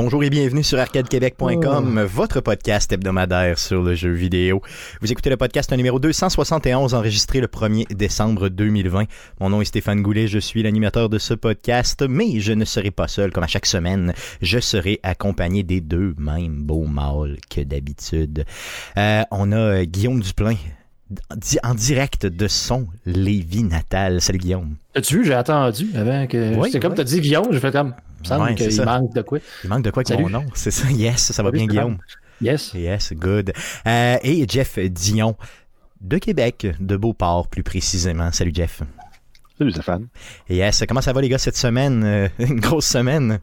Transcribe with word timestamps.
Bonjour 0.00 0.22
et 0.22 0.30
bienvenue 0.30 0.62
sur 0.62 0.78
arcadequebec.com, 0.78 2.02
votre 2.02 2.40
podcast 2.40 2.92
hebdomadaire 2.92 3.58
sur 3.58 3.82
le 3.82 3.96
jeu 3.96 4.12
vidéo. 4.12 4.62
Vous 5.00 5.10
écoutez 5.10 5.28
le 5.28 5.36
podcast 5.36 5.72
numéro 5.72 5.98
271 5.98 6.94
enregistré 6.94 7.40
le 7.40 7.48
1er 7.48 7.92
décembre 7.92 8.48
2020. 8.48 9.06
Mon 9.40 9.50
nom 9.50 9.60
est 9.60 9.64
Stéphane 9.64 10.00
Goulet, 10.00 10.28
je 10.28 10.38
suis 10.38 10.62
l'animateur 10.62 11.08
de 11.08 11.18
ce 11.18 11.34
podcast, 11.34 12.04
mais 12.08 12.38
je 12.38 12.52
ne 12.52 12.64
serai 12.64 12.92
pas 12.92 13.08
seul 13.08 13.32
comme 13.32 13.42
à 13.42 13.48
chaque 13.48 13.66
semaine. 13.66 14.14
Je 14.40 14.60
serai 14.60 15.00
accompagné 15.02 15.64
des 15.64 15.80
deux 15.80 16.14
mêmes 16.16 16.62
beaux 16.62 16.86
mâles 16.86 17.38
que 17.50 17.62
d'habitude. 17.62 18.44
Euh, 18.96 19.22
on 19.32 19.50
a 19.50 19.56
euh, 19.56 19.84
Guillaume 19.84 20.20
Duplain 20.20 20.54
en 21.64 21.74
direct 21.74 22.24
de 22.24 22.46
son 22.46 22.86
Lévis 23.04 23.64
natal. 23.64 24.20
Salut 24.20 24.38
Guillaume. 24.38 24.76
As-tu 24.94 25.18
vu, 25.18 25.24
j'ai 25.24 25.34
attendu 25.34 25.88
avant 25.96 26.28
que. 26.28 26.56
Oui, 26.56 26.68
c'est 26.70 26.78
comme 26.78 26.92
oui. 26.92 26.98
t'as 26.98 27.04
dit 27.04 27.20
Guillaume, 27.20 27.48
j'ai 27.50 27.58
fait 27.58 27.72
comme. 27.72 27.94
Il 28.18 28.22
me 28.22 28.26
semble 28.26 28.42
Ouais, 28.44 28.54
c'est 28.58 28.64
qu'il 28.64 28.72
ça. 28.72 28.84
manque 28.84 29.14
de 29.14 29.22
quoi. 29.22 29.38
Il 29.64 29.70
manque 29.70 29.82
de 29.84 29.90
quoi 29.90 30.00
avec 30.00 30.08
Salut. 30.08 30.22
mon 30.24 30.30
nom? 30.30 30.44
C'est 30.54 30.70
ça, 30.70 30.88
yes, 30.90 31.32
ça 31.32 31.42
va 31.42 31.50
bien. 31.50 31.66
Guillaume. 31.66 31.98
Yes. 32.40 32.72
Yes, 32.74 33.12
good. 33.14 33.52
Euh, 33.86 34.16
et 34.22 34.46
Jeff 34.48 34.78
Dion 34.78 35.36
de 36.00 36.18
Québec, 36.18 36.66
de 36.78 36.96
Beauport 36.96 37.48
plus 37.48 37.62
précisément. 37.62 38.30
Salut 38.32 38.52
Jeff. 38.54 38.82
Salut 39.58 39.72
Stéphane. 39.72 40.06
Yes, 40.48 40.84
comment 40.88 41.00
ça 41.00 41.12
va 41.12 41.20
les 41.20 41.28
gars 41.28 41.38
cette 41.38 41.56
semaine? 41.56 42.04
Euh, 42.04 42.28
une 42.38 42.60
grosse 42.60 42.86
semaine. 42.86 43.40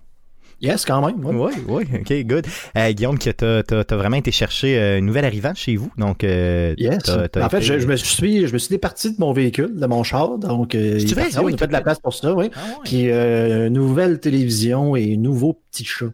Yes, 0.62 0.86
quand 0.86 1.06
même. 1.06 1.16
Oui, 1.24 1.52
oui, 1.68 1.84
ok, 2.00 2.14
good. 2.26 2.46
Euh, 2.78 2.92
Guillaume, 2.94 3.20
que 3.20 3.30
t'as, 3.30 3.62
t'as 3.64 3.96
vraiment 3.96 4.16
été 4.18 4.32
chercher 4.32 4.78
euh, 4.80 4.98
une 5.00 5.06
nouvelle 5.06 5.26
arrivant 5.26 5.54
chez 5.54 5.76
vous, 5.76 5.92
donc 5.98 6.24
euh, 6.24 6.74
Yes. 6.78 7.10
en 7.10 7.20
fait, 7.50 7.58
été- 7.58 7.62
je, 7.62 7.80
je 7.80 7.88
me 7.88 7.96
suis, 7.98 8.48
je 8.48 8.54
me 8.54 8.58
suis 8.58 8.70
départi 8.70 9.12
de 9.12 9.16
mon 9.20 9.34
véhicule, 9.34 9.76
de 9.80 9.86
mon 9.86 10.04
char. 10.04 10.38
Donc, 10.38 10.74
euh, 10.76 10.98
il 11.00 11.06
vrai? 11.14 11.24
parti, 11.24 11.38
Ah 11.38 11.44
oui, 11.44 11.52
on 11.52 11.56
a 11.56 11.58
fait 11.58 11.68
de 11.68 11.74
la 11.74 11.82
place 11.82 12.00
pour 12.00 12.14
ça, 12.14 12.34
oui. 12.34 12.50
Ah 12.56 12.60
ouais. 12.70 12.74
Puis, 12.86 13.10
euh, 13.12 13.70
nouvelle 13.70 14.20
télévision 14.20 14.96
et 14.96 15.18
nouveau 15.18 15.60
petit 15.72 15.86
chat. 15.86 16.06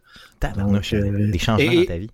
Donc, 0.58 0.92
euh, 0.92 1.30
des 1.30 1.38
changements 1.38 1.70
et- 1.72 1.76
dans 1.76 1.84
ta 1.84 1.98
vie. 1.98 2.10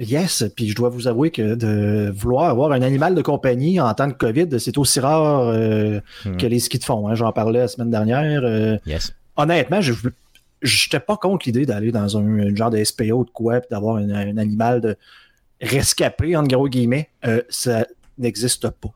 Yes, 0.00 0.44
puis 0.56 0.68
je 0.68 0.74
dois 0.74 0.88
vous 0.88 1.06
avouer 1.06 1.30
que 1.30 1.54
de 1.54 2.10
vouloir 2.16 2.48
avoir 2.48 2.72
un 2.72 2.82
animal 2.82 3.14
de 3.14 3.22
compagnie 3.22 3.78
en 3.78 3.92
temps 3.94 4.08
de 4.08 4.12
COVID, 4.14 4.48
c'est 4.58 4.76
aussi 4.78 4.98
rare 4.98 5.48
euh, 5.48 6.00
Hmm. 6.24 6.36
que 6.38 6.46
les 6.46 6.58
skis 6.58 6.78
de 6.78 6.84
fond. 6.84 7.06
hein. 7.08 7.14
J'en 7.14 7.30
parlais 7.30 7.60
la 7.60 7.68
semaine 7.68 7.90
dernière. 7.90 8.42
euh, 8.44 8.76
Yes. 8.86 9.12
honnêtement, 9.36 9.80
je 9.80 9.92
j'étais 10.62 11.00
pas 11.00 11.16
contre 11.16 11.46
l'idée 11.46 11.66
d'aller 11.66 11.92
dans 11.92 12.16
un, 12.16 12.38
un 12.50 12.54
genre 12.54 12.70
de 12.70 12.82
SPO 12.82 13.24
de 13.24 13.30
quoi, 13.30 13.60
d'avoir 13.70 13.96
un, 13.96 14.10
un 14.10 14.36
animal 14.38 14.80
de 14.80 14.96
rescapé, 15.60 16.36
en 16.36 16.42
gros 16.44 16.68
guillemets. 16.68 17.08
Euh, 17.24 17.42
ça 17.48 17.86
n'existe 18.18 18.68
pas. 18.68 18.90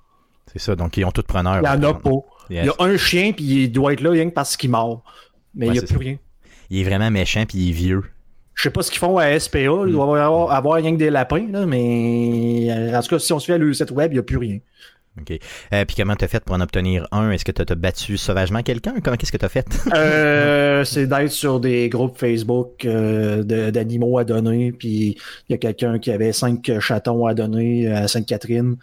C'est 0.53 0.61
ça, 0.61 0.77
donc 0.77 0.97
ils 0.97 1.05
ont 1.05 1.11
tout 1.13 1.23
preneur. 1.23 1.61
Il 1.63 1.65
y 1.67 1.69
en 1.69 1.83
a 1.83 1.95
pas. 1.95 2.11
Yes. 2.51 2.65
Il 2.65 2.67
y 2.67 2.69
a 2.69 2.75
un 2.79 2.97
chien, 2.97 3.33
puis 3.33 3.45
il 3.65 3.73
doit 3.73 3.93
être 3.93 4.01
là 4.01 4.11
rien 4.11 4.29
que 4.29 4.35
parce 4.35 4.57
qu'il 4.57 4.71
mord. 4.71 5.03
Mais 5.55 5.67
Ouais, 5.67 5.71
il 5.71 5.73
n'y 5.73 5.79
a 5.79 5.83
plus 5.83 5.95
ça. 5.95 6.01
rien. 6.01 6.17
Il 6.71 6.81
est 6.81 6.85
vraiment 6.85 7.11
méchant 7.11 7.45
puis 7.47 7.59
il 7.59 7.69
est 7.71 7.73
vieux. 7.73 8.03
Je 8.55 8.63
sais 8.63 8.71
pas 8.71 8.83
ce 8.83 8.91
qu'ils 8.91 9.01
font 9.01 9.19
à 9.19 9.39
SPA. 9.39 9.59
Il 9.59 9.93
doit 9.93 10.05
avoir, 10.05 10.51
avoir 10.51 10.75
rien 10.77 10.93
que 10.93 10.97
des 10.99 11.11
lapins, 11.11 11.47
là, 11.51 11.67
mais 11.67 12.69
en 12.95 13.03
tout 13.03 13.09
cas, 13.09 13.19
si 13.19 13.33
on 13.33 13.39
se 13.39 13.47
fait 13.47 13.53
à 13.55 13.59
le 13.59 13.73
site 13.75 13.91
web, 13.91 14.13
il 14.13 14.15
n'y 14.15 14.19
a 14.21 14.23
plus 14.23 14.39
rien. 14.39 14.59
OK. 15.21 15.39
Euh, 15.73 15.85
puis 15.85 15.97
comment 15.97 16.15
t'as 16.15 16.29
fait 16.29 16.45
pour 16.45 16.55
en 16.55 16.61
obtenir 16.61 17.07
un? 17.11 17.31
Est-ce 17.31 17.45
que 17.45 17.53
t'as, 17.53 17.75
battu 17.75 18.17
sauvagement 18.17 18.63
quelqu'un? 18.63 18.95
Comment, 19.03 19.17
qu'est-ce 19.17 19.33
que 19.33 19.37
t'as 19.37 19.49
fait? 19.49 19.67
Euh, 19.95 20.85
c'est 20.85 21.07
d'être 21.07 21.31
sur 21.31 21.61
des 21.61 21.89
groupes 21.89 22.19
Facebook 22.19 22.85
euh, 22.85 23.43
d'animaux 23.43 24.19
à 24.19 24.25
donner. 24.25 24.73
Puis 24.73 25.17
il 25.49 25.53
y 25.53 25.55
a 25.55 25.59
quelqu'un 25.59 25.99
qui 25.99 26.11
avait 26.11 26.33
cinq 26.33 26.71
chatons 26.81 27.27
à 27.27 27.35
donner 27.35 27.89
à 27.89 28.09
Sainte-Catherine. 28.09 28.77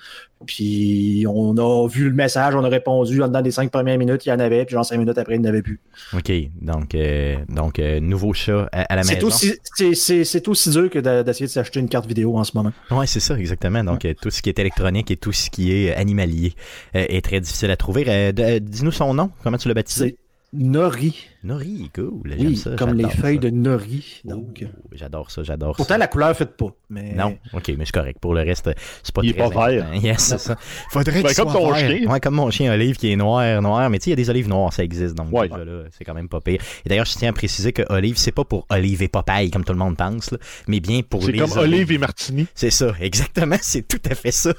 Puis 0.45 1.25
on 1.27 1.55
a 1.57 1.87
vu 1.87 2.09
le 2.09 2.15
message, 2.15 2.55
on 2.55 2.63
a 2.63 2.69
répondu. 2.69 3.17
Dans 3.19 3.41
les 3.41 3.51
cinq 3.51 3.71
premières 3.71 3.97
minutes, 3.97 4.25
il 4.25 4.29
y 4.29 4.31
en 4.31 4.39
avait. 4.39 4.65
Puis 4.65 4.73
genre 4.73 4.85
cinq 4.85 4.97
minutes 4.97 5.17
après, 5.17 5.35
il 5.35 5.41
n'y 5.41 5.47
en 5.47 5.49
avait 5.49 5.61
plus. 5.61 5.79
OK. 6.13 6.31
Donc, 6.61 6.95
euh, 6.95 7.35
donc 7.49 7.79
euh, 7.79 7.99
nouveau 7.99 8.33
chat 8.33 8.67
à, 8.71 8.81
à 8.81 8.95
la 8.95 9.03
maison. 9.03 9.29
c'est- 9.29 10.47
aussi 10.47 10.69
dur 10.71 10.89
que 10.89 10.99
d'essayer 10.99 11.45
de 11.47 11.51
s'acheter 11.51 11.79
une 11.79 11.89
carte 11.89 12.05
vidéo 12.05 12.37
en 12.37 12.43
ce 12.43 12.51
moment. 12.55 12.71
Ouais, 12.91 13.07
c'est 13.07 13.19
ça, 13.19 13.37
exactement. 13.37 13.83
Donc, 13.83 14.05
euh, 14.05 14.13
tout 14.21 14.29
ce 14.29 14.41
qui 14.41 14.49
est 14.49 14.59
électronique 14.59 15.09
et 15.11 15.15
tout 15.17 15.31
ce 15.31 15.49
qui 15.49 15.71
est 15.73 15.91
euh, 15.91 15.99
animalier 15.99 16.53
euh, 16.95 17.05
est 17.07 17.23
très 17.23 17.39
difficile 17.39 17.71
à 17.71 17.77
trouver. 17.77 18.31
Dis-nous 18.61 18.91
son 18.91 19.13
nom. 19.13 19.31
Comment 19.43 19.57
tu 19.57 19.67
l'as 19.67 19.73
baptisé? 19.73 20.17
C'est 20.55 20.63
Nori. 20.63 21.27
Nori, 21.43 21.89
cool. 21.95 22.21
J'aime 22.25 22.47
Oui, 22.47 22.55
ça, 22.55 22.75
comme 22.77 22.93
les 22.93 23.03
j'adore 23.03 23.17
feuilles 23.17 23.35
ça. 23.35 23.41
de 23.41 23.49
Nori. 23.49 24.21
Donc, 24.23 24.61
euh, 24.61 24.65
Oh, 24.83 24.89
j'adore 24.93 25.31
ça, 25.31 25.43
j'adore 25.43 25.75
pourtant, 25.75 25.95
ça. 25.95 25.97
la 25.97 26.07
couleur 26.07 26.29
ne 26.29 26.33
fait 26.35 26.45
pas. 26.55 26.67
Mais... 26.89 27.13
Non, 27.13 27.37
ok, 27.53 27.73
mais 27.77 27.85
c'est 27.85 27.91
correct. 27.91 28.19
Pour 28.21 28.33
le 28.33 28.41
reste, 28.41 28.69
c'est 29.01 29.13
pas 29.13 29.21
Il 29.23 29.31
est 29.31 29.33
très 29.33 29.49
pas 29.49 29.69
vert. 29.69 29.87
Yes, 30.01 30.19
c'est 30.19 30.37
ça. 30.37 30.55
Faudrait 30.91 31.21
Ben, 31.23 31.27
qu'il 31.29 31.35
comme 31.35 31.49
soit 31.51 31.59
ton 31.59 31.71
vert. 31.73 31.89
chien. 31.97 32.09
Ouais, 32.11 32.19
comme 32.19 32.35
mon 32.35 32.51
chien 32.51 32.71
Olive 32.71 32.97
qui 32.97 33.11
est 33.11 33.15
noir, 33.15 33.61
noir. 33.61 33.89
Mais 33.89 33.97
tu 33.99 34.05
sais, 34.05 34.09
il 34.11 34.13
y 34.13 34.13
a 34.13 34.17
des 34.17 34.29
olives 34.29 34.47
noires, 34.47 34.71
ça 34.71 34.83
existe. 34.83 35.15
Donc, 35.15 35.33
Ouais. 35.33 35.49
déjà, 35.49 35.65
là, 35.65 35.83
c'est 35.91 36.05
quand 36.05 36.13
même 36.13 36.29
pas 36.29 36.39
pire. 36.39 36.61
Et 36.85 36.89
d'ailleurs, 36.89 37.05
je 37.05 37.15
tiens 37.15 37.29
à 37.31 37.33
préciser 37.33 37.73
que 37.73 37.81
Olive, 37.89 38.17
c'est 38.17 38.31
pas 38.31 38.43
pour 38.45 38.65
Olive 38.69 39.01
et 39.01 39.07
Popeye, 39.07 39.49
comme 39.51 39.63
tout 39.65 39.73
le 39.73 39.79
monde 39.79 39.97
pense, 39.97 40.31
là, 40.31 40.37
mais 40.67 40.79
bien 40.79 41.01
pour 41.01 41.23
C'est 41.23 41.31
les 41.31 41.39
comme 41.39 41.51
Olive 41.57 41.91
et 41.91 41.97
Martini. 41.97 42.45
C'est 42.53 42.69
ça, 42.71 42.93
exactement, 43.01 43.57
c'est 43.61 43.87
tout 43.87 44.01
à 44.09 44.15
fait 44.15 44.31
ça. 44.31 44.53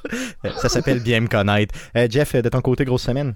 Euh, 0.44 0.50
Ça 0.59 0.69
s'appelle 0.69 1.00
bien 1.03 1.21
me 1.21 1.28
connaître. 1.28 1.75
Euh, 1.97 2.06
Jeff, 2.11 2.34
de 2.34 2.49
ton 2.49 2.61
côté, 2.61 2.84
grosse 2.84 3.03
semaine? 3.03 3.34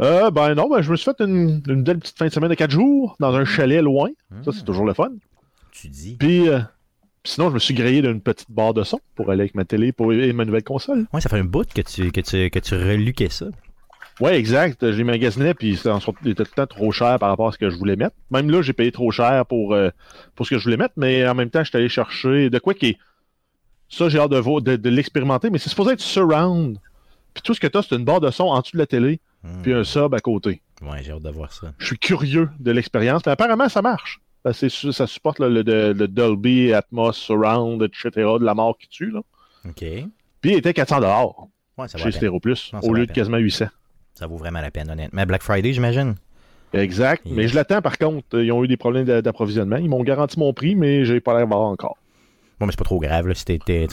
Euh, 0.00 0.30
ben 0.30 0.54
non, 0.54 0.68
ben, 0.68 0.82
je 0.82 0.90
me 0.90 0.96
suis 0.96 1.04
fait 1.04 1.20
une, 1.20 1.62
une 1.68 1.82
belle 1.84 1.98
petite 1.98 2.18
fin 2.18 2.26
de 2.26 2.32
semaine 2.32 2.50
de 2.50 2.54
4 2.54 2.70
jours 2.70 3.16
dans 3.20 3.34
un 3.34 3.44
chalet 3.44 3.82
loin. 3.82 4.10
Ça, 4.44 4.50
c'est 4.52 4.64
toujours 4.64 4.84
le 4.84 4.94
fun. 4.94 5.10
Tu 5.72 5.88
dis. 5.88 6.16
Puis, 6.18 6.48
euh, 6.48 6.60
sinon, 7.24 7.48
je 7.50 7.54
me 7.54 7.58
suis 7.58 7.74
grillé 7.74 8.02
d'une 8.02 8.20
petite 8.20 8.50
barre 8.50 8.74
de 8.74 8.82
son 8.82 9.00
pour 9.14 9.30
aller 9.30 9.42
avec 9.42 9.54
ma 9.54 9.64
télé 9.64 9.92
pour, 9.92 10.12
et 10.12 10.32
ma 10.32 10.44
nouvelle 10.44 10.64
console. 10.64 11.06
Ouais, 11.12 11.20
ça 11.20 11.28
fait 11.28 11.38
un 11.38 11.44
bout 11.44 11.66
que 11.72 11.82
tu, 11.82 12.10
que 12.10 12.20
tu, 12.20 12.50
que 12.50 12.58
tu 12.58 12.74
reluquais 12.74 13.30
ça. 13.30 13.46
Ouais, 14.20 14.38
exact. 14.38 14.90
Je 14.90 14.96
les 14.96 15.04
magasinais, 15.04 15.54
puis 15.54 15.70
il 15.70 16.30
était 16.30 16.44
tout 16.44 16.50
le 16.50 16.54
temps 16.54 16.66
trop 16.66 16.92
cher 16.92 17.18
par 17.18 17.30
rapport 17.30 17.48
à 17.48 17.52
ce 17.52 17.58
que 17.58 17.68
je 17.68 17.76
voulais 17.76 17.96
mettre. 17.96 18.14
Même 18.30 18.50
là, 18.50 18.62
j'ai 18.62 18.72
payé 18.72 18.92
trop 18.92 19.10
cher 19.10 19.44
pour, 19.46 19.74
euh, 19.74 19.90
pour 20.36 20.46
ce 20.46 20.50
que 20.50 20.58
je 20.58 20.64
voulais 20.64 20.76
mettre, 20.76 20.94
mais 20.96 21.26
en 21.26 21.34
même 21.34 21.50
temps, 21.50 21.64
je 21.64 21.68
suis 21.70 21.78
allé 21.78 21.88
chercher 21.88 22.50
de 22.50 22.58
quoi 22.58 22.74
qui 22.74 22.86
est. 22.86 22.98
Ça, 23.88 24.08
j'ai 24.08 24.18
hâte 24.18 24.30
de, 24.30 24.60
de, 24.60 24.76
de 24.76 24.90
l'expérimenter, 24.90 25.50
mais 25.50 25.58
c'est 25.58 25.68
supposé 25.68 25.92
être 25.92 26.00
surround. 26.00 26.78
Puis 27.32 27.42
tout 27.42 27.54
ce 27.54 27.60
que 27.60 27.66
tu 27.66 27.76
as, 27.76 27.82
c'est 27.82 27.96
une 27.96 28.04
barre 28.04 28.20
de 28.20 28.30
son 28.30 28.44
en 28.44 28.60
dessous 28.60 28.72
de 28.74 28.78
la 28.78 28.86
télé, 28.86 29.20
Hmm. 29.44 29.62
puis 29.62 29.72
un 29.74 29.84
sub 29.84 30.14
à 30.14 30.20
côté. 30.20 30.62
Ouais, 30.82 31.02
j'ai 31.02 31.12
hâte 31.12 31.22
de 31.22 31.30
voir 31.30 31.52
ça. 31.52 31.72
Je 31.78 31.86
suis 31.86 31.98
curieux 31.98 32.48
de 32.58 32.70
l'expérience, 32.72 33.22
mais 33.26 33.32
apparemment, 33.32 33.68
ça 33.68 33.82
marche. 33.82 34.20
C'est 34.52 34.68
su- 34.68 34.92
ça 34.92 35.06
supporte 35.06 35.38
le, 35.38 35.48
le- 35.62 35.92
le 35.92 36.08
Dolby, 36.08 36.72
Atmos, 36.74 37.12
Surround, 37.12 37.82
etc., 37.82 38.10
de 38.14 38.44
la 38.44 38.54
mort 38.54 38.76
qui 38.78 38.88
tue. 38.88 39.10
Là. 39.10 39.20
OK. 39.68 39.80
Ouais, 39.82 40.06
Puis 40.40 40.50
il 40.52 40.56
était 40.56 40.74
400 40.74 40.96
dollars 41.00 41.32
ça 41.88 41.98
chez. 41.98 42.10
Stéréo 42.12 42.40
Plus, 42.40 42.70
Non, 42.72 42.80
ça 42.82 42.88
au 42.88 42.92
lieu 42.94 43.06
de 43.06 43.12
quasiment 43.12 43.38
800. 43.38 43.66
ça 44.14 44.26
vaut 44.26 44.36
vraiment 44.36 44.60
la 44.60 44.70
peine, 44.70 44.90
honnêtement. 44.90 45.16
Mais 45.16 45.26
Black 45.26 45.42
Friday, 45.42 45.72
j'imagine. 45.72 46.14
Exact. 46.72 47.24
Yes. 47.24 47.34
Mais 47.34 47.48
je 47.48 47.54
l'attends 47.54 47.80
par 47.82 47.98
contre. 47.98 48.38
Ils 48.40 48.50
ont 48.52 48.64
eu 48.64 48.68
des 48.68 48.76
problèmes 48.76 49.04
d'a- 49.04 49.22
d'approvisionnement. 49.22 49.76
Ils 49.76 49.88
m'ont 49.88 50.02
garanti 50.02 50.38
mon 50.38 50.52
prix, 50.52 50.74
mais 50.74 51.04
j'ai 51.04 51.20
pas 51.20 51.32
l'air 51.36 51.46
d'avoir 51.46 51.68
encore. 51.68 51.96
Bon, 52.60 52.66
mais 52.66 52.72
c'est 52.72 52.78
pas 52.78 52.84
trop 52.84 53.00
grave, 53.00 53.26
là. 53.26 53.34
Si 53.34 53.44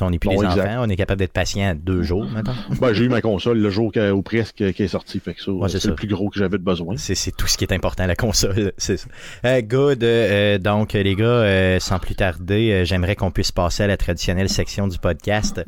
on 0.01 0.09
n'est 0.11 0.19
plus 0.19 0.29
Non, 0.29 0.39
des 0.41 0.45
exact. 0.45 0.61
enfants, 0.67 0.83
on 0.85 0.89
est 0.89 0.95
capable 0.95 1.19
d'être 1.19 1.33
patient 1.33 1.73
deux 1.75 2.03
jours, 2.03 2.25
maintenant. 2.25 2.53
Ben, 2.79 2.93
j'ai 2.93 3.05
eu 3.05 3.09
ma 3.09 3.19
console 3.21 3.57
le 3.57 3.69
jour 3.71 3.91
que- 3.91 4.11
ou 4.11 4.21
presque 4.21 4.71
qui 4.73 4.83
est 4.83 4.87
sorti. 4.87 5.19
Fait 5.19 5.33
que 5.33 5.41
ça, 5.41 5.51
Ouais, 5.51 5.67
c'est 5.67 5.73
c'est 5.79 5.83
ça. 5.85 5.89
le 5.89 5.95
plus 5.95 6.07
gros 6.07 6.29
que 6.29 6.37
j'avais 6.37 6.57
de 6.59 6.63
besoin. 6.63 6.95
C'est, 6.97 7.15
c'est 7.15 7.31
tout 7.31 7.47
ce 7.47 7.57
qui 7.57 7.63
est 7.63 7.73
important, 7.73 8.05
la 8.05 8.15
console. 8.15 8.71
C'est 8.77 8.97
ça. 8.97 9.07
Euh, 9.45 9.61
good. 9.61 10.03
euh, 10.03 10.57
donc, 10.59 10.93
les 10.93 11.15
gars, 11.15 11.25
euh, 11.25 11.79
sans 11.79 11.97
plus 11.99 12.15
tarder, 12.15 12.71
euh, 12.71 12.85
j'aimerais 12.85 13.15
qu'on 13.15 13.31
puisse 13.31 13.51
passer 13.51 13.83
à 13.83 13.87
la 13.87 13.97
traditionnelle 13.97 14.49
section 14.49 14.87
du 14.87 14.97
podcast. 14.99 15.61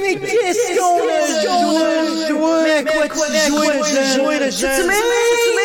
Mais 0.00 0.14
qu'est-ce 0.14 0.78
qu'on 0.78 0.98
a 1.04 2.28
joué? 2.28 2.62
Mais 2.64 2.88
à 3.02 3.08
quoi 3.08 3.26
tu 3.26 3.50
jouais 4.18 4.44
le 4.46 4.50
cette 4.50 4.72
semaine? 4.74 4.96
N, 4.96 5.57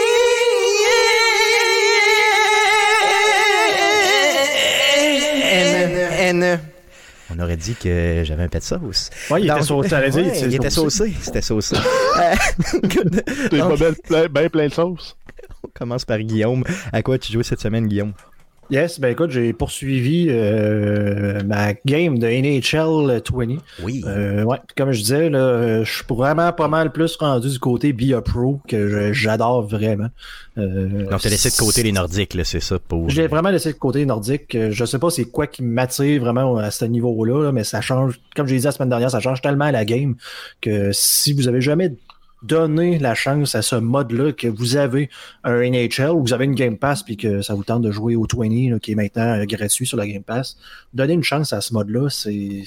On 7.34 7.40
aurait 7.40 7.58
dit 7.58 7.76
que 7.76 8.22
j'avais 8.26 8.44
un 8.44 8.48
pet 8.48 8.60
de 8.60 8.64
sauce. 8.64 9.10
Ouais, 9.30 9.42
il 9.42 9.48
Donc- 9.48 9.58
était 9.58 9.66
saucé, 9.66 9.96
Ouais, 9.96 10.40
il 10.42 10.56
était 10.56 10.70
saucé. 10.70 11.14
C'était 11.22 11.42
saucé. 11.42 11.76
Euh. 12.20 12.36
T'es 13.50 13.58
pas 13.60 13.76
belle, 13.76 13.96
plein, 13.96 14.28
ben 14.28 14.50
plein 14.50 14.68
de 14.68 14.74
sauce. 14.74 15.16
on 15.64 15.68
commence 15.74 16.06
par 16.06 16.20
Guillaume. 16.20 16.64
À 16.92 17.02
quoi 17.02 17.18
tu 17.18 17.32
jouais 17.34 17.44
cette 17.44 17.60
semaine, 17.60 17.88
Guillaume? 17.88 18.14
Yes, 18.70 19.00
ben 19.00 19.10
écoute, 19.10 19.30
j'ai 19.32 19.54
poursuivi 19.54 20.28
euh, 20.30 21.42
ma 21.44 21.74
game 21.86 22.18
de 22.18 22.28
NHL 22.28 23.22
20. 23.32 23.58
Oui. 23.84 24.04
Euh, 24.08 24.44
ouais, 24.44 24.58
comme 24.76 24.92
je 24.92 25.00
disais, 25.02 25.30
là, 25.30 25.40
euh, 25.40 25.84
je 25.84 25.92
suis 25.94 26.04
vraiment 26.10 26.52
pas 26.54 26.68
mal 26.68 26.92
plus 26.92 27.16
rendu 27.18 27.50
du 27.50 27.60
côté 27.60 27.94
Be 27.94 28.14
a 28.14 28.22
Pro 28.22 28.62
que 28.68 29.12
j'adore 29.14 29.68
vraiment. 29.68 30.08
Euh, 30.58 31.10
Donc, 31.10 31.22
t'as 31.22 31.30
laissé 31.30 31.50
de 31.50 31.56
côté 31.56 31.84
les 31.84 31.92
Nordiques, 31.92 32.34
là, 32.34 32.44
c'est 32.44 32.60
ça, 32.62 32.80
pour... 32.80 33.10
J'ai 33.10 33.28
vraiment 33.28 33.50
laissé 33.50 33.74
de 33.74 33.78
côté 33.78 34.00
les 34.00 34.06
nordiques. 34.06 34.56
Euh, 34.56 34.72
Je 34.72 34.86
sais 34.86 35.00
pas 35.00 35.10
c'est 35.10 35.26
quoi 35.26 35.46
qui 35.48 35.62
m'attire 35.64 36.22
vraiment 36.22 36.58
à 36.58 36.72
ce 36.72 36.86
niveau-là, 36.86 37.44
là, 37.44 37.52
mais 37.52 37.64
ça 37.64 37.82
change, 37.82 38.20
comme 38.36 38.48
j'ai 38.48 38.58
dit 38.58 38.64
la 38.66 38.72
semaine 38.72 38.90
dernière, 38.90 39.12
ça 39.12 39.20
change 39.20 39.42
tellement 39.42 39.70
la 39.72 39.86
game 39.86 40.16
que 40.62 40.92
si 40.94 41.34
vous 41.34 41.48
avez 41.48 41.62
jamais 41.62 41.94
donné 42.44 43.00
la 43.00 43.16
chance 43.16 43.56
à 43.56 43.62
ce 43.62 43.76
mode-là, 43.76 44.34
que 44.34 44.48
vous 44.48 44.76
avez 44.76 45.10
un 45.44 45.62
NHL 45.62 46.12
ou 46.12 46.22
vous 46.22 46.34
avez 46.34 46.46
une 46.46 46.56
Game 46.56 46.78
Pass 46.78 47.04
puis 47.04 47.18
que 47.18 47.42
ça 47.42 47.56
vous 47.56 47.64
tente 47.64 47.82
de 47.82 47.92
jouer 47.92 48.16
au 48.16 48.28
20 48.32 48.72
là, 48.72 48.80
qui 48.80 48.92
est 48.92 48.96
maintenant 48.96 49.40
euh, 49.40 49.46
gratuit 49.46 49.88
sur 49.88 49.98
la 49.98 50.08
Game 50.08 50.24
Pass, 50.24 50.58
donnez 50.94 51.14
une 51.14 51.24
chance 51.24 51.54
à 51.54 51.62
ce 51.62 51.74
mode-là, 51.74 52.10
c'est 52.10 52.64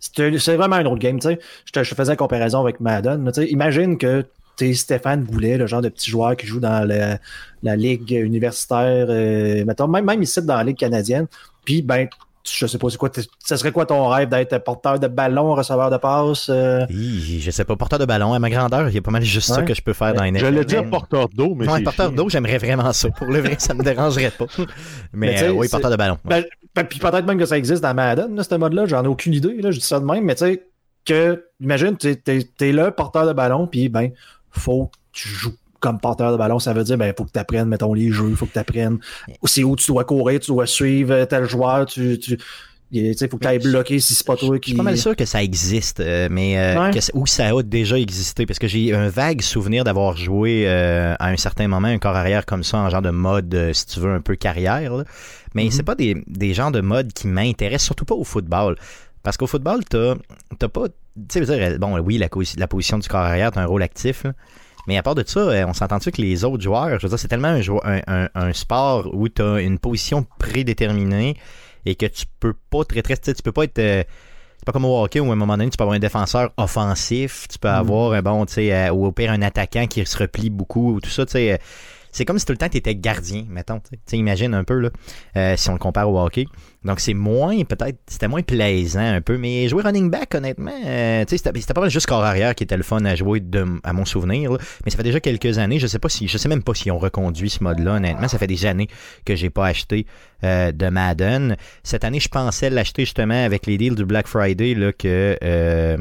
c'est 0.00 0.56
vraiment 0.56 0.76
un 0.76 0.86
autre 0.86 1.00
game. 1.00 1.18
tu 1.18 1.28
sais. 1.28 1.38
Je 1.64 1.72
te 1.72 1.82
je 1.82 1.94
faisais 1.94 2.12
la 2.12 2.16
comparaison 2.16 2.60
avec 2.60 2.80
Madden. 2.80 3.30
tu. 3.32 3.44
Imagine 3.46 3.98
que 3.98 4.24
t'es 4.56 4.74
Stéphane 4.74 5.24
Goulet, 5.24 5.56
le 5.56 5.66
genre 5.66 5.82
de 5.82 5.88
petit 5.88 6.10
joueur 6.10 6.36
qui 6.36 6.46
joue 6.46 6.60
dans 6.60 6.86
la, 6.86 7.18
la 7.62 7.76
ligue 7.76 8.10
universitaire, 8.10 9.06
euh, 9.08 9.64
mettons, 9.64 9.88
même, 9.88 10.04
même 10.04 10.22
ici 10.22 10.42
dans 10.42 10.56
la 10.56 10.64
ligue 10.64 10.76
canadienne. 10.76 11.26
Puis, 11.64 11.82
ben, 11.82 12.08
je 12.52 12.66
sais 12.66 12.78
pas, 12.78 12.88
c'est 12.90 12.96
quoi, 12.96 13.10
ça 13.44 13.56
serait 13.56 13.72
quoi 13.72 13.86
ton 13.86 14.08
rêve 14.08 14.28
d'être 14.28 14.58
porteur 14.58 14.98
de 14.98 15.06
ballon, 15.08 15.54
receveur 15.54 15.90
de 15.90 15.96
passe? 15.96 16.48
euh? 16.48 16.84
Hi, 16.90 17.40
je 17.40 17.50
sais 17.50 17.64
pas, 17.64 17.76
porteur 17.76 17.98
de 17.98 18.04
ballon 18.04 18.32
à 18.34 18.38
ma 18.38 18.50
grandeur, 18.50 18.88
il 18.88 18.94
y 18.94 18.98
a 18.98 19.02
pas 19.02 19.10
mal 19.10 19.22
juste 19.22 19.48
ça 19.52 19.62
que 19.62 19.74
je 19.74 19.82
peux 19.82 19.92
faire 19.92 20.14
dans 20.14 20.22
les 20.24 20.38
J'allais 20.38 20.64
dire 20.64 20.88
porteur 20.88 21.28
d'eau, 21.28 21.54
mais 21.54 21.68
Ouais, 21.68 21.82
porteur 21.82 22.12
d'eau, 22.12 22.28
j'aimerais 22.28 22.58
vraiment 22.58 22.92
ça. 22.92 23.08
Pour 23.10 23.26
le 23.28 23.40
vrai, 23.40 23.56
ça 23.58 23.74
me 23.74 23.82
dérangerait 23.82 24.30
pas. 24.30 24.46
Mais, 25.12 25.42
euh, 25.42 25.50
oui, 25.52 25.68
porteur 25.68 25.90
de 25.90 25.96
ballon. 25.96 26.18
ouais. 26.24 26.42
Ben, 26.42 26.44
ben, 26.74 26.84
puis 26.84 26.98
peut-être 26.98 27.26
même 27.26 27.38
que 27.38 27.46
ça 27.46 27.56
existe 27.58 27.82
dans 27.82 27.94
Madden, 27.94 28.34
là, 28.36 28.42
ce 28.42 28.54
mode-là, 28.54 28.86
j'en 28.86 29.02
ai 29.04 29.08
aucune 29.08 29.34
idée, 29.34 29.60
là, 29.60 29.70
je 29.70 29.78
dis 29.78 29.84
ça 29.84 29.98
de 30.00 30.04
même, 30.04 30.24
mais 30.24 30.34
tu 30.34 30.44
sais, 30.44 30.64
que, 31.04 31.44
imagine, 31.60 31.96
t'es, 31.96 32.16
t'es, 32.16 32.46
t'es 32.56 32.72
là, 32.72 32.90
porteur 32.90 33.26
de 33.26 33.32
ballon, 33.32 33.66
puis 33.66 33.88
ben, 33.88 34.10
faut 34.50 34.86
que 34.86 34.98
tu 35.12 35.28
joues 35.28 35.54
comme 35.80 36.00
porteur 36.00 36.32
de 36.32 36.36
ballon, 36.36 36.58
ça 36.58 36.72
veut 36.72 36.84
dire, 36.84 36.98
ben, 36.98 37.12
faut 37.16 37.24
que 37.24 37.32
tu 37.32 37.38
apprennes, 37.38 37.68
mettons, 37.68 37.94
les 37.94 38.10
jeux, 38.10 38.34
faut 38.34 38.46
que 38.46 38.52
tu 38.52 38.58
apprennes, 38.58 38.98
c'est 39.44 39.64
où 39.64 39.76
tu 39.76 39.86
dois 39.88 40.04
courir, 40.04 40.40
tu 40.40 40.50
dois 40.50 40.66
suivre 40.66 41.24
tel 41.24 41.44
joueur, 41.44 41.86
tu, 41.86 42.18
tu, 42.18 42.36
il- 42.90 43.12
tu 43.12 43.18
sais, 43.18 43.28
faut 43.28 43.36
que 43.36 43.42
tu 43.42 43.48
ailles 43.48 43.58
bloquer 43.58 44.00
si 44.00 44.14
c'est 44.14 44.26
pas 44.26 44.36
toi 44.36 44.56
Je 44.56 44.60
qui. 44.60 44.70
suis 44.70 44.76
pas 44.76 44.82
mal 44.82 44.96
sûr 44.96 45.14
que 45.14 45.24
ça 45.26 45.42
existe, 45.42 46.00
euh, 46.00 46.28
mais 46.30 46.58
euh, 46.58 46.86
Ouais. 46.86 46.90
que 46.92 47.00
ça 47.28 47.46
a 47.48 47.62
déjà 47.62 47.98
existé, 47.98 48.46
parce 48.46 48.58
que 48.58 48.66
j'ai 48.66 48.94
un 48.94 49.08
vague 49.08 49.42
souvenir 49.42 49.84
d'avoir 49.84 50.16
joué 50.16 50.64
euh, 50.66 51.14
à 51.18 51.28
un 51.28 51.36
certain 51.36 51.68
moment 51.68 51.88
un 51.88 51.98
corps 51.98 52.16
arrière 52.16 52.46
comme 52.46 52.64
ça, 52.64 52.78
en 52.78 52.88
genre 52.90 53.02
de 53.02 53.10
mode, 53.10 53.54
euh, 53.54 53.72
si 53.72 53.86
tu 53.86 54.00
veux, 54.00 54.12
un 54.14 54.20
peu 54.20 54.36
carrière. 54.36 54.96
là. 54.96 55.04
Mais 55.54 55.64
Mhm. 55.64 55.70
c'est 55.70 55.82
pas 55.82 55.94
des, 55.94 56.22
des 56.26 56.54
genres 56.54 56.72
de 56.72 56.80
modes 56.80 57.12
qui 57.12 57.26
m'intéressent, 57.26 57.84
surtout 57.86 58.04
pas 58.04 58.14
au 58.14 58.24
football. 58.24 58.76
Parce 59.22 59.36
qu'au 59.36 59.46
football, 59.46 59.80
t'as 59.88 60.14
t'as 60.58 60.68
pas. 60.68 60.88
Tu 61.28 61.44
sais, 61.44 61.44
je 61.44 61.76
bon, 61.78 61.98
oui, 61.98 62.16
la, 62.18 62.28
la 62.56 62.66
position 62.68 62.98
du 62.98 63.08
corps 63.08 63.20
arrière, 63.20 63.50
t'as 63.50 63.60
un 63.62 63.66
rôle 63.66 63.82
actif, 63.82 64.24
là. 64.24 64.32
Mais 64.88 64.96
à 64.96 65.02
part 65.02 65.14
de 65.14 65.22
ça, 65.24 65.38
euh, 65.40 65.64
on 65.68 65.74
s'entend-tu 65.74 66.10
que 66.10 66.20
les 66.22 66.44
autres 66.44 66.62
joueurs, 66.62 66.98
je 66.98 67.06
veux 67.06 67.10
dire, 67.10 67.18
c'est 67.18 67.28
tellement 67.28 67.48
un, 67.48 67.60
jou- 67.60 67.80
un, 67.84 68.00
un- 68.06 68.28
un 68.34 68.52
sport 68.54 69.08
où 69.14 69.28
tu 69.28 69.42
as 69.42 69.60
une 69.60 69.78
position 69.78 70.26
prédéterminée 70.38 71.36
et 71.86 71.94
que 71.94 72.06
tu 72.06 72.24
peux 72.40 72.54
pas 72.70 72.84
très 72.84 73.02
très, 73.02 73.16
tu 73.16 73.34
peux 73.44 73.52
pas 73.52 73.64
être 73.64 73.78
euh, 73.78 74.02
c'est 74.58 74.64
pas 74.64 74.72
comme 74.72 74.86
au 74.86 75.02
hockey 75.04 75.20
où 75.20 75.28
à 75.30 75.32
un 75.32 75.36
moment 75.36 75.56
donné 75.56 75.70
tu 75.70 75.76
peux 75.76 75.84
avoir 75.84 75.94
un 75.96 76.00
défenseur 76.00 76.50
offensif, 76.56 77.46
tu 77.48 77.58
peux 77.58 77.68
avoir 77.68 78.12
un 78.12 78.22
bon, 78.22 78.44
tu 78.46 78.54
sais, 78.54 78.72
euh, 78.72 78.90
ou 78.90 79.06
au 79.06 79.12
pire 79.12 79.30
un 79.30 79.42
attaquant 79.42 79.86
qui 79.86 80.04
se 80.04 80.16
replie 80.18 80.50
beaucoup 80.50 80.94
ou 80.94 81.00
tout 81.00 81.10
ça, 81.10 81.24
tu 81.26 81.32
sais. 81.32 81.52
euh, 81.52 81.56
c'est 82.10 82.24
comme 82.24 82.38
si 82.38 82.46
tout 82.46 82.52
le 82.52 82.58
temps 82.58 82.68
tu 82.70 82.78
étais 82.78 82.94
gardien, 82.96 83.44
mettons. 83.50 83.80
Tu 83.80 83.90
sais. 83.90 83.96
Tu 83.96 84.02
sais, 84.06 84.16
imagine 84.16 84.54
un 84.54 84.64
peu, 84.64 84.78
là, 84.78 84.88
euh, 85.36 85.54
si 85.56 85.68
on 85.68 85.74
le 85.74 85.78
compare 85.78 86.10
au 86.10 86.18
hockey. 86.18 86.46
Donc, 86.84 87.00
c'est 87.00 87.14
moins, 87.14 87.64
peut-être, 87.64 87.98
c'était 88.06 88.28
moins 88.28 88.42
plaisant 88.42 89.00
un 89.00 89.20
peu. 89.20 89.36
Mais 89.36 89.68
jouer 89.68 89.82
running 89.82 90.10
back, 90.10 90.34
honnêtement, 90.34 90.70
euh, 90.86 91.24
tu 91.24 91.36
sais, 91.36 91.50
c'était 91.52 91.74
pas 91.74 91.80
mal 91.80 91.90
juste 91.90 92.06
corps 92.06 92.22
arrière 92.24 92.54
qui 92.54 92.62
était 92.64 92.76
le 92.76 92.82
fun 92.84 93.04
à 93.04 93.14
jouer, 93.16 93.40
de, 93.40 93.66
à 93.82 93.92
mon 93.92 94.04
souvenir. 94.04 94.52
là. 94.52 94.58
Mais 94.84 94.90
ça 94.90 94.96
fait 94.96 95.02
déjà 95.02 95.18
quelques 95.20 95.58
années. 95.58 95.78
Je 95.80 95.86
sais 95.88 95.98
pas 95.98 96.08
si, 96.08 96.28
je 96.28 96.38
sais 96.38 96.48
même 96.48 96.62
pas 96.62 96.74
s'ils 96.74 96.92
ont 96.92 96.98
reconduit 96.98 97.50
ce 97.50 97.64
mode-là, 97.64 97.94
honnêtement. 97.94 98.28
Ça 98.28 98.38
fait 98.38 98.46
des 98.46 98.64
années 98.64 98.88
que 99.24 99.34
j'ai 99.34 99.50
pas 99.50 99.66
acheté 99.66 100.06
euh, 100.44 100.70
de 100.70 100.88
Madden. 100.88 101.56
Cette 101.82 102.04
année, 102.04 102.20
je 102.20 102.28
pensais 102.28 102.70
l'acheter 102.70 103.02
justement 103.04 103.44
avec 103.44 103.66
les 103.66 103.76
deals 103.76 103.96
du 103.96 104.04
Black 104.04 104.28
Friday, 104.28 104.74
là, 104.74 104.92
que. 104.92 105.36
euh, 105.42 105.96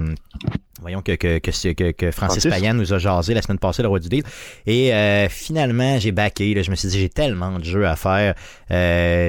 Voyons 0.80 1.02
que, 1.02 1.14
que, 1.16 1.40
que, 1.40 1.92
que, 1.92 2.12
Francis 2.12 2.44
Francis? 2.44 2.52
Payan 2.62 2.76
nous 2.76 2.94
a 2.94 3.00
jasé 3.00 3.34
la 3.34 3.42
semaine 3.42 3.58
passée, 3.58 3.82
le 3.82 3.88
roi 3.88 4.00
du 4.00 4.10
deal. 4.10 4.22
Et 4.68 4.94
euh, 4.94 5.28
finalement, 5.28 5.98
j'ai 5.98 6.12
backé. 6.12 6.54
Là, 6.54 6.62
je 6.62 6.70
me 6.70 6.76
suis 6.76 6.88
dit, 6.88 7.00
j'ai 7.00 7.10
tellement 7.10 7.58
de 7.58 7.64
jeux 7.64 7.88
à 7.88 7.96
faire. 7.96 8.36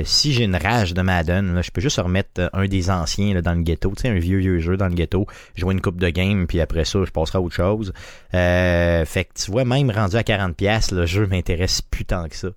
Si 0.05 0.35
j'ai 0.35 0.45
une 0.45 0.57
rage 0.57 0.93
de 0.93 1.01
Madden, 1.01 1.38
je 1.63 1.71
peux 1.71 1.81
juste 1.81 1.99
remettre 1.99 2.31
euh, 2.39 2.49
un 2.53 2.67
des 2.67 2.91
anciens 2.91 3.41
dans 3.41 3.55
le 3.55 3.63
ghetto. 3.63 3.93
Tu 3.97 4.03
sais, 4.03 4.09
un 4.09 4.19
vieux, 4.19 4.39
vieux 4.39 4.59
jeu 4.59 4.77
dans 4.77 4.89
le 4.89 4.95
ghetto. 4.95 5.27
Jouer 5.57 5.75
une 5.75 5.81
coupe 5.81 5.99
de 5.99 6.09
game, 6.11 6.47
puis 6.47 6.61
après 6.61 6.85
ça, 6.85 7.01
je 7.05 7.11
passerai 7.11 7.39
à 7.39 7.41
autre 7.41 7.55
chose. 7.55 7.93
Euh, 8.35 9.05
fait 9.05 9.25
que 9.25 9.31
tu 9.35 9.51
vois, 9.51 9.65
même 9.65 9.91
rendu 9.91 10.17
à 10.17 10.23
40$, 10.23 10.95
le 10.95 11.07
jeu 11.07 11.27
m'intéresse 11.27 11.83
plus 11.83 12.05
tant 12.05 12.29
que 12.29 12.37
ça. 12.37 12.49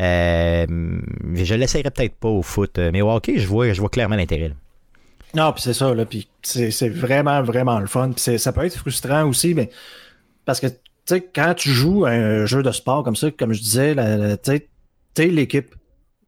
Euh, 0.00 0.66
je 1.34 1.54
l'essayerai 1.54 1.90
peut-être 1.90 2.14
pas 2.14 2.28
au 2.28 2.42
foot. 2.42 2.78
euh, 2.78 2.90
Mais 2.92 3.02
au 3.02 3.10
hockey, 3.10 3.38
je 3.38 3.46
vois, 3.46 3.72
je 3.72 3.80
vois 3.80 3.90
clairement 3.90 4.16
l'intérêt. 4.16 4.52
Non, 5.34 5.52
puis 5.52 5.62
c'est 5.62 5.74
ça, 5.74 5.94
là, 5.94 6.04
puis 6.06 6.28
c'est 6.42 6.88
vraiment, 6.88 7.42
vraiment 7.42 7.78
le 7.78 7.86
fun. 7.86 8.10
Ça 8.16 8.52
peut 8.52 8.64
être 8.64 8.76
frustrant 8.76 9.24
aussi, 9.28 9.54
mais 9.54 9.70
parce 10.44 10.58
que, 10.58 10.66
tu 10.66 10.74
sais, 11.06 11.28
quand 11.32 11.54
tu 11.54 11.70
joues 11.70 12.04
un 12.06 12.46
jeu 12.46 12.62
de 12.62 12.72
sport 12.72 13.04
comme 13.04 13.14
ça, 13.14 13.30
comme 13.30 13.52
je 13.52 13.60
disais, 13.60 13.94
tu 13.94 14.50
sais, 14.50 14.68
t'es 15.14 15.26
l'équipe. 15.26 15.74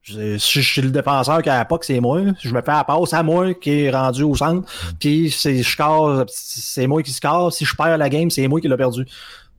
Je- 0.03 0.37
Si 0.39 0.61
je 0.63 0.69
suis 0.73 0.83
le 0.83 0.91
défenseur 0.91 1.43
qui 1.43 1.49
a 1.49 1.59
la 1.59 1.65
POC, 1.65 1.85
c'est 1.85 2.01
moi. 2.01 2.21
Je 2.41 2.53
me 2.53 2.61
fais 2.61 2.73
la 2.73 2.85
passe 2.85 3.13
à 3.13 3.23
moi 3.23 3.55
qui 3.55 3.71
est 3.85 3.91
rendu 3.91 4.23
au 4.25 4.35
centre. 4.35 4.69
Puis 4.99 5.31
c'est 5.31 5.63
je 5.63 5.71
score, 5.71 6.25
c'est 6.29 6.87
moi 6.87 7.03
qui 7.03 7.13
score. 7.13 7.53
Si 7.53 7.65
je 7.65 7.75
perds 7.77 7.99
la 7.99 8.09
game, 8.09 8.29
c'est 8.31 8.47
moi 8.49 8.61
qui 8.61 8.69
l'ai 8.69 8.77
perdu. 8.77 9.05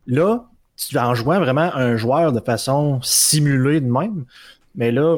Là, 0.05 0.43
tu 0.75 0.97
en 0.97 1.13
jouant 1.15 1.39
vraiment 1.39 1.73
un 1.75 1.95
joueur 1.95 2.33
de 2.33 2.39
façon 2.41 2.99
simulée 3.03 3.79
de 3.79 3.89
même, 3.89 4.25
mais 4.75 4.91
là, 4.91 5.17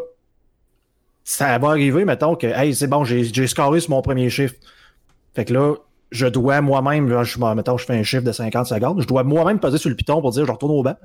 ça 1.23 1.57
va 1.57 1.69
arriver, 1.69 2.05
mettons 2.05 2.35
que 2.35 2.45
hey, 2.47 2.75
c'est 2.75 2.87
bon, 2.87 3.03
j'ai 3.03 3.23
j'ai 3.23 3.47
scoré 3.47 3.79
sur 3.79 3.89
mon 3.91 4.01
premier 4.01 4.29
chiffre. 4.29 4.53
Fait 5.33 5.45
que 5.45 5.53
là, 5.53 5.73
je 6.15 6.27
dois 6.27 6.61
moi-même, 6.61 7.07
je, 7.23 7.39
mettons, 7.55 7.77
je 7.77 7.85
fais 7.85 7.97
un 7.97 8.03
chiffre 8.03 8.23
de 8.23 8.31
50 8.31 8.65
secondes, 8.67 9.01
je 9.01 9.07
dois 9.07 9.23
moi-même 9.23 9.59
peser 9.59 9.77
sur 9.77 9.89
le 9.89 9.95
piton 9.95 10.21
pour 10.21 10.31
dire 10.31 10.45
je 10.45 10.51
retourne 10.51 10.71
au 10.71 10.81
banc 10.83 10.95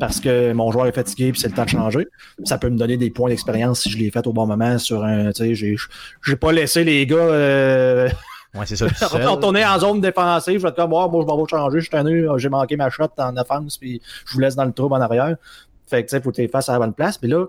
parce 0.00 0.20
que 0.20 0.52
mon 0.52 0.70
joueur 0.72 0.86
est 0.86 0.92
fatigué 0.92 1.32
puis 1.32 1.40
c'est 1.40 1.48
le 1.48 1.54
temps 1.54 1.64
de 1.64 1.68
changer. 1.70 2.06
Ça 2.44 2.58
peut 2.58 2.68
me 2.70 2.76
donner 2.78 2.96
des 2.96 3.10
points 3.10 3.28
d'expérience 3.28 3.80
si 3.82 3.90
je 3.90 3.98
l'ai 3.98 4.10
fait 4.10 4.26
au 4.26 4.32
bon 4.32 4.46
moment 4.46 4.78
sur 4.78 5.04
un. 5.04 5.30
Tu 5.32 5.44
sais, 5.44 5.54
j'ai- 5.54 5.76
j'ai 6.24 6.36
pas 6.36 6.52
laissé 6.52 6.82
les 6.84 7.06
gars 7.06 7.16
euh, 7.16 8.08
Ouais, 8.54 8.66
c'est 8.66 8.76
ça. 8.76 8.86
retourner 9.28 9.64
en 9.66 9.78
zone 9.80 10.00
défensive. 10.00 10.58
Je 10.58 10.62
vais 10.62 10.68
être 10.68 10.76
comme, 10.76 10.92
Ah, 10.94 11.08
moi, 11.08 11.22
je 11.22 11.26
m'en 11.26 11.36
vais 11.36 11.48
changer, 11.50 11.78
je 11.78 11.84
suis 11.84 11.90
tanné, 11.90 12.24
j'ai 12.36 12.48
manqué 12.48 12.76
ma 12.76 12.88
shot 12.90 13.08
en 13.18 13.36
offense, 13.36 13.78
puis 13.78 14.00
je 14.26 14.32
vous 14.34 14.40
laisse 14.40 14.54
dans 14.56 14.64
le 14.64 14.72
trouble 14.72 14.94
en 14.94 15.00
arrière. 15.00 15.36
Fait 15.88 16.02
que, 16.04 16.08
tu 16.08 16.16
sais, 16.16 16.22
faut 16.22 16.30
que 16.30 16.36
tu 16.40 16.48
fasses 16.48 16.68
à 16.68 16.72
la 16.74 16.78
bonne 16.78 16.92
place. 16.94 17.18
Puis 17.18 17.28
là, 17.28 17.46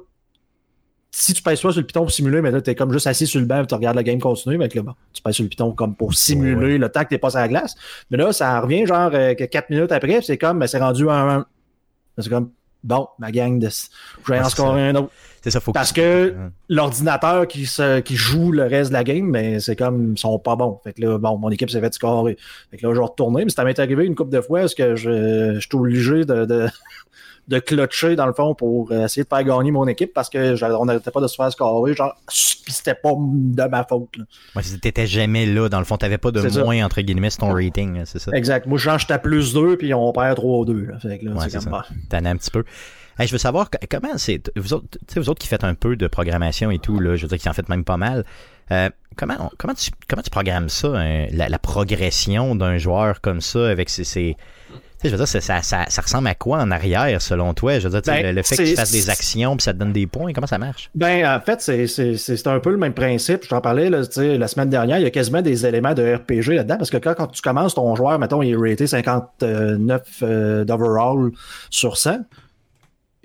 si 1.18 1.34
tu 1.34 1.42
pèses 1.42 1.62
pas 1.62 1.72
sur 1.72 1.80
le 1.80 1.88
piton 1.88 2.02
pour 2.02 2.12
simuler, 2.12 2.42
mais 2.42 2.52
là, 2.52 2.60
t'es 2.60 2.76
comme 2.76 2.92
juste 2.92 3.08
assis 3.08 3.26
sur 3.26 3.40
le 3.40 3.46
banc 3.46 3.64
et 3.64 3.66
tu 3.66 3.74
regardes 3.74 3.96
la 3.96 4.04
game 4.04 4.20
continuer, 4.20 4.58
mais 4.58 4.68
là, 4.68 4.82
bon, 4.82 4.94
tu 5.14 5.22
pèses 5.22 5.36
sur 5.36 5.44
le 5.44 5.50
piton 5.50 5.72
comme 5.72 5.95
pour 5.95 6.14
simuler 6.14 6.78
le 6.78 6.90
temps 6.90 7.04
que 7.06 7.10
t'es 7.10 7.18
pas 7.18 7.30
sur 7.30 7.40
la 7.40 7.48
glace. 7.48 7.74
Mais 8.12 8.18
là, 8.18 8.34
ça 8.34 8.60
revient 8.60 8.86
genre 8.86 9.12
euh, 9.14 9.34
que 9.34 9.45
4 9.45 9.69
minutes 9.69 9.94
après, 9.94 10.22
c'est 10.22 10.38
comme, 10.38 10.60
ben, 10.60 10.68
c'est 10.68 10.78
rendu 10.78 11.10
un 11.10 11.38
1. 11.38 11.45
C'est 12.18 12.30
comme, 12.30 12.52
bon, 12.84 13.07
ma 13.18 13.31
gang 13.31 13.57
de. 13.60 13.69
Je 13.69 14.31
vais 14.31 14.40
en 14.40 14.50
scorer 14.50 14.90
un 14.90 14.95
autre. 14.95 15.10
C'est 15.42 15.52
ça, 15.52 15.62
faut 15.62 15.72
Parce 15.72 15.94
que 15.94 16.36
l'ordinateur 16.68 17.48
qui, 17.48 17.66
se, 17.66 18.02
qui 18.02 18.18
joue 18.18 18.52
le 18.52 18.64
reste 18.64 18.90
de 18.90 18.95
la 18.95 19.06
game, 19.06 19.31
ben, 19.31 19.62
c'est 19.62 19.78
comme, 19.78 20.16
ils 20.18 20.19
sont 20.19 20.38
pas 20.38 20.57
bons. 20.57 20.81
Fait 20.84 20.92
que 20.92 21.02
là, 21.02 21.18
bon, 21.18 21.38
mon 21.38 21.50
équipe 21.50 21.69
s'est 21.69 21.80
fait 21.80 21.94
scorer. 21.94 22.38
Fait 22.72 22.78
que 22.78 22.86
là, 22.86 22.94
je 22.94 23.00
vais 23.00 23.06
retourner, 23.06 23.45
mais 23.45 23.52
ça 23.52 23.64
m'est 23.64 23.80
arrivé 23.80 24.06
une 24.06 24.16
couple 24.16 24.31
de 24.31 24.42
fois, 24.42 24.64
est-ce 24.64 24.76
que 24.76 24.98
je, 24.98 25.54
je 25.54 25.60
suis 25.60 25.78
obligé 25.78 26.26
de, 26.26 26.44
de, 26.44 26.68
de 27.47 27.59
clutcher, 27.59 28.16
dans 28.16 28.25
le 28.25 28.33
fond, 28.33 28.56
pour 28.56 28.92
essayer 28.92 29.23
de 29.23 29.28
faire 29.28 29.44
gagner 29.44 29.71
mon 29.71 29.87
équipe 29.87 30.14
parce 30.14 30.30
que 30.30 30.56
je- 30.56 30.66
on 30.66 30.85
n'arrêtait 30.85 31.11
pas 31.11 31.21
de 31.21 31.28
se 31.28 31.35
faire 31.35 31.52
scorer, 31.52 31.94
genre, 31.94 32.16
pis 32.28 32.73
c'était 32.73 32.95
pas 32.95 33.11
de 33.16 33.64
ma 33.69 33.83
faute, 33.83 34.09
là. 34.18 34.23
Ouais, 34.56 34.61
t'étais 34.81 35.06
jamais 35.06 35.45
là, 35.45 35.69
dans 35.69 35.80
le 35.80 35.85
fond, 35.85 35.97
t'avais 35.97 36.18
pas 36.18 36.31
de 36.31 36.47
ça. 36.49 36.64
moins, 36.64 36.83
entre 36.83 37.02
guillemets, 37.02 37.30
sur 37.30 37.42
ton 37.42 37.54
rating, 37.54 38.02
c'est 38.06 38.18
ça. 38.19 38.31
Exact. 38.33 38.66
Moi, 38.66 38.78
je 38.80 38.83
change 38.85 39.06
à 39.09 39.19
plus 39.19 39.54
2, 39.54 39.78
puis 39.78 39.94
on 39.94 40.11
perd 40.11 40.37
3-2, 40.37 40.85
là. 40.85 40.99
Fait 40.99 41.19
que 41.19 41.25
là, 41.25 41.31
Ouais, 41.33 41.42
c'est 41.45 41.52
comme, 41.52 41.61
ça. 41.61 41.69
bah. 41.69 41.85
T'en 42.09 42.25
as 42.25 42.30
un 42.31 42.37
petit 42.37 42.49
peu. 42.52 42.64
Hey, 43.19 43.28
je 43.28 43.31
veux 43.31 43.37
savoir 43.37 43.69
comment 43.90 44.18
c'est. 44.18 44.42
Vous 44.57 44.73
autres, 44.73 44.97
vous 45.16 45.30
autres 45.30 45.40
qui 45.40 45.47
faites 45.47 45.64
un 45.64 45.73
peu 45.75 45.95
de 45.95 46.07
programmation 46.07 46.69
et 46.71 46.80
tout, 46.80 46.99
là, 46.99 47.16
je 47.16 47.21
veux 47.21 47.28
dire 47.30 47.37
qui 47.37 47.47
en 47.47 47.54
faites 47.54 47.69
même 47.69 47.85
pas 47.85 47.97
mal. 47.97 48.25
euh, 48.71 48.90
comment, 49.16 49.35
on- 49.40 49.49
comment, 49.59 49.75
tu, 49.75 49.92
comment 50.09 50.23
tu 50.23 50.31
programmes 50.31 50.69
ça, 50.69 50.87
hein, 50.97 51.28
la, 51.31 51.47
la 51.49 51.59
progression 51.59 52.56
d'un 52.56 52.80
joueur 52.80 53.21
comme 53.21 53.40
ça 53.40 53.69
avec 53.69 53.90
ses. 53.92 54.04
ses- 54.04 54.35
je 55.09 55.16
veux 55.16 55.18
dire, 55.18 55.28
ça, 55.28 55.42
ça, 55.42 55.62
ça, 55.62 55.85
ça 55.88 56.02
ressemble 56.02 56.28
à 56.28 56.35
quoi 56.35 56.59
en 56.59 56.71
arrière, 56.71 57.21
selon 57.21 57.54
toi? 57.54 57.80
Je 57.80 57.88
veux 57.88 58.00
dire, 58.02 58.14
Ben, 58.14 58.24
le, 58.28 58.31
le 58.31 58.44
fait 58.44 58.57
que 58.57 58.64
tu 58.64 58.76
fasses 58.76 58.92
des 58.92 59.09
actions 59.09 59.56
puis 59.56 59.64
ça 59.64 59.74
te 59.74 59.78
donne 59.80 59.94
des 59.94 60.07
points, 60.07 60.33
comment 60.33 60.47
ça 60.47 60.57
marche? 60.57 60.90
Ben, 60.95 61.26
en 61.28 61.40
fait, 61.42 61.62
c'est- 61.62 62.47
un 62.47 62.59
peu 62.59 62.71
le 62.71 62.78
même 62.78 62.94
principe. 62.94 63.44
Je 63.44 63.50
t'en 63.50 63.62
parlais 63.62 63.90
là, 63.90 64.02
la 64.18 64.47
semaine 64.47 64.69
dernière. 64.69 64.97
Il 65.00 65.04
y 65.04 65.07
a 65.07 65.09
quasiment 65.12 65.42
des 65.42 65.66
éléments 65.66 65.94
de 65.94 66.16
RPG 66.16 66.56
là-dedans 66.56 66.78
parce 66.78 66.90
que 66.90 66.97
quand, 66.97 67.14
quand 67.16 67.28
tu 67.28 67.42
commences 67.42 67.76
ton 67.76 67.95
joueur, 67.95 68.19
mettons, 68.19 68.42
il 68.42 68.52
est 68.52 68.56
raté 68.56 68.88
59 68.88 70.02
euh, 70.24 70.64
d'overall 70.66 71.31
sur 71.69 71.97
100. 71.97 72.19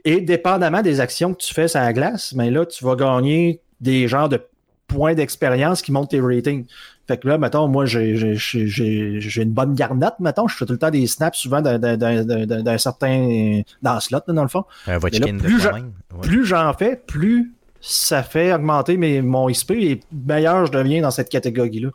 Et 0.05 0.21
dépendamment 0.21 0.81
des 0.83 1.01
actions 1.01 1.35
que 1.35 1.43
tu 1.43 1.53
fais 1.53 1.69
sur 1.69 1.81
la 1.81 1.93
glace, 1.93 2.33
ben 2.35 2.51
là, 2.53 2.65
tu 2.65 2.85
vas 2.85 2.97
gagner 2.97 3.61
des 3.81 4.09
genres 4.09 4.29
de 4.29 4.41
points 4.87 5.15
d'expérience 5.15 5.83
qui 5.83 5.93
montent 5.93 6.11
tes 6.11 6.21
ratings. 6.21 6.65
Fait 7.11 7.19
que 7.19 7.27
là, 7.27 7.39
mettons, 7.39 7.67
moi, 7.67 7.87
j'ai 7.87 8.15
j'ai- 8.15 8.37
j'ai- 8.69 9.21
j'ai 9.21 9.43
une 9.43 9.51
bonne 9.51 9.75
garnotte, 9.75 10.21
mettons. 10.21 10.47
Je 10.47 10.57
fais 10.57 10.65
tout 10.65 10.75
le 10.75 10.79
temps 10.79 10.91
des 10.93 11.09
snaps, 11.09 11.37
souvent 11.37 11.61
d'un- 11.61 11.77
d'un- 11.81 11.97
d'un 11.97 12.25
d'un- 12.25 12.63
d'un 12.63 12.79
certain... 12.79 13.63
dans 13.83 13.99
slot, 13.99 14.21
là, 14.29 14.33
dans 14.35 14.43
le 14.43 14.49
fond 14.49 14.65
Un 14.87 14.99
de 14.99 15.43
plus? 15.43 15.67
Ouais. 15.67 16.45
j'en 16.47 16.73
fais, 16.73 16.95
plus 16.95 17.53
ça 17.81 18.23
fait 18.23 18.53
augmenter 18.53 18.97
mes, 18.97 19.23
mon 19.23 19.49
XP 19.51 19.73
et 19.73 20.01
meilleur 20.13 20.67
je 20.67 20.71
deviens 20.73 21.03
dans 21.03 21.11
cette 21.11 21.31
catégorie-là. 21.31 21.89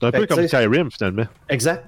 C'est 0.00 0.06
un 0.08 0.10
Fait 0.10 0.18
peu 0.20 0.26
comme 0.26 0.48
Skyrim, 0.48 0.90
finalement. 0.90 1.26
Exact. 1.48 1.84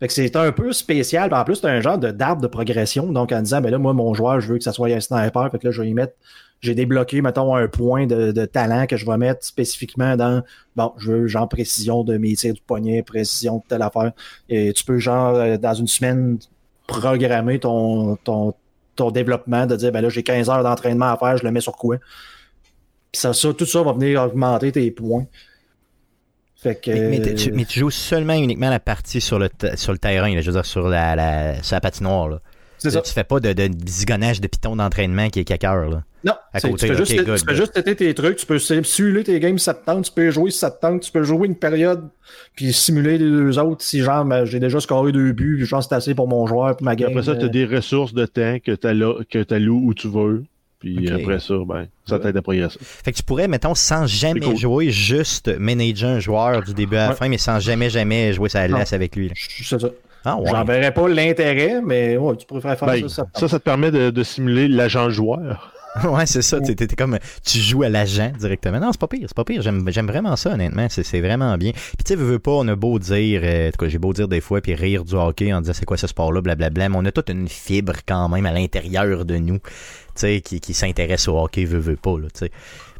Fait 0.00 0.06
que 0.08 0.12
c'est 0.14 0.34
un 0.36 0.52
peu 0.52 0.72
spécial. 0.72 1.32
En 1.34 1.44
plus, 1.44 1.56
c'est 1.56 1.68
un 1.68 1.80
genre 1.82 1.98
de 1.98 2.10
d'arbre 2.10 2.40
de 2.40 2.46
progression. 2.46 3.12
Donc, 3.12 3.30
en 3.32 3.42
disant, 3.42 3.60
ben 3.60 3.70
là, 3.70 3.78
moi, 3.78 3.92
mon 3.92 4.14
joueur, 4.14 4.40
je 4.40 4.48
veux 4.52 4.58
que 4.58 4.64
ça 4.64 4.72
soit 4.72 4.88
un 4.88 5.00
sniper. 5.00 5.50
Fait 5.50 5.58
que 5.58 5.66
là, 5.66 5.70
je 5.70 5.82
vais 5.82 5.88
y 5.88 5.94
mettre. 5.94 6.14
J'ai 6.64 6.74
débloqué, 6.74 7.20
mettons, 7.20 7.54
un 7.54 7.68
point 7.68 8.06
de, 8.06 8.32
de 8.32 8.44
talent 8.46 8.86
que 8.86 8.96
je 8.96 9.04
vais 9.04 9.18
mettre 9.18 9.44
spécifiquement 9.44 10.16
dans. 10.16 10.42
Bon, 10.76 10.92
je 10.96 11.12
veux, 11.12 11.26
genre, 11.26 11.48
précision 11.48 12.04
de 12.04 12.16
mes 12.16 12.34
tirs 12.34 12.54
du 12.54 12.60
poignet, 12.62 13.02
précision 13.02 13.58
de 13.58 13.62
telle 13.68 13.82
affaire. 13.82 14.12
Et 14.48 14.72
tu 14.72 14.82
peux, 14.82 14.98
genre, 14.98 15.34
euh, 15.34 15.58
dans 15.58 15.74
une 15.74 15.86
semaine, 15.86 16.38
programmer 16.86 17.58
ton, 17.58 18.16
ton, 18.16 18.54
ton 18.96 19.10
développement, 19.10 19.66
de 19.66 19.76
dire 19.76 19.92
ben 19.92 20.00
là 20.00 20.08
j'ai 20.08 20.22
15 20.22 20.48
heures 20.48 20.62
d'entraînement 20.62 21.12
à 21.12 21.16
faire, 21.16 21.36
je 21.36 21.44
le 21.44 21.50
mets 21.50 21.60
sur 21.60 21.76
quoi. 21.76 21.98
Puis 23.12 23.20
ça, 23.20 23.32
ça, 23.32 23.52
tout 23.52 23.66
ça 23.66 23.82
va 23.82 23.92
venir 23.92 24.22
augmenter 24.22 24.72
tes 24.72 24.90
points. 24.90 25.26
Fait 26.56 26.76
que, 26.76 26.90
Mais, 26.90 27.18
mais 27.18 27.34
tu, 27.34 27.52
mais 27.52 27.64
tu 27.66 27.80
joues 27.80 27.90
seulement 27.90 28.32
uniquement 28.32 28.70
la 28.70 28.80
partie 28.80 29.20
sur 29.20 29.38
le, 29.38 29.50
sur 29.74 29.92
le 29.92 29.98
terrain, 29.98 30.34
là, 30.34 30.40
je 30.40 30.46
veux 30.46 30.54
dire, 30.54 30.64
sur 30.64 30.88
la, 30.88 31.14
la, 31.14 31.62
sur 31.62 31.76
la 31.76 31.80
patinoire. 31.82 32.28
Là. 32.28 32.40
C'est 32.84 32.90
ça. 32.96 33.02
Tu 33.02 33.12
fais 33.12 33.24
pas 33.24 33.40
de, 33.40 33.52
de 33.52 33.68
zigonnage 33.86 34.40
de 34.40 34.46
piton 34.46 34.76
d'entraînement 34.76 35.28
qui 35.30 35.40
est 35.40 35.44
caqueur. 35.44 35.88
Là. 35.88 36.02
Non, 36.24 36.32
À 36.52 36.60
c'est- 36.60 36.70
côté, 36.70 36.86
tu 36.88 36.92
fais 36.94 36.98
juste, 36.98 37.16
good, 37.16 37.24
tu 37.26 37.38
fais 37.40 37.46
good. 37.46 37.54
juste 37.56 37.72
tester 37.74 37.96
tes 37.96 38.14
trucs, 38.14 38.36
tu 38.36 38.46
peux 38.46 38.58
sim- 38.58 38.82
simuler 38.84 39.24
tes 39.24 39.38
games 39.40 39.58
si 39.58 39.64
ça 39.64 39.74
te 39.74 39.84
tente, 39.84 40.04
tu 40.06 40.12
peux 40.12 40.30
jouer 40.30 40.50
si 40.50 40.58
ça 40.58 40.70
te 40.70 40.80
tente, 40.80 41.02
tu 41.02 41.12
peux 41.12 41.22
jouer 41.22 41.46
une 41.48 41.56
période, 41.56 42.08
puis 42.56 42.72
simuler 42.72 43.18
les 43.18 43.26
deux 43.30 43.58
autres 43.58 43.82
si 43.84 44.00
genre 44.00 44.24
ben, 44.24 44.44
j'ai 44.46 44.58
déjà 44.60 44.80
scoré 44.80 45.12
deux 45.12 45.32
buts, 45.32 45.56
puis 45.58 45.66
genre 45.66 45.82
c'est 45.82 45.94
assez 45.94 46.14
pour 46.14 46.26
mon 46.28 46.46
joueur, 46.46 46.76
puis 46.76 46.84
ma 46.84 46.96
game. 46.96 47.10
après 47.10 47.24
ça, 47.24 47.34
tu 47.36 47.42
as 47.42 47.44
euh, 47.44 47.48
des 47.48 47.66
ressources 47.66 48.14
de 48.14 48.24
temps 48.26 48.56
que 48.64 48.74
tu 48.74 49.54
alloues 49.54 49.82
où 49.84 49.92
tu 49.94 50.08
veux. 50.08 50.44
Puis 50.80 51.10
après 51.10 51.40
ça, 51.40 51.54
ben, 51.66 51.86
ça 52.06 52.18
t'aide 52.18 52.36
à 52.36 52.42
progresser. 52.42 52.78
Fait 52.82 53.10
que 53.12 53.16
tu 53.16 53.22
pourrais, 53.22 53.48
mettons, 53.48 53.74
sans 53.74 54.06
jamais 54.06 54.40
cool. 54.40 54.54
jouer, 54.56 54.90
juste 54.90 55.48
manager 55.58 56.10
un 56.10 56.20
joueur 56.20 56.62
du 56.62 56.74
début 56.74 56.96
à 56.96 57.04
la 57.04 57.08
Ouais. 57.10 57.16
fin, 57.16 57.28
mais 57.30 57.38
sans 57.38 57.58
jamais, 57.58 57.88
jamais 57.88 58.34
jouer 58.34 58.50
sa 58.50 58.68
laisse 58.68 58.92
avec 58.92 59.16
lui. 59.16 59.28
là. 59.28 59.34
C'est 59.36 59.80
ça. 59.80 59.88
Ah 60.24 60.36
ouais. 60.38 60.50
J'en 60.50 60.64
verrais 60.64 60.92
pas 60.92 61.08
l'intérêt, 61.08 61.80
mais 61.84 62.16
ouais, 62.16 62.36
tu 62.36 62.46
pourrais 62.46 62.60
faire 62.60 62.76
Ben, 62.86 63.08
ça. 63.08 63.24
ça 63.34 63.40
ça, 63.40 63.48
ça 63.48 63.58
te 63.58 63.64
permet 63.64 63.90
de, 63.90 64.10
de 64.10 64.22
simuler 64.22 64.68
l'agent 64.68 65.10
joueur. 65.10 65.70
ouais, 66.04 66.26
c'est 66.26 66.42
ça. 66.42 66.60
T'es, 66.60 66.74
t'es- 66.74 66.88
comme, 66.96 67.18
tu 67.46 67.58
joues 67.58 67.84
à 67.84 67.88
l'agent 67.88 68.32
directement. 68.36 68.80
Non, 68.80 68.90
c'est 68.90 69.00
pas 69.00 69.06
pire, 69.06 69.26
c'est 69.28 69.36
pas 69.36 69.44
pire. 69.44 69.62
J'aime, 69.62 69.84
j'aime 69.88 70.08
vraiment 70.08 70.34
ça, 70.34 70.52
honnêtement. 70.54 70.86
C'est, 70.90 71.04
c'est 71.04 71.20
vraiment 71.20 71.56
bien. 71.56 71.70
Puis 71.72 72.04
tu 72.04 72.08
sais, 72.08 72.14
veux, 72.16 72.24
veux 72.24 72.38
pas, 72.40 72.50
on 72.50 72.66
a 72.66 72.74
beau 72.74 72.98
dire, 72.98 73.42
euh, 73.44 73.68
en 73.68 73.70
tout 73.70 73.84
cas, 73.84 73.88
j'ai 73.88 73.98
beau 73.98 74.12
dire 74.12 74.26
des 74.26 74.40
fois, 74.40 74.60
puis 74.60 74.74
rire 74.74 75.04
du 75.04 75.14
hockey 75.14 75.52
en 75.52 75.60
disant 75.60 75.72
c'est 75.72 75.84
quoi 75.84 75.96
ce 75.96 76.08
sport-là, 76.08 76.40
blablabla, 76.40 76.88
mais 76.88 76.96
on 76.98 77.04
a 77.04 77.12
toute 77.12 77.28
une 77.30 77.48
fibre 77.48 77.92
quand 78.08 78.28
même 78.28 78.44
à 78.46 78.52
l'intérieur 78.52 79.24
de 79.24 79.36
nous, 79.36 79.58
qui, 80.14 80.60
qui 80.60 80.74
s'intéresse 80.74 81.28
au 81.28 81.38
hockey, 81.38 81.64
veut, 81.64 81.78
veut 81.78 81.96
pas, 81.96 82.18
là. 82.18 82.28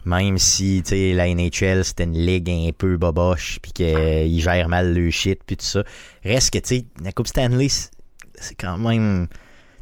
Même 0.06 0.36
si, 0.36 0.82
la 0.90 1.34
NHL, 1.34 1.82
c'était 1.84 2.04
une 2.04 2.18
ligue 2.18 2.50
un 2.50 2.70
peu 2.76 2.96
boboche, 2.96 3.58
puis 3.62 3.72
qu'ils 3.72 4.40
gèrent 4.40 4.68
mal 4.68 4.94
le 4.94 5.10
shit, 5.10 5.40
puis 5.46 5.56
tout 5.56 5.64
ça. 5.64 5.82
Reste 6.22 6.50
que, 6.50 6.74
la 7.02 7.12
Coupe 7.12 7.26
Stanley, 7.26 7.68
c'est 7.68 8.54
quand 8.58 8.76
même... 8.78 9.28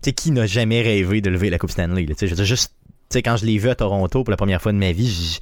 Sais, 0.01 0.13
qui 0.13 0.31
n'a 0.33 0.47
jamais 0.47 0.83
rêvé 0.83 1.21
de 1.21 1.31
lever 1.31 1.51
la 1.51 1.59
Coupe 1.59 1.71
Stanley, 1.71 2.07
quand 2.07 3.37
je 3.37 3.45
l'ai 3.45 3.59
vu 3.59 3.69
à 3.69 3.75
Toronto 3.75 4.25
pour 4.25 4.31
la 4.31 4.37
première 4.37 4.63
fois 4.63 4.73
de 4.73 4.79
ma 4.79 4.93
vie, 4.93 5.39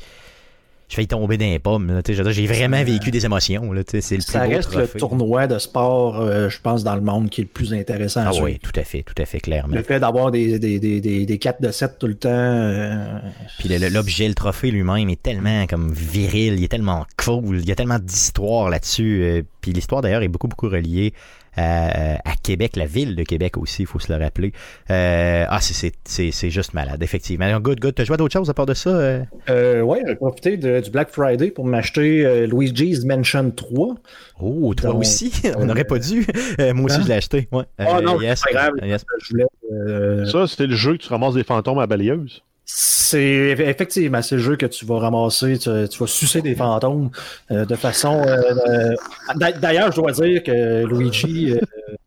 j- 0.91 0.93
je 0.93 0.95
failli 0.97 1.07
tomber 1.09 1.39
dans 1.39 1.45
les 1.47 1.59
pommes. 1.59 2.03
J'ai 2.07 2.47
vraiment 2.47 2.83
vécu 2.83 3.11
des 3.11 3.25
émotions. 3.25 3.73
Là, 3.73 3.83
c'est 3.87 3.97
le 3.97 4.17
plus 4.19 4.23
Ça 4.23 4.45
beau 4.45 4.51
reste 4.51 4.75
le 4.75 4.87
tournoi 4.87 5.47
de 5.47 5.59
sport, 5.59 6.21
euh, 6.21 6.49
je 6.49 6.61
pense, 6.61 6.85
dans 6.85 6.95
le 6.97 7.01
monde 7.01 7.31
qui 7.31 7.41
est 7.41 7.45
le 7.45 7.49
plus 7.49 7.73
intéressant 7.73 8.25
Ah 8.27 8.33
oui, 8.43 8.59
tout 8.59 8.73
à 8.79 8.83
fait, 8.85 9.03
tout 9.03 9.15
à 9.21 9.25
fait, 9.25 9.41
clairement. 9.41 9.75
Le 9.75 9.83
fait 9.83 10.01
d'avoir 10.01 10.31
des, 10.31 10.59
des, 10.59 10.79
des, 10.81 11.01
des, 11.01 11.27
des 11.27 11.39
4 11.39 11.63
de 11.63 11.71
7 11.71 11.99
tout 11.99 12.07
le 12.07 12.15
temps. 12.17 12.29
euh, 12.31 13.19
Puis 13.59 13.69
le- 13.69 13.79
le- 13.79 13.89
l'objet, 13.89 14.29
le 14.29 14.35
trophée 14.35 14.71
lui-même 14.71 15.09
est 15.09 15.23
tellement 15.23 15.67
comme 15.67 15.93
viril, 15.93 16.55
il 16.59 16.65
est 16.65 16.69
tellement 16.69 17.07
cool, 17.25 17.59
il 17.61 17.69
y 17.69 17.73
a 17.73 17.75
tellement 17.77 17.99
d'histoires 17.99 18.69
là-dessus. 18.71 19.23
euh, 19.23 19.43
puis 19.61 19.73
l'histoire 19.73 20.03
d'ailleurs 20.03 20.23
est 20.23 20.29
beaucoup, 20.29 20.49
beaucoup 20.49 20.69
reliée 20.69 21.13
à, 21.57 22.17
à 22.29 22.35
Québec, 22.43 22.77
la 22.77 22.87
ville 22.87 23.17
de 23.17 23.23
Québec 23.23 23.57
aussi, 23.59 23.83
il 23.83 23.87
faut 23.87 23.99
se 23.99 24.13
le 24.13 24.23
rappeler. 24.23 24.53
Euh, 24.91 25.45
ah, 25.49 25.59
c'est- 25.61 26.51
juste 26.51 26.75
malade, 26.75 27.03
effectivement. 27.03 27.45
Alors, 27.47 27.61
Good, 27.61 27.81
good. 27.81 27.95
T'as 27.95 28.05
joué 28.05 28.15
à 28.15 28.17
d'autres 28.17 28.33
choses 28.33 28.49
à 28.51 28.55
part 28.55 28.67
de 28.67 28.75
ça? 28.75 28.91
euh? 28.91 29.23
Euh, 29.49 29.81
ouais, 29.83 30.01
j'ai 30.07 30.15
profité 30.15 30.57
de- 30.57 30.81
du 30.81 30.91
Black 30.91 31.11
Friday 31.11 31.51
pour 31.51 31.65
m'acheter 31.65 32.25
euh, 32.25 32.47
Luigi's 32.47 33.05
Mansion 33.05 33.51
3. 33.51 33.95
Oh, 34.41 34.75
toi 34.75 34.91
Donc, 34.91 35.01
aussi? 35.01 35.33
On 35.59 35.67
n'aurait 35.67 35.85
pas 35.85 35.99
dû. 35.99 36.27
Euh, 36.61 36.73
moi 36.75 36.87
aussi, 36.87 36.97
Hein? 36.97 37.01
je 37.05 37.09
l'ai 37.09 37.15
acheté. 37.15 37.49
Ouais. 37.53 37.65
Euh, 37.81 38.01
non, 38.01 38.21
yes, 38.21 38.43
c'est 38.47 38.53
pas 38.55 38.69
grave. 38.71 38.75
yes. 38.83 39.05
Je 39.23 39.29
voulais, 39.31 39.45
euh, 39.73 40.27
Ça, 40.27 40.47
c'était 40.47 40.67
le 40.67 40.75
jeu 40.77 40.97
que 40.97 41.03
tu 41.03 41.09
ramasses 41.09 41.35
des 41.35 41.45
fantômes 41.45 41.79
à 41.79 41.87
balayeuse. 41.87 42.43
C'est 42.73 43.57
effectivement 43.59 44.23
c'est 44.23 44.37
le 44.37 44.41
jeu 44.43 44.57
que 44.57 44.67
tu 44.67 44.85
vas 44.87 44.99
ramasser, 45.01 45.59
tu, 45.59 45.71
tu 45.89 45.99
vas 45.99 46.07
sucer 46.07 46.41
des 46.41 46.55
fantômes 46.55 47.11
euh, 47.51 47.65
de 47.65 47.75
façon. 47.75 48.23
euh, 48.25 48.37
euh, 48.69 48.95
d'a- 49.35 49.53
D'ailleurs, 49.53 49.91
je 49.91 49.97
dois 50.01 50.13
dire 50.13 50.43
que 50.45 50.85
Luigi, 50.87 51.53
euh, 51.53 51.59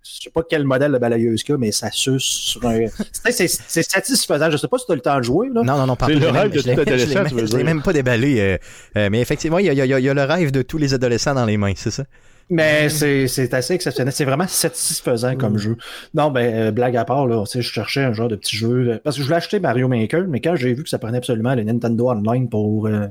je 0.01 0.21
sais 0.23 0.29
pas 0.29 0.41
quel 0.49 0.63
modèle 0.63 0.93
de 0.93 0.97
balayeuse 0.97 1.43
qu'il 1.43 1.55
a, 1.55 1.57
mais 1.57 1.71
ça 1.73 1.89
suce 1.91 2.23
sur 2.23 2.65
un. 2.65 2.85
C'est- 3.29 3.47
satisfaisant. 3.83 4.49
Je 4.49 4.57
sais 4.57 4.67
pas 4.69 4.77
si 4.77 4.85
tu 4.85 4.91
as 4.93 4.95
le 4.95 5.01
temps 5.01 5.17
de 5.17 5.23
jouer. 5.23 5.49
Là. 5.53 5.63
Non, 5.63 5.77
non, 5.77 5.85
non, 5.85 5.95
pas 5.97 6.07
C'est 6.07 6.15
le 6.15 6.29
rêve 6.29 6.51
de 6.51 6.57
tout 6.57 6.61
je 6.61 6.67
l'ai 6.67 6.71
adolescent, 6.79 7.13
même- 7.15 7.27
tu 7.27 7.33
veux 7.35 7.39
Je 7.45 7.51
l'ai 7.51 7.57
dire. 7.57 7.65
même 7.65 7.81
pas 7.81 7.93
déballé. 7.93 8.39
euh, 8.39 8.57
euh, 8.97 9.09
mais 9.11 9.19
effectivement, 9.19 9.57
il 9.59 9.65
y 9.65 9.69
a, 9.69 9.73
il 9.73 9.77
y 9.77 9.81
a- 9.93 9.99
il 9.99 10.05
y 10.05 10.09
a 10.09 10.13
le 10.13 10.23
rêve 10.23 10.51
de 10.51 10.61
tous 10.61 10.77
les 10.77 10.93
adolescents 10.93 11.33
dans 11.33 11.45
les 11.45 11.57
mains, 11.57 11.73
c'est 11.75 11.91
ça? 11.91 12.05
Mais 12.49 12.89
c'est 12.89 13.27
c'est 13.27 13.53
assez 13.53 13.73
exceptionnel. 13.73 14.13
C'est 14.13 14.25
vraiment 14.25 14.47
satisfaisant 14.47 15.35
comme 15.35 15.57
jeu. 15.57 15.77
Non, 16.13 16.29
ben, 16.29 16.53
euh, 16.53 16.71
blague 16.71 16.95
à 16.97 17.05
part, 17.05 17.25
là, 17.27 17.43
tu 17.45 17.51
sais, 17.51 17.61
je 17.61 17.71
cherchais 17.71 18.03
un 18.03 18.13
genre 18.13 18.27
de 18.27 18.35
petit 18.35 18.55
jeu. 18.57 18.89
euh, 18.89 18.99
Parce 19.03 19.15
que 19.15 19.21
je 19.21 19.25
voulais 19.27 19.37
acheter 19.37 19.59
Mario 19.59 19.87
Maker, 19.87 20.25
mais 20.27 20.39
quand 20.41 20.55
j'ai 20.55 20.73
vu 20.73 20.83
que 20.83 20.89
ça 20.89 20.99
prenait 20.99 21.17
absolument 21.17 21.55
le 21.55 21.63
Nintendo 21.63 22.09
Online 22.09 22.49
pour 22.49 22.87
euh, 22.87 23.07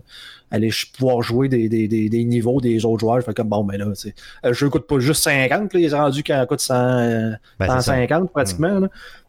aller 0.51 0.71
pouvoir 0.97 1.23
jouer 1.23 1.49
des, 1.49 1.69
des, 1.69 1.89
des, 1.89 2.09
des 2.09 2.25
niveaux 2.25 2.61
des 2.61 2.85
autres 2.85 3.01
joueurs, 3.01 3.21
je 3.21 3.25
fais 3.25 3.35
comme 3.35 3.49
bon, 3.49 3.65
ben 3.65 3.79
là, 3.79 3.87
euh, 3.87 4.11
le 4.45 4.53
jeu 4.53 4.69
coûte 4.69 4.87
pas 4.87 4.99
juste 4.99 5.23
50, 5.25 5.73
là, 5.75 5.81
il 5.81 5.85
est 5.87 5.95
rendu 5.95 6.23
qu'il 6.23 6.47
coûte 6.49 6.61
100, 6.61 6.75
euh, 6.75 7.31
Ben, 7.59 7.67
c'est 7.67 7.67
ça. 7.67 7.81
150 7.83 8.31
pratiquement. 8.33 8.79
là. 8.81 8.89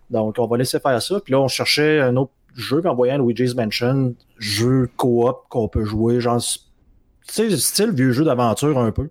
Donc, 0.10 0.36
on 0.38 0.46
va 0.48 0.58
laisser 0.58 0.80
faire 0.80 1.02
ça. 1.02 1.20
Puis 1.24 1.32
là, 1.32 1.40
on 1.40 1.48
cherchait 1.48 2.02
un 2.02 2.16
autre 2.18 2.32
jeu, 2.56 2.82
puis 2.82 2.90
en 2.90 2.94
voyant 2.96 3.18
Luigi's 3.18 3.56
Mansion, 3.56 4.14
jeu 4.38 4.90
coop 4.98 5.38
qu'on 5.50 5.68
peut 5.68 5.86
jouer, 5.86 6.20
genre, 6.20 6.40
tu 6.42 6.60
sais, 7.50 7.58
style 7.58 7.92
vieux 7.92 8.12
jeu 8.12 8.24
d'aventure 8.26 8.78
un 8.78 8.92
peu. 8.92 9.10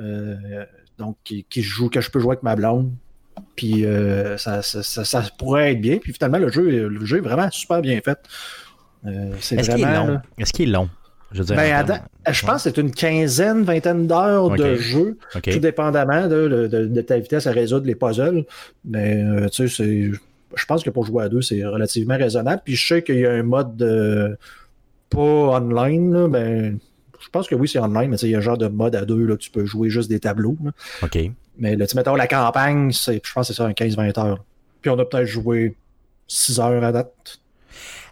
Euh, 0.00 0.64
donc, 0.98 1.16
qui, 1.24 1.44
qui 1.44 1.62
joue, 1.62 1.88
que 1.88 2.00
je 2.00 2.10
peux 2.10 2.18
jouer 2.20 2.32
avec 2.32 2.42
ma 2.42 2.56
blonde. 2.56 2.90
Puis 3.56 3.84
euh, 3.86 4.36
ça, 4.36 4.62
ça, 4.62 4.82
ça, 4.82 5.04
ça 5.04 5.22
pourrait 5.38 5.72
être 5.72 5.80
bien. 5.80 5.98
Puis 5.98 6.12
finalement, 6.12 6.38
le 6.38 6.50
jeu, 6.50 6.88
le 6.88 7.04
jeu 7.04 7.18
est 7.18 7.20
vraiment 7.20 7.48
super 7.52 7.80
bien 7.80 8.00
fait. 8.04 8.18
Euh, 9.06 9.30
c'est 9.40 9.56
Est-ce 9.60 9.70
qu'il 9.70 9.80
est 9.84 9.94
long? 9.96 10.06
là, 10.08 10.22
Est-ce 10.38 10.52
qu'il 10.52 10.68
est 10.68 10.72
long? 10.72 10.88
Je 11.30 11.38
veux 11.38 11.44
dire, 11.44 11.56
ben, 12.24 12.32
je 12.32 12.46
pense 12.46 12.64
que 12.64 12.70
c'est 12.70 12.78
une 12.78 12.90
quinzaine, 12.90 13.62
vingtaine 13.62 14.06
d'heures 14.06 14.50
de 14.56 14.74
jeu, 14.76 15.18
tout 15.52 15.60
dépendamment 15.60 16.26
de, 16.26 16.48
de- 16.48 16.66
de- 16.66 16.86
de 16.86 17.00
ta 17.02 17.18
vitesse 17.18 17.46
à 17.46 17.52
résoudre 17.52 17.86
les 17.86 17.94
puzzles. 17.94 18.44
Mais 18.84 19.22
euh, 19.22 19.48
tu 19.48 19.68
sais. 19.68 20.10
Je 20.56 20.64
pense 20.64 20.82
que 20.82 20.88
pour 20.90 21.04
jouer 21.04 21.24
à 21.24 21.28
deux, 21.28 21.42
c'est 21.42 21.62
relativement 21.64 22.16
raisonnable. 22.16 22.62
Puis 22.64 22.74
je 22.74 22.86
sais 22.88 23.02
qu'il 23.02 23.18
y 23.18 23.26
a 23.26 23.32
un 23.32 23.42
mode 23.42 23.76
de, 23.76 24.36
pas 25.10 25.20
online, 25.20 26.12
là, 26.12 26.28
ben. 26.28 26.78
Je 27.20 27.28
pense 27.30 27.48
que 27.48 27.54
oui, 27.54 27.68
c'est 27.68 27.78
online, 27.78 28.10
mais 28.10 28.16
tu 28.16 28.22
sais, 28.22 28.28
il 28.28 28.32
y 28.32 28.34
a 28.34 28.38
un 28.38 28.42
genre 28.42 28.58
de 28.58 28.68
mode 28.68 28.94
à 28.94 29.04
deux, 29.04 29.24
là, 29.24 29.36
que 29.36 29.42
tu 29.42 29.50
peux 29.50 29.64
jouer 29.64 29.90
juste 29.90 30.08
des 30.08 30.20
tableaux. 30.20 30.56
là. 30.62 30.70
OK. 31.02 31.18
Mais 31.58 31.74
là, 31.76 31.86
tu 31.86 31.96
mettons, 31.96 32.14
la 32.14 32.28
campagne, 32.28 32.92
c'est, 32.92 33.20
je 33.24 33.32
pense 33.32 33.48
que 33.48 33.54
c'est 33.54 33.56
ça, 33.56 33.66
un 33.66 33.72
15-20 33.72 34.20
heures. 34.20 34.44
Puis 34.80 34.90
on 34.90 34.98
a 34.98 35.04
peut-être 35.04 35.26
joué 35.26 35.74
6 36.28 36.60
heures 36.60 36.84
à 36.84 36.92
date. 36.92 37.40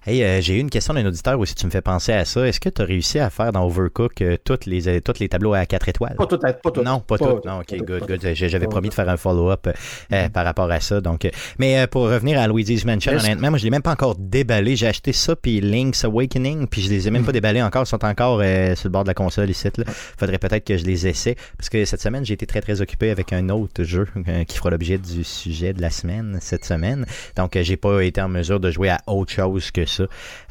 Hey, 0.09 0.23
euh, 0.23 0.41
j'ai 0.41 0.55
eu 0.55 0.61
une 0.61 0.71
question 0.71 0.95
d'un 0.95 1.05
auditeur 1.05 1.37
aussi, 1.41 1.57
tu 1.57 1.67
me 1.67 1.71
fais 1.73 1.81
penser 1.81 2.13
à 2.13 2.25
ça. 2.25 2.47
Est-ce 2.47 2.61
que 2.61 2.69
tu 2.69 2.81
as 2.81 2.85
réussi 2.85 3.19
à 3.19 3.29
faire 3.29 3.51
dans 3.51 3.65
Overcook 3.67 4.21
euh, 4.23 4.37
toutes 4.45 4.65
les, 4.67 4.87
euh, 4.87 5.01
tous 5.01 5.19
les 5.19 5.29
tableaux 5.29 5.53
à 5.53 5.67
4 5.67 5.89
étoiles? 5.89 6.15
Pas 6.15 6.27
tout, 6.27 6.39
pas 6.39 6.53
tout. 6.71 6.83
Non, 6.83 7.01
pas, 7.01 7.19
toutes. 7.19 7.45
Non, 7.45 7.59
ok, 7.59 7.67
pas 7.71 7.77
tout, 7.77 7.85
good, 7.85 8.01
pas 8.01 8.07
good. 8.07 8.35
J'avais 8.35 8.67
Pas 8.67 8.71
promis 8.71 8.89
de 8.91 8.95
faire 8.95 9.09
un 9.09 9.17
follow-up 9.17 9.67
euh, 9.67 9.73
euh, 10.13 10.29
par 10.29 10.45
rapport 10.45 10.71
à 10.71 10.79
ça. 10.79 11.01
Donc, 11.01 11.25
euh, 11.25 11.31
mais 11.59 11.81
euh, 11.81 11.87
pour 11.89 12.03
revenir 12.03 12.39
à 12.39 12.47
Luigi's 12.47 12.85
Mansion, 12.85 13.11
Yes. 13.15 13.25
honnêtement, 13.25 13.51
moi 13.51 13.59
je 13.59 13.65
l'ai 13.65 13.71
même 13.71 13.83
pas 13.83 13.91
encore 13.91 14.15
déballé. 14.17 14.77
J'ai 14.77 14.87
acheté 14.87 15.13
ça 15.13 15.35
puis 15.35 15.61
Link's 15.61 16.05
Awakening, 16.05 16.69
puis 16.69 16.83
je 16.83 16.89
les 16.91 17.09
ai 17.09 17.11
même 17.11 17.25
pas 17.25 17.33
déballés 17.33 17.63
encore. 17.63 17.83
Ils 17.83 17.87
sont 17.87 18.05
encore 18.05 18.39
euh, 18.41 18.77
sur 18.77 18.87
le 18.89 18.93
bord 18.93 19.03
de 19.03 19.09
la 19.09 19.15
console 19.15 19.51
ici. 19.51 19.67
Là. 19.77 19.85
Faudrait 19.89 20.39
peut-être 20.39 20.65
que 20.65 20.77
je 20.77 20.85
les 20.85 21.09
essaie 21.09 21.35
parce 21.59 21.69
que 21.69 21.85
cette 21.85 22.01
semaine 22.01 22.25
j'ai 22.25 22.35
été 22.35 22.47
très 22.47 22.61
très 22.61 22.81
occupé 22.81 23.11
avec 23.11 23.33
un 23.33 23.49
autre 23.49 23.83
jeu 23.83 24.07
euh, 24.29 24.45
qui 24.45 24.57
fera 24.57 24.71
l'objet 24.71 24.99
du 24.99 25.25
sujet 25.25 25.73
de 25.73 25.83
la 25.83 25.91
semaine 25.91 26.39
cette 26.41 26.65
semaine. 26.65 27.07
Donc, 27.35 27.59
j'ai 27.61 27.77
pas 27.77 28.03
été 28.05 28.21
en 28.21 28.29
mesure 28.29 28.61
de 28.61 28.71
jouer 28.71 28.91
à 28.91 28.99
autre 29.09 29.33
chose 29.33 29.73
que 29.73 29.85
ça. 29.85 29.96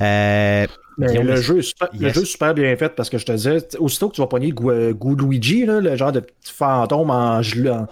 Euh, 0.01 0.67
le, 0.97 1.35
jeu 1.35 1.59
est 1.59 1.61
super, 1.61 1.89
le 1.93 2.09
jeu 2.09 2.21
est 2.21 2.25
super 2.25 2.53
bien 2.53 2.75
fait 2.77 2.89
parce 2.95 3.09
que 3.09 3.17
je 3.17 3.25
te 3.25 3.31
disais, 3.31 3.57
aussitôt 3.79 4.09
que 4.09 4.15
tu 4.15 4.21
vas 4.21 4.27
pogner 4.27 4.53
euh, 4.63 4.93
Luigi, 5.17 5.65
là, 5.65 5.81
le 5.81 5.95
genre 5.95 6.11
de 6.11 6.21
petit 6.21 6.53
fantôme 6.53 7.09
en, 7.09 7.41
gel- 7.41 7.85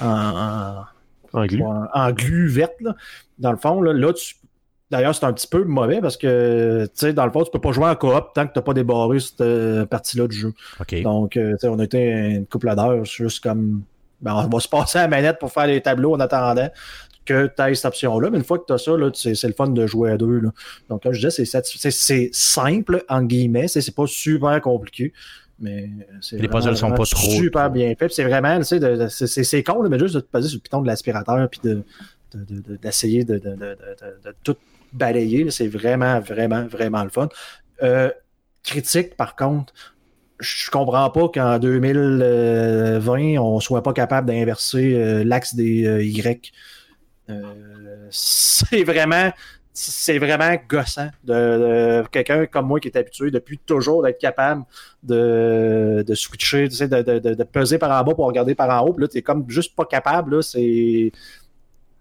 en, 0.00 0.06
en, 0.06 0.84
En 1.32 1.46
glu. 1.46 1.62
en, 1.62 1.86
en 1.92 2.10
glu 2.12 2.48
verte, 2.48 2.74
là, 2.80 2.94
dans 3.38 3.52
le 3.52 3.58
fond, 3.58 3.80
là, 3.82 3.92
là, 3.92 4.12
tu. 4.12 4.34
D'ailleurs, 4.90 5.14
c'est 5.14 5.24
un 5.24 5.32
petit 5.32 5.46
peu 5.46 5.62
mauvais 5.62 6.00
parce 6.00 6.16
que, 6.16 6.84
tu 6.86 6.90
sais, 6.94 7.12
dans 7.12 7.24
le 7.24 7.30
fond, 7.30 7.44
tu 7.44 7.50
peux 7.52 7.60
pas 7.60 7.70
jouer 7.70 7.86
en 7.86 7.94
coop 7.94 8.32
tant 8.34 8.44
que 8.48 8.52
t'as 8.52 8.60
pas 8.60 8.74
débarré 8.74 9.20
cette 9.20 9.40
euh, 9.40 9.86
partie-là 9.86 10.26
du 10.26 10.36
jeu. 10.36 10.52
Donc, 11.02 11.30
tu 11.32 11.56
sais, 11.60 11.68
on 11.68 11.78
a 11.78 11.84
été 11.84 12.10
une 12.10 12.46
couple 12.46 12.74
d'heures, 12.74 13.04
juste 13.04 13.40
comme. 13.42 13.82
Ben, 14.20 14.34
on 14.34 14.48
va 14.48 14.60
se 14.60 14.68
passer 14.68 14.98
à 14.98 15.02
la 15.02 15.08
manette 15.08 15.38
pour 15.38 15.50
faire 15.52 15.66
les 15.68 15.80
tableaux 15.80 16.14
en 16.14 16.20
attendant 16.20 16.68
que 17.32 17.46
tu 17.54 17.62
aies 17.62 17.74
cette 17.74 17.84
option-là. 17.86 18.30
Mais 18.30 18.38
une 18.38 18.44
fois 18.44 18.58
que 18.58 18.64
tu 18.66 18.72
as 18.72 18.78
ça, 18.78 18.92
c'est 19.14 19.46
le 19.48 19.52
fun 19.54 19.68
de 19.68 19.86
jouer 19.86 20.10
à 20.12 20.16
deux. 20.16 20.40
Là. 20.40 20.50
Donc, 20.88 21.02
comme 21.02 21.12
je 21.12 21.26
disais, 21.26 21.44
c'est 21.44 22.30
simple, 22.32 23.04
en 23.08 23.22
guillemets. 23.22 23.68
C'est 23.68 23.94
pas 23.94 24.06
super 24.06 24.60
compliqué. 24.60 25.12
Mais 25.62 25.90
c'est 26.22 26.38
Les 26.38 26.48
puzzles 26.48 26.76
sont 26.76 26.90
pas 26.90 27.04
trop- 27.04 27.30
Super 27.30 27.64
trop- 27.66 27.70
bien 27.74 27.94
fait. 27.94 28.10
C'est 28.10 28.24
vraiment, 28.24 28.58
tu 28.60 28.78
sais, 29.08 29.44
c'est- 29.44 29.62
con, 29.62 29.82
là, 29.82 29.88
mais 29.90 29.98
juste 29.98 30.14
de 30.14 30.20
te 30.20 30.26
poser 30.30 30.48
sur 30.48 30.56
le 30.56 30.62
piton 30.62 30.80
de 30.80 30.86
l'aspirateur 30.86 31.48
puis 31.50 31.60
de- 31.62 31.82
de- 32.34 32.44
de- 32.44 32.60
de- 32.62 32.76
d'essayer 32.76 33.24
de, 33.24 33.34
de, 33.34 33.50
de, 33.50 33.54
de, 33.56 33.56
de- 33.56 34.30
de 34.30 34.34
tout 34.42 34.56
balayer. 34.92 35.50
C'est 35.50 35.68
vraiment, 35.68 36.18
vraiment, 36.20 36.64
vraiment 36.66 37.04
le 37.04 37.10
fun. 37.10 37.28
Euh, 37.82 38.10
critique, 38.64 39.16
par 39.16 39.36
contre, 39.36 39.72
je 40.38 40.70
comprends 40.70 41.10
pas 41.10 41.28
qu'en 41.28 41.58
2020, 41.58 43.38
on 43.38 43.60
soit 43.60 43.82
pas 43.82 43.92
capable 43.92 44.28
d'inverser 44.28 44.94
euh, 44.94 45.24
l'axe 45.24 45.54
des 45.54 45.84
euh, 45.86 46.02
Y. 46.02 46.52
Euh, 47.30 48.08
c'est 48.10 48.84
vraiment 48.84 49.30
c'est 49.72 50.18
vraiment 50.18 50.54
gossant 50.68 51.08
de, 51.24 51.32
de 51.32 52.08
quelqu'un 52.08 52.46
comme 52.46 52.66
moi 52.66 52.80
qui 52.80 52.88
est 52.88 52.96
habitué 52.96 53.30
depuis 53.30 53.58
toujours 53.58 54.02
d'être 54.02 54.18
capable 54.18 54.64
de, 55.02 56.04
de 56.06 56.14
switcher, 56.14 56.68
tu 56.68 56.76
sais, 56.76 56.88
de, 56.88 57.02
de, 57.02 57.44
peser 57.44 57.78
par 57.78 57.90
en 57.90 58.04
bas 58.04 58.14
pour 58.14 58.26
regarder 58.26 58.54
par 58.54 58.68
en 58.70 58.86
haut. 58.86 58.92
Puis 58.92 59.02
là, 59.02 59.08
t'es 59.08 59.22
comme 59.22 59.48
juste 59.48 59.74
pas 59.76 59.84
capable. 59.84 60.36
Là, 60.36 60.42
c'est. 60.42 61.12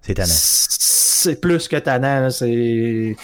C'est 0.01 0.13
tannant. 0.13 0.27
C'est 0.29 1.39
plus 1.39 1.67
que 1.67 1.77
tannant. 1.77 2.29
C'est. 2.29 3.15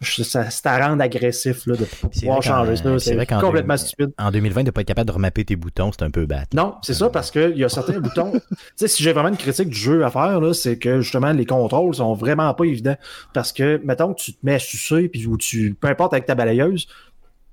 Je- 0.00 0.22
Ça, 0.22 0.48
c'est 0.50 0.66
à 0.66 0.88
rendre 0.88 1.02
agressif 1.02 1.66
là, 1.66 1.76
de 1.76 1.84
pouvoir 1.84 2.42
changer 2.42 2.76
ça. 2.76 2.98
c'est 2.98 3.26
complètement 3.40 3.76
stupide. 3.76 4.12
En 4.18 4.30
2020, 4.30 4.62
de 4.62 4.66
ne 4.66 4.70
pas 4.70 4.80
être 4.80 4.86
capable 4.88 5.08
de 5.08 5.12
remapper 5.14 5.44
tes 5.44 5.56
boutons, 5.56 5.90
c'est 5.92 6.02
un 6.04 6.10
peu 6.10 6.26
bad. 6.26 6.46
Non, 6.54 6.74
c'est 6.82 6.94
ça, 6.94 7.10
parce 7.10 7.30
qu'il 7.30 7.56
y 7.56 7.64
a 7.64 7.68
certains 7.68 8.00
boutons. 8.00 8.32
Tu 8.50 8.56
sais, 8.76 8.88
si 8.88 9.02
j'ai 9.02 9.12
vraiment 9.12 9.28
une 9.28 9.36
critique 9.36 9.68
du 9.68 9.78
jeu 9.78 10.04
à 10.04 10.10
faire, 10.10 10.40
c'est 10.54 10.78
que 10.78 11.00
justement, 11.00 11.32
les 11.32 11.44
contrôles 11.46 11.94
sont 11.94 12.14
vraiment 12.14 12.52
pas 12.54 12.64
évidents. 12.64 12.96
Parce 13.34 13.52
que, 13.52 13.80
mettons 13.84 14.14
que 14.14 14.20
tu 14.20 14.32
te 14.32 14.38
mets 14.42 14.54
à 14.54 14.58
sucer, 14.58 15.08
puis 15.08 15.26
ou 15.26 15.36
tu. 15.36 15.74
Peu 15.78 15.88
importe 15.88 16.12
avec 16.14 16.24
ta 16.26 16.34
balayeuse, 16.34 16.86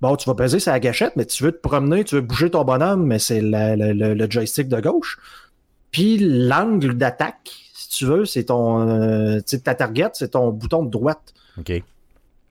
bon, 0.01 0.15
tu 0.15 0.29
vas 0.29 0.35
peser 0.35 0.59
sur 0.59 0.71
la 0.71 0.79
gâchette, 0.79 1.13
mais 1.15 1.25
tu 1.25 1.43
veux 1.43 1.51
te 1.51 1.59
promener, 1.59 2.03
tu 2.03 2.15
veux 2.15 2.21
bouger 2.21 2.49
ton 2.49 2.63
bonhomme, 2.63 3.05
mais 3.05 3.19
c'est 3.19 3.41
le, 3.43 4.27
joystick 4.29 4.67
de 4.69 4.79
gauche. 4.79 5.17
Puis 5.91 6.17
l'angle 6.19 6.93
d'attaque, 6.95 7.51
si 7.73 7.89
tu 7.89 8.05
veux, 8.05 8.25
c'est 8.25 8.45
ton. 8.45 8.87
euh, 8.87 9.39
ta 9.63 9.75
target, 9.75 10.09
c'est 10.13 10.29
ton 10.29 10.51
bouton 10.51 10.83
de 10.83 10.89
droite. 10.89 11.33
OK. 11.57 11.83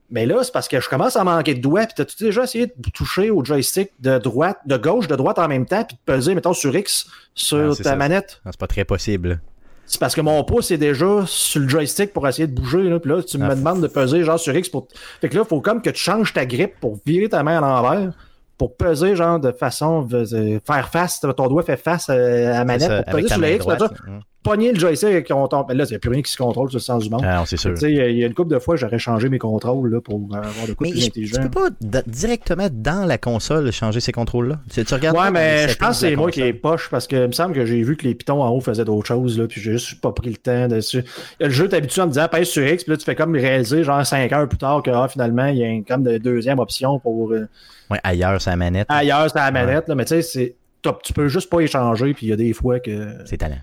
Mais 0.09 0.25
là, 0.25 0.41
c'est 0.43 0.53
parce 0.53 0.67
que 0.69 0.79
je 0.79 0.87
commence 0.89 1.15
à 1.17 1.23
manquer 1.23 1.53
de 1.53 1.59
doigts, 1.61 1.85
puis 1.85 1.93
t'as-tu 1.97 2.23
déjà 2.23 2.43
essayé 2.43 2.67
de 2.67 2.89
toucher 2.91 3.29
au 3.29 3.43
joystick 3.43 3.91
de 3.99 4.17
droite, 4.19 4.57
de 4.65 4.77
gauche, 4.77 5.07
de 5.07 5.15
droite 5.15 5.37
en 5.39 5.47
même 5.47 5.65
temps, 5.65 5.83
puis 5.83 5.97
de 5.97 6.13
peser, 6.13 6.33
mettons, 6.33 6.53
sur 6.53 6.73
X 6.75 7.07
sur 7.35 7.71
Ah, 7.73 7.75
ta 7.75 7.83
ça. 7.83 7.95
manette? 7.95 8.39
Non, 8.45 8.51
C'est 8.51 8.59
pas 8.59 8.67
très 8.67 8.85
possible. 8.85 9.41
C'est 9.85 9.99
parce 9.99 10.15
que 10.15 10.21
mon 10.21 10.43
pouce 10.43 10.71
est 10.71 10.77
déjà 10.77 11.23
sur 11.25 11.61
le 11.61 11.67
joystick 11.69 12.11
pour 12.13 12.27
essayer 12.27 12.47
de 12.47 12.53
bouger, 12.53 12.83
là, 12.83 12.99
puis 12.99 13.09
là, 13.11 13.21
tu 13.23 13.37
Ah, 13.41 13.47
me 13.49 13.55
demandes 13.55 13.81
de 13.81 13.87
peser 13.87 14.23
genre 14.23 14.39
sur 14.39 14.55
X 14.55 14.69
pour. 14.69 14.87
Fait 15.21 15.29
que 15.29 15.35
là, 15.35 15.43
il 15.45 15.47
faut 15.47 15.61
comme 15.61 15.81
que 15.81 15.89
tu 15.89 15.99
changes 16.01 16.33
ta 16.33 16.45
grippe 16.45 16.79
pour 16.79 16.99
virer 17.05 17.29
ta 17.29 17.43
main 17.43 17.57
à 17.57 17.61
l'envers, 17.61 18.11
pour 18.57 18.75
peser, 18.75 19.15
genre, 19.15 19.39
de 19.39 19.51
façon. 19.51 20.07
euh, 20.13 20.59
faire 20.65 20.89
face, 20.89 21.19
ton 21.19 21.47
doigt 21.47 21.63
fait 21.63 21.77
face 21.77 22.07
euh, 22.09 22.47
à 22.53 22.59
la 22.59 22.65
manette, 22.65 22.87
ça, 22.87 23.03
pour 23.03 23.13
peser 23.13 23.27
sur 23.29 23.39
le 23.39 23.51
X, 23.51 23.59
droite. 23.65 23.83
puis 23.93 24.11
là. 24.11 24.19
Pogner 24.47 24.71
le 24.73 24.79
joystick 24.79 25.09
avec 25.09 25.27
ton. 25.27 25.47
ton- 25.47 25.65
Là, 25.67 25.83
il 25.83 25.89
n'y 25.89 25.95
a 25.95 25.99
plus 25.99 26.09
rien 26.09 26.21
qui 26.21 26.31
se 26.31 26.37
contrôle 26.37 26.69
sur 26.69 26.77
le 26.77 26.81
sens 26.81 27.03
du 27.03 27.09
monde. 27.09 27.21
Ah, 27.25 27.43
c'est 27.45 27.57
sûr. 27.57 27.73
Tu 27.73 27.81
sais, 27.81 27.91
il 27.91 27.97
y 27.97 28.01
a- 28.01 28.07
il 28.09 28.17
y 28.17 28.23
a 28.23 28.27
une 28.27 28.33
couple 28.33 28.53
de 28.53 28.59
fois, 28.59 28.75
j'aurais 28.75 28.99
changé 28.99 29.29
mes 29.29 29.37
contrôles 29.39 29.91
là, 29.93 30.01
pour 30.01 30.15
avoir 30.31 30.41
de 30.67 30.73
quoi 30.73 30.87
Mais 30.87 30.91
plus 30.91 31.01
je- 31.01 31.07
intelligent. 31.07 31.41
tu 31.41 31.49
peux 31.49 31.69
pas 31.69 32.01
directement 32.07 32.67
dans 32.71 33.05
la 33.05 33.17
console 33.17 33.71
changer 33.71 33.99
ces 33.99 34.11
contrôles-là? 34.11 34.59
Tu, 34.73 34.83
tu 34.83 34.93
regardes 34.93 35.17
Ouais, 35.17 35.31
mais 35.31 35.67
je 35.67 35.77
pense 35.77 36.01
que 36.01 36.07
c'est 36.07 36.15
moi 36.15 36.31
qui 36.31 36.41
est 36.41 36.53
poche 36.53 36.89
parce 36.89 37.07
que 37.07 37.15
il 37.15 37.27
me 37.27 37.31
semble 37.31 37.53
que 37.53 37.65
j'ai 37.65 37.81
vu 37.83 37.97
que 37.97 38.03
les 38.07 38.15
pitons 38.15 38.41
en 38.41 38.49
haut 38.49 38.61
faisaient 38.61 38.85
d'autres 38.85 39.07
choses, 39.07 39.37
là, 39.39 39.47
puis 39.47 39.61
j'ai 39.61 39.73
juste 39.73 40.01
pas 40.01 40.11
pris 40.11 40.29
le 40.29 40.37
temps 40.37 40.67
de. 40.67 40.79
su- 40.81 41.03
Le 41.39 41.49
jeu 41.49 41.67
t'habitue 41.67 41.99
en 42.01 42.05
me 42.07 42.11
disant 42.11 42.27
pèse 42.31 42.47
sur 42.47 42.65
X, 42.67 42.83
puis 42.83 42.91
là 42.91 42.97
tu 42.97 43.05
fais 43.05 43.15
comme 43.15 43.33
réaliser 43.33 43.83
genre 43.83 44.05
5 44.05 44.31
heures 44.31 44.47
plus 44.47 44.57
tard 44.57 44.81
que 44.83 44.91
ah, 44.91 45.07
finalement 45.07 45.45
il 45.47 45.57
y 45.57 45.63
a 45.63 45.67
une, 45.67 45.83
comme 45.83 46.03
de 46.03 46.17
deuxième 46.17 46.59
option 46.59 46.99
pour 46.99 47.31
euh, 47.33 47.47
Ouais, 47.89 47.99
ailleurs, 48.03 48.41
c'est 48.41 48.49
la 48.49 48.55
manette. 48.55 48.85
ailleurs 48.89 49.29
c'est 49.31 49.37
la 49.39 49.51
manette, 49.51 49.87
là, 49.87 49.95
mais 49.95 50.05
tu 50.05 50.09
sais, 50.15 50.21
c'est. 50.21 50.55
t'as- 50.81 50.97
Tu 51.03 51.13
peux 51.13 51.27
juste 51.27 51.49
pas 51.49 51.59
échanger, 51.61 52.13
puis 52.13 52.27
il 52.27 52.29
y 52.29 52.33
a 52.33 52.35
des 52.35 52.53
fois 52.53 52.79
que 52.79 53.07
C'est 53.25 53.37
talent. 53.37 53.55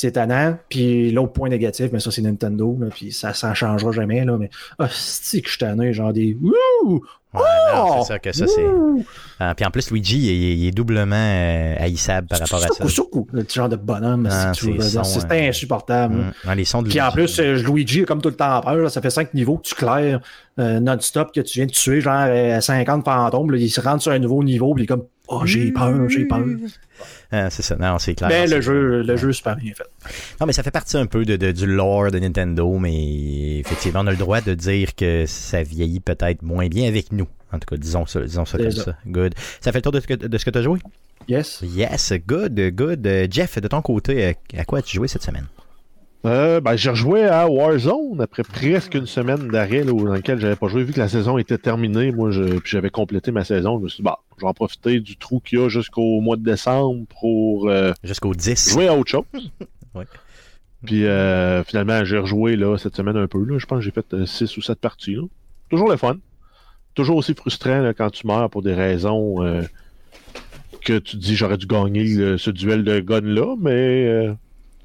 C'est 0.00 0.12
tannant. 0.12 0.56
Puis 0.68 1.10
l'autre 1.10 1.32
point 1.32 1.48
négatif, 1.48 1.90
mais 1.92 2.00
ça 2.00 2.10
c'est 2.10 2.22
Nintendo, 2.22 2.76
là, 2.80 2.86
puis 2.90 3.12
ça, 3.12 3.34
ça 3.34 3.52
changera 3.54 3.92
jamais, 3.92 4.24
là, 4.24 4.36
mais 4.38 4.48
ah, 4.78 4.88
c'est 4.90 5.40
que 5.40 5.46
je 5.48 5.52
suis 5.52 5.58
tanné, 5.58 5.92
genre 5.92 6.12
des 6.12 6.36
Wouh! 6.40 7.02
Ouais, 7.32 7.40
Oh! 7.76 7.98
c'est 8.02 8.08
ça 8.14 8.18
que 8.18 8.32
ça, 8.32 8.44
c'est. 8.48 8.64
Ah, 9.38 9.54
puis 9.54 9.64
en 9.64 9.70
plus, 9.70 9.88
Luigi, 9.92 10.18
il 10.18 10.28
est, 10.30 10.56
il 10.56 10.66
est 10.66 10.70
doublement 10.72 11.14
euh, 11.14 11.76
haïssable 11.78 12.26
par 12.26 12.40
rapport 12.40 12.58
à 12.64 12.66
ça. 12.66 12.88
Soukou, 12.88 13.28
le 13.32 13.46
genre 13.48 13.68
de 13.68 13.76
bonhomme, 13.76 14.26
Ah, 14.28 14.50
c'est 14.52 14.66
c'est 14.80 15.30
euh, 15.32 15.48
insupportable. 15.48 16.16
Dans 16.44 16.54
les 16.54 16.64
sons 16.64 16.82
de 16.82 16.88
Puis 16.88 17.00
en 17.00 17.12
plus, 17.12 17.38
euh, 17.38 17.54
Luigi 17.62 18.04
comme 18.04 18.20
tout 18.20 18.30
le 18.30 18.34
temps 18.34 18.60
peur. 18.62 18.74
là. 18.74 18.88
Ça 18.88 19.00
fait 19.00 19.10
cinq 19.10 19.32
niveaux 19.32 19.58
que 19.58 19.62
tu 19.68 19.76
claires 19.76 20.20
euh, 20.58 20.80
non-stop, 20.80 21.32
que 21.32 21.40
tu 21.40 21.58
viens 21.60 21.66
de 21.66 21.70
tuer 21.70 22.00
genre 22.00 22.24
euh, 22.26 22.60
50 22.60 23.04
fantômes. 23.04 23.52
là. 23.52 23.58
il 23.58 23.70
se 23.70 23.80
rentre 23.80 24.02
sur 24.02 24.10
un 24.10 24.18
nouveau 24.18 24.42
niveau, 24.42 24.74
puis 24.74 24.82
il 24.82 24.84
est 24.84 24.88
comme 24.88 25.04
Oh, 25.32 25.46
j'ai 25.46 25.70
peur, 25.70 26.08
j'ai 26.08 26.24
peur. 26.24 26.44
Ah, 27.30 27.48
c'est 27.50 27.62
ça. 27.62 27.76
Non, 27.76 27.98
c'est 28.00 28.14
clair. 28.16 28.28
Mais 28.30 28.46
Non, 28.48 28.56
le 28.56 28.60
jeu, 28.60 29.02
le 29.02 29.16
jeu 29.16 29.30
est 29.30 29.32
super 29.32 29.54
bien 29.56 29.72
fait. 29.74 29.84
Non, 30.40 30.46
mais 30.46 30.52
ça 30.52 30.64
fait 30.64 30.72
partie 30.72 30.96
un 30.96 31.06
peu 31.06 31.24
de, 31.24 31.36
de- 31.36 31.52
du 31.52 31.66
lore 31.66 32.10
de 32.10 32.18
Nintendo, 32.18 32.78
mais 32.78 33.58
effectivement, 33.60 34.00
on 34.00 34.06
a 34.08 34.10
le 34.10 34.16
droit 34.16 34.40
de 34.40 34.54
dire 34.54 34.94
que 34.96 35.24
ça 35.26 35.62
vieillit 35.62 36.00
peut-être 36.00 36.42
moins 36.42 36.66
bien 36.66 36.88
avec 36.88 37.12
nous. 37.12 37.28
En 37.52 37.58
tout 37.60 37.66
cas, 37.72 37.76
disons 37.76 38.06
ça, 38.06 38.20
disons 38.22 38.44
ça 38.44 38.58
comme 38.58 38.70
ça. 38.72 38.84
ça. 38.84 38.96
Good. 39.06 39.34
Ça 39.60 39.70
fait 39.70 39.78
le 39.78 39.82
tour 39.82 39.92
de 39.92 40.00
ce 40.00 40.06
que, 40.08 40.14
de 40.14 40.36
ce 40.38 40.44
que 40.44 40.50
tu 40.50 40.58
as 40.58 40.62
joué? 40.62 40.80
Yes. 41.28 41.60
Yes, 41.62 42.12
good, 42.26 42.60
good. 42.74 43.08
Jeff, 43.30 43.60
de 43.60 43.68
ton 43.68 43.82
côté, 43.82 44.36
à 44.56 44.64
quoi 44.64 44.80
as-tu 44.80 44.96
joué 44.96 45.06
cette 45.06 45.22
semaine? 45.22 45.46
Euh, 46.26 46.60
ben, 46.60 46.76
j'ai 46.76 46.90
rejoué 46.90 47.24
à 47.24 47.48
Warzone 47.48 48.20
après 48.20 48.42
presque 48.42 48.94
une 48.94 49.06
semaine 49.06 49.48
d'arrêt 49.48 49.84
là, 49.84 49.92
dans 49.92 50.12
lequel 50.12 50.38
j'avais 50.38 50.54
pas 50.56 50.68
joué 50.68 50.84
vu 50.84 50.92
que 50.92 50.98
la 50.98 51.08
saison 51.08 51.38
était 51.38 51.56
terminée. 51.56 52.12
Moi, 52.12 52.30
je, 52.30 52.42
puis 52.58 52.70
j'avais 52.72 52.90
complété 52.90 53.30
ma 53.32 53.42
saison. 53.44 53.78
Je 53.78 53.84
me 53.84 53.88
suis 53.88 53.96
dit, 53.98 54.02
bah, 54.02 54.18
je 54.36 54.42
vais 54.42 54.48
en 54.48 54.52
profiter 54.52 55.00
du 55.00 55.16
trou 55.16 55.40
qu'il 55.40 55.58
y 55.58 55.62
a 55.62 55.68
jusqu'au 55.70 56.20
mois 56.20 56.36
de 56.36 56.42
décembre 56.42 57.06
pour 57.20 57.70
euh, 57.70 57.92
Jusqu'au 58.04 58.34
10. 58.34 58.70
jouer 58.72 58.88
à 58.88 58.94
autre 58.94 59.10
chose. 59.10 59.24
Ouais. 59.94 60.04
Puis 60.86 61.04
euh, 61.04 61.64
finalement, 61.64 62.04
j'ai 62.04 62.16
rejoué 62.18 62.54
là, 62.54 62.76
cette 62.78 62.94
semaine 62.94 63.16
un 63.16 63.26
peu. 63.26 63.42
Là. 63.44 63.58
Je 63.58 63.66
pense 63.66 63.78
que 63.78 63.84
j'ai 63.84 63.90
fait 63.90 64.06
6 64.24 64.56
ou 64.56 64.62
7 64.62 64.78
parties. 64.78 65.14
là. 65.16 65.22
Toujours 65.68 65.90
le 65.90 65.96
fun. 65.96 66.16
Toujours 66.94 67.16
aussi 67.16 67.34
frustrant 67.34 67.80
là, 67.80 67.92
quand 67.92 68.08
tu 68.10 68.24
meurs 68.26 68.48
pour 68.50 68.62
des 68.62 68.72
raisons 68.74 69.42
euh, 69.44 69.62
que 70.84 70.98
tu 70.98 71.16
te 71.16 71.22
dis 71.22 71.34
j'aurais 71.34 71.56
dû 71.56 71.66
gagner 71.66 72.04
le- 72.04 72.38
ce 72.38 72.50
duel 72.50 72.84
de 72.84 73.00
gun-là, 73.00 73.56
mais 73.60 74.06
euh, 74.06 74.32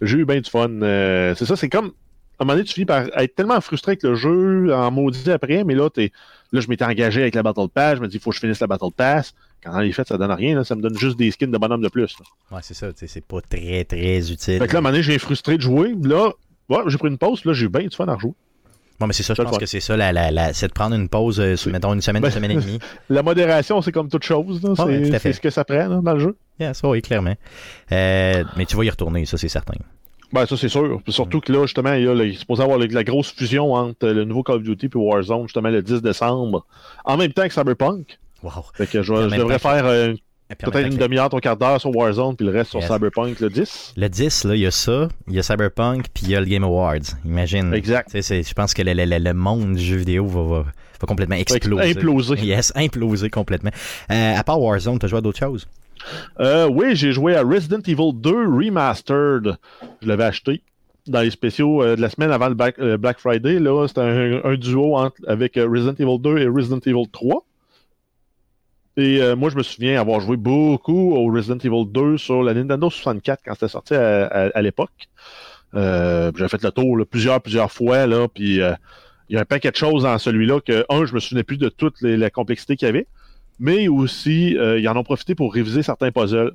j'ai 0.01 0.17
eu 0.17 0.25
bien 0.25 0.39
du 0.39 0.49
fun. 0.49 0.69
Euh, 0.81 1.33
c'est 1.35 1.45
ça, 1.45 1.55
c'est 1.55 1.69
comme. 1.69 1.91
À 2.37 2.43
un 2.43 2.45
moment 2.45 2.55
donné, 2.57 2.65
tu 2.65 2.73
finis 2.73 2.85
par 2.85 3.05
être 3.17 3.33
tellement 3.35 3.61
frustré 3.61 3.91
avec 3.91 4.03
le 4.03 4.15
jeu, 4.15 4.73
en 4.75 4.91
maudit 4.91 5.31
après, 5.31 5.63
mais 5.63 5.73
là, 5.73 5.89
t'es, 5.89 6.11
là 6.51 6.59
je 6.59 6.67
m'étais 6.67 6.83
engagé 6.83 7.21
avec 7.21 7.33
la 7.33 7.43
Battle 7.43 7.69
Pass, 7.73 7.95
je 7.95 8.01
me 8.01 8.09
dis, 8.09 8.17
il 8.17 8.19
faut 8.19 8.31
que 8.31 8.35
je 8.35 8.41
finisse 8.41 8.59
la 8.59 8.67
Battle 8.67 8.91
Pass. 8.93 9.33
Quand 9.63 9.71
dans 9.71 9.79
les 9.79 9.93
faits, 9.93 10.09
ça 10.09 10.17
donne 10.17 10.31
rien, 10.31 10.53
là, 10.53 10.65
ça 10.65 10.75
me 10.75 10.81
donne 10.81 10.97
juste 10.97 11.17
des 11.17 11.31
skins 11.31 11.49
de 11.49 11.57
bonhomme 11.57 11.81
de 11.81 11.87
plus. 11.87 12.13
là. 12.19 12.55
Ouais, 12.57 12.61
c'est 12.61 12.73
ça. 12.73 12.87
C'est 12.93 13.23
pas 13.25 13.39
très, 13.39 13.85
très 13.85 14.31
utile. 14.31 14.59
Fait 14.59 14.67
que 14.67 14.73
là, 14.73 14.75
à 14.75 14.77
un 14.79 14.81
moment 14.81 14.91
donné, 14.91 15.01
j'ai 15.01 15.17
frustré 15.17 15.55
de 15.55 15.61
jouer. 15.61 15.95
Là, 16.03 16.33
ouais, 16.67 16.79
j'ai 16.87 16.97
pris 16.97 17.07
une 17.07 17.17
pause, 17.17 17.45
là, 17.45 17.53
j'ai 17.53 17.67
eu 17.67 17.69
bien 17.69 17.87
du 17.87 17.95
fun 17.95 18.05
à 18.09 18.15
rejouer. 18.15 18.33
Bon, 18.99 19.07
mais 19.07 19.13
c'est 19.13 19.23
ça, 19.23 19.33
je 19.33 19.41
pense 19.41 19.57
que 19.57 19.65
c'est 19.65 19.81
ça, 19.81 19.97
la, 19.97 20.13
la, 20.13 20.31
la- 20.31 20.53
c'est 20.53 20.67
de 20.67 20.73
prendre 20.73 20.95
une 20.95 21.09
pause, 21.09 21.39
euh, 21.41 21.55
mettons, 21.69 21.93
une 21.93 22.01
semaine, 22.01 22.21
Ben, 22.21 22.29
une 22.29 22.33
semaine 22.33 22.51
et 22.51 22.55
demie. 22.55 22.79
La 23.09 23.23
modération, 23.23 23.81
c'est 23.81 23.91
comme 23.91 24.07
toute 24.09 24.23
chose. 24.23 24.63
là. 24.63 24.69
Ouais, 24.85 25.05
c'est 25.11 25.19
c'est 25.19 25.33
ce 25.33 25.41
que 25.41 25.49
ça 25.49 25.65
prend 25.65 25.87
là, 25.87 25.99
dans 26.01 26.13
le 26.13 26.19
jeu. 26.19 26.37
Yes, 26.59 26.79
oui, 26.83 27.01
clairement. 27.01 27.35
Euh, 27.91 28.43
mais 28.55 28.65
tu 28.65 28.77
vas 28.77 28.85
y 28.85 28.89
retourner, 28.89 29.25
ça, 29.25 29.37
c'est 29.37 29.49
certain. 29.49 29.73
Ben, 30.31 30.45
ça, 30.45 30.55
c'est 30.57 30.69
sûr. 30.69 30.99
Puis 31.03 31.11
surtout 31.13 31.39
que 31.41 31.51
là, 31.51 31.63
justement, 31.63 31.93
il 31.93 32.03
y 32.05 32.07
a 32.07 32.13
il 32.13 32.21
est 32.21 32.33
supposé 32.37 32.63
avoir 32.63 32.77
le- 32.79 32.87
la 32.87 33.03
grosse 33.03 33.31
fusion 33.33 33.73
entre 33.73 34.07
le 34.07 34.23
nouveau 34.23 34.43
Call 34.43 34.55
of 34.57 34.63
Duty 34.63 34.85
et 34.87 34.89
Warzone, 34.97 35.43
justement, 35.43 35.69
le 35.69 35.81
10 35.81 36.01
décembre, 36.01 36.65
en 37.03 37.17
même 37.17 37.33
temps 37.33 37.47
que 37.47 37.53
Cyberpunk. 37.53 38.17
Wow. 38.43 38.51
Fait 38.73 38.87
que 38.87 39.01
je, 39.01 39.11
devrais 39.13 39.59
faire 39.59 39.85
euh, 39.85 40.13
peut-être 40.57 40.87
une 40.87 40.97
demi-heure, 40.97 41.29
ton 41.29 41.39
quart 41.39 41.57
d'heure 41.57 41.79
sur 41.79 41.95
Warzone, 41.95 42.35
puis 42.35 42.45
le 42.45 42.51
reste 42.51 42.71
sur 42.71 42.79
Yes. 42.79 42.91
Cyberpunk, 42.91 43.39
le 43.39 43.49
10. 43.49 43.93
Le 43.97 44.07
10, 44.07 44.43
là, 44.45 44.55
il 44.55 44.61
y 44.61 44.65
a 44.65 44.71
ça, 44.71 45.07
il 45.27 45.33
y 45.35 45.39
a 45.39 45.43
Cyberpunk, 45.43 46.05
puis 46.13 46.23
il 46.25 46.29
y 46.31 46.35
a 46.35 46.39
le 46.39 46.45
Game 46.45 46.63
Awards. 46.63 46.99
Imagine. 47.25 47.73
Exact. 47.73 48.09
Je 48.13 48.53
pense 48.53 48.73
que 48.73 48.81
le, 48.81 48.93
le- 48.93 49.05
le- 49.05 49.17
le 49.19 49.33
monde 49.33 49.75
du 49.75 49.83
jeu 49.83 49.97
vidéo 49.97 50.25
va, 50.27 50.41
va, 50.43 50.59
va 50.63 51.07
complètement 51.07 51.35
exploser. 51.35 51.91
imploser. 51.91 52.35
Yes, 52.41 52.71
imploser 52.75 53.29
complètement. 53.29 53.71
Euh, 54.11 54.35
à 54.37 54.43
part 54.43 54.61
Warzone, 54.61 54.99
t'as 54.99 55.07
joué 55.07 55.19
à 55.19 55.21
d'autres 55.21 55.39
choses? 55.39 55.67
Euh, 56.39 56.67
oui, 56.67 56.95
j'ai 56.95 57.11
joué 57.11 57.35
à 57.35 57.41
Resident 57.41 57.79
Evil 57.87 58.11
2 58.13 58.29
Remastered. 58.47 59.55
Je 60.01 60.07
l'avais 60.07 60.25
acheté 60.25 60.61
dans 61.07 61.21
les 61.21 61.29
spéciaux 61.31 61.83
euh, 61.83 61.95
de 61.95 62.01
la 62.01 62.09
semaine 62.09 62.31
avant 62.31 62.47
le 62.47 62.55
Black, 62.55 62.77
euh, 62.79 62.97
Black 62.97 63.19
Friday. 63.19 63.59
Là, 63.59 63.87
c'était 63.87 64.01
un, 64.01 64.41
un 64.43 64.55
duo 64.55 64.95
entre- 64.97 65.21
avec 65.27 65.55
Resident 65.55 65.93
Evil 65.99 66.19
2 66.19 66.37
et 66.39 66.47
Resident 66.47 66.79
Evil 66.85 67.07
3. 67.11 67.43
Et 68.97 69.21
euh, 69.21 69.35
moi, 69.35 69.49
je 69.49 69.57
me 69.57 69.63
souviens 69.63 69.99
avoir 69.99 70.21
joué 70.21 70.37
beaucoup 70.37 71.13
au 71.13 71.31
Resident 71.31 71.57
Evil 71.57 71.85
2 71.85 72.17
sur 72.17 72.43
la 72.43 72.53
Nintendo 72.53 72.89
64 72.89 73.41
quand 73.43 73.53
c'était 73.53 73.67
sorti 73.67 73.93
à, 73.93 74.61
l'époque. 74.61 75.09
Euh, 75.75 76.31
J'avais 76.35 76.49
fait 76.49 76.63
le 76.63 76.71
tour 76.71 76.97
plusieurs, 77.09 77.41
plusieurs 77.41 77.71
fois. 77.71 78.07
Là, 78.07 78.27
puis 78.27 78.61
euh, 78.61 78.73
il 79.29 79.35
y 79.35 79.37
a 79.37 79.41
un 79.41 79.45
paquet 79.45 79.71
de 79.71 79.75
choses 79.75 80.03
dans 80.03 80.17
celui-là 80.17 80.61
que, 80.61 80.85
un, 80.89 81.05
je 81.05 81.13
me 81.13 81.19
souvenais 81.19 81.43
plus 81.43 81.57
de 81.57 81.67
toute 81.67 82.01
la 82.01 82.29
complexité 82.29 82.77
qu'il 82.77 82.85
y 82.85 82.89
avait, 82.89 83.07
mais 83.59 83.87
aussi, 83.87 84.57
euh, 84.57 84.79
ils 84.79 84.87
en 84.87 84.95
ont 84.95 85.03
profité 85.03 85.35
pour 85.35 85.53
réviser 85.53 85.83
certains 85.83 86.11
puzzles. 86.11 86.53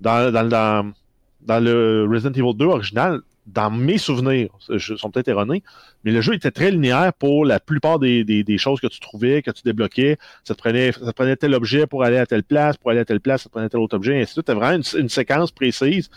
Dans, 0.00 0.32
dans 0.32 1.64
le 1.64 2.06
Resident 2.08 2.32
Evil 2.32 2.54
2 2.56 2.64
original, 2.66 3.20
dans 3.54 3.70
mes 3.70 3.98
souvenirs, 3.98 4.50
je 4.68 4.94
sont 4.94 5.10
peut-être 5.10 5.28
erronés, 5.28 5.62
mais 6.04 6.12
le 6.12 6.20
jeu 6.20 6.34
était 6.34 6.50
très 6.50 6.70
linéaire 6.70 7.12
pour 7.14 7.44
la 7.44 7.58
plupart 7.60 7.98
des, 7.98 8.22
des, 8.22 8.44
des 8.44 8.58
choses 8.58 8.78
que 8.80 8.86
tu 8.86 9.00
trouvais, 9.00 9.40
que 9.42 9.50
tu 9.50 9.62
débloquais. 9.64 10.18
Ça 10.44 10.54
te, 10.54 10.58
prenait, 10.60 10.92
ça 10.92 11.00
te 11.00 11.10
prenait 11.12 11.34
tel 11.36 11.54
objet 11.54 11.86
pour 11.86 12.04
aller 12.04 12.18
à 12.18 12.26
telle 12.26 12.44
place, 12.44 12.76
pour 12.76 12.90
aller 12.90 13.00
à 13.00 13.04
telle 13.04 13.20
place, 13.20 13.42
ça 13.42 13.48
te 13.48 13.52
prenait 13.52 13.68
tel 13.68 13.80
autre 13.80 13.96
objet, 13.96 14.12
et 14.18 14.22
ainsi 14.22 14.26
de 14.30 14.32
suite. 14.34 14.46
T'as 14.46 14.54
vraiment 14.54 14.76
une, 14.76 15.00
une 15.00 15.08
séquence 15.08 15.50
précise. 15.50 16.10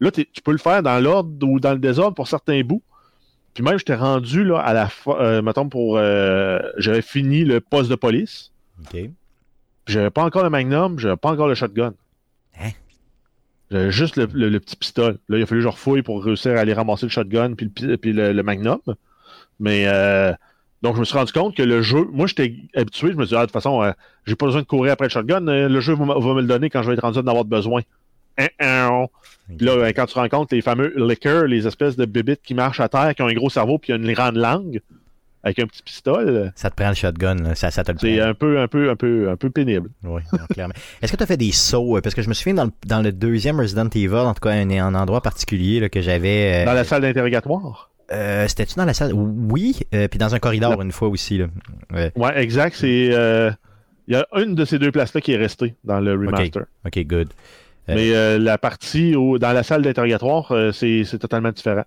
Là, 0.00 0.10
tu 0.10 0.26
peux 0.44 0.52
le 0.52 0.58
faire 0.58 0.82
dans 0.82 0.98
l'ordre 1.02 1.30
ou 1.48 1.58
dans 1.58 1.72
le 1.72 1.78
désordre 1.78 2.14
pour 2.14 2.28
certains 2.28 2.62
bouts. 2.62 2.82
Puis 3.54 3.64
même, 3.64 3.78
j'étais 3.78 3.94
rendu 3.94 4.44
là, 4.44 4.58
à 4.58 4.74
la 4.74 4.88
fin, 4.88 5.16
euh, 5.18 5.42
mettons, 5.42 5.68
pour. 5.68 5.96
euh, 5.96 6.60
J'avais 6.76 7.00
fini 7.02 7.44
le 7.44 7.60
poste 7.60 7.90
de 7.90 7.94
police. 7.96 8.52
OK. 8.82 9.00
J'avais 9.86 10.10
pas 10.10 10.22
encore 10.24 10.44
le 10.44 10.50
magnum, 10.50 10.98
j'avais 10.98 11.16
pas 11.16 11.30
encore 11.30 11.48
le 11.48 11.54
shotgun. 11.54 11.94
Hein? 13.70 13.76
J'avais 13.78 13.90
juste 13.90 14.16
le, 14.16 14.28
le- 14.32 14.48
le 14.48 14.60
petit 14.60 14.76
pistolet. 14.76 15.16
Là, 15.28 15.38
il 15.38 15.42
a 15.42 15.46
fallu 15.46 15.60
que 15.60 15.64
je 15.64 15.68
refouille 15.68 16.02
pour 16.02 16.22
réussir 16.24 16.52
à 16.52 16.60
aller 16.60 16.72
ramasser 16.72 17.06
le 17.06 17.10
shotgun 17.10 17.54
puis 17.54 17.70
le, 17.80 17.96
puis 17.96 18.12
le, 18.12 18.42
magnum. 18.42 18.78
Mais 19.60 19.84
euh, 19.86 20.32
donc, 20.82 20.94
je 20.94 21.00
me 21.00 21.04
suis 21.04 21.16
rendu 21.16 21.32
compte 21.32 21.56
que 21.56 21.62
le 21.62 21.82
jeu, 21.82 22.06
moi, 22.12 22.26
j'étais 22.26 22.54
habitué. 22.74 23.12
Je 23.12 23.16
me 23.16 23.24
suis 23.24 23.34
dit, 23.34 23.36
ah, 23.36 23.40
de 23.40 23.46
toute 23.46 23.52
façon, 23.52 23.82
euh, 23.82 23.92
j'ai 24.26 24.36
pas 24.36 24.46
besoin 24.46 24.62
de 24.62 24.66
courir 24.66 24.92
après 24.92 25.06
le 25.06 25.10
shotgun. 25.10 25.46
euh, 25.48 25.68
le 25.68 25.80
jeu 25.80 25.94
va, 25.94 26.04
me 26.04 26.40
le 26.40 26.46
donner 26.46 26.70
quand 26.70 26.82
je 26.82 26.88
vais 26.88 26.94
être 26.94 27.02
rendu 27.02 27.20
d'en 27.22 27.30
avoir 27.30 27.44
besoin. 27.44 27.82
Hein, 28.38 28.48
hein. 28.60 29.06
Puis 29.56 29.66
là, 29.66 29.72
euh, 29.72 29.92
quand 29.94 30.06
tu 30.06 30.18
rencontres 30.18 30.54
les 30.54 30.60
fameux 30.60 30.92
lickers, 30.96 31.46
les 31.46 31.66
espèces 31.66 31.96
de 31.96 32.04
bébites 32.04 32.42
qui 32.42 32.54
marchent 32.54 32.80
à 32.80 32.88
terre, 32.88 33.14
qui 33.14 33.22
ont 33.22 33.28
un 33.28 33.34
gros 33.34 33.50
cerveau 33.50 33.78
puis 33.78 33.92
une 33.92 34.12
grande 34.12 34.36
langue, 34.36 34.80
avec 35.46 35.58
un 35.60 35.66
petit 35.66 35.82
pistolet, 35.82 36.50
Ça 36.56 36.68
te 36.70 36.74
prend 36.76 36.88
le 36.88 36.94
shotgun, 36.94 37.36
là. 37.36 37.54
Ça, 37.54 37.70
ça 37.70 37.84
te 37.84 37.92
le 37.92 37.98
c'est 37.98 38.20
un 38.20 38.34
peu, 38.34 38.60
un 38.60 38.68
peu, 38.68 38.90
un 38.90 38.96
peu, 38.96 39.30
un 39.30 39.36
peu 39.36 39.48
pénible. 39.48 39.88
Oui, 40.04 40.20
non, 40.32 40.44
clairement. 40.52 40.74
Est-ce 41.00 41.12
que 41.12 41.16
tu 41.16 41.22
as 41.22 41.26
fait 41.26 41.36
des 41.36 41.52
sauts? 41.52 41.96
euh, 41.96 42.00
Parce 42.00 42.14
que 42.14 42.22
je 42.22 42.28
me 42.28 42.34
souviens 42.34 42.54
dans 42.54 42.64
le, 42.64 42.72
dans 42.86 43.00
le 43.00 43.12
deuxième 43.12 43.58
Resident 43.60 43.88
Evil, 43.94 44.14
en 44.14 44.34
tout 44.34 44.40
cas, 44.40 44.50
un, 44.50 44.68
un 44.70 44.94
endroit 44.94 45.20
particulier 45.22 45.80
là, 45.80 45.88
que 45.88 46.00
j'avais. 46.02 46.62
euh, 46.62 46.64
Dans 46.66 46.72
la 46.74 46.84
salle 46.84 47.02
d'interrogatoire? 47.02 47.90
euh, 48.12 48.46
C'était-tu 48.48 48.74
dans 48.74 48.84
la 48.84 48.94
salle? 48.94 49.12
Oui, 49.14 49.78
euh, 49.94 50.08
puis 50.08 50.18
dans 50.18 50.34
un 50.34 50.38
corridor 50.38 50.82
une 50.82 50.92
fois 50.92 51.08
aussi. 51.08 51.38
Là. 51.38 51.46
Ouais. 51.94 52.12
Ouais, 52.16 52.38
exact. 52.42 52.74
C'est. 52.76 53.10
euh, 53.12 53.50
Il 54.08 54.14
y 54.14 54.16
a 54.16 54.26
une 54.36 54.54
de 54.54 54.64
ces 54.64 54.78
deux 54.78 54.90
places-là 54.92 55.20
qui 55.20 55.32
est 55.32 55.36
restée 55.36 55.74
dans 55.84 56.00
le 56.00 56.12
remaster. 56.12 56.64
Ok, 56.84 56.98
good. 57.06 57.28
Euh, 57.88 57.94
Mais 57.94 58.14
euh, 58.16 58.38
la 58.38 58.58
partie 58.58 59.14
où, 59.14 59.38
dans 59.38 59.52
la 59.52 59.62
salle 59.62 59.82
d'interrogatoire, 59.82 60.50
euh, 60.50 60.72
c'est 60.72 61.04
totalement 61.20 61.52
différent. 61.52 61.84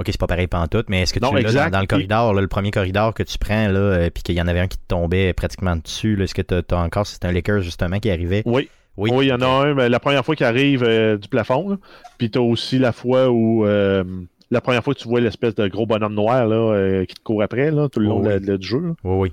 Ok, 0.00 0.06
c'est 0.06 0.18
pas 0.18 0.26
pareil 0.26 0.46
pantoute, 0.46 0.88
mais 0.88 1.02
est-ce 1.02 1.12
que 1.12 1.18
tu 1.18 1.24
l'as 1.42 1.52
dans, 1.52 1.70
dans 1.70 1.80
le 1.80 1.86
corridor, 1.86 2.32
là, 2.34 2.40
le 2.40 2.48
premier 2.48 2.70
corridor 2.70 3.12
que 3.12 3.22
tu 3.22 3.36
prends, 3.38 3.68
là, 3.68 3.78
euh, 3.78 4.10
puis 4.10 4.22
qu'il 4.22 4.34
y 4.34 4.40
en 4.40 4.48
avait 4.48 4.60
un 4.60 4.66
qui 4.66 4.78
te 4.78 4.86
tombait 4.88 5.32
pratiquement 5.34 5.76
dessus, 5.76 6.16
là, 6.16 6.24
est-ce 6.24 6.34
que 6.34 6.40
tu 6.42 6.54
as, 6.74 6.78
encore, 6.78 7.06
c'est 7.06 7.24
un 7.26 7.32
liquor 7.32 7.60
justement 7.60 7.98
qui 8.00 8.10
arrivait? 8.10 8.42
Oui. 8.46 8.68
Oui, 8.96 9.10
il 9.26 9.28
y 9.28 9.32
en 9.32 9.40
a 9.40 9.46
un, 9.46 9.74
mais 9.74 9.88
la 9.88 10.00
première 10.00 10.24
fois 10.24 10.34
qu'il 10.36 10.44
arrive 10.46 10.82
euh, 10.84 11.16
du 11.16 11.28
plafond. 11.28 11.78
Puis 12.18 12.30
t'as 12.30 12.40
aussi 12.40 12.78
la 12.78 12.92
fois 12.92 13.30
où. 13.30 13.64
euh, 13.66 14.02
la 14.50 14.60
première 14.60 14.82
fois 14.82 14.94
que 14.94 14.98
tu 14.98 15.08
vois 15.08 15.20
l'espèce 15.20 15.54
de 15.54 15.68
gros 15.68 15.86
bonhomme 15.86 16.14
noir 16.14 16.46
là, 16.46 17.04
qui 17.06 17.14
te 17.14 17.20
court 17.22 17.42
après 17.42 17.70
là, 17.70 17.88
tout 17.88 18.00
le 18.00 18.06
long 18.06 18.18
Oh, 18.20 18.28
de- 18.28 18.34
oui. 18.34 18.40
de- 18.40 18.56
du 18.56 18.66
jeu. 18.66 18.80
là. 18.80 18.92
Oui, 19.04 19.18
oui. 19.20 19.32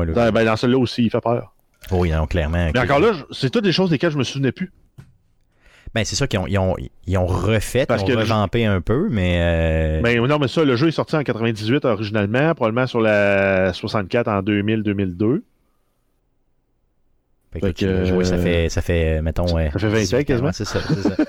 Ouais, 0.00 0.06
là. 0.06 0.12
Dans, 0.12 0.32
ben, 0.32 0.44
dans 0.44 0.56
celui-là 0.56 0.78
aussi, 0.78 1.04
il 1.04 1.10
fait 1.10 1.20
peur. 1.20 1.52
Oui, 1.90 2.10
non, 2.10 2.26
clairement. 2.26 2.70
Mais 2.72 2.80
encore 2.80 3.00
là, 3.00 3.12
c'est 3.32 3.50
toutes 3.50 3.64
des 3.64 3.72
choses 3.72 3.90
desquelles 3.90 4.12
je 4.12 4.18
me 4.18 4.24
souvenais 4.24 4.52
plus. 4.52 4.70
Ben, 5.94 6.04
c'est 6.04 6.14
ça 6.16 6.26
qu'ils 6.28 6.38
ont, 6.38 6.46
ils 6.46 6.58
ont, 6.58 6.76
ils 7.06 7.18
ont 7.18 7.26
refait, 7.26 7.84
Parce 7.86 8.02
ils 8.06 8.14
ont 8.14 8.18
revampé 8.20 8.64
un 8.64 8.80
peu, 8.80 9.08
mais. 9.10 9.38
euh, 9.42 10.00
Mais 10.02 10.14
non, 10.16 10.38
mais 10.38 10.46
ça, 10.48 10.64
le 10.64 10.76
jeu 10.76 10.88
est 10.88 10.92
sorti 10.92 11.16
en 11.16 11.24
98 11.24 11.84
originalement, 11.84 12.54
probablement 12.54 12.86
sur 12.86 13.00
la 13.00 13.72
64 13.72 14.28
en 14.28 14.42
2000-2002. 14.42 15.42
Fait 17.52 17.60
que 17.60 17.66
Fait 17.66 17.72
tu 17.72 17.84
que, 17.86 17.90
l'as 17.90 18.04
joué, 18.04 18.24
ça 18.24 18.34
euh, 18.36 18.42
fait, 18.42 18.68
ça 18.68 18.80
fait, 18.82 19.20
mettons. 19.22 19.58
euh, 19.58 19.68
ça 19.72 19.78
fait 19.80 19.88
20 19.88 19.94
ans 19.96 19.98
18 20.00 20.16
ouais, 20.16 20.24
quasiment. 20.24 20.52
C'est 20.52 20.64
ça, 20.64 20.78
c'est 20.80 21.02
ça. 21.02 21.16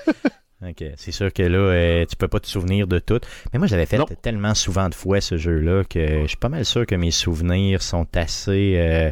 Ok, 0.64 0.84
c'est 0.94 1.10
sûr 1.10 1.32
que 1.32 1.42
là, 1.42 1.58
euh, 1.58 2.04
tu 2.08 2.14
peux 2.14 2.28
pas 2.28 2.38
te 2.38 2.46
souvenir 2.46 2.86
de 2.86 3.00
tout. 3.00 3.18
Mais 3.52 3.58
moi, 3.58 3.66
j'avais 3.66 3.84
fait 3.84 3.98
Non. 3.98 4.06
tellement 4.22 4.54
souvent 4.54 4.88
de 4.88 4.94
fois 4.94 5.20
ce 5.20 5.36
jeu-là 5.36 5.82
que 5.82 6.20
je 6.22 6.26
suis 6.28 6.36
pas 6.36 6.48
mal 6.48 6.64
sûr 6.64 6.86
que 6.86 6.94
mes 6.94 7.10
souvenirs 7.10 7.82
sont 7.82 8.06
assez, 8.14 8.74
euh, 8.76 9.10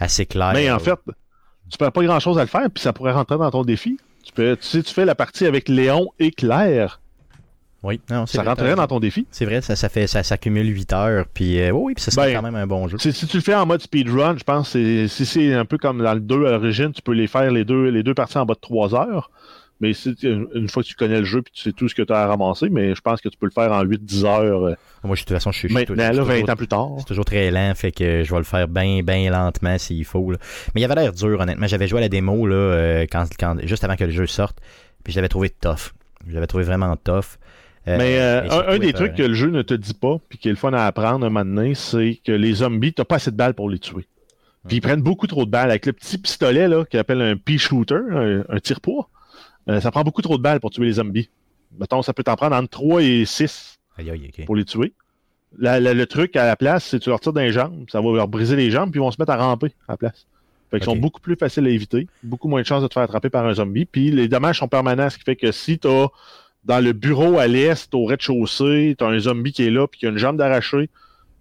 assez 0.00 0.26
clairs. 0.26 0.50
Mais 0.52 0.68
en 0.68 0.80
fait, 0.80 0.98
tu 1.70 1.78
perds 1.78 1.92
pas 1.92 2.02
grand 2.02 2.18
chose 2.18 2.38
à 2.38 2.40
le 2.40 2.48
faire, 2.48 2.68
puis 2.74 2.82
ça 2.82 2.92
pourrait 2.92 3.12
rentrer 3.12 3.38
dans 3.38 3.52
ton 3.52 3.62
défi. 3.62 4.00
Tu 4.24 4.32
peux, 4.32 4.56
tu 4.56 4.66
sais, 4.66 4.82
tu 4.82 4.92
fais 4.94 5.04
la 5.04 5.14
partie 5.14 5.46
avec 5.46 5.68
Léon 5.68 6.08
et 6.18 6.30
Claire, 6.30 7.00
oui, 7.82 7.98
non, 8.10 8.26
c'est 8.26 8.36
ça 8.36 8.42
vrai, 8.42 8.50
rentrerait 8.50 8.74
dans 8.74 8.86
ton 8.86 9.00
défi. 9.00 9.26
C'est 9.30 9.46
vrai, 9.46 9.62
ça, 9.62 9.74
ça 9.74 9.88
fait, 9.88 10.06
ça 10.06 10.22
s'accumule 10.22 10.66
8 10.68 10.92
heures, 10.92 11.24
puis 11.32 11.58
euh, 11.60 11.70
oui, 11.70 11.80
oui, 11.86 11.94
puis 11.94 12.04
ça 12.04 12.10
serait 12.10 12.26
Ben, 12.34 12.36
quand 12.36 12.42
même 12.42 12.54
un 12.56 12.66
bon 12.66 12.88
jeu. 12.88 12.98
Si, 12.98 13.10
si 13.10 13.26
tu 13.26 13.38
le 13.38 13.42
fais 13.42 13.54
en 13.54 13.64
mode 13.64 13.80
speedrun, 13.80 14.36
je 14.36 14.44
pense 14.44 14.72
que 14.74 15.06
c'est- 15.06 15.08
si 15.08 15.24
c'est 15.24 15.54
un 15.54 15.64
peu 15.64 15.78
comme 15.78 16.02
dans 16.02 16.12
le 16.12 16.20
2 16.20 16.44
à 16.46 16.50
l'origine, 16.50 16.92
tu 16.92 17.00
peux 17.00 17.12
les 17.12 17.26
faire 17.26 17.50
les 17.50 17.64
deux, 17.64 17.88
les 17.88 18.02
deux 18.02 18.12
parties 18.12 18.36
en 18.36 18.44
bas 18.44 18.52
de 18.54 18.60
3 18.60 18.94
heures. 18.94 19.30
Mais 19.80 19.92
une 19.92 20.68
fois 20.68 20.82
que 20.82 20.88
tu 20.88 20.94
connais 20.94 21.18
le 21.20 21.24
jeu 21.24 21.40
puis 21.42 21.52
tu 21.54 21.62
sais 21.62 21.72
tout 21.72 21.88
ce 21.88 21.94
que 21.94 22.02
tu 22.02 22.12
as 22.12 22.18
à 22.18 22.26
ramasser, 22.26 22.68
mais 22.68 22.94
je 22.94 23.00
pense 23.00 23.20
que 23.20 23.28
tu 23.30 23.38
peux 23.38 23.46
le 23.46 23.52
faire 23.52 23.72
en 23.72 23.82
8-10 23.82 24.24
heures. 24.26 24.64
euh, 24.66 24.74
Moi, 25.02 25.16
je- 25.16 25.22
de 25.22 25.26
toute 25.26 25.36
façon, 25.36 25.52
je 25.52 25.58
suis. 25.58 25.72
Maintenant, 25.72 25.96
je 25.96 26.02
suis 26.02 26.16
là, 26.16 26.22
20 26.22 26.34
toujours- 26.34 26.50
ans 26.50 26.56
plus 26.56 26.68
tard. 26.68 26.88
C'est 26.98 27.04
toujours 27.06 27.24
très 27.24 27.50
lent, 27.50 27.72
fait 27.74 27.90
que 27.92 28.22
je 28.22 28.30
vais 28.30 28.38
le 28.38 28.44
faire 28.44 28.68
bien, 28.68 29.02
bien 29.02 29.30
lentement 29.30 29.78
s'il 29.78 30.04
faut. 30.04 30.30
là. 30.32 30.38
Mais 30.74 30.82
il 30.82 30.84
avait 30.84 30.94
l'air 30.96 31.12
dur, 31.12 31.40
honnêtement. 31.40 31.66
J'avais 31.66 31.88
joué 31.88 31.98
à 31.98 32.02
la 32.02 32.08
démo 32.10 32.46
là, 32.46 32.54
euh, 32.54 33.06
quand, 33.10 33.24
quand, 33.38 33.56
juste 33.66 33.82
avant 33.84 33.96
que 33.96 34.04
le 34.04 34.10
jeu 34.10 34.26
sorte, 34.26 34.58
puis 35.02 35.12
je 35.12 35.18
l'avais 35.18 35.28
trouvé 35.28 35.48
tough. 35.48 35.92
Je 36.28 36.34
l'avais 36.34 36.46
trouvé 36.46 36.64
vraiment 36.64 36.94
tough. 36.96 37.38
Euh, 37.88 37.96
Mais 37.96 38.18
euh, 38.20 38.46
un, 38.68 38.78
des 38.78 38.92
trucs 38.92 39.14
que 39.14 39.22
le 39.22 39.32
jeu 39.32 39.48
ne 39.48 39.62
te 39.62 39.72
dit 39.72 39.94
pas, 39.94 40.18
puis 40.28 40.36
qui 40.38 40.48
est 40.48 40.52
le 40.52 40.58
fun 40.58 40.74
à 40.74 40.84
apprendre 40.84 41.24
un 41.24 41.30
moment 41.30 41.46
donné, 41.46 41.74
c'est 41.74 42.20
que 42.22 42.32
les 42.32 42.52
zombies, 42.56 42.92
t'as 42.92 43.04
pas 43.06 43.14
assez 43.16 43.30
de 43.30 43.36
balles 43.36 43.54
pour 43.54 43.70
les 43.70 43.78
tuer. 43.78 44.06
Puis 44.68 44.76
ils 44.76 44.80
prennent 44.82 45.00
beaucoup 45.00 45.26
trop 45.26 45.46
de 45.46 45.50
balles. 45.50 45.70
Avec 45.70 45.86
le 45.86 45.94
petit 45.94 46.18
pistolet 46.18 46.68
là, 46.68 46.84
qu'ils 46.84 47.00
appellent 47.00 47.22
un 47.22 47.36
pea 47.38 47.56
shooter, 47.56 47.94
un, 48.12 48.44
un 48.46 48.58
tire-poids, 48.60 49.08
euh, 49.68 49.80
ça 49.80 49.90
prend 49.90 50.02
beaucoup 50.02 50.22
trop 50.22 50.38
de 50.38 50.42
balles 50.42 50.60
pour 50.60 50.70
tuer 50.70 50.84
les 50.86 50.92
zombies. 50.94 51.28
Mettons, 51.78 52.02
ça 52.02 52.12
peut 52.12 52.22
t'en 52.24 52.36
prendre 52.36 52.56
entre 52.56 52.68
3 52.70 53.02
et 53.02 53.24
6 53.24 53.78
Aïe, 53.98 54.10
aïe, 54.10 54.30
ok. 54.36 54.44
pour 54.46 54.56
les 54.56 54.64
tuer. 54.64 54.92
La- 55.58 55.80
la- 55.80 55.94
le 55.94 56.06
truc 56.06 56.36
à 56.36 56.46
la 56.46 56.56
place, 56.56 56.84
c'est 56.84 56.98
que 56.98 57.04
tu 57.04 57.10
leur 57.10 57.20
tires 57.20 57.32
dans 57.32 57.40
les 57.40 57.52
jambes, 57.52 57.84
ça 57.90 58.00
va 58.00 58.12
leur 58.12 58.28
briser 58.28 58.56
les 58.56 58.70
jambes, 58.70 58.90
puis 58.90 58.98
ils 59.00 59.02
vont 59.02 59.10
se 59.10 59.20
mettre 59.20 59.32
à 59.32 59.36
ramper 59.36 59.68
à 59.88 59.92
la 59.92 59.96
place. 59.96 60.26
Fait 60.70 60.78
qu'ils 60.78 60.84
sont 60.84 60.94
beaucoup 60.96 61.20
plus 61.20 61.34
faciles 61.34 61.66
à 61.66 61.70
éviter, 61.70 62.06
beaucoup 62.22 62.46
moins 62.48 62.60
de 62.62 62.66
chances 62.66 62.82
de 62.82 62.86
te 62.88 62.94
faire 62.94 63.02
attraper 63.02 63.28
par 63.30 63.44
un 63.44 63.54
zombie, 63.54 63.84
puis 63.86 64.10
les 64.12 64.28
dommages 64.28 64.60
sont 64.60 64.68
permanents, 64.68 65.10
ce 65.10 65.18
qui 65.18 65.24
fait 65.24 65.34
que 65.36 65.50
si 65.50 65.78
t'as 65.80 66.06
dans 66.64 66.78
le 66.84 66.92
bureau 66.92 67.38
à 67.38 67.48
l'est, 67.48 67.92
au 67.94 68.04
rez-de-chaussée, 68.04 68.94
t'as 68.96 69.08
un 69.08 69.18
zombie 69.18 69.52
qui 69.52 69.64
est 69.66 69.70
là, 69.70 69.88
puis 69.88 69.98
qui 70.00 70.06
a 70.06 70.10
une 70.10 70.18
jambe 70.18 70.36
d'arrachée, 70.36 70.88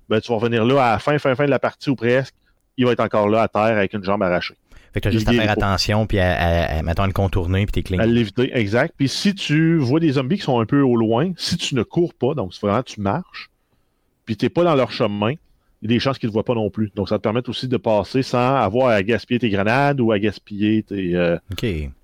ben 0.09 0.19
tu 0.19 0.31
vas 0.31 0.37
revenir 0.39 0.65
là 0.65 0.83
à 0.83 0.91
la 0.93 0.99
fin, 0.99 1.17
fin, 1.19 1.35
fin 1.35 1.45
de 1.45 1.51
la 1.51 1.59
partie 1.59 1.91
ou 1.91 1.95
presque, 1.95 2.33
il 2.77 2.85
va 2.87 2.93
être 2.93 3.01
encore 3.01 3.29
là 3.29 3.43
à 3.43 3.47
terre 3.47 3.61
avec 3.77 3.93
une 3.93 4.03
jambe 4.03 4.23
arrachée. 4.23 4.55
Fait 4.93 5.01
que 5.01 5.05
t'as 5.05 5.09
il 5.11 5.13
juste 5.13 5.27
à 5.29 5.33
faire 5.33 5.45
pas. 5.45 5.51
attention, 5.51 6.05
puis 6.07 6.19
à, 6.19 6.31
à- 6.33 6.77
à- 6.79 6.81
mettons, 6.83 7.03
à 7.03 7.07
le 7.07 7.13
contourner, 7.13 7.65
puis 7.65 7.73
t'es 7.73 7.83
clean. 7.83 7.99
À 7.99 8.05
l'éviter, 8.05 8.49
exact. 8.57 8.93
Puis 8.97 9.07
si 9.07 9.35
tu 9.35 9.77
vois 9.77 9.99
des 9.99 10.13
zombies 10.13 10.37
qui 10.37 10.43
sont 10.43 10.59
un 10.59 10.65
peu 10.65 10.81
au 10.81 10.95
loin, 10.95 11.31
si 11.37 11.57
tu 11.57 11.75
ne 11.75 11.83
cours 11.83 12.13
pas, 12.13 12.33
donc 12.33 12.53
c'est 12.53 12.61
vraiment 12.61 12.83
tu 12.83 12.99
marches, 13.01 13.49
puis 14.25 14.35
t'es 14.37 14.49
pas 14.49 14.63
dans 14.63 14.75
leur 14.75 14.91
chemin, 14.91 15.33
il 15.81 15.89
y 15.89 15.93
a 15.93 15.95
des 15.95 15.99
chances 15.99 16.17
qu'ils 16.19 16.27
ne 16.27 16.31
te 16.31 16.33
voient 16.33 16.43
pas 16.43 16.55
non 16.55 16.69
plus. 16.69 16.91
Donc 16.95 17.07
ça 17.07 17.17
te 17.17 17.23
permet 17.23 17.47
aussi 17.47 17.67
de 17.67 17.77
passer 17.77 18.21
sans 18.21 18.55
avoir 18.55 18.89
à 18.89 19.01
gaspiller 19.01 19.39
tes 19.39 19.49
grenades 19.49 20.01
ou 20.01 20.11
à 20.11 20.19
gaspiller 20.19 20.83
tes, 20.83 21.15
euh, 21.15 21.37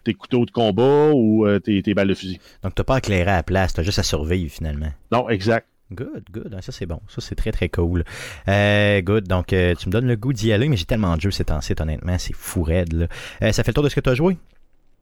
tes 0.03 0.13
couteaux 0.13 0.45
de 0.45 0.51
combat 0.51 1.09
ou 1.13 1.45
euh, 1.45 1.59
tes, 1.59 1.81
tes 1.83 1.93
balles 1.93 2.07
de 2.07 2.13
fusil. 2.13 2.39
Donc 2.63 2.73
t'as 2.73 2.83
pas 2.85 2.95
à 2.95 2.97
éclairer 2.99 3.29
à 3.31 3.35
la 3.37 3.43
place, 3.43 3.73
t'as 3.73 3.83
juste 3.83 3.99
à 3.99 4.03
survivre 4.03 4.49
finalement. 4.51 4.91
Non, 5.11 5.27
exact. 5.29 5.67
Good, 5.91 6.25
good. 6.31 6.53
Ah, 6.57 6.61
Ça, 6.61 6.71
c'est 6.71 6.85
bon. 6.85 6.99
Ça, 7.07 7.21
c'est 7.21 7.35
très, 7.35 7.51
très 7.51 7.69
cool. 7.69 8.03
Euh, 8.47 9.01
good. 9.01 9.27
Donc, 9.27 9.53
euh, 9.53 9.75
tu 9.75 9.87
me 9.87 9.91
donnes 9.91 10.07
le 10.07 10.15
goût 10.15 10.33
d'y 10.33 10.51
aller, 10.51 10.67
mais 10.67 10.77
j'ai 10.77 10.85
tellement 10.85 11.15
de 11.15 11.21
jeux 11.21 11.31
ces 11.31 11.45
temps-ci, 11.45 11.73
honnêtement. 11.79 12.17
C'est 12.17 12.35
fou 12.35 12.63
raide, 12.63 12.93
là. 12.93 13.07
Euh, 13.41 13.51
ça 13.51 13.63
fait 13.63 13.71
le 13.71 13.75
tour 13.75 13.83
de 13.83 13.89
ce 13.89 13.95
que 13.95 14.01
tu 14.01 14.09
as 14.09 14.15
joué? 14.15 14.37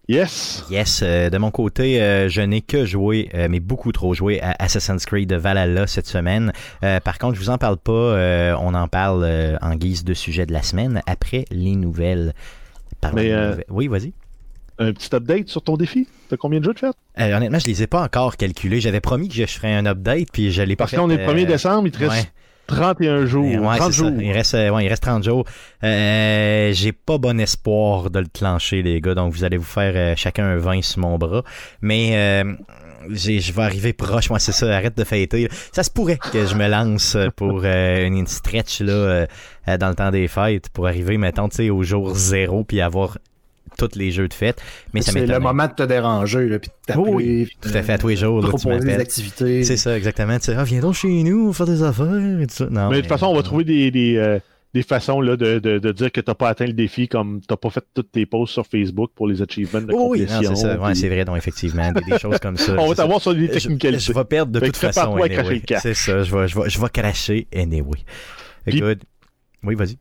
Yes. 0.10 0.66
Yes. 0.70 1.02
de 1.02 1.38
mon 1.38 1.50
côté, 1.50 2.28
je 2.28 2.42
n'ai 2.42 2.60
que 2.60 2.86
joué, 2.86 3.30
mais 3.50 3.62
beaucoup 3.62 3.94
trop 3.94 4.14
joué 4.14 4.42
à 4.42 4.54
Assassin's 4.60 5.06
Creed 5.06 5.32
Valhalla 5.32 5.88
cette 5.88 6.08
semaine. 6.08 6.52
Par 6.82 7.18
contre, 7.18 7.36
je 7.36 7.40
vous 7.40 7.50
en 7.50 7.58
parle 7.58 7.78
pas. 7.78 8.58
on 8.60 8.74
en 8.74 8.90
parle 8.90 9.58
en 9.62 9.76
guise 9.76 10.04
de 10.04 10.14
sujet 10.14 10.46
de 10.46 10.52
la 10.52 10.62
semaine 10.62 11.02
après 11.08 11.46
les 11.52 11.78
nouvelles. 11.78 12.34
Mais, 13.14 13.32
euh, 13.32 13.52
nouvelles. 13.52 13.66
Oui, 13.70 13.88
vas-y. 13.88 14.14
Un 14.84 14.94
petit 14.94 15.16
update 15.16 15.48
sur 15.50 15.62
ton 15.62 15.78
défi? 15.78 16.08
T'as 16.30 16.38
combien 16.38 16.60
de 16.60 16.66
jeux 16.66 16.74
de 16.74 16.80
fait? 16.80 16.94
Euh, 17.20 17.38
honnêtement, 17.38 17.60
je 17.60 17.68
les 17.68 17.84
ai 17.84 17.88
pas 17.88 18.02
encore 18.04 18.38
calculés. 18.38 18.82
J'avais 18.82 19.00
promis 19.02 19.30
que 19.30 19.36
je 19.36 19.46
ferais 19.46 19.74
un 19.74 19.86
update, 19.86 20.28
puis 20.32 20.52
je 20.52 20.62
l'ai 20.62 20.76
pas 20.76 20.84
Parce 20.84 20.92
fait. 20.92 20.98
qu'on 20.98 21.10
est 21.10 21.18
le 21.18 21.24
1er 21.24 21.44
euh, 21.44 21.48
décembre, 21.48 21.88
il 21.88 21.92
te 21.92 22.00
reste 22.00 22.12
ouais. 22.12 22.32
31 22.68 23.26
jours. 23.26 23.46
Ouais, 23.46 23.78
30 23.78 23.78
c'est 23.78 23.82
ça. 23.84 23.92
jours. 23.92 24.22
Il 24.22 24.32
reste, 24.32 24.56
euh, 24.56 24.70
ouais, 24.72 24.86
il 24.86 24.88
reste 24.90 25.04
30 25.04 25.24
jours. 25.24 25.46
Euh, 25.84 26.72
j'ai 26.74 26.92
pas 26.92 27.18
bon 27.18 27.40
espoir 27.40 28.10
de 28.10 28.20
le 28.20 28.28
clencher, 28.34 28.82
les 28.82 29.00
gars. 29.02 29.16
Donc, 29.16 29.34
vous 29.34 29.44
allez 29.44 29.58
vous 29.58 29.64
faire 29.64 29.94
euh, 29.96 30.14
chacun 30.16 30.46
un 30.46 30.58
20 30.58 30.82
sur 30.82 31.00
mon 31.00 31.18
bras. 31.18 31.44
Mais 31.82 32.44
je 33.10 33.52
vais 33.52 33.62
arriver 33.62 33.94
proche. 33.94 34.30
Moi, 34.30 34.40
c'est 34.40 34.52
ça. 34.52 34.76
Arrête 34.76 34.98
de 34.98 35.04
fêter. 35.04 35.50
Ça 35.72 35.84
se 35.84 35.90
pourrait 35.90 36.18
que 36.18 36.46
je 36.46 36.56
me 36.56 36.68
lance 36.68 37.18
pour 37.36 37.62
euh, 37.64 38.06
une 38.06 38.28
stretch 38.28 38.82
là, 38.82 38.94
euh, 38.94 39.78
dans 39.78 39.90
le 39.90 39.96
temps 39.96 40.12
des 40.12 40.28
fêtes 40.28 40.70
pour 40.70 40.88
arriver, 40.88 41.18
mettons, 41.18 41.50
tu 41.50 41.58
sais, 41.58 41.70
au 41.70 41.84
jour 41.84 42.16
zéro 42.16 42.64
puis 42.64 42.82
avoir 42.82 43.18
tous 43.78 43.98
les 43.98 44.12
jeux 44.12 44.28
de 44.28 44.34
fête. 44.34 44.62
Mais 44.94 45.02
ça 45.02 45.12
C'est 45.12 45.26
le 45.26 45.40
moment 45.40 45.68
de 45.68 45.74
te 45.74 45.84
déranger, 45.84 46.48
là, 46.48 46.60
puis 46.60 46.70
de 46.70 46.74
t'appeler. 46.94 47.12
Oui, 47.14 47.46
puis 47.46 47.58
Tout 47.62 47.78
à 47.78 47.82
fait, 47.84 47.94
à 47.94 47.98
tous 47.98 48.08
les 48.10 48.16
jours, 48.16 48.38
là, 48.42 48.44
tu 48.46 48.50
proposer 48.50 48.80
des 48.88 48.94
activités. 48.96 49.64
C'est 49.64 49.78
ça, 49.78 49.96
exactement. 49.98 50.38
Tu 50.40 50.46
sais, 50.46 50.56
ah, 50.58 50.64
viens 50.64 50.80
donc 50.82 50.94
chez 50.96 51.24
nous, 51.24 51.52
faire 51.54 51.66
des 51.68 51.84
affaires 51.84 52.40
et 52.42 52.48
tout 52.48 52.54
ça. 52.56 52.68
Non, 52.70 52.90
Mais 52.90 52.98
de 52.98 53.02
toute 53.02 53.10
façon, 53.10 53.28
on 53.28 53.36
va 53.36 53.44
trouver 53.44 53.64
des, 53.64 53.92
des, 53.92 54.16
euh, 54.18 54.40
des 54.74 54.82
façons 54.84 55.22
là, 55.22 55.36
de, 55.38 55.60
de, 55.60 55.78
de 55.78 55.92
dire 55.92 56.12
que 56.12 56.20
t'as 56.20 56.34
pas 56.34 56.50
atteint 56.50 56.66
le 56.66 56.74
défi, 56.74 57.08
comme 57.08 57.42
t'as 57.48 57.58
pas 57.58 57.70
fait 57.70 57.84
toutes 57.94 58.12
tes 58.12 58.26
posts 58.26 58.54
sur 58.54 58.66
Facebook 58.66 59.12
pour 59.16 59.28
les 59.28 59.42
achievements 59.42 59.82
de 59.82 59.94
Oh, 59.94 60.08
oui, 60.12 60.26
c'est 60.28 60.56
ça. 60.56 60.78
Ouais, 60.80 60.92
puis- 60.92 60.96
c'est 61.00 61.10
vrai, 61.10 61.26
donc 61.26 61.38
effectivement, 61.38 61.92
des, 61.92 62.02
des 62.02 62.18
choses 62.18 62.40
comme 62.40 62.58
ça. 62.58 62.74
On 62.80 62.88
va 62.88 62.96
t'avoir 62.96 63.22
sur 63.22 63.34
les 63.34 63.48
Je, 63.48 63.52
technicalités. 63.54 64.00
je 64.02 64.14
vais 64.14 64.24
perdre 64.26 64.52
de 64.52 64.60
Fait 64.60 64.66
toute 64.68 64.78
façon. 64.78 65.12
Anyway. 65.16 65.30
cracher 65.30 65.54
le 65.54 65.60
cash. 65.60 65.82
C'est 65.84 65.94
ça, 65.94 66.24
je 66.24 66.36
vais, 66.36 66.48
je, 66.48 66.60
vais, 66.60 66.70
je 66.70 66.80
vais 66.82 66.90
cracher 66.90 67.48
anyway. 67.56 68.00
Puis- 68.66 68.80
Good. 68.82 69.04
Oui, 69.64 69.76
vas-y. 69.76 69.98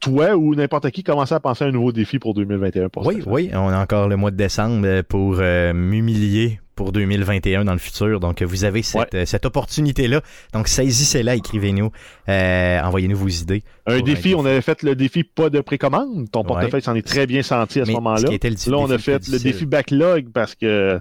Toi 0.00 0.36
ou 0.36 0.54
n'importe 0.54 0.90
qui 0.90 1.02
commencer 1.02 1.34
à 1.34 1.40
penser 1.40 1.64
à 1.64 1.68
un 1.68 1.72
nouveau 1.72 1.92
défi 1.92 2.18
pour 2.18 2.34
2021 2.34 2.88
pour 2.88 3.06
Oui, 3.06 3.22
oui, 3.26 3.50
on 3.52 3.68
a 3.68 3.78
encore 3.78 4.08
le 4.08 4.16
mois 4.16 4.30
de 4.30 4.36
décembre 4.36 4.86
euh, 4.86 5.02
pour 5.06 5.36
euh, 5.38 5.72
m'humilier 5.72 6.60
pour 6.78 6.92
2021 6.92 7.64
dans 7.64 7.72
le 7.72 7.78
futur. 7.80 8.20
Donc, 8.20 8.40
vous 8.40 8.62
avez 8.62 8.82
cette, 8.82 9.12
euh, 9.14 9.26
cette 9.26 9.44
opportunité-là. 9.44 10.20
Donc, 10.52 10.68
saisissez-la, 10.68 11.34
écrivez-nous, 11.34 11.90
euh, 12.28 12.80
envoyez-nous 12.80 13.16
vos 13.16 13.26
idées. 13.26 13.64
Un 13.86 14.00
défi, 14.00 14.36
on 14.36 14.44
avait 14.44 14.60
fait 14.60 14.84
le 14.84 14.94
défi 14.94 15.24
pas 15.24 15.50
de 15.50 15.60
précommande. 15.60 16.30
Ton 16.30 16.44
portefeuille 16.44 16.82
s'en 16.82 16.94
est 16.94 17.06
très 17.06 17.26
bien 17.26 17.42
senti 17.42 17.80
à 17.80 17.84
ce 17.84 17.90
moment-là. 17.90 18.30
Là, 18.30 18.78
on 18.78 18.90
a 18.90 18.98
fait 18.98 19.26
le 19.28 19.40
défi 19.40 19.66
backlog 19.66 20.28
parce 20.32 20.54
que 20.54 21.00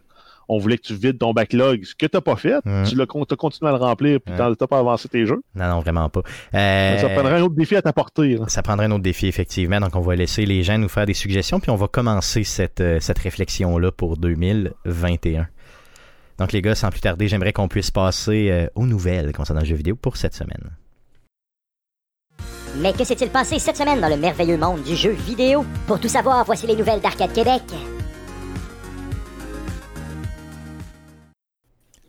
on 0.49 0.57
voulait 0.59 0.77
que 0.77 0.83
tu 0.83 0.93
vides 0.95 1.17
ton 1.19 1.33
backlog, 1.33 1.83
ce 1.83 1.93
que 1.95 2.05
tu 2.05 2.15
n'as 2.15 2.21
pas 2.21 2.35
fait. 2.35 2.55
Tu 2.87 2.95
t'as 2.95 3.35
continué 3.35 3.69
à 3.69 3.73
le 3.73 3.79
remplir 3.79 4.19
puis 4.21 4.33
Ouais. 4.33 4.39
tu 4.55 4.55
n'as 4.61 4.67
pas 4.67 4.79
avancé 4.79 5.07
tes 5.09 5.25
jeux. 5.25 5.41
Non, 5.55 5.67
non, 5.69 5.79
vraiment 5.81 6.09
pas. 6.09 6.21
Euh, 6.53 6.97
Ça 6.97 7.09
prendrait 7.09 7.39
un 7.39 7.41
autre 7.43 7.55
défi 7.55 7.75
à 7.75 7.81
t'apporter. 7.81 8.37
Ça 8.47 8.61
prendrait 8.61 8.85
un 8.85 8.91
autre 8.91 9.03
défi, 9.03 9.27
effectivement. 9.27 9.79
Donc, 9.79 9.95
on 9.95 10.01
va 10.01 10.15
laisser 10.15 10.45
les 10.45 10.63
gens 10.63 10.77
nous 10.77 10.89
faire 10.89 11.05
des 11.05 11.13
suggestions, 11.13 11.59
puis 11.59 11.69
on 11.71 11.75
va 11.75 11.87
commencer 11.87 12.43
cette, 12.43 12.81
euh, 12.81 12.99
cette 12.99 13.19
réflexion-là 13.19 13.91
pour 13.91 14.17
2021. 14.17 15.47
Donc, 16.39 16.51
les 16.51 16.61
gars, 16.61 16.75
sans 16.75 16.89
plus 16.89 17.01
tarder, 17.01 17.27
j'aimerais 17.27 17.51
qu'on 17.53 17.67
puisse 17.67 17.89
passer 17.91 18.49
euh, 18.51 18.67
aux 18.75 18.85
nouvelles 18.85 19.31
concernant 19.33 19.61
le 19.61 19.67
jeu 19.67 19.75
vidéo 19.75 19.95
pour 19.95 20.17
cette 20.17 20.35
semaine. 20.35 20.69
Mais 22.79 22.93
que 22.93 23.03
s'est-il 23.03 23.29
passé 23.29 23.57
cette 23.57 23.77
semaine 23.77 23.99
dans 23.99 24.07
le 24.09 24.17
merveilleux 24.17 24.57
monde 24.57 24.83
du 24.83 24.95
jeu 24.95 25.11
vidéo? 25.11 25.65
Pour 25.87 25.99
tout 25.99 26.07
savoir, 26.09 26.45
voici 26.45 26.67
les 26.67 26.75
nouvelles 26.75 27.01
d'Arcade 27.01 27.33
Québec. 27.33 27.63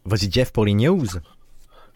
Vas-y, 0.09 0.33
Jeff, 0.33 0.53
pour 0.53 0.65
les 0.65 0.73
news. 0.73 1.05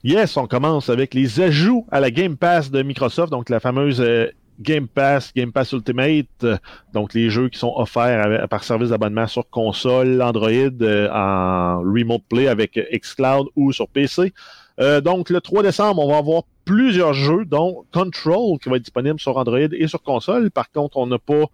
Yes, 0.05 0.37
on 0.37 0.47
commence 0.47 0.91
avec 0.91 1.15
les 1.15 1.41
ajouts 1.41 1.87
à 1.91 1.99
la 1.99 2.11
Game 2.11 2.37
Pass 2.37 2.71
de 2.71 2.83
Microsoft, 2.83 3.33
donc 3.33 3.49
la 3.49 3.59
fameuse 3.59 4.03
euh, 4.03 4.27
Game 4.61 4.87
Pass, 4.87 5.33
Game 5.35 5.51
Pass 5.51 5.73
Ultimate, 5.73 6.27
euh, 6.45 6.59
donc 6.93 7.15
les 7.15 7.31
jeux 7.31 7.49
qui 7.49 7.59
sont 7.59 7.73
offerts 7.75 8.49
par 8.51 8.65
service 8.65 8.91
d'abonnement 8.91 9.27
sur 9.27 9.49
console, 9.49 10.21
Android, 10.21 10.51
euh, 10.51 11.09
en 11.11 11.79
Remote 11.79 12.23
Play 12.29 12.49
avec 12.49 12.79
xCloud 12.93 13.47
ou 13.57 13.73
sur 13.73 13.89
PC. 13.89 14.35
Donc 14.79 15.31
le 15.31 15.41
3 15.41 15.63
décembre, 15.63 16.05
on 16.05 16.11
va 16.11 16.19
avoir 16.19 16.43
plusieurs 16.65 17.15
jeux, 17.15 17.45
dont 17.45 17.85
Control 17.93 18.59
qui 18.59 18.69
va 18.69 18.77
être 18.77 18.83
disponible 18.83 19.21
sur 19.21 19.37
Android 19.37 19.59
et 19.59 19.87
sur 19.87 20.03
console. 20.03 20.51
Par 20.51 20.71
contre, 20.71 20.97
on 20.97 21.07
n'a 21.07 21.19
pas 21.19 21.45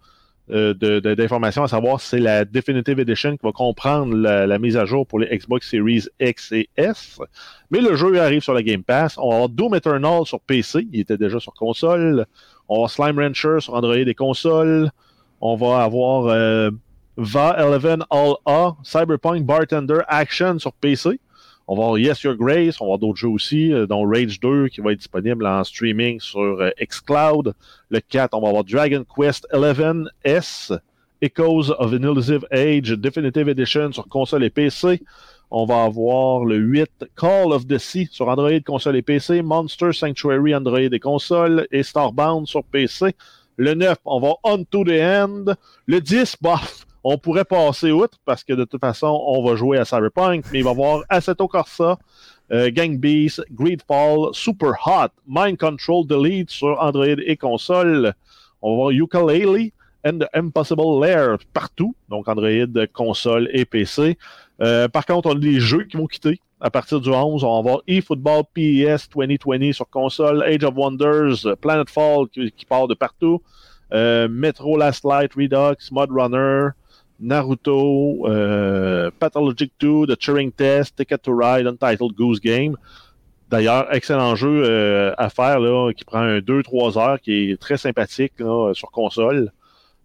d'informations 0.49 1.63
à 1.63 1.67
savoir 1.67 2.01
si 2.01 2.09
c'est 2.09 2.19
la 2.19 2.43
Definitive 2.43 2.99
Edition 2.99 3.37
qui 3.37 3.45
va 3.45 3.51
comprendre 3.51 4.15
la, 4.15 4.59
mise 4.59 4.77
à 4.77 4.85
jour 4.85 5.05
pour 5.05 5.19
les 5.19 5.37
Xbox 5.37 5.69
Series 5.69 6.05
X 6.19 6.51
et 6.51 6.69
S. 6.75 7.19
Mais 7.71 7.81
le 7.81 7.95
jeu 7.95 8.19
arrive 8.19 8.41
sur 8.41 8.53
la 8.53 8.63
Game 8.63 8.83
Pass. 8.83 9.17
On 9.17 9.29
va 9.29 9.35
avoir 9.35 9.49
Doom 9.49 9.75
Eternal 9.75 10.25
sur 10.25 10.39
PC. 10.39 10.87
Il 10.91 11.01
était 11.01 11.17
déjà 11.17 11.39
sur 11.39 11.53
console. 11.53 12.25
On 12.67 12.75
va 12.75 12.77
avoir 12.77 12.89
Slime 12.89 13.19
Rancher 13.19 13.59
sur 13.59 13.73
Android 13.73 13.95
et 13.95 14.15
console. 14.15 14.91
On 15.41 15.55
va 15.55 15.83
avoir 15.83 16.25
euh, 16.25 16.71
Va 17.21 17.57
11 17.59 18.05
All 18.09 18.35
A, 18.45 18.75
Cyberpunk 18.81 19.45
Bartender 19.45 19.99
Action 20.07 20.57
sur 20.57 20.71
PC. 20.71 21.19
On 21.71 21.75
va 21.75 21.83
avoir 21.83 21.99
Yes 21.99 22.23
Your 22.23 22.33
Grace. 22.33 22.81
On 22.81 22.85
va 22.85 22.87
avoir 22.87 22.97
d'autres 22.97 23.19
jeux 23.19 23.29
aussi, 23.29 23.71
euh, 23.71 23.85
dont 23.85 24.01
Rage 24.01 24.39
2 24.39 24.69
qui 24.69 24.81
va 24.81 24.91
être 24.91 24.97
disponible 24.97 25.45
en 25.45 25.63
streaming 25.63 26.19
sur 26.19 26.39
euh, 26.39 26.71
xCloud. 26.81 27.53
Le 27.91 27.99
4, 27.99 28.33
on 28.33 28.41
va 28.41 28.47
avoir 28.47 28.63
Dragon 28.63 29.05
Quest 29.15 29.45
11 29.53 30.09
S, 30.23 30.73
Echoes 31.21 31.69
of 31.77 31.93
an 31.93 32.01
Elusive 32.01 32.43
Age 32.49 32.89
Definitive 32.89 33.49
Edition 33.49 33.91
sur 33.91 34.07
console 34.07 34.45
et 34.45 34.49
PC. 34.49 34.99
On 35.51 35.65
va 35.65 35.83
avoir 35.83 36.43
le 36.43 36.55
8 36.55 37.05
Call 37.15 37.53
of 37.53 37.67
the 37.67 37.77
Sea 37.77 38.07
sur 38.11 38.29
Android, 38.29 38.61
console 38.65 38.95
et 38.95 39.03
PC, 39.03 39.43
Monster 39.43 39.93
Sanctuary 39.93 40.55
Android 40.55 40.79
et 40.79 40.99
console 40.99 41.67
et 41.71 41.83
Starbound 41.83 42.47
sur 42.47 42.63
PC. 42.63 43.13
Le 43.57 43.75
9, 43.75 43.95
on 44.05 44.19
va 44.19 44.33
On 44.43 44.63
to 44.63 44.83
the 44.85 44.99
End. 44.99 45.53
Le 45.85 46.01
10, 46.01 46.37
bof, 46.41 46.87
on 47.03 47.17
pourrait 47.17 47.45
passer 47.45 47.91
outre 47.91 48.17
parce 48.25 48.43
que 48.43 48.53
de 48.53 48.65
toute 48.65 48.81
façon, 48.81 49.21
on 49.27 49.43
va 49.43 49.55
jouer 49.55 49.77
à 49.77 49.85
Cyberpunk, 49.85 50.45
mais 50.51 50.59
il 50.59 50.63
va 50.63 50.71
y 50.71 50.73
avoir 50.73 51.03
Assetto 51.09 51.47
Corsa, 51.47 51.97
euh, 52.51 52.71
Gang 52.71 52.97
Beast, 52.97 53.43
Greedfall, 53.51 54.29
Super 54.33 54.73
Hot, 54.85 55.09
Mind 55.27 55.57
Control 55.57 56.05
Delete 56.05 56.49
sur 56.49 56.81
Android 56.81 57.19
et 57.25 57.37
console. 57.37 58.13
On 58.61 58.71
va 58.71 58.75
voir 58.75 58.91
Ukulele 58.91 59.71
and 60.05 60.19
the 60.19 60.27
Impossible 60.33 61.01
Lair 61.01 61.37
partout, 61.53 61.95
donc 62.09 62.27
Android, 62.27 62.85
console 62.93 63.49
et 63.53 63.65
PC. 63.65 64.17
Euh, 64.61 64.87
par 64.87 65.05
contre, 65.05 65.29
on 65.29 65.33
a 65.33 65.39
des 65.39 65.59
jeux 65.59 65.83
qui 65.83 65.97
vont 65.97 66.07
quitter. 66.07 66.39
À 66.61 66.69
partir 66.69 66.99
du 66.99 67.09
11, 67.09 67.43
on 67.43 67.53
va 67.53 67.59
avoir 67.59 67.81
eFootball 67.87 68.43
PES 68.53 69.09
2020 69.15 69.71
sur 69.71 69.89
console, 69.89 70.43
Age 70.43 70.63
of 70.65 70.73
Wonders, 70.75 71.55
Planetfall 71.61 72.27
qui, 72.27 72.51
qui 72.51 72.65
part 72.65 72.87
de 72.87 72.95
partout, 72.95 73.41
euh, 73.93 74.27
Metro 74.29 74.77
Last 74.77 75.05
Light 75.05 75.33
Redux, 75.33 75.77
Mud 75.91 76.09
Runner, 76.11 76.69
Naruto, 77.19 78.27
euh, 78.27 79.11
Pathologic 79.19 79.71
2, 79.79 80.07
The 80.07 80.17
Turing 80.17 80.51
Test, 80.51 80.95
Ticket 80.95 81.17
to 81.19 81.35
Ride, 81.35 81.67
Untitled 81.67 82.13
Goose 82.13 82.39
Game. 82.39 82.75
D'ailleurs, 83.49 83.93
excellent 83.93 84.35
jeu 84.35 84.63
euh, 84.63 85.13
à 85.17 85.29
faire 85.29 85.59
là, 85.59 85.91
qui 85.93 86.05
prend 86.05 86.19
un 86.19 86.39
2-3 86.39 86.99
heures, 86.99 87.19
qui 87.19 87.51
est 87.51 87.59
très 87.59 87.77
sympathique 87.77 88.33
là, 88.39 88.71
sur 88.73 88.91
console. 88.91 89.51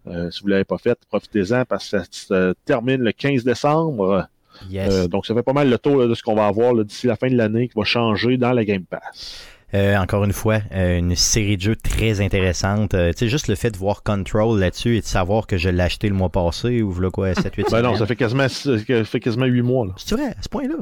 Euh, 0.07 0.29
si 0.31 0.41
vous 0.41 0.47
ne 0.47 0.53
l'avez 0.53 0.65
pas 0.65 0.77
fait, 0.77 0.97
profitez-en 1.07 1.65
parce 1.65 1.89
que 1.89 1.99
ça 1.99 2.03
se 2.09 2.53
termine 2.65 3.01
le 3.01 3.11
15 3.11 3.43
décembre. 3.43 4.27
Yes. 4.69 5.09
Donc, 5.09 5.25
ça 5.25 5.33
fait 5.33 5.43
pas 5.43 5.53
mal 5.53 5.69
le 5.69 5.77
tour 5.77 5.97
là, 5.97 6.07
de 6.07 6.13
ce 6.13 6.23
qu'on 6.23 6.35
va 6.35 6.47
avoir 6.47 6.73
d'ici 6.83 7.07
la 7.07 7.15
fin 7.15 7.27
de 7.27 7.35
l'année 7.35 7.67
qui 7.67 7.77
va 7.77 7.83
changer 7.83 8.37
dans 8.37 8.51
la 8.51 8.65
Game 8.65 8.85
Pass. 8.85 9.45
Euh, 9.73 9.97
encore 9.97 10.23
une 10.23 10.31
fois, 10.31 10.59
euh, 10.73 10.97
une 10.99 11.15
série 11.15 11.57
de 11.57 11.61
jeux 11.61 11.75
très 11.75 12.21
intéressante. 12.21 12.93
Euh, 12.93 13.11
tu 13.11 13.19
sais, 13.19 13.27
juste 13.27 13.47
le 13.47 13.55
fait 13.55 13.71
de 13.71 13.77
voir 13.77 14.03
Control 14.03 14.57
là-dessus 14.59 14.95
et 14.97 15.01
de 15.01 15.05
savoir 15.05 15.47
que 15.47 15.57
je 15.57 15.67
l'ai 15.69 15.83
acheté 15.83 16.07
le 16.07 16.13
mois 16.15 16.29
passé 16.29 16.81
ou 16.81 16.91
voilà 16.91 17.09
quoi, 17.09 17.31
7-8 17.33 17.71
Ben 17.71 17.81
non, 17.81 17.95
ça 17.97 18.05
fait 18.05 18.15
quasiment, 18.15 18.47
ça 18.47 18.77
fait 19.03 19.19
quasiment 19.19 19.45
8 19.45 19.61
mois. 19.63 19.87
Là. 19.87 19.93
C'est 19.97 20.15
vrai, 20.15 20.27
à 20.27 20.41
ce 20.41 20.47
point-là? 20.49 20.75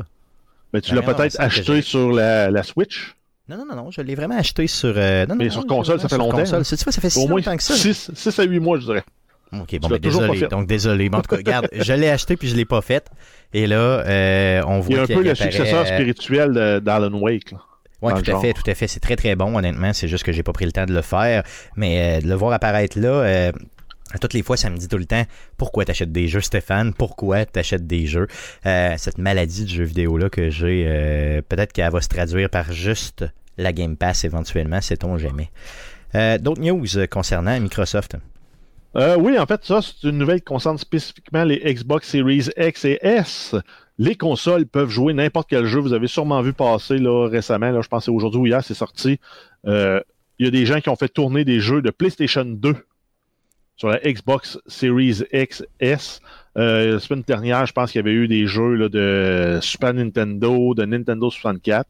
Ben, 0.73 0.81
tu 0.81 0.91
Ben 0.93 1.01
l'as 1.01 1.13
peut-être 1.13 1.39
acheté 1.39 1.81
sur 1.81 2.11
la, 2.11 2.51
la 2.51 2.61
Switch? 2.63 3.15
Non, 3.49 3.57
non, 3.57 3.65
non, 3.69 3.75
non, 3.75 3.91
je 3.91 4.01
l'ai 4.01 4.15
vraiment 4.15 4.37
acheté 4.37 4.67
sur. 4.67 4.93
euh, 4.95 5.25
non, 5.25 5.35
non, 5.35 5.43
Mais 5.43 5.49
sur 5.49 5.65
console, 5.65 5.99
ça 5.99 6.07
fait 6.07 6.15
sur 6.15 6.23
longtemps, 6.23 6.37
console. 6.39 6.61
hein. 6.61 6.63
Tu 6.77 6.83
vois, 6.83 6.91
ça 6.93 7.01
fait 7.01 7.09
si 7.09 7.19
Au 7.19 7.27
moins 7.27 7.37
longtemps 7.39 7.57
que 7.57 7.63
ça? 7.63 7.75
6, 7.75 8.39
à 8.39 8.43
8 8.43 8.59
mois, 8.59 8.79
je 8.79 8.85
dirais. 8.85 9.03
Ok, 9.53 9.79
bon, 9.79 9.87
l'as 9.89 9.97
ben, 9.97 9.99
désolé. 9.99 10.47
Donc, 10.47 10.67
désolé. 10.67 11.09
Mais 11.09 11.17
en 11.17 11.21
tout 11.21 11.29
cas, 11.29 11.35
regarde, 11.37 11.67
je 11.73 11.93
l'ai 11.93 12.09
acheté 12.09 12.37
puis 12.37 12.47
je 12.47 12.55
l'ai 12.55 12.65
pas 12.65 12.81
fait. 12.81 13.09
Et 13.53 13.67
là, 13.67 13.75
euh, 13.75 14.61
on 14.67 14.79
voit 14.79 14.89
Il 14.89 14.95
y 14.95 14.99
a 14.99 15.03
un 15.03 15.05
peu 15.07 15.23
le 15.23 15.35
successeur 15.35 15.81
euh, 15.81 15.85
spirituel 15.85 16.81
d'Alan 16.83 17.13
Wake. 17.19 17.51
Là. 17.51 17.59
Oui, 18.03 18.13
tout 18.21 18.31
à 18.31 18.39
fait, 18.39 18.53
tout 18.53 18.69
à 18.69 18.75
fait. 18.75 18.87
C'est 18.87 18.99
très, 18.99 19.15
très 19.15 19.35
bon, 19.35 19.57
honnêtement. 19.57 19.93
C'est 19.93 20.07
juste 20.09 20.23
que 20.23 20.31
j'ai 20.33 20.43
pas 20.43 20.51
pris 20.53 20.65
le 20.65 20.71
temps 20.73 20.85
de 20.85 20.93
le 20.93 21.01
faire. 21.01 21.43
Mais 21.77 22.17
euh, 22.17 22.21
de 22.21 22.27
le 22.27 22.35
voir 22.35 22.51
apparaître 22.51 22.99
là, 22.99 23.07
euh, 23.07 23.51
toutes 24.19 24.33
les 24.33 24.43
fois, 24.43 24.57
ça 24.57 24.69
me 24.69 24.77
dit 24.77 24.87
tout 24.87 24.97
le 24.97 25.05
temps 25.05 25.23
pourquoi 25.57 25.85
t'achètes 25.85 26.11
des 26.11 26.27
jeux, 26.27 26.41
Stéphane? 26.41 26.93
Pourquoi 26.93 27.45
t'achètes 27.45 27.87
des 27.87 28.05
jeux? 28.05 28.27
Euh, 28.65 28.93
Cette 28.97 29.17
maladie 29.17 29.65
du 29.65 29.73
jeu 29.73 29.83
vidéo-là 29.85 30.29
que 30.29 30.49
j'ai, 30.49 30.85
euh, 30.87 31.41
peut-être 31.47 31.71
qu'elle 31.71 31.91
va 31.91 32.01
se 32.01 32.09
traduire 32.09 32.49
par 32.49 32.71
juste 32.71 33.25
la 33.57 33.71
Game 33.71 33.95
Pass 33.95 34.25
éventuellement, 34.25 34.81
sait-on 34.81 35.17
jamais. 35.17 35.49
Euh, 36.15 36.37
D'autres 36.37 36.61
news 36.61 36.85
concernant 37.09 37.59
Microsoft? 37.59 38.17
Oui, 38.95 39.39
en 39.39 39.45
fait, 39.47 39.65
ça, 39.65 39.79
c'est 39.81 40.07
une 40.07 40.19
nouvelle 40.19 40.39
qui 40.39 40.45
concerne 40.45 40.77
spécifiquement 40.77 41.43
les 41.43 41.57
Xbox 41.73 42.07
Series 42.09 42.49
X 42.55 42.85
et 42.85 42.99
S. 43.01 43.55
Les 44.03 44.15
consoles 44.15 44.65
peuvent 44.65 44.89
jouer 44.89 45.13
n'importe 45.13 45.47
quel 45.49 45.65
jeu. 45.65 45.79
Vous 45.79 45.93
avez 45.93 46.07
sûrement 46.07 46.41
vu 46.41 46.51
passer 46.51 46.97
là, 46.97 47.29
récemment, 47.29 47.71
là, 47.71 47.79
je 47.79 47.87
pense 47.87 48.09
aujourd'hui 48.09 48.41
ou 48.41 48.47
hier, 48.47 48.61
c'est 48.61 48.73
sorti. 48.73 49.17
Euh, 49.65 50.01
Il 50.39 50.45
y 50.45 50.47
a 50.49 50.51
des 50.51 50.65
gens 50.65 50.81
qui 50.81 50.89
ont 50.89 50.97
fait 50.97 51.07
tourner 51.07 51.45
des 51.45 51.61
jeux 51.61 51.81
de 51.81 51.89
PlayStation 51.89 52.43
2 52.43 52.75
sur 53.77 53.87
la 53.87 53.99
Xbox 53.99 54.59
Series 54.67 55.21
X, 55.31 55.63
S. 55.79 56.19
Euh, 56.57 56.95
la 56.95 56.99
semaine 56.99 57.23
dernière, 57.25 57.65
je 57.65 57.71
pense 57.71 57.93
qu'il 57.93 57.99
y 57.99 58.03
avait 58.03 58.11
eu 58.11 58.27
des 58.27 58.45
jeux 58.45 58.89
de 58.89 59.59
Super 59.61 59.93
Nintendo, 59.93 60.73
de 60.73 60.83
Nintendo 60.83 61.29
64. 61.29 61.87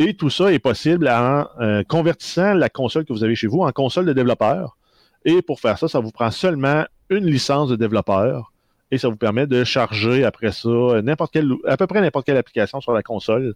Et 0.00 0.14
tout 0.14 0.30
ça 0.30 0.52
est 0.52 0.58
possible 0.58 1.08
en 1.08 1.46
euh, 1.60 1.84
convertissant 1.84 2.54
la 2.54 2.68
console 2.68 3.04
que 3.04 3.12
vous 3.12 3.22
avez 3.22 3.36
chez 3.36 3.46
vous 3.46 3.60
en 3.60 3.70
console 3.70 4.06
de 4.06 4.12
développeur. 4.12 4.76
Et 5.24 5.40
pour 5.40 5.60
faire 5.60 5.78
ça, 5.78 5.86
ça 5.86 6.00
vous 6.00 6.10
prend 6.10 6.32
seulement 6.32 6.84
une 7.10 7.26
licence 7.26 7.68
de 7.68 7.76
développeur 7.76 8.50
et 8.90 8.98
ça 8.98 9.08
vous 9.08 9.16
permet 9.16 9.46
de 9.46 9.64
charger 9.64 10.24
après 10.24 10.52
ça 10.52 11.02
n'importe 11.02 11.32
quelle, 11.32 11.50
à 11.66 11.76
peu 11.76 11.86
près 11.86 12.00
n'importe 12.00 12.26
quelle 12.26 12.36
application 12.36 12.80
sur 12.80 12.92
la 12.92 13.02
console. 13.02 13.54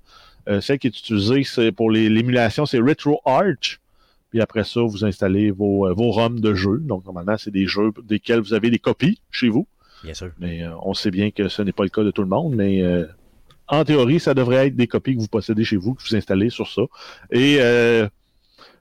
Euh, 0.49 0.61
celle 0.61 0.79
qui 0.79 0.87
est 0.87 0.99
utilisée 0.99 1.45
c'est 1.45 1.73
pour 1.73 1.91
l'émulation, 1.91 2.67
c'est 2.67 2.79
RetroArch. 2.79 3.81
Puis 4.31 4.41
après 4.41 4.65
ça, 4.65 4.81
vous 4.83 5.05
installez 5.05 5.51
vos, 5.51 5.87
euh, 5.87 5.95
vos 5.95 6.11
ROM 6.11 6.39
de 6.41 6.55
jeux. 6.55 6.79
Donc 6.81 7.05
normalement, 7.07 7.37
c'est 7.39 7.51
des 7.51 7.67
jeux 7.67 7.93
desquels 8.03 8.41
vous 8.41 8.53
avez 8.53 8.71
des 8.71 8.79
copies 8.79 9.21
chez 9.31 9.49
vous. 9.49 9.67
Bien 10.05 10.15
sûr. 10.15 10.31
Mais 10.39 10.63
euh, 10.63 10.71
on 10.83 10.95
sait 10.95 11.11
bien 11.11 11.31
que 11.31 11.49
ce 11.49 11.63
n'est 11.63 11.73
pas 11.73 11.83
le 11.83 11.89
cas 11.89 12.03
de 12.03 12.11
tout 12.11 12.23
le 12.23 12.29
monde, 12.29 12.55
mais 12.55 12.83
euh, 12.83 13.07
en 13.69 13.85
théorie, 13.85 14.21
ça 14.21 14.35
devrait 14.35 14.69
être 14.69 14.77
des 14.77 14.87
copies 14.87 15.17
que 15.17 15.21
vous 15.21 15.29
possédez 15.29 15.65
chez 15.65 15.77
vous, 15.77 15.95
que 15.95 16.03
vous 16.03 16.17
installez 16.17 16.51
sur 16.51 16.69
ça. 16.69 16.83
Et 17.31 17.59
euh, 17.61 18.09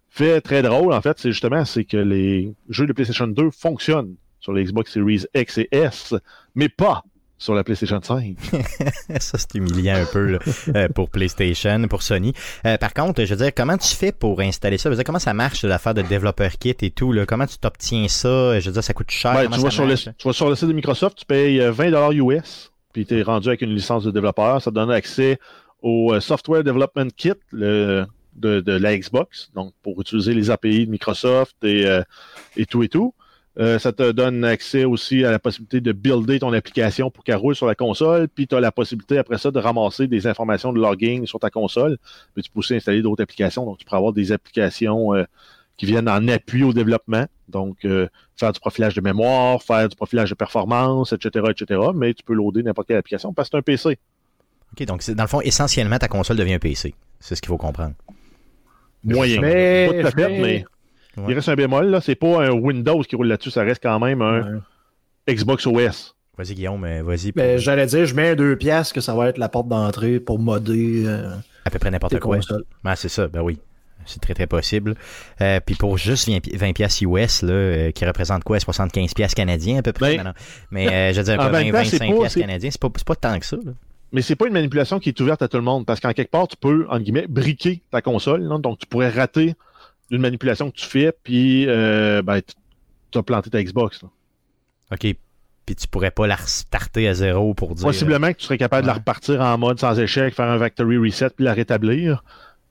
fait 0.10 0.42
très 0.42 0.62
drôle, 0.62 0.94
en 0.94 1.02
fait, 1.02 1.18
c'est 1.20 1.32
justement 1.32 1.66
c'est 1.66 1.86
que 1.86 1.98
les 1.98 2.54
jeux 2.70 2.88
de 2.88 2.94
PlayStation 2.94 3.28
2 3.28 3.52
fonctionnent 3.52 4.16
sur 4.40 4.54
les 4.54 4.64
Xbox 4.64 4.92
Series 4.94 5.26
X 5.36 5.58
et 5.58 5.68
S, 5.72 6.14
mais 6.56 6.70
pas 6.70 7.04
sur 7.38 7.54
la 7.54 7.64
PlayStation 7.64 8.00
5. 8.02 8.36
Ça, 9.20 9.38
c'est 9.38 9.56
humiliant 9.56 9.96
un 9.96 10.06
peu 10.06 10.26
là, 10.26 10.40
euh, 10.76 10.90
pour 10.90 11.10
PlayStation, 11.10 11.88
pour 11.88 12.02
Sony. 12.02 12.34
Euh, 12.66 12.78
par 12.78 12.94
contre, 12.94 13.24
je 13.24 13.34
veux 13.34 13.44
dire, 13.44 13.54
comment 13.56 13.78
tu 13.78 13.96
fais 13.96 14.12
pour 14.12 14.40
installer 14.42 14.78
ça? 14.78 14.90
Je 14.90 14.92
veux 14.92 14.96
dire, 14.96 15.06
comment 15.06 15.20
ça 15.20 15.34
marche, 15.34 15.64
l'affaire 15.64 15.94
de 15.94 16.02
développeur 16.02 16.52
kit 16.58 16.76
et 16.82 16.90
tout? 16.90 17.12
Là? 17.14 17.26
Comment 17.26 17.46
tu 17.46 17.58
t'obtiens 17.60 18.08
ça? 18.08 18.60
Je 18.60 18.66
veux 18.68 18.74
dire, 18.74 18.84
ça 18.84 18.94
coûte 18.94 19.12
cher? 19.12 19.34
Comment 19.44 19.56
tu, 19.56 19.62
vas 19.62 19.70
sur 19.70 19.84
le, 19.84 19.90
marche? 19.90 20.10
tu 20.18 20.28
vas 20.28 20.34
sur 20.34 20.50
le 20.50 20.56
site 20.56 20.68
de 20.68 20.74
Microsoft, 20.74 21.20
tu 21.20 21.26
payes 21.26 21.62
euh, 21.62 21.72
20$ 21.72 22.16
US, 22.16 22.72
puis 22.92 23.06
tu 23.06 23.20
es 23.20 23.22
rendu 23.22 23.50
avec 23.50 23.62
une 23.62 23.74
licence 23.74 24.04
de 24.04 24.12
développeur. 24.12 24.62
Ça 24.62 24.72
te 24.72 24.76
donne 24.76 24.92
accès 24.92 25.40
au 25.84 26.14
euh, 26.14 26.20
Software 26.20 26.64
Development 26.64 27.10
Kit 27.16 27.34
le, 27.52 28.06
de, 28.36 28.62
de, 28.62 28.72
la 28.72 28.98
Xbox, 28.98 29.52
donc 29.54 29.74
pour 29.84 30.00
utiliser 30.02 30.34
les 30.34 30.50
API 30.50 30.86
de 30.86 30.92
Microsoft 30.92 31.56
et, 31.64 31.86
euh, 31.86 32.02
et 32.56 32.66
tout 32.66 32.84
et 32.84 32.90
tout. 32.90 33.14
Euh, 33.60 33.80
ça 33.80 33.92
te 33.92 34.12
donne 34.12 34.46
accès 34.46 34.84
aussi 34.86 35.26
à 35.26 35.32
la 35.32 35.40
possibilité 35.40 35.82
de 35.82 35.92
builder 35.92 36.40
ton 36.40 36.54
application 36.54 37.10
pour 37.10 37.24
qu'elle 37.24 37.38
roule 37.38 37.56
sur 37.56 37.66
la 37.66 37.74
console, 37.74 38.28
puis 38.28 38.46
tu 38.48 38.56
as 38.56 38.60
la 38.60 38.72
possibilité 38.72 39.18
après 39.18 39.40
ça 39.40 39.50
de 39.50 39.58
ramasser 39.60 40.08
des 40.08 40.28
informations 40.28 40.72
de 40.72 40.80
logging 40.80 41.26
sur 41.26 41.40
ta 41.40 41.50
console, 41.50 41.98
puis 42.36 42.44
tu 42.44 42.52
peux 42.52 42.60
aussi 42.60 42.76
installer 42.76 43.02
d'autres 43.02 43.24
applications, 43.24 43.66
donc 43.66 43.80
tu 43.80 43.86
pourras 43.86 43.98
avoir 43.98 44.14
des 44.14 44.32
applications 44.32 45.16
euh, 45.16 45.24
qui 45.76 45.88
viennent 45.88 46.08
en 46.08 46.28
appui 46.28 46.62
au 46.64 46.72
développement, 46.72 47.26
donc 47.50 47.78
euh, 47.86 48.08
faire 48.36 48.52
du 48.54 48.60
profilage 48.60 48.94
de 48.94 49.02
mémoire, 49.02 49.64
faire 49.64 49.90
du 49.90 49.96
profilage 49.96 50.30
de 50.30 50.36
performance, 50.36 51.14
etc., 51.14 51.46
etc., 51.50 51.82
mais 51.96 52.14
tu 52.14 52.24
peux 52.24 52.34
loader 52.34 52.62
n'importe 52.62 52.88
quelle 52.90 52.98
application 52.98 53.34
parce 53.34 53.50
que 53.50 53.54
c'est 53.54 53.58
un 53.58 53.62
PC. 53.64 53.98
OK, 54.74 54.86
donc 54.86 55.10
dans 55.12 55.24
le 55.24 55.28
fond, 55.30 55.42
essentiellement, 55.42 55.98
ta 55.98 56.08
console 56.08 56.38
devient 56.38 56.54
un 56.56 56.60
PC. 56.60 56.94
C'est 57.20 57.34
ce 57.36 57.42
qu'il 57.42 57.48
faut 57.50 57.58
comprendre. 57.58 57.94
Moyen. 59.04 59.42
Mais- 59.42 60.04
Pas 60.04 60.10
mais- 60.16 60.40
mais 60.40 60.66
Ouais. 61.18 61.24
il 61.30 61.34
reste 61.34 61.50
un 61.50 61.56
bémol, 61.56 61.88
là, 61.88 62.00
c'est 62.02 62.16
pas 62.16 62.44
un 62.46 62.52
Windows 62.52 63.02
qui 63.02 63.16
roule 63.16 63.28
là-dessus, 63.28 63.52
ça 63.52 63.64
reste 63.64 63.82
quand 63.84 64.00
même 64.00 64.22
un 64.22 64.42
Ouais. 65.28 65.36
Xbox 65.36 65.66
OS. 65.66 66.16
Vas-y, 66.38 66.54
Guillaume, 66.54 66.86
vas-y. 67.02 67.32
Ben, 67.32 67.58
j'allais 67.58 67.88
dire, 67.88 68.06
je 68.06 68.14
mets 68.16 68.36
deux 68.36 68.56
piastres 68.56 68.94
que 68.94 69.02
ça 69.02 69.16
va 69.16 69.28
être 69.30 69.40
la 69.40 69.50
porte 69.50 69.68
d'entrée 69.68 70.20
pour 70.20 70.38
modder 70.40 71.04
euh, 71.08 71.32
à 71.66 71.70
peu 71.72 71.80
près 71.80 71.90
n'importe 71.92 72.20
quoi. 72.20 72.38
Ah, 72.84 72.96
c'est 72.96 73.10
ça, 73.10 73.28
ben 73.28 73.42
oui. 73.42 73.58
C'est 74.06 74.22
très, 74.22 74.34
très 74.34 74.48
possible. 74.48 74.96
Euh, 75.42 75.60
puis 75.66 75.76
pour 75.76 75.98
juste 75.98 76.30
20, 76.30 76.40
pi- 76.40 76.56
20 76.56 76.72
piastres 76.74 77.04
US, 77.04 77.42
là, 77.42 77.52
euh, 77.52 77.92
qui 77.92 78.06
représente 78.06 78.44
quoi? 78.46 78.58
75 78.60 79.14
piastres 79.14 79.36
canadiens 79.36 79.80
à 79.80 79.82
peu 79.82 79.92
près? 79.92 80.16
Ben, 80.16 80.24
Non, 80.24 80.30
non. 80.30 80.34
Mais 80.72 80.88
euh, 80.88 81.12
je 81.14 81.18
veux 81.18 81.24
dire, 81.26 81.34
en 81.42 81.50
quoi, 81.50 81.60
même 81.60 81.72
20, 81.74 81.80
temps, 81.84 81.90
c'est 81.90 81.98
25 81.98 82.08
pas- 82.14 82.20
piastres 82.20 82.34
c'est- 82.36 82.40
canadiens, 82.42 82.70
c'est 82.72 82.82
pas, 83.06 83.16
tant 83.16 83.40
que 83.40 83.46
ça. 83.46 83.58
Là. 83.58 83.72
Mais 84.14 84.22
c'est 84.22 84.38
pas 84.38 84.48
une 84.48 84.54
manipulation 84.54 85.00
qui 85.00 85.10
est 85.10 85.20
ouverte 85.20 85.42
à 85.42 85.50
tout 85.50 85.58
le 85.58 85.64
monde, 85.64 85.86
parce 85.86 86.00
qu'en 86.00 86.14
quelque 86.14 86.32
part, 86.32 86.48
tu 86.48 86.56
peux, 86.56 86.86
entre 86.90 87.00
guillemets, 87.04 87.26
briquer 87.28 87.82
ta 87.92 88.02
console. 88.02 88.44
là. 88.44 88.58
donc, 88.60 88.78
tu 88.80 88.86
pourrais 88.86 89.10
rater 89.10 89.56
une 90.12 90.22
manipulation 90.22 90.72
que 90.72 90.76
tu 90.76 90.86
fais, 90.86 91.12
puis 91.24 91.66
euh, 91.68 92.22
ben, 92.22 92.42
tu 93.12 93.18
as 93.18 93.24
planté 93.24 93.50
ta 93.50 93.62
Xbox. 93.64 94.02
là. 94.04 94.10
OK. 94.92 95.16
Puis 95.66 95.76
tu 95.76 95.88
pourrais 95.88 96.12
pas 96.12 96.28
la 96.28 96.36
restarter 96.36 97.10
à 97.10 97.14
zéro 97.14 97.54
pour 97.54 97.76
dire... 97.76 97.86
Possiblement 97.86 98.32
que 98.32 98.38
tu 98.38 98.46
serais 98.46 98.58
capable 98.58 98.84
de 98.84 98.88
la 98.88 98.94
repartir 98.94 99.42
en 99.42 99.58
mode 99.58 99.80
sans 99.80 100.00
échec, 100.00 100.34
faire 100.34 100.50
un 100.50 100.58
factory 100.58 100.98
reset, 100.98 101.32
puis 101.32 101.44
la 101.44 101.54
rétablir. 101.54 102.24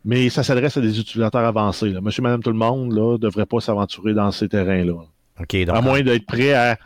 Mais 0.07 0.31
ça 0.31 0.43
s'adresse 0.43 0.79
à 0.79 0.81
des 0.81 0.99
utilisateurs 0.99 1.45
avancés. 1.45 1.91
Là. 1.91 2.01
Monsieur, 2.01 2.23
madame, 2.23 2.43
tout 2.43 2.51
le 2.51 2.57
monde 2.57 2.95
ne 2.95 3.19
devrait 3.19 3.45
pas 3.45 3.61
s'aventurer 3.61 4.15
dans 4.15 4.31
ces 4.31 4.49
terrains-là. 4.49 4.95
OK, 5.39 5.65
donc... 5.67 5.77
À 5.77 5.83
moins 5.83 6.01
d'être 6.01 6.25
prêt 6.25 6.55
à, 6.55 6.79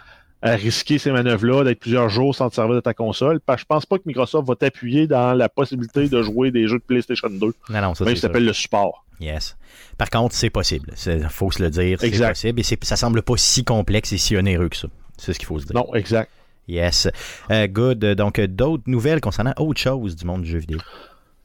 à 0.42 0.52
risquer 0.52 0.98
ces 0.98 1.12
manœuvres-là, 1.12 1.62
d'être 1.62 1.78
plusieurs 1.78 2.08
jours 2.08 2.34
sans 2.34 2.48
te 2.48 2.56
servir 2.56 2.74
de 2.74 2.80
ta 2.80 2.94
console. 2.94 3.38
Parce 3.40 3.58
que 3.58 3.62
je 3.62 3.66
pense 3.66 3.86
pas 3.86 3.98
que 3.98 4.04
Microsoft 4.06 4.48
va 4.48 4.56
t'appuyer 4.56 5.06
dans 5.06 5.34
la 5.34 5.48
possibilité 5.48 6.08
de 6.08 6.22
jouer 6.22 6.50
des 6.50 6.66
jeux 6.66 6.78
de 6.78 6.84
PlayStation 6.84 7.28
2. 7.28 7.38
Non, 7.38 7.52
non, 7.80 7.94
ça, 7.94 8.04
Même 8.04 8.16
ça 8.16 8.22
s'appelle 8.22 8.46
le 8.46 8.52
support. 8.52 9.04
Yes. 9.20 9.56
Par 9.98 10.08
contre, 10.10 10.34
c'est 10.34 10.50
possible. 10.50 10.94
Il 11.06 11.28
faut 11.28 11.50
se 11.50 11.62
le 11.62 11.70
dire. 11.70 11.98
C'est 12.00 12.10
possible. 12.10 12.60
Et 12.60 12.64
ça 12.82 12.96
semble 12.96 13.22
pas 13.22 13.36
si 13.36 13.64
complexe 13.64 14.12
et 14.12 14.18
si 14.18 14.36
onéreux 14.36 14.68
que 14.68 14.76
ça. 14.76 14.88
C'est 15.18 15.34
ce 15.34 15.38
qu'il 15.38 15.46
faut 15.46 15.58
se 15.58 15.66
dire. 15.66 15.76
Non, 15.76 15.94
exact. 15.94 16.30
Yes. 16.66 17.08
Euh, 17.50 17.66
good. 17.66 17.98
Donc, 17.98 18.40
d'autres 18.40 18.84
nouvelles 18.86 19.20
concernant 19.20 19.52
autre 19.58 19.80
chose 19.80 20.16
du 20.16 20.24
monde 20.24 20.42
du 20.42 20.50
jeu 20.50 20.58
vidéo. 20.58 20.78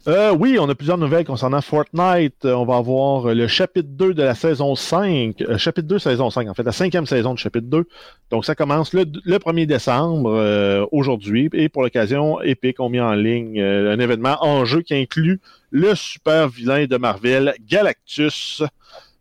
Euh, 0.07 0.35
oui, 0.35 0.57
on 0.59 0.69
a 0.69 0.75
plusieurs 0.75 0.99
nouvelles 0.99 1.25
concernant 1.25 1.61
Fortnite. 1.61 2.45
Euh, 2.45 2.53
on 2.53 2.63
va 2.63 2.75
avoir 2.75 3.27
euh, 3.27 3.33
le 3.33 3.47
chapitre 3.47 3.89
2 3.89 4.13
de 4.13 4.21
la 4.21 4.35
saison 4.35 4.75
5. 4.75 5.41
euh, 5.41 5.57
chapitre 5.57 5.87
2, 5.87 5.97
saison 5.97 6.29
5, 6.29 6.47
en 6.47 6.53
fait, 6.53 6.61
la 6.61 6.71
cinquième 6.71 7.07
saison 7.07 7.33
de 7.33 7.39
chapitre 7.39 7.65
2. 7.65 7.87
Donc, 8.29 8.45
ça 8.45 8.53
commence 8.53 8.93
le, 8.93 9.05
le 9.23 9.37
1er 9.37 9.65
décembre, 9.65 10.87
aujourd'hui. 10.91 11.49
Et 11.53 11.69
pour 11.69 11.81
l'occasion, 11.81 12.39
Epic 12.41 12.79
ont 12.79 12.89
mis 12.89 12.99
en 12.99 13.13
ligne 13.13 13.59
un 13.59 13.99
événement 13.99 14.37
en 14.41 14.63
jeu 14.63 14.83
qui 14.83 14.93
inclut 14.93 15.41
le 15.71 15.95
super 15.95 16.49
vilain 16.49 16.85
de 16.85 16.97
Marvel, 16.97 17.55
Galactus. 17.67 18.61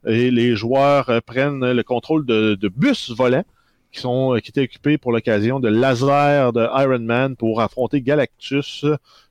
Et 0.06 0.30
les 0.30 0.54
joueurs 0.54 1.10
prennent 1.24 1.72
le 1.72 1.82
contrôle 1.82 2.26
de, 2.26 2.68
bus 2.68 3.10
volants 3.10 3.44
qui, 3.90 4.00
sont, 4.00 4.38
qui 4.42 4.50
étaient 4.50 4.64
occupés 4.64 4.98
pour 4.98 5.12
l'occasion 5.12 5.60
de 5.60 5.68
laser 5.68 6.52
de 6.52 6.68
Iron 6.78 6.98
Man 6.98 7.36
pour 7.36 7.62
affronter 7.62 8.02
Galactus. 8.02 8.84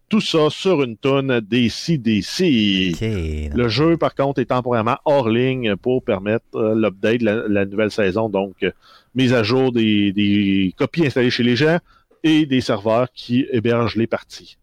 Tout 0.10 0.22
ça 0.22 0.50
sur 0.50 0.84
une 0.84 0.96
tonne 0.96 1.40
DC-DC. 1.40 2.94
OK. 2.94 3.56
Le 3.56 3.68
jeu, 3.68 3.98
par 3.98 4.14
contre, 4.14 4.42
est 4.42 4.46
temporairement 4.46 4.98
hors 5.06 5.30
ligne 5.30 5.76
pour 5.76 6.04
permettre 6.04 6.46
euh, 6.56 6.76
l'update 6.76 7.20
de 7.20 7.26
la, 7.26 7.48
la 7.48 7.66
nouvelle 7.66 7.90
saison. 7.90 8.30
Donc, 8.30 8.56
euh, 8.64 8.72
mise 9.16 9.34
à 9.34 9.44
jour 9.44 9.72
des, 9.72 10.12
des 10.12 10.74
copies 10.78 11.06
installées 11.08 11.32
chez 11.32 11.44
les 11.44 11.56
gens 11.56 11.80
et 12.24 12.46
des 12.46 12.62
serveurs 12.62 13.08
qui 13.14 13.48
hébergent 13.52 13.96
les 13.96 14.08
parties. 14.08 14.58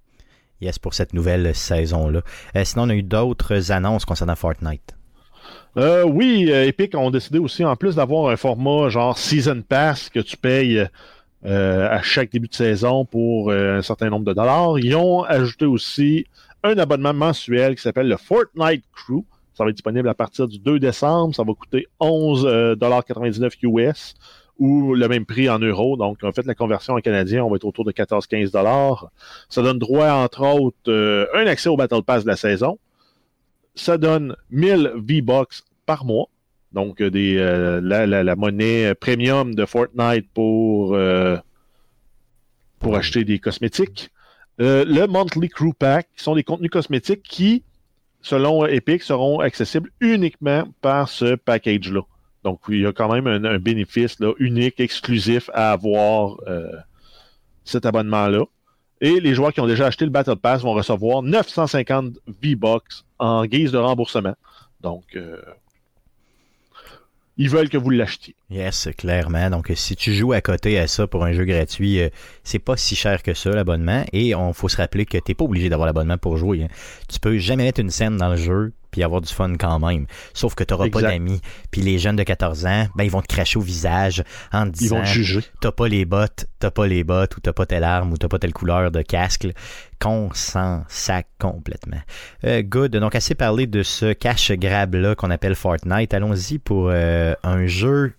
Yes, 0.61 0.79
pour 0.79 0.95
cette 0.95 1.15
nouvelle 1.15 1.55
saison-là. 1.55 2.21
Euh, 2.55 2.65
sinon, 2.65 2.85
on 2.85 2.91
a 2.91 2.95
eu 2.95 3.03
d'autres 3.03 3.73
annonces 3.73 4.05
concernant 4.05 4.37
Fortnite. 4.37 4.95
Euh, 5.77 6.05
oui, 6.05 6.51
Epic 6.51 6.95
ont 6.97 7.11
décidé 7.11 7.39
aussi, 7.39 7.65
en 7.65 7.77
plus 7.77 7.97
d'avoir 7.97 8.31
un 8.31 8.37
format 8.37 8.89
genre 8.89 9.17
Season 9.17 9.63
Pass 9.67 10.11
que 10.11 10.21
tu 10.21 10.37
payes 10.37 10.85
euh, 11.47 11.89
à 11.89 12.03
chaque 12.03 12.31
début 12.31 12.49
de 12.49 12.55
saison 12.55 13.05
pour 13.05 13.51
euh, 13.51 13.79
un 13.79 13.83
certain 13.83 14.11
nombre 14.11 14.27
de 14.27 14.33
dollars, 14.33 14.79
ils 14.79 14.95
ont 14.95 15.23
ajouté 15.23 15.65
aussi 15.65 16.27
un 16.63 16.77
abonnement 16.79 17.15
mensuel 17.15 17.77
qui 17.77 17.83
s'appelle 17.83 18.09
le 18.09 18.17
Fortnite 18.17 18.85
Crew. 18.93 19.25
Ça 19.55 19.65
va 19.65 19.71
être 19.71 19.77
disponible 19.77 20.09
à 20.09 20.15
partir 20.15 20.49
du 20.49 20.59
2 20.59 20.79
décembre. 20.79 21.35
Ça 21.35 21.43
va 21.43 21.53
coûter 21.55 21.87
11,99 22.01 23.53
US 23.63 24.15
ou 24.61 24.95
le 24.95 25.09
même 25.09 25.25
prix 25.25 25.49
en 25.49 25.59
euros. 25.59 25.97
Donc, 25.97 26.23
en 26.23 26.33
fait, 26.33 26.45
la 26.47 26.55
conversion 26.55 26.95
en 26.95 27.01
canadien, 27.01 27.43
on 27.43 27.51
va 27.51 27.57
être 27.57 27.65
autour 27.65 27.85
de 27.85 27.93
14-15 27.93 28.53
dollars. 28.53 29.11
Ça 29.49 29.63
donne 29.63 29.79
droit, 29.79 30.11
entre 30.11 30.43
autres, 30.43 30.77
euh, 30.89 31.27
un 31.35 31.47
accès 31.47 31.71
au 31.71 31.77
Battle 31.77 32.03
Pass 32.03 32.25
de 32.25 32.29
la 32.29 32.37
saison. 32.37 32.79
Ça 33.75 33.97
donne 33.97 34.37
1000 34.51 34.93
V-Bucks 34.97 35.63
par 35.87 36.05
mois. 36.05 36.29
Donc, 36.73 37.01
euh, 37.01 37.11
des, 37.11 37.37
euh, 37.39 37.81
la, 37.83 38.37
monnaie 38.37 38.95
premium 38.95 39.55
de 39.55 39.67
Fortnite 39.67 40.29
pour, 40.33 40.95
euh, 40.95 41.37
acheter 42.93 43.25
des 43.25 43.39
cosmétiques. 43.39 44.11
Euh, 44.61 44.85
le 44.85 45.07
Monthly 45.07 45.49
Crew 45.49 45.73
Pack, 45.79 46.09
sont 46.17 46.35
des 46.35 46.45
contenus 46.45 46.71
cosmétiques 46.71 47.23
qui, 47.23 47.63
selon 48.21 48.67
Epic, 48.67 49.03
seront 49.03 49.41
accessibles 49.41 49.91
uniquement 50.01 50.65
par 50.83 51.09
ce 51.09 51.35
package-là. 51.35 52.03
Donc, 52.45 52.61
il 52.69 52.81
y 52.81 52.87
a 52.87 52.93
quand 52.93 53.13
même 53.13 53.27
un, 53.27 53.59
bénéfice 53.59 54.17
unique, 54.39 54.81
exclusif 54.81 55.51
à 55.53 55.73
avoir 55.73 56.37
euh, 56.47 56.71
cet 57.65 57.87
abonnement-là. 57.87 58.45
Et 59.03 59.21
les 59.21 59.35
joueurs 59.35 59.53
qui 59.53 59.61
ont 59.61 59.67
déjà 59.67 59.87
acheté 59.87 60.05
le 60.05 60.11
Battle 60.11 60.37
Pass 60.37 60.63
vont 60.63 60.73
recevoir 60.73 61.23
950 61.23 62.19
V-Bucks 62.43 63.05
en 63.19 63.47
guise 63.47 63.73
de 63.73 63.79
remboursement. 63.79 64.35
Donc, 64.83 65.05
euh, 65.17 65.41
ils 67.41 67.49
veulent 67.49 67.71
que 67.71 67.79
vous 67.79 67.89
l'achetiez. 67.89 68.35
Yes, 68.51 68.91
clairement. 68.99 69.49
Donc, 69.49 69.73
si 69.75 69.97
tu 69.97 70.13
joues 70.13 70.35
à 70.35 70.43
côté 70.43 70.79
à 70.79 70.87
ça 70.87 71.07
pour 71.07 71.25
un 71.25 71.33
jeu 71.33 71.47
gratuit, 71.47 72.03
euh, 72.03 72.11
c'est 72.45 72.59
pas 72.59 72.77
si 72.77 72.95
cher 72.95 73.23
que 73.23 73.33
ça, 73.33 73.49
l'abonnement. 73.49 74.05
Et 74.13 74.35
on 74.35 74.53
faut 74.53 74.69
se 74.69 74.77
rappeler 74.77 75.07
que 75.07 75.17
t'es 75.17 75.33
pas 75.33 75.45
obligé 75.45 75.71
d'avoir 75.71 75.87
l'abonnement 75.87 76.19
pour 76.19 76.37
jouer. 76.37 76.65
hein. 76.65 76.69
Tu 77.09 77.19
peux 77.19 77.39
jamais 77.39 77.65
mettre 77.65 77.81
une 77.81 77.89
scène 77.91 78.19
dans 78.19 78.29
le 78.29 78.37
jeu 78.37 78.75
puis 79.01 79.05
avoir 79.07 79.23
du 79.23 79.33
fun 79.33 79.55
quand 79.59 79.79
même. 79.79 80.07
Sauf 80.35 80.55
que 80.55 80.63
t'auras 80.63 80.91
pas 80.91 80.99
Exact. 80.99 81.13
d'amis. 81.13 81.41
Puis 81.71 81.81
les 81.81 81.99
jeunes 81.99 82.17
de 82.17 82.23
14 82.23 82.67
ans, 82.67 82.87
ben 82.95 83.05
ils 83.05 83.11
vont 83.11 83.23
te 83.23 83.29
cracher 83.29 83.59
au 83.59 83.63
visage 83.63 84.23
en 84.53 84.67
te 84.67 84.73
disant 84.77 85.03
t'as 85.61 85.73
pas 85.73 85.89
les 85.89 86.05
bottes, 86.05 86.47
t'as 86.59 86.71
pas 86.71 86.87
les 86.87 87.03
bottes, 87.03 87.35
ou 87.39 87.41
t'as 87.41 87.55
pas 87.55 87.65
telle 87.65 87.85
arme, 87.85 88.13
ou 88.13 88.19
t'as 88.19 88.29
pas 88.29 88.39
telle 88.39 88.53
couleur 88.53 88.91
de 88.91 89.01
casque, 89.01 89.49
qu'on 89.99 90.29
s'en 90.35 90.85
sac 90.89 91.29
complètement. 91.39 92.01
Euh, 92.45 92.63
good. 92.63 92.95
Donc, 92.97 93.15
assez 93.15 93.35
parlé 93.35 93.67
de 93.67 93.83
ce 93.83 94.13
cash 94.13 94.53
grab-là 94.53 95.15
qu'on 95.15 95.31
appelle 95.31 95.55
Fortnite. 95.55 96.13
Allons-y 96.13 96.59
pour 96.59 96.91
euh, 96.93 97.33
un 97.43 97.67
jeu. 97.67 98.13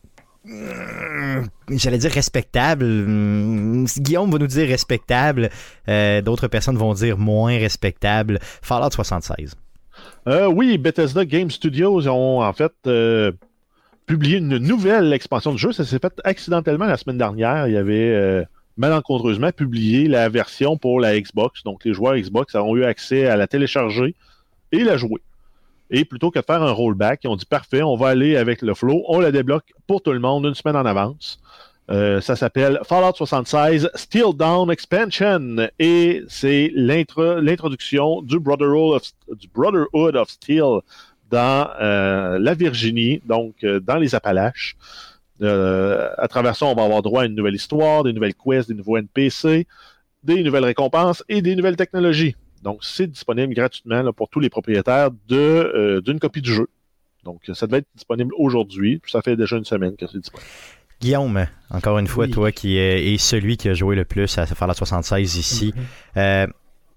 J'allais 1.70 1.99
dire 1.99 2.12
respectable. 2.12 2.86
Hum, 2.86 3.86
Guillaume 3.97 4.32
va 4.32 4.39
nous 4.39 4.47
dire 4.47 4.68
respectable. 4.68 5.51
Euh, 5.88 6.22
D'autres 6.24 6.47
personnes 6.47 6.78
vont 6.78 6.93
dire 6.95 7.20
moins 7.20 7.58
respectable. 7.60 8.39
Fallout 8.64 8.89
76. 8.91 9.55
Euh, 10.28 10.48
oui, 10.48 10.78
Bethesda 10.78 11.26
Game 11.26 11.52
Studios 11.52 12.08
ont 12.08 12.42
en 12.42 12.54
fait 12.54 12.74
euh, 12.88 13.32
publié 14.06 14.38
une 14.38 14.58
nouvelle 14.58 15.14
expansion 15.14 15.52
du 15.52 15.58
jeu. 15.58 15.72
Ça 15.72 15.86
s'est 15.86 16.00
fait 16.00 16.14
accidentellement 16.24 16.86
la 16.86 16.98
semaine 16.98 17.18
dernière. 17.18 17.68
Il 17.68 17.74
y 17.74 17.78
avait 17.78 18.12
euh, 18.12 18.44
malencontreusement 18.78 19.52
publié 19.52 20.08
la 20.08 20.30
version 20.30 20.78
pour 20.78 21.00
la 21.00 21.20
Xbox. 21.20 21.64
Donc 21.64 21.86
les 21.86 21.94
joueurs 21.94 22.16
Xbox 22.16 22.56
ont 22.56 22.76
eu 22.76 22.84
accès 22.84 23.28
à 23.28 23.36
la 23.36 23.48
télécharger 23.48 24.16
et 24.72 24.84
la 24.84 24.98
jouer. 24.98 25.22
Et 25.89 26.06
plutôt 26.06 26.32
que 26.32 26.39
de 26.39 26.46
faire 26.46 26.64
un 26.64 26.72
rollback, 26.72 27.26
ils 27.26 27.28
ont 27.28 27.36
dit 27.36 27.46
parfait, 27.46 27.84
on 27.84 27.98
va 27.98 28.08
aller 28.08 28.38
avec 28.38 28.62
le 28.62 28.74
flow, 28.74 29.04
on 29.10 29.20
la 29.20 29.32
débloque 29.32 29.74
pour 29.88 30.02
tout 30.02 30.14
le 30.14 30.20
monde 30.20 30.46
une 30.46 30.56
semaine 30.56 30.78
en 30.78 30.86
avance. 30.86 31.41
Euh, 31.92 32.22
ça 32.22 32.36
s'appelle 32.36 32.80
Fallout 32.84 33.14
76 33.16 33.89
Steel 33.96 34.34
Down 34.36 34.72
Expansion 34.72 35.68
et 35.78 36.24
c'est 36.28 36.72
l'intro- 36.74 37.39
l'introduction 37.42 38.22
du 38.22 38.39
Brotherhood 38.39 39.02
of, 40.16 40.30
Steel 40.30 40.80
dans 41.30 41.70
euh, 41.82 42.39
la 42.39 42.54
Virginie, 42.54 43.22
donc 43.26 43.56
euh, 43.64 43.80
dans 43.80 43.98
les 43.98 44.16
Appalaches. 44.16 44.76
À 45.42 46.28
travers 46.30 46.56
ça, 46.56 46.68
on 46.68 46.76
va 46.76 46.84
avoir 46.84 47.02
droit 47.02 47.24
à 47.24 47.26
une 47.26 47.36
nouvelle 47.36 47.56
histoire, 47.56 48.04
des 48.04 48.14
nouvelles 48.14 48.36
quests, 48.36 48.70
des 48.70 48.76
nouveaux 48.76 48.98
NPC 48.98 49.68
des 50.24 50.44
nouvelles 50.44 50.66
récompenses 50.66 51.24
et 51.30 51.42
des 51.42 51.56
nouvelles 51.56 51.76
technologies. 51.76 52.36
Donc, 52.64 52.84
c'est 52.84 53.08
disponible 53.08 53.54
gratuitement 53.56 54.14
pour 54.14 54.30
tous 54.30 54.39
les 54.39 54.50
propriétaires 54.50 55.10
d'une 55.28 56.20
copie 56.20 56.42
du 56.42 56.54
jeu. 56.54 56.68
Donc, 57.24 57.42
ça 57.54 57.66
devait 57.66 57.80
être 57.80 57.88
disponible 57.96 58.32
aujourd'hui. 58.38 59.02
Ça 59.08 59.22
fait 59.22 59.36
déjà 59.36 59.58
une 59.58 59.66
semaine 59.66 59.96
que 59.96 60.06
c'est 60.06 60.20
disponible. 60.20 60.48
Guillaume, 61.02 61.45
encore 61.70 61.97
une 61.99 62.08
fois, 62.08 62.26
Oui. 62.26 62.32
toi 62.32 62.52
qui 62.52 62.78
es, 62.78 63.18
celui 63.18 63.58
qui 63.58 63.70
a 63.70 63.74
joué 63.74 63.95
le 63.95 64.06
plus 64.06 64.38
à 64.38 64.45
Fallout 64.45 64.74
76 64.74 65.36
ici, 65.38 65.74
euh, 66.18 66.47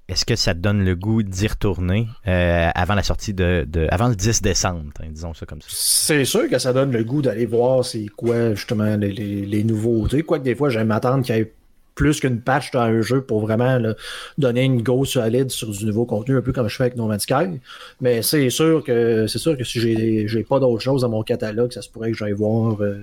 est-ce 0.08 0.24
que 0.26 0.36
ça 0.36 0.52
te 0.54 0.58
donne 0.58 0.84
le 0.84 0.94
goût 0.94 1.22
d'y 1.22 1.46
retourner 1.46 2.06
euh, 2.28 2.68
avant 2.74 2.94
la 2.94 3.02
sortie 3.02 3.32
de, 3.32 3.64
de- 3.66 3.86
avant 3.90 4.08
le 4.08 4.14
10 4.14 4.42
décembre, 4.42 4.84
hein, 5.00 5.06
disons 5.10 5.32
ça 5.32 5.46
comme 5.46 5.62
ça? 5.62 5.68
C'est 5.70 6.24
sûr 6.26 6.48
que 6.50 6.58
ça 6.58 6.72
donne 6.74 6.92
le 6.92 7.02
goût 7.04 7.22
d'aller 7.22 7.46
voir 7.46 7.84
c'est 7.84 8.06
quoi 8.14 8.54
justement 8.54 8.96
les, 8.96 9.12
les, 9.12 9.46
les 9.46 9.64
nouveautés. 9.64 10.22
Quoique 10.22 10.44
des 10.44 10.54
fois, 10.54 10.68
j'aime 10.68 10.88
m'attendre 10.88 11.24
qu'il 11.24 11.34
y 11.36 11.38
ait 11.38 11.52
plus 11.94 12.18
qu'une 12.20 12.40
patch 12.40 12.72
dans 12.72 12.80
un 12.80 13.00
jeu 13.02 13.22
pour 13.22 13.40
vraiment 13.40 13.78
là, 13.78 13.94
donner 14.36 14.64
une 14.64 14.82
go 14.82 15.04
solide 15.04 15.50
sur 15.50 15.70
du 15.70 15.86
nouveau 15.86 16.04
contenu, 16.04 16.36
un 16.36 16.42
peu 16.42 16.52
comme 16.52 16.68
je 16.68 16.74
fais 16.76 16.82
avec 16.84 16.96
No 16.96 17.06
Man's 17.06 17.22
Sky. 17.22 17.60
Mais 18.00 18.20
c'est 18.20 18.50
sûr 18.50 18.82
que 18.84 19.26
c'est 19.28 19.38
sûr 19.38 19.56
que 19.56 19.62
si 19.64 19.80
j'ai 20.28 20.42
pas 20.42 20.58
d'autre 20.58 20.82
chose 20.82 21.02
dans 21.02 21.08
mon 21.08 21.22
catalogue, 21.22 21.72
ça 21.72 21.80
se 21.82 21.88
pourrait 21.88 22.10
que 22.10 22.16
j'aille 22.18 22.32
voir 22.32 22.76
euh, 22.82 22.96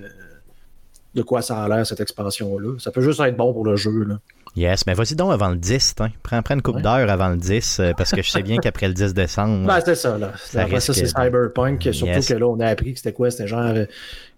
de 1.13 1.21
quoi 1.21 1.41
ça 1.41 1.63
a 1.63 1.67
l'air 1.67 1.85
cette 1.85 1.99
expansion-là. 1.99 2.75
Ça 2.79 2.91
peut 2.91 3.01
juste 3.01 3.19
être 3.19 3.35
bon 3.37 3.53
pour 3.53 3.65
le 3.65 3.75
jeu. 3.75 4.03
Là. 4.05 4.19
Yes, 4.55 4.85
mais 4.85 4.93
vas-y 4.93 5.15
donc 5.15 5.31
avant 5.31 5.49
le 5.49 5.55
10, 5.55 5.95
hein. 5.99 6.09
prends, 6.23 6.41
prends 6.41 6.55
une 6.55 6.61
coupe 6.61 6.75
Ouais. 6.75 6.81
d'heure 6.81 7.09
avant 7.09 7.29
le 7.29 7.37
10, 7.37 7.79
euh, 7.79 7.93
parce 7.97 8.11
que 8.11 8.21
je 8.21 8.29
sais 8.29 8.43
bien 8.43 8.57
qu'après 8.57 8.87
le 8.89 8.93
10 8.93 9.13
décembre, 9.13 9.65
Ben, 9.65 9.79
c'était 9.79 9.95
ça, 9.95 10.17
là. 10.17 10.31
Ça 10.37 10.63
Après 10.63 10.79
ça, 10.81 10.93
c'est 10.93 11.05
Cyberpunk. 11.05 11.81
Surtout 11.93 12.05
Yes. 12.13 12.27
que 12.27 12.33
là, 12.33 12.47
on 12.47 12.59
a 12.59 12.67
appris 12.67 12.91
que 12.93 12.97
c'était 12.99 13.13
quoi? 13.13 13.31
C'était 13.31 13.47
genre 13.47 13.61
euh, 13.61 13.85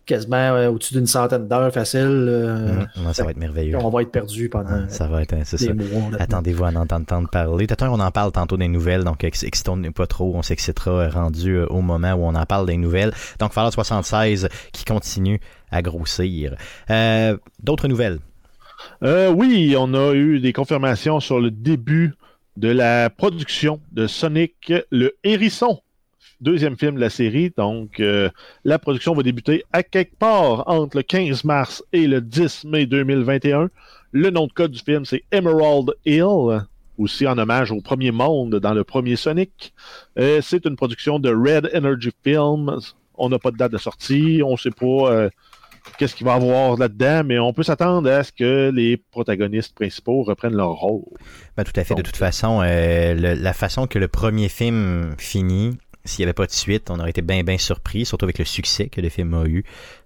quasiment 0.06 0.36
euh, 0.38 0.70
au-dessus 0.70 0.94
d'une 0.94 1.08
centaine 1.08 1.48
d'heures 1.48 1.72
facile. 1.74 2.02
euh, 2.02 2.80
ouais, 3.06 3.14
ça 3.14 3.24
va 3.24 3.32
être 3.32 3.38
merveilleux. 3.38 3.78
On 3.78 3.90
va 3.90 4.02
être 4.02 4.12
perdu 4.12 4.50
pendant 4.50 4.88
Ça 4.90 5.08
va 5.08 5.22
être, 5.22 5.34
hein, 5.34 5.42
c'est 5.44 5.58
ça. 5.58 5.72
Attendez-vous 6.20 6.64
à 6.66 6.68
en 6.70 6.76
entendre 6.76 7.30
parler. 7.30 7.68
Peut-être 7.68 7.84
on 7.90 8.00
en 8.00 8.12
parle 8.12 8.32
tantôt 8.32 8.58
des 8.58 8.68
nouvelles, 8.68 9.04
donc 9.04 9.24
ex- 9.24 9.44
excitons 9.44 9.82
pas 9.92 10.08
trop. 10.08 10.34
On 10.36 10.42
s'excitera 10.42 10.92
euh, 10.92 11.10
rendu 11.10 11.56
euh, 11.56 11.66
au 11.68 11.82
moment 11.82 12.14
où 12.14 12.24
on 12.26 12.36
en 12.36 12.46
parle 12.46 12.66
des 12.68 12.78
nouvelles. 12.78 13.14
Donc 13.40 13.54
Fallout 13.54 13.72
76 13.72 14.50
qui 14.72 14.86
continue 14.86 15.40
à 15.72 15.82
grossir. 15.82 16.56
Euh, 16.90 17.38
D'autres 17.62 17.88
nouvelles? 17.88 18.20
Euh, 19.04 19.32
oui, 19.32 19.76
on 19.78 19.94
a 19.94 20.14
eu 20.14 20.40
des 20.40 20.54
confirmations 20.54 21.20
sur 21.20 21.40
le 21.40 21.52
début 21.52 22.14
de 22.58 22.70
la 22.70 23.10
production 23.10 23.80
de 23.92 24.06
Sonic 24.08 24.72
le 24.92 25.14
Hérisson, 25.24 25.80
deuxième 26.44 26.78
film 26.78 26.96
de 26.96 27.00
la 27.00 27.10
série. 27.10 27.52
Donc, 27.58 28.00
euh, 28.00 28.30
la 28.64 28.78
production 28.78 29.14
va 29.16 29.24
débuter 29.24 29.64
à 29.74 29.82
quelque 29.84 30.16
part 30.18 30.64
entre 30.68 30.98
le 30.98 31.04
15 31.04 31.44
mars 31.44 31.84
et 31.94 32.06
le 32.08 32.22
10 32.22 32.66
mai 32.66 32.86
2021. 32.86 33.70
Le 34.12 34.30
nom 34.30 34.46
de 34.48 34.54
code 34.54 34.72
du 34.72 34.80
film, 34.80 35.06
c'est 35.06 35.24
Emerald 35.32 35.92
Hill, 36.06 36.62
aussi 37.00 37.26
en 37.26 37.38
hommage 37.40 37.72
au 37.72 37.82
premier 37.82 38.12
monde 38.12 38.56
dans 38.60 38.74
le 38.74 38.84
premier 38.84 39.16
Sonic. 39.16 39.74
Euh, 40.20 40.40
c'est 40.44 40.66
une 40.66 40.76
production 40.76 41.18
de 41.18 41.30
Red 41.34 41.72
Energy 41.76 42.12
Films. 42.24 42.78
On 43.16 43.30
n'a 43.30 43.40
pas 43.40 43.50
de 43.52 43.58
date 43.58 43.72
de 43.72 43.78
sortie, 43.80 44.42
on 44.46 44.52
ne 44.52 44.58
sait 44.58 44.70
pas 44.72 45.12
euh, 45.12 45.30
qu'est-ce 45.98 46.16
qu'il 46.16 46.26
va 46.26 46.34
y 46.34 46.36
avoir 46.36 46.78
là-dedans, 46.78 47.24
mais 47.26 47.40
on 47.40 47.54
peut 47.54 47.64
s'attendre 47.64 48.10
à 48.10 48.24
ce 48.24 48.32
que 48.32 48.72
les 48.74 48.98
protagonistes 48.98 49.74
principaux 49.76 50.22
reprennent 50.24 50.56
leur 50.56 50.74
rôle. 50.74 51.04
Ben, 51.58 51.64
tout 51.64 51.78
à 51.80 51.84
fait. 51.84 51.96
De 51.96 52.02
toute 52.04 52.16
façon, 52.18 52.62
euh, 52.64 53.14
le- 53.16 53.34
la 53.34 53.54
façon 53.54 53.88
que 53.88 53.98
le 54.00 54.08
premier 54.08 54.50
film 54.50 55.16
finit, 55.18 55.72
s'il 56.06 56.24
n'y 56.24 56.26
avait 56.26 56.34
pas 56.34 56.46
de 56.46 56.52
suite, 56.52 56.90
on 56.90 57.00
aurait 57.00 57.12
été 57.12 57.22
bien, 57.22 57.44
bien 57.44 57.58
surpris, 57.58 58.06
surtout 58.06 58.26
avec 58.26 58.38
le 58.38 58.46
succès 58.46 58.88
que 58.88 59.00
le 59.00 59.10
film 59.10 59.34
a 59.34 59.46
eu. 59.46 59.64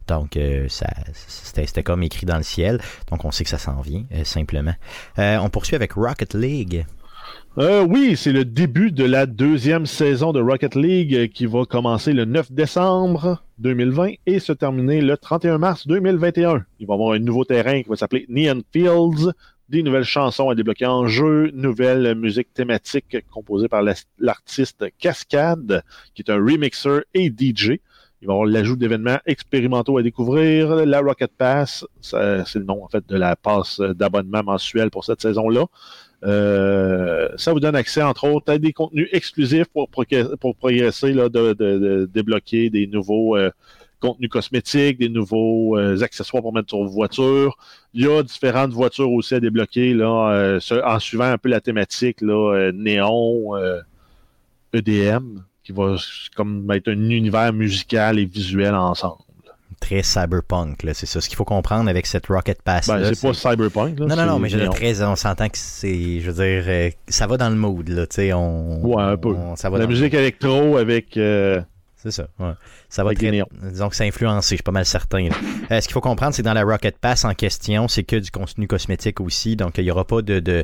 Donc, 0.07 0.37
euh, 0.37 0.67
ça, 0.69 0.87
c'était, 1.13 1.83
comme 1.83 2.03
écrit 2.03 2.25
dans 2.25 2.37
le 2.37 2.43
ciel. 2.43 2.79
Donc, 3.09 3.25
on 3.25 3.31
sait 3.31 3.43
que 3.43 3.49
ça 3.49 3.57
s'en 3.57 3.81
vient, 3.81 4.03
euh, 4.13 4.23
simplement. 4.23 4.75
Euh, 5.19 5.37
on 5.37 5.49
poursuit 5.49 5.75
avec 5.75 5.93
Rocket 5.93 6.33
League. 6.33 6.85
Euh, 7.57 7.83
oui, 7.83 8.15
c'est 8.15 8.31
le 8.31 8.45
début 8.45 8.91
de 8.91 9.03
la 9.03 9.25
deuxième 9.25 9.87
saison 9.87 10.31
de 10.31 10.39
Rocket 10.39 10.75
League 10.75 11.15
euh, 11.15 11.27
qui 11.27 11.47
va 11.47 11.65
commencer 11.65 12.13
le 12.13 12.25
9 12.25 12.51
décembre 12.51 13.41
2020 13.57 14.11
et 14.27 14.37
se 14.37 14.53
terminer 14.53 15.01
le 15.01 15.17
31 15.17 15.57
mars 15.57 15.87
2021. 15.87 16.63
Il 16.79 16.85
va 16.85 16.93
y 16.93 16.95
avoir 16.95 17.13
un 17.13 17.19
nouveau 17.19 17.45
terrain 17.45 17.81
qui 17.81 17.89
va 17.89 17.95
s'appeler 17.95 18.27
Neon 18.29 18.61
Fields, 18.71 19.33
des 19.69 19.83
nouvelles 19.83 20.03
chansons 20.03 20.49
à 20.49 20.55
débloquer 20.55 20.85
en 20.85 21.07
jeu, 21.07 21.51
nouvelle 21.53 22.15
musique 22.15 22.53
thématique 22.53 23.17
composée 23.31 23.67
par 23.67 23.81
la- 23.81 23.93
l'artiste 24.19 24.85
Cascade, 24.97 25.83
qui 26.15 26.21
est 26.21 26.31
un 26.31 26.37
remixer 26.37 27.01
et 27.13 27.29
DJ. 27.29 27.79
Il 28.21 28.27
va 28.27 28.33
y 28.33 28.35
avoir 28.35 28.45
l'ajout 28.47 28.75
d'événements 28.75 29.19
expérimentaux 29.25 29.97
à 29.97 30.03
découvrir. 30.03 30.73
La 30.87 31.01
Rocket 31.01 31.31
Pass, 31.37 31.85
c'est 32.01 32.55
le 32.55 32.63
nom 32.63 32.83
en 32.83 32.87
fait 32.87 33.07
de 33.07 33.15
la 33.15 33.35
passe 33.35 33.79
d'abonnement 33.79 34.41
mensuel 34.43 34.89
pour 34.89 35.05
cette 35.05 35.21
saison-là. 35.21 35.65
Euh, 36.23 37.29
ça 37.37 37.53
vous 37.53 37.59
donne 37.59 37.75
accès, 37.75 38.01
entre 38.01 38.27
autres, 38.27 38.51
à 38.51 38.57
des 38.57 38.73
contenus 38.73 39.07
exclusifs 39.11 39.67
pour, 39.67 39.87
progr- 39.89 40.35
pour 40.37 40.55
progresser, 40.55 41.13
là, 41.13 41.29
de 41.29 42.09
débloquer 42.11 42.69
des 42.71 42.87
nouveaux 42.87 43.37
euh, 43.37 43.51
contenus 43.99 44.29
cosmétiques, 44.29 44.99
des 44.99 45.09
nouveaux 45.09 45.77
euh, 45.77 46.01
accessoires 46.01 46.43
pour 46.43 46.53
mettre 46.53 46.69
sur 46.69 46.79
vos 46.79 46.89
voitures. 46.89 47.57
Il 47.93 48.05
y 48.05 48.07
a 48.07 48.21
différentes 48.23 48.71
voitures 48.71 49.11
aussi 49.11 49.35
à 49.35 49.39
débloquer 49.39 49.93
là, 49.93 50.31
euh, 50.31 50.59
en 50.85 50.99
suivant 50.99 51.25
un 51.25 51.37
peu 51.37 51.49
la 51.49 51.61
thématique 51.61 52.21
là, 52.21 52.53
euh, 52.55 52.71
néon, 52.73 53.51
EDM, 54.73 55.39
qui 55.63 55.71
va 55.71 55.95
comme 56.35 56.69
être 56.71 56.89
un 56.89 57.09
univers 57.09 57.53
musical 57.53 58.19
et 58.19 58.25
visuel 58.25 58.75
ensemble. 58.75 59.21
Très 59.79 60.01
cyberpunk, 60.01 60.81
là. 60.83 60.93
C'est 60.95 61.05
ça. 61.05 61.21
Ce 61.21 61.29
qu'il 61.29 61.35
faut 61.35 61.45
comprendre 61.45 61.87
avec 61.89 62.07
cette 62.07 62.25
Rocket 62.27 62.61
Pass. 62.63 62.87
Ben, 62.87 63.13
c'est 63.13 63.21
pas 63.27 63.33
cyberpunk. 63.33 63.99
Là, 63.99 64.05
Non, 64.07 64.15
non, 64.15 64.25
non, 64.25 64.39
mais 64.39 64.49
je 64.49 64.57
veux 64.57 64.69
très, 64.69 65.03
on 65.03 65.15
s'entend 65.15 65.49
que 65.49 65.57
c'est, 65.57 66.19
je 66.19 66.31
veux 66.31 66.43
dire, 66.43 66.63
euh, 66.67 66.89
ça 67.07 67.27
va 67.27 67.37
dans 67.37 67.49
le 67.49 67.55
mood, 67.55 67.87
là, 67.89 68.07
tu 68.07 68.15
sais, 68.15 68.33
on... 68.33 68.83
Ouais, 68.83 69.03
un 69.03 69.17
peu. 69.17 69.29
on- 69.29 69.55
ça 69.55 69.69
va 69.69 69.77
La 69.77 69.83
dans 69.85 69.89
le 69.91 69.95
musique 69.95 70.15
électro 70.15 70.77
avec 70.77 71.15
euh, 71.17 71.61
C'est 72.09 72.21
ça, 72.21 72.27
ouais. 72.39 72.53
Ça 72.89 73.03
va 73.03 73.13
très, 73.13 73.43
disons 73.63 73.89
que 73.89 73.95
c'est 73.95 74.07
influencé, 74.07 74.55
je 74.55 74.57
suis 74.57 74.63
pas 74.63 74.71
mal 74.71 74.85
certain. 74.85 75.27
Euh, 75.71 75.81
ce 75.81 75.87
qu'il 75.87 75.93
faut 75.93 76.01
comprendre, 76.01 76.33
c'est 76.33 76.41
que 76.41 76.47
dans 76.47 76.53
la 76.53 76.63
Rocket 76.63 76.97
Pass 76.97 77.25
en 77.25 77.33
question, 77.33 77.89
c'est 77.89 78.03
que 78.03 78.15
du 78.15 78.31
contenu 78.31 78.67
cosmétique 78.67 79.19
aussi, 79.19 79.57
donc 79.57 79.77
il 79.77 79.83
n'y 79.83 79.91
aura 79.91 80.05
pas 80.05 80.21
de, 80.21 80.39
de 80.39 80.63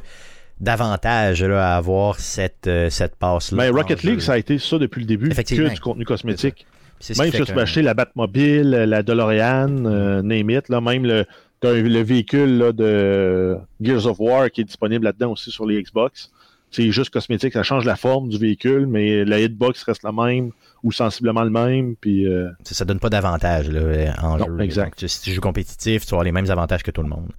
d'avantage 0.61 1.43
là, 1.43 1.73
à 1.73 1.77
avoir 1.77 2.19
cette, 2.19 2.67
euh, 2.67 2.89
cette 2.89 3.15
passe-là. 3.15 3.57
Ben, 3.57 3.73
en 3.73 3.77
Rocket 3.77 3.99
jeu. 3.99 4.11
League, 4.11 4.19
ça 4.21 4.33
a 4.33 4.37
été 4.37 4.57
ça 4.59 4.77
depuis 4.77 5.01
le 5.01 5.07
début, 5.07 5.29
Effectivement. 5.29 5.67
que 5.67 5.73
du 5.73 5.79
contenu 5.81 6.05
cosmétique. 6.05 6.65
C'est 6.99 7.17
Même 7.17 7.31
si 7.31 7.41
tu 7.41 7.51
peux 7.51 7.59
acheter 7.59 7.81
la 7.81 7.93
Batmobile, 7.93 8.69
la 8.69 9.03
DeLorean, 9.03 9.85
euh, 9.85 10.21
name 10.21 10.49
it, 10.51 10.69
là, 10.69 10.79
même 10.79 11.05
le, 11.05 11.25
véhicule 12.03 12.59
là, 12.59 12.71
de 12.71 13.57
Gears 13.81 14.05
of 14.07 14.21
War 14.21 14.49
qui 14.49 14.61
est 14.61 14.63
disponible 14.63 15.03
là-dedans 15.03 15.33
aussi 15.33 15.51
sur 15.51 15.65
les 15.65 15.83
Xbox. 15.83 16.31
C'est 16.71 16.89
juste 16.91 17.09
cosmétique, 17.11 17.53
ça 17.53 17.61
change 17.61 17.85
la 17.85 17.97
forme 17.97 18.29
du 18.29 18.37
véhicule, 18.37 18.87
mais 18.87 19.25
la 19.25 19.39
hitbox 19.39 19.83
reste 19.83 20.03
la 20.03 20.11
même 20.11 20.51
ou 20.83 20.91
sensiblement 20.91 21.43
le 21.43 21.49
même. 21.49 21.95
Puis, 21.95 22.27
euh, 22.27 22.49
ça, 22.63 22.75
ça 22.75 22.85
donne 22.85 22.99
pas 22.99 23.09
d'avantage 23.09 23.69
euh, 23.71 24.07
en 24.21 24.37
Non, 24.37 24.45
jeu. 24.45 24.61
exact. 24.61 25.01
Donc, 25.01 25.09
si 25.09 25.21
tu 25.21 25.31
joues 25.31 25.41
compétitif, 25.41 26.05
tu 26.05 26.11
vas 26.11 26.15
avoir 26.15 26.23
les 26.23 26.31
mêmes 26.31 26.51
avantages 26.51 26.83
que 26.83 26.91
tout 26.91 27.01
le 27.01 27.09
monde. 27.09 27.31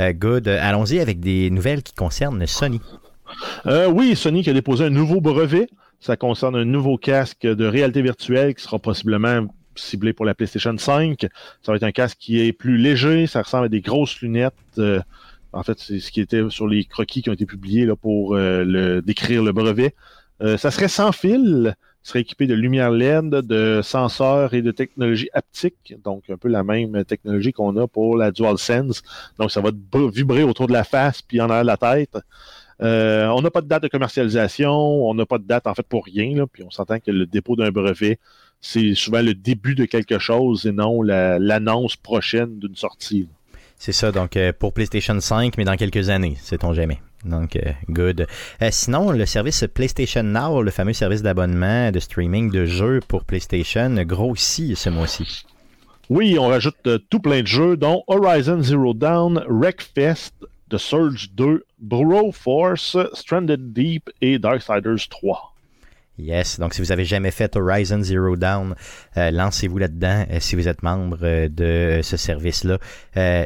Euh, 0.00 0.12
good. 0.12 0.48
Allons-y 0.48 0.98
avec 1.00 1.20
des 1.20 1.50
nouvelles 1.50 1.82
qui 1.82 1.94
concernent 1.94 2.44
Sony. 2.46 2.80
Euh, 3.66 3.86
oui, 3.88 4.16
Sony 4.16 4.42
qui 4.42 4.50
a 4.50 4.52
déposé 4.52 4.84
un 4.84 4.90
nouveau 4.90 5.20
brevet. 5.20 5.68
Ça 6.00 6.16
concerne 6.16 6.56
un 6.56 6.64
nouveau 6.64 6.96
casque 6.96 7.42
de 7.42 7.66
réalité 7.66 8.02
virtuelle 8.02 8.54
qui 8.54 8.62
sera 8.62 8.78
possiblement 8.78 9.46
ciblé 9.76 10.12
pour 10.12 10.24
la 10.24 10.34
PlayStation 10.34 10.76
5. 10.76 11.26
Ça 11.62 11.72
va 11.72 11.76
être 11.76 11.82
un 11.82 11.92
casque 11.92 12.18
qui 12.18 12.40
est 12.40 12.52
plus 12.52 12.76
léger. 12.76 13.26
Ça 13.26 13.42
ressemble 13.42 13.66
à 13.66 13.68
des 13.68 13.80
grosses 13.80 14.20
lunettes. 14.20 14.54
Euh, 14.78 15.00
en 15.52 15.62
fait, 15.62 15.78
c'est 15.78 16.00
ce 16.00 16.10
qui 16.10 16.20
était 16.20 16.42
sur 16.48 16.66
les 16.66 16.84
croquis 16.84 17.22
qui 17.22 17.30
ont 17.30 17.34
été 17.34 17.46
publiés 17.46 17.84
là, 17.84 17.96
pour 17.96 18.34
euh, 18.34 18.64
le, 18.64 19.02
décrire 19.02 19.42
le 19.42 19.52
brevet. 19.52 19.94
Euh, 20.42 20.56
ça 20.56 20.70
serait 20.70 20.88
sans 20.88 21.12
fil, 21.12 21.74
serait 22.02 22.20
équipé 22.20 22.46
de 22.46 22.54
lumière 22.54 22.90
LED, 22.90 23.30
de 23.30 23.80
senseurs 23.82 24.54
et 24.54 24.62
de 24.62 24.70
technologie 24.70 25.28
haptique, 25.34 25.94
donc 26.02 26.24
un 26.30 26.36
peu 26.36 26.48
la 26.48 26.62
même 26.64 27.04
technologie 27.04 27.52
qu'on 27.52 27.76
a 27.76 27.86
pour 27.86 28.16
la 28.16 28.30
DualSense. 28.30 29.02
Donc 29.38 29.50
ça 29.50 29.60
va 29.60 29.70
br- 29.70 30.10
vibrer 30.10 30.42
autour 30.42 30.66
de 30.66 30.72
la 30.72 30.84
face 30.84 31.20
puis 31.22 31.40
en 31.40 31.50
arrière 31.50 31.62
de 31.62 31.66
la 31.66 31.76
tête. 31.76 32.16
Euh, 32.82 33.26
on 33.28 33.42
n'a 33.42 33.50
pas 33.50 33.60
de 33.60 33.68
date 33.68 33.82
de 33.82 33.88
commercialisation, 33.88 34.72
on 34.72 35.12
n'a 35.14 35.26
pas 35.26 35.36
de 35.38 35.44
date 35.44 35.66
en 35.66 35.74
fait 35.74 35.86
pour 35.86 36.04
rien, 36.06 36.46
puis 36.50 36.62
on 36.62 36.70
s'entend 36.70 36.98
que 36.98 37.10
le 37.10 37.26
dépôt 37.26 37.54
d'un 37.54 37.70
brevet, 37.70 38.18
c'est 38.62 38.94
souvent 38.94 39.20
le 39.20 39.34
début 39.34 39.74
de 39.74 39.84
quelque 39.84 40.18
chose 40.18 40.64
et 40.66 40.72
non 40.72 41.02
la- 41.02 41.38
l'annonce 41.38 41.96
prochaine 41.96 42.58
d'une 42.58 42.76
sortie. 42.76 43.28
C'est 43.76 43.92
ça, 43.92 44.12
donc 44.12 44.36
euh, 44.36 44.52
pour 44.58 44.72
PlayStation 44.72 45.18
5, 45.20 45.58
mais 45.58 45.64
dans 45.64 45.76
quelques 45.76 46.08
années, 46.08 46.36
sait-on 46.40 46.72
jamais. 46.72 47.00
Donc, 47.24 47.56
euh, 47.56 47.72
good. 47.88 48.26
Euh, 48.62 48.68
sinon, 48.70 49.10
le 49.10 49.26
service 49.26 49.64
PlayStation 49.72 50.22
Now, 50.22 50.62
le 50.62 50.70
fameux 50.70 50.92
service 50.92 51.22
d'abonnement 51.22 51.90
de 51.90 52.00
streaming 52.00 52.50
de 52.50 52.64
jeux 52.64 53.00
pour 53.06 53.24
PlayStation, 53.24 53.94
grossit 54.04 54.76
ce 54.76 54.88
mois-ci. 54.88 55.44
Oui, 56.08 56.38
on 56.38 56.48
rajoute 56.48 56.74
euh, 56.86 56.98
tout 57.10 57.20
plein 57.20 57.42
de 57.42 57.46
jeux, 57.46 57.76
dont 57.76 58.02
Horizon 58.06 58.62
Zero 58.62 58.94
Dawn, 58.94 59.44
Wreckfest, 59.48 60.32
The 60.70 60.78
Surge 60.78 61.30
2, 61.34 61.64
Bro 61.78 62.32
Force, 62.32 62.96
Stranded 63.12 63.72
Deep 63.72 64.10
et 64.20 64.38
Darksiders 64.38 65.08
3. 65.08 65.49
Yes, 66.20 66.60
donc 66.60 66.74
si 66.74 66.82
vous 66.82 66.92
avez 66.92 67.04
jamais 67.04 67.30
fait 67.30 67.56
Horizon 67.56 68.02
Zero 68.02 68.36
Dawn, 68.36 68.74
euh, 69.16 69.30
lancez-vous 69.30 69.78
là-dedans 69.78 70.26
euh, 70.30 70.36
si 70.38 70.54
vous 70.54 70.68
êtes 70.68 70.82
membre 70.82 71.18
euh, 71.22 71.48
de 71.48 72.02
ce 72.02 72.16
service-là. 72.16 72.78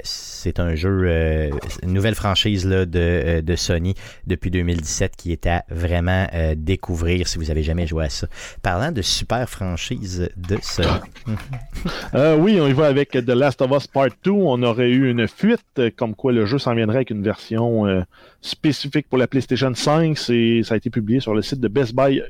C'est 0.02 0.60
un 0.60 0.74
jeu, 0.74 1.50
une 1.82 1.92
nouvelle 1.92 2.14
franchise 2.14 2.66
là, 2.66 2.84
de, 2.84 3.40
de 3.40 3.56
Sony 3.56 3.94
depuis 4.26 4.50
2017 4.50 5.16
qui 5.16 5.32
est 5.32 5.46
à 5.46 5.64
vraiment 5.70 6.26
découvrir 6.56 7.28
si 7.28 7.38
vous 7.38 7.50
avez 7.50 7.62
jamais 7.62 7.86
joué 7.86 8.04
à 8.04 8.10
ça. 8.10 8.26
Parlant 8.62 8.92
de 8.92 9.02
super 9.02 9.48
franchise 9.48 10.28
de 10.36 10.58
Sony. 10.60 10.88
Oui, 12.14 12.58
on 12.60 12.66
y 12.66 12.72
va 12.72 12.86
avec 12.86 13.10
The 13.10 13.28
Last 13.28 13.62
of 13.62 13.70
Us 13.70 13.86
Part 13.86 14.10
2. 14.24 14.30
On 14.30 14.62
aurait 14.62 14.90
eu 14.90 15.10
une 15.10 15.26
fuite, 15.26 15.80
comme 15.96 16.14
quoi 16.14 16.32
le 16.32 16.46
jeu 16.46 16.58
s'en 16.58 16.74
viendrait 16.74 16.96
avec 16.96 17.10
une 17.10 17.22
version 17.22 18.04
spécifique 18.40 19.08
pour 19.08 19.18
la 19.18 19.26
PlayStation 19.26 19.72
5. 19.74 20.18
C'est, 20.18 20.60
ça 20.62 20.74
a 20.74 20.76
été 20.76 20.90
publié 20.90 21.20
sur 21.20 21.34
le 21.34 21.42
site 21.42 21.60
de 21.60 21.68
Best 21.68 21.94
Buy 21.94 22.22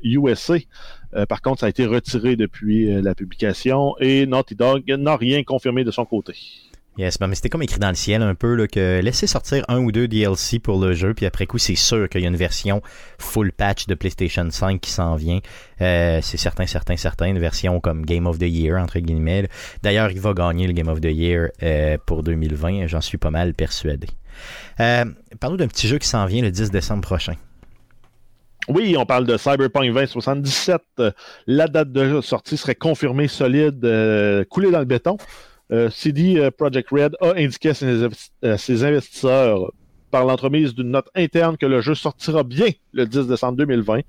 Euh, 1.15 1.25
par 1.25 1.41
contre, 1.41 1.61
ça 1.61 1.65
a 1.67 1.69
été 1.69 1.85
retiré 1.85 2.35
depuis 2.35 2.91
euh, 2.91 3.01
la 3.01 3.15
publication 3.15 3.95
et 3.99 4.25
Naughty 4.25 4.55
Dog 4.55 4.83
n'a 4.87 5.15
rien 5.15 5.43
confirmé 5.43 5.83
de 5.83 5.91
son 5.91 6.05
côté. 6.05 6.35
Yes, 6.97 7.19
ben, 7.19 7.27
mais 7.27 7.35
c'était 7.35 7.49
comme 7.49 7.61
écrit 7.61 7.79
dans 7.79 7.89
le 7.89 7.95
ciel 7.95 8.21
un 8.21 8.35
peu 8.35 8.67
que 8.67 9.01
laissez 9.01 9.27
sortir 9.27 9.65
un 9.67 9.79
ou 9.79 9.91
deux 9.91 10.07
DLC 10.07 10.59
pour 10.59 10.79
le 10.79 10.93
jeu, 10.93 11.13
puis 11.13 11.25
après 11.25 11.45
coup, 11.45 11.57
c'est 11.57 11.75
sûr 11.75 12.07
qu'il 12.07 12.21
y 12.21 12.23
a 12.23 12.29
une 12.29 12.37
version 12.37 12.81
full 13.19 13.51
patch 13.51 13.87
de 13.87 13.95
PlayStation 13.95 14.49
5 14.49 14.79
qui 14.79 14.91
s'en 14.91 15.15
vient. 15.15 15.39
Euh, 15.81 16.19
c'est 16.21 16.37
certain, 16.37 16.65
certain, 16.65 16.95
certain. 16.95 17.25
Une 17.25 17.39
version 17.39 17.81
comme 17.81 18.05
Game 18.05 18.27
of 18.27 18.39
the 18.39 18.43
Year, 18.43 18.81
entre 18.81 18.99
guillemets. 18.99 19.49
D'ailleurs, 19.83 20.09
il 20.11 20.21
va 20.21 20.33
gagner 20.33 20.67
le 20.67 20.73
Game 20.73 20.87
of 20.87 21.01
the 21.01 21.11
Year 21.11 21.49
pour 22.05 22.23
2020, 22.23 22.87
j'en 22.87 23.01
suis 23.01 23.17
pas 23.17 23.31
mal 23.31 23.53
persuadé. 23.53 24.07
Parlons 24.77 25.57
d'un 25.57 25.67
petit 25.67 25.89
jeu 25.89 25.97
qui 25.97 26.07
s'en 26.07 26.25
vient 26.25 26.41
le 26.41 26.51
10 26.51 26.71
décembre 26.71 27.01
prochain. 27.01 27.35
Oui, 28.67 28.95
on 28.97 29.05
parle 29.05 29.25
de 29.25 29.37
Cyberpunk 29.37 29.93
2077. 29.93 30.81
Euh, 30.99 31.11
La 31.45 31.67
date 31.67 31.91
de 31.91 32.21
sortie 32.21 32.57
serait 32.57 32.75
confirmée 32.75 33.27
solide, 33.27 33.83
euh, 33.85 34.43
coulée 34.45 34.71
dans 34.71 34.79
le 34.79 34.85
béton. 34.85 35.17
Euh, 35.71 35.89
CD 35.89 36.49
Projekt 36.51 36.89
Red 36.89 37.15
a 37.21 37.33
indiqué 37.35 37.69
à 37.69 38.57
ses, 38.57 38.83
investisseurs 38.83 39.71
par 40.11 40.25
l'entremise 40.25 40.73
d'une 40.73 40.91
note 40.91 41.09
interne 41.15 41.57
que 41.57 41.65
le 41.65 41.81
jeu 41.81 41.93
sortira 41.93 42.43
bien 42.43 42.69
le 42.93 43.05
10 43.05 43.27
décembre 43.27 43.57
2020. 43.57 44.01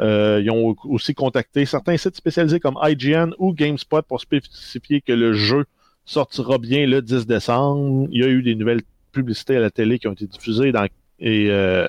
Euh, 0.00 0.40
ils 0.42 0.50
ont 0.50 0.76
aussi 0.84 1.14
contacté 1.14 1.66
certains 1.66 1.96
sites 1.96 2.16
spécialisés 2.16 2.60
comme 2.60 2.78
IGN 2.82 3.30
ou 3.38 3.52
GameSpot 3.52 4.02
pour 4.02 4.20
spécifier 4.20 5.00
que 5.00 5.12
le 5.12 5.32
jeu 5.32 5.64
sortira 6.04 6.58
bien 6.58 6.86
le 6.86 7.02
10 7.02 7.26
décembre. 7.26 8.06
Il 8.10 8.20
y 8.20 8.24
a 8.24 8.28
eu 8.28 8.42
des 8.42 8.54
nouvelles 8.54 8.82
publicités 9.12 9.56
à 9.56 9.60
la 9.60 9.70
télé 9.70 9.98
qui 9.98 10.06
ont 10.06 10.12
été 10.12 10.26
diffusées 10.26 10.72
dans, 10.72 10.86
et 11.20 11.48
euh, 11.50 11.86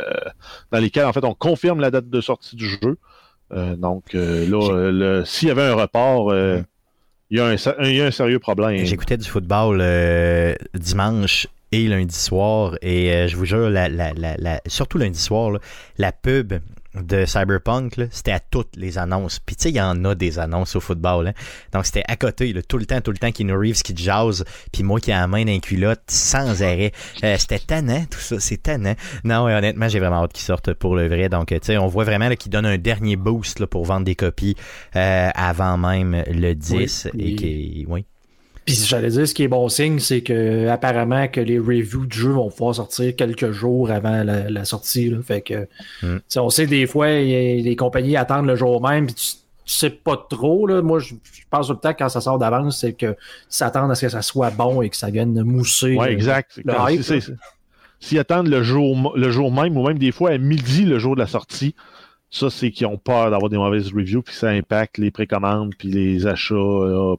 dans 0.72 0.80
lesquelles 0.80 1.06
en 1.06 1.14
fait 1.14 1.24
on 1.24 1.34
confirme 1.34 1.80
la 1.80 1.92
date 1.92 2.10
de 2.10 2.22
sortie 2.22 2.56
du 2.56 2.68
jeu. 2.68 2.98
Euh, 3.52 3.76
donc 3.76 4.14
euh, 4.16 4.92
là, 4.92 5.26
s'il 5.26 5.48
y 5.48 5.52
avait 5.52 5.64
un 5.64 5.76
report, 5.76 6.34
il 7.32 7.38
y, 7.38 7.40
a 7.40 7.46
un, 7.46 7.58
ser- 7.58 7.76
il 7.82 7.96
y 7.96 8.02
a 8.02 8.06
un 8.08 8.12
sérieux 8.12 8.40
problème. 8.40 8.78
J'écoutais 8.86 9.18
du 9.18 9.28
football 9.28 9.80
euh, 9.82 10.54
dimanche 10.74 11.48
et 11.72 11.88
lundi 11.88 12.16
soir 12.16 12.76
et 12.82 13.14
euh, 13.14 13.28
je 13.28 13.36
vous 13.36 13.46
jure, 13.46 13.70
la, 13.70 13.88
la, 13.90 14.14
la, 14.14 14.36
la- 14.38 14.62
surtout 14.66 14.98
lundi 14.98 15.20
soir, 15.20 15.52
là, 15.52 15.60
la 16.00 16.12
pub 16.12 16.54
de 16.96 17.26
Cyberpunk, 17.26 17.98
là, 17.98 18.06
c'était 18.10 18.32
à 18.32 18.40
toutes 18.40 18.76
les 18.76 18.98
annonces. 18.98 19.40
Puis 19.40 19.56
tu 19.56 19.64
sais, 19.64 19.70
il 19.70 19.76
y 19.76 19.82
en 19.82 20.04
a 20.06 20.16
des 20.16 20.40
annonces 20.40 20.76
au 20.76 20.80
football. 20.80 21.28
Hein. 21.28 21.34
Donc 21.72 21.86
c'était 21.86 22.04
à 22.08 22.16
côté, 22.16 22.52
là, 22.52 22.62
tout 22.64 22.78
le 22.78 22.86
temps, 22.86 23.00
tout 23.02 23.12
le 23.12 23.18
temps, 23.18 23.32
Keanu 23.32 23.54
Reeves 23.56 23.82
qui 23.84 23.96
jase, 23.96 24.44
puis 24.72 24.84
moi 24.84 25.00
qui 25.00 25.12
ai 25.12 25.14
la 25.14 25.28
main 25.28 25.46
d'un 25.46 25.60
culotte 25.60 26.02
sans 26.08 26.64
arrêt. 26.64 26.92
Euh, 27.24 27.36
c'était 27.38 27.60
tannant, 27.60 28.06
tout 28.10 28.20
ça, 28.20 28.40
c'est 28.40 28.58
tannant. 28.64 28.96
Non, 29.24 29.46
ouais, 29.46 29.54
honnêtement, 29.54 29.88
j'ai 29.88 30.00
vraiment 30.00 30.24
hâte 30.24 30.34
qu'ils 30.34 30.46
sortent 30.46 30.74
pour 30.74 30.96
le 30.96 31.08
vrai. 31.08 31.30
Donc, 31.30 31.48
tu 31.50 31.60
sais, 31.62 31.78
on 31.78 31.88
voit 31.88 32.06
vraiment 32.06 32.28
là, 32.30 32.36
qu'ils 32.36 32.52
donnent 32.52 32.66
un 32.66 32.78
dernier 32.78 33.16
boost 33.16 33.60
là, 33.60 33.68
pour 33.68 33.86
vendre 33.86 34.06
des 34.06 34.16
copies 34.16 34.56
euh, 34.96 35.30
avant 35.36 35.78
même 35.78 36.24
le 36.28 36.54
10. 36.54 37.10
Oui, 37.14 37.22
et 37.22 37.32
et- 37.32 37.36
qui, 37.36 37.86
oui. 37.88 38.06
Puis 38.74 38.86
j'allais 38.88 39.10
dire, 39.10 39.28
ce 39.28 39.34
qui 39.34 39.44
est 39.44 39.48
bon 39.48 39.68
signe, 39.70 40.00
c'est 40.00 40.22
que 40.22 40.68
apparemment 40.68 41.28
que 41.28 41.42
les 41.42 41.58
reviews 41.60 42.06
du 42.06 42.18
jeu 42.18 42.32
vont 42.32 42.50
pouvoir 42.50 42.76
sortir 42.76 43.16
quelques 43.16 43.52
jours 43.52 43.90
avant 43.90 44.24
la, 44.24 44.50
la 44.50 44.66
sortie. 44.66 45.10
Là. 45.10 45.18
Fait 45.24 45.42
que, 45.42 45.68
Mm. 46.04 46.18
tu 46.18 46.22
sais, 46.28 46.40
on 46.40 46.50
sait 46.50 46.68
des 46.68 46.86
fois, 46.88 47.10
y 47.12 47.62
les 47.62 47.76
compagnies 47.76 48.16
attendent 48.16 48.46
le 48.48 48.56
jour 48.56 48.82
même, 48.88 49.08
puis 49.08 49.16
tu, 49.16 49.26
tu 49.66 49.74
sais 49.74 49.90
pas 49.90 50.18
trop. 50.30 50.68
Là. 50.68 50.82
Moi, 50.82 51.00
je, 51.00 51.16
je 51.34 51.42
pense 51.50 51.68
tout 51.68 51.74
le 51.74 51.80
temps 51.80 51.94
que 51.94 52.00
quand 52.00 52.10
ça 52.10 52.22
sort 52.22 52.38
d'avance, 52.40 52.80
c'est 52.80 52.94
que 52.94 53.16
s'attendent 53.50 53.92
à 53.92 53.96
ce 53.96 54.02
que 54.02 54.10
ça 54.10 54.22
soit 54.22 54.52
bon 54.52 54.82
et 54.82 54.90
que 54.90 54.96
ça 54.98 55.10
vienne 55.10 55.42
mousser. 55.44 55.96
Ouais, 55.96 56.12
exact. 56.14 56.60
le 56.64 56.74
hype, 56.90 57.04
si- 57.04 57.22
si- 57.22 57.32
S'ils 58.02 58.20
attendent 58.20 58.48
le 58.48 58.64
jour, 58.64 59.14
le 59.18 59.30
jour 59.30 59.52
même, 59.52 59.76
ou 59.76 59.86
même 59.86 60.00
des 60.00 60.12
fois 60.14 60.30
à 60.30 60.38
midi, 60.38 60.86
le 60.86 61.00
jour 61.00 61.16
de 61.16 61.20
la 61.20 61.28
sortie, 61.28 61.76
ça, 62.32 62.50
c'est 62.50 62.72
qu'ils 62.72 62.88
ont 62.88 62.98
peur 62.98 63.30
d'avoir 63.32 63.50
des 63.50 63.58
mauvaises 63.58 63.92
reviews, 63.92 64.22
puis 64.22 64.34
ça 64.36 64.50
impacte 64.50 64.98
les 65.00 65.12
précommandes, 65.12 65.74
puis 65.78 65.90
les 65.90 66.26
achats 66.26 66.54
euh, 66.56 67.16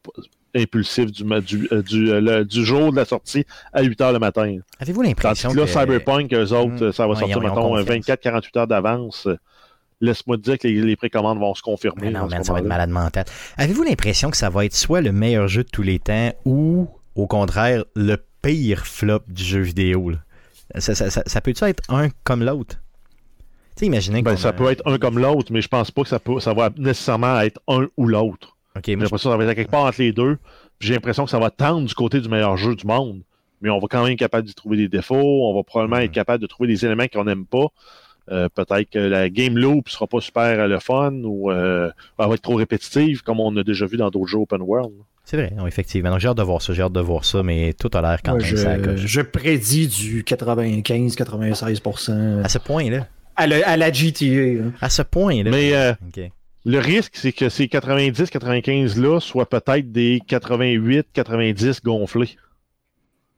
impulsifs 0.55 1.13
du, 1.13 1.23
du, 1.25 1.69
euh, 1.73 1.83
du, 1.83 2.11
euh, 2.11 2.21
le- 2.21 2.45
du 2.45 2.65
jour 2.65 2.91
de 2.91 2.97
la 2.97 3.05
sortie 3.05 3.45
à 3.73 3.83
8 3.83 4.01
heures 4.01 4.13
le 4.13 4.19
matin. 4.19 4.57
Avez-vous 4.79 5.03
l'impression 5.03 5.51
que 5.53 5.57
là. 5.59 5.67
Cyberpunk, 5.67 6.33
eux 6.33 6.53
autres, 6.53 6.87
Hmm. 6.89 6.93
ça 6.93 7.07
va 7.07 7.13
Ouais, 7.15 7.19
sortir, 7.21 7.29
ils 7.29 7.39
ont- 7.39 7.43
ils 7.43 7.47
ont 7.47 7.55
mettons, 7.55 7.69
confiance. 7.69 7.87
24-48 7.87 8.57
heures 8.57 8.67
d'avance. 8.67 9.29
Laisse-moi 10.03 10.39
te 10.39 10.43
dire 10.43 10.59
que 10.59 10.67
les, 10.67 10.81
les 10.81 10.97
précommandes 10.97 11.39
vont 11.39 11.55
se 11.55 11.61
confirmer. 11.63 12.05
Mais 12.05 12.11
non, 12.11 12.27
man, 12.27 12.43
ça 12.43 12.53
va 12.55 12.61
être 12.61 12.65
malade 12.67 12.89
mental. 12.91 13.25
Avez-vous 13.59 13.83
l'impression 13.83 14.31
que 14.31 14.37
ça 14.37 14.49
va 14.49 14.65
être 14.65 14.75
soit 14.75 15.03
le 15.03 15.13
meilleur 15.13 15.47
jeu 15.47 15.63
de 15.63 15.69
tous 15.69 15.83
les 15.83 15.99
temps 15.99 16.33
ou, 16.47 16.89
au 17.15 17.27
contraire, 17.27 17.85
le 17.95 18.17
pire 18.41 18.87
flop 18.87 19.21
du 19.29 19.45
jeu 19.45 19.61
vidéo? 19.61 20.09
là? 20.11 20.17
Ça, 20.79 20.95
ça, 20.95 21.11
ça, 21.11 21.23
ça 21.27 21.41
peut-tu 21.43 21.65
être 21.65 21.83
un 21.91 22.09
comme 22.25 22.43
l'autre? 22.43 22.77
Tu 23.77 23.81
sais, 23.81 23.87
imaginez 23.87 24.23
Ben, 24.23 24.37
ça 24.39 24.49
a- 24.49 24.53
peut 24.55 24.71
être 24.71 24.83
un 24.87 24.97
comme 24.99 25.19
l'autre, 25.19 25.53
mais 25.53 25.61
je 25.61 25.69
pense 25.69 25.91
pas 25.91 26.03
que 26.03 26.09
ça, 26.09 26.19
peut, 26.19 26.41
ça 26.41 26.55
va 26.55 26.71
nécessairement 26.79 27.39
être 27.41 27.61
un 27.69 27.87
ou 27.99 28.07
l'autre. 28.07 28.57
Ok, 28.77 28.83
J'ai 28.87 28.93
l'impression 28.93 29.16
que 29.16 29.23
ça 29.23 29.37
va 29.37 29.45
être 29.45 29.55
quelque 29.57 29.71
part 29.71 29.85
entre 29.85 30.01
les 30.01 30.12
deux. 30.12 30.39
J'ai 30.81 30.95
l'impression 30.95 31.25
que 31.25 31.31
ça 31.31 31.39
va 31.39 31.51
tendre 31.51 31.87
du 31.87 31.95
côté 31.95 32.21
du 32.21 32.29
meilleur 32.29 32.57
jeu 32.57 32.75
du 32.77 32.87
monde. 32.87 33.21
Mais 33.62 33.68
on 33.68 33.79
va 33.79 33.87
quand 33.91 34.03
même 34.05 34.12
être 34.12 34.18
capable 34.18 34.47
d'y 34.47 34.55
trouver 34.55 34.77
des 34.79 34.89
défauts. 34.89 35.51
On 35.51 35.55
va 35.55 35.62
probablement 35.62 35.97
Mhm. 35.99 36.05
être 36.05 36.12
capable 36.12 36.41
de 36.41 36.47
trouver 36.47 36.68
des 36.68 36.85
éléments 36.87 37.07
qu'on 37.12 37.25
n'aime 37.25 37.45
pas. 37.47 37.66
Euh, 38.31 38.49
Peut-être 38.55 38.89
que 38.91 38.99
la 38.99 39.29
game 39.29 39.59
loop 39.59 39.89
sera 39.89 40.07
pas 40.07 40.21
super 40.21 40.43
euh, 40.61 40.68
le 40.68 40.79
fun 40.79 41.12
ou 41.25 41.51
euh, 41.51 41.91
elle 42.18 42.29
va 42.29 42.35
être 42.35 42.43
trop 42.43 42.55
répétitive, 42.55 43.23
comme 43.23 43.41
on 43.41 43.55
a 43.57 43.64
déjà 43.64 43.87
vu 43.87 43.97
dans 43.97 44.09
d'autres 44.09 44.29
jeux 44.29 44.39
open 44.39 44.62
world. 44.62 44.93
c'est 45.25 45.37
vrai, 45.37 45.53
non, 45.57 45.66
effectivement. 45.66 46.11
Donc, 46.11 46.21
j'ai 46.21 46.29
hâte 46.29 46.37
de 46.37 46.43
voir 46.43 46.62
ça, 46.62 46.73
j'ai 46.73 46.83
hâte 46.83 46.93
de 46.93 47.01
voir 47.01 47.25
ça, 47.25 47.43
mais 47.43 47.73
tout 47.73 47.91
a 47.93 48.01
l'air 48.01 48.18
quand 48.25 48.33
Moi, 48.33 48.41
même 48.43 48.57
ça 48.57 48.77
je, 48.97 49.07
je 49.07 49.21
prédis 49.21 49.89
du 49.89 50.23
95-96% 50.23 52.43
À 52.45 52.49
ce 52.49 52.59
point-là. 52.59 53.07
à, 53.37 53.47
la- 53.47 53.68
à 53.68 53.77
la 53.77 53.93
GTA. 53.93 54.25
là. 54.27 54.71
À 54.81 54.89
ce 54.91 55.03
point-là. 55.03 55.51
Mais 55.51 55.75
euh, 55.75 55.93
Ok. 56.07 56.31
Le 56.65 56.79
risque, 56.79 57.13
c'est 57.15 57.33
que 57.33 57.49
ces 57.49 57.67
90-95-là 57.67 59.21
soient 59.21 59.49
peut-être 59.49 59.91
des 59.93 60.21
88-90 60.29 61.83
gonflés 61.83 62.37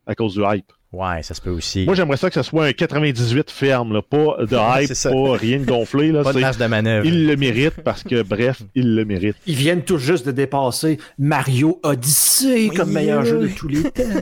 à 0.06 0.14
cause 0.14 0.34
du 0.34 0.42
hype. 0.44 0.72
Ouais, 0.92 1.22
ça 1.22 1.32
se 1.32 1.40
peut 1.40 1.48
aussi. 1.50 1.86
Moi, 1.86 1.94
j'aimerais 1.94 2.18
ça 2.18 2.28
que 2.28 2.34
ce 2.34 2.42
soit 2.42 2.66
un 2.66 2.72
98 2.72 3.50
ferme, 3.50 3.94
là, 3.94 4.02
pas 4.02 4.36
de 4.44 4.56
hype, 4.82 4.92
pas 5.12 5.36
rien 5.38 5.58
de 5.60 5.64
gonflé. 5.64 6.12
Là, 6.12 6.22
Pas 6.22 6.34
de 6.34 6.40
marge 6.40 6.58
de 6.58 6.66
manœuvre. 6.66 7.06
il 7.06 7.26
le 7.26 7.36
mérite 7.36 7.80
parce 7.82 8.02
que, 8.02 8.22
bref, 8.22 8.60
il 8.74 8.94
le 8.94 9.06
mérite. 9.06 9.36
Ils 9.46 9.54
viennent 9.54 9.84
tout 9.84 9.96
juste 9.96 10.26
de 10.26 10.32
dépasser 10.32 10.98
Mario 11.18 11.80
Odyssey 11.82 12.68
Oui, 12.68 12.76
comme 12.76 12.92
meilleur 12.92 13.24
jeu 13.24 13.38
de 13.38 13.48
tous 13.48 13.68
les 13.68 13.82
temps. 13.84 14.02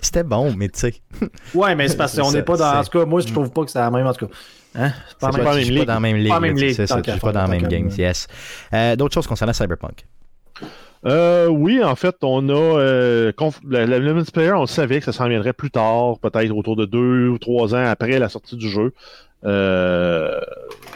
C'était 0.00 0.22
bon, 0.22 0.54
mais 0.56 0.68
tu 0.70 0.80
sais. 0.80 0.94
Ouais, 1.54 1.74
mais 1.74 1.88
c'est 1.88 1.96
parce 1.96 2.18
qu'on 2.18 2.32
n'est 2.32 2.42
pas 2.42 2.56
dans. 2.56 2.78
En 2.78 2.84
tout 2.84 2.98
cas, 2.98 3.04
moi, 3.04 3.20
je 3.20 3.26
trouve 3.30 3.50
pas 3.50 3.64
que 3.64 3.70
c'est 3.70 3.78
la 3.78 3.90
même. 3.90 4.06
En 4.06 4.14
tout 4.14 4.26
cas, 4.26 4.32
hein? 4.74 4.92
C'est 5.08 5.18
pas 5.18 5.32
C'est 5.32 5.38
la 5.38 5.44
pas, 5.44 5.54
même. 5.56 5.68
même 5.68 5.78
pas 5.78 5.84
dans 5.84 5.94
la 5.94 6.00
même 6.00 6.16
ligue. 6.16 6.28
Pas 6.28 6.34
la 6.34 6.40
même 6.40 6.56
ligue, 6.56 6.74
sais, 6.74 6.86
ça, 6.86 7.00
pas 7.00 7.32
dans 7.32 7.42
la 7.42 7.48
même 7.48 7.68
game, 7.68 7.88
yes. 7.96 8.26
Euh, 8.72 8.96
D'autres 8.96 9.14
choses 9.14 9.26
concernant 9.26 9.52
Cyberpunk. 9.52 10.06
Euh, 11.06 11.48
oui, 11.48 11.82
en 11.84 11.96
fait, 11.96 12.16
on 12.22 12.48
a 12.48 12.52
euh, 12.52 13.32
la, 13.68 13.86
la, 13.86 13.98
le 13.98 14.14
multiplayer, 14.14 14.52
on 14.52 14.62
le 14.62 14.66
savait 14.66 15.00
que 15.00 15.04
ça 15.04 15.12
s'en 15.12 15.28
viendrait 15.28 15.52
plus 15.52 15.70
tard, 15.70 16.18
peut-être 16.18 16.50
autour 16.56 16.76
de 16.76 16.86
deux 16.86 17.28
ou 17.28 17.38
trois 17.38 17.74
ans 17.74 17.84
après 17.84 18.18
la 18.18 18.28
sortie 18.30 18.56
du 18.56 18.68
jeu. 18.68 18.94
Euh, 19.44 20.40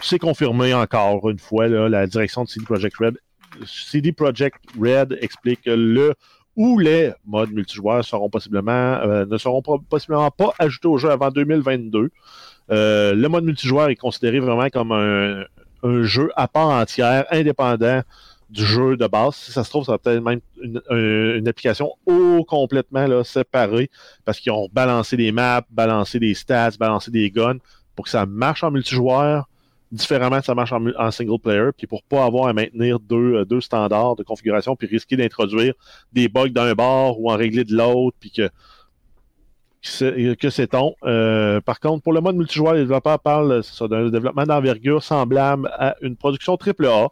c'est 0.00 0.18
confirmé 0.18 0.72
encore 0.72 1.28
une 1.28 1.38
fois, 1.38 1.68
là, 1.68 1.88
la 1.88 2.06
direction 2.06 2.44
de 2.44 2.48
CD 2.48 2.64
Projekt 2.64 2.96
Red. 2.96 3.18
CD 3.66 4.12
Projekt 4.12 4.60
Red 4.80 5.18
explique 5.20 5.62
que 5.62 5.70
le 5.70 6.14
ou 6.56 6.78
les 6.78 7.12
modes 7.26 7.52
multijoueurs 7.52 8.04
seront 8.04 8.30
possiblement 8.30 8.72
euh, 8.72 9.26
ne 9.26 9.36
seront 9.38 9.62
possiblement 9.62 10.30
pas 10.30 10.52
ajoutés 10.58 10.88
au 10.88 10.98
jeu 10.98 11.10
avant 11.10 11.30
2022. 11.30 12.10
Euh, 12.70 13.14
le 13.14 13.28
mode 13.28 13.44
multijoueur 13.44 13.88
est 13.88 13.96
considéré 13.96 14.40
vraiment 14.40 14.68
comme 14.68 14.92
un, 14.92 15.44
jeu 16.02 16.30
à 16.36 16.48
part 16.48 16.68
entière, 16.68 17.24
indépendant 17.30 18.02
du 18.50 18.64
jeu 18.64 18.96
de 18.96 19.06
base. 19.06 19.36
Si 19.36 19.52
ça 19.52 19.62
se 19.62 19.70
trouve, 19.70 19.84
ça 19.84 19.92
va 19.92 19.98
peut-être 19.98 20.22
même 20.22 20.40
une, 20.62 20.80
un- 20.90 21.36
une 21.36 21.48
application 21.48 21.92
au 22.06 22.44
complètement 22.44 23.22
séparée 23.22 23.90
parce 24.24 24.40
qu'ils 24.40 24.52
ont 24.52 24.68
balancé 24.72 25.16
des 25.16 25.32
maps, 25.32 25.62
balancé 25.70 26.18
des 26.18 26.34
stats, 26.34 26.72
balancé 26.80 27.10
des 27.10 27.30
guns 27.30 27.58
pour 27.94 28.04
que 28.04 28.10
ça 28.10 28.26
marche 28.26 28.64
en 28.64 28.70
multijoueur 28.70 29.48
différemment 29.90 30.40
que 30.40 30.44
ça 30.44 30.54
marche 30.54 30.72
en, 30.72 31.10
single 31.10 31.38
player, 31.38 31.70
puis 31.76 31.86
pour 31.86 32.02
pas 32.02 32.24
avoir 32.24 32.48
à 32.48 32.52
maintenir 32.52 33.00
deux, 33.00 33.36
euh, 33.36 33.44
deux 33.44 33.60
standards 33.60 34.16
de 34.16 34.22
configuration, 34.22 34.76
puis 34.76 34.86
risquer 34.86 35.16
d'introduire 35.16 35.74
des 36.12 36.28
bugs 36.28 36.50
d'un 36.50 36.74
bord 36.74 37.20
ou 37.20 37.30
en 37.30 37.36
régler 37.36 37.64
de 37.64 37.74
l'autre, 37.74 38.16
puis 38.20 38.30
que 38.30 38.50
que 39.82 40.50
c'est-on? 40.50 40.94
Euh, 41.04 41.60
par 41.60 41.80
contre, 41.80 42.02
pour 42.02 42.12
le 42.12 42.20
mode 42.20 42.36
multijoueur, 42.36 42.74
les 42.74 42.80
développeurs 42.80 43.20
parlent 43.20 43.62
d'un 43.88 44.08
développement 44.08 44.44
d'envergure 44.44 45.02
semblable 45.02 45.70
à 45.78 45.96
une 46.02 46.16
production 46.16 46.56
AAA. 46.56 47.08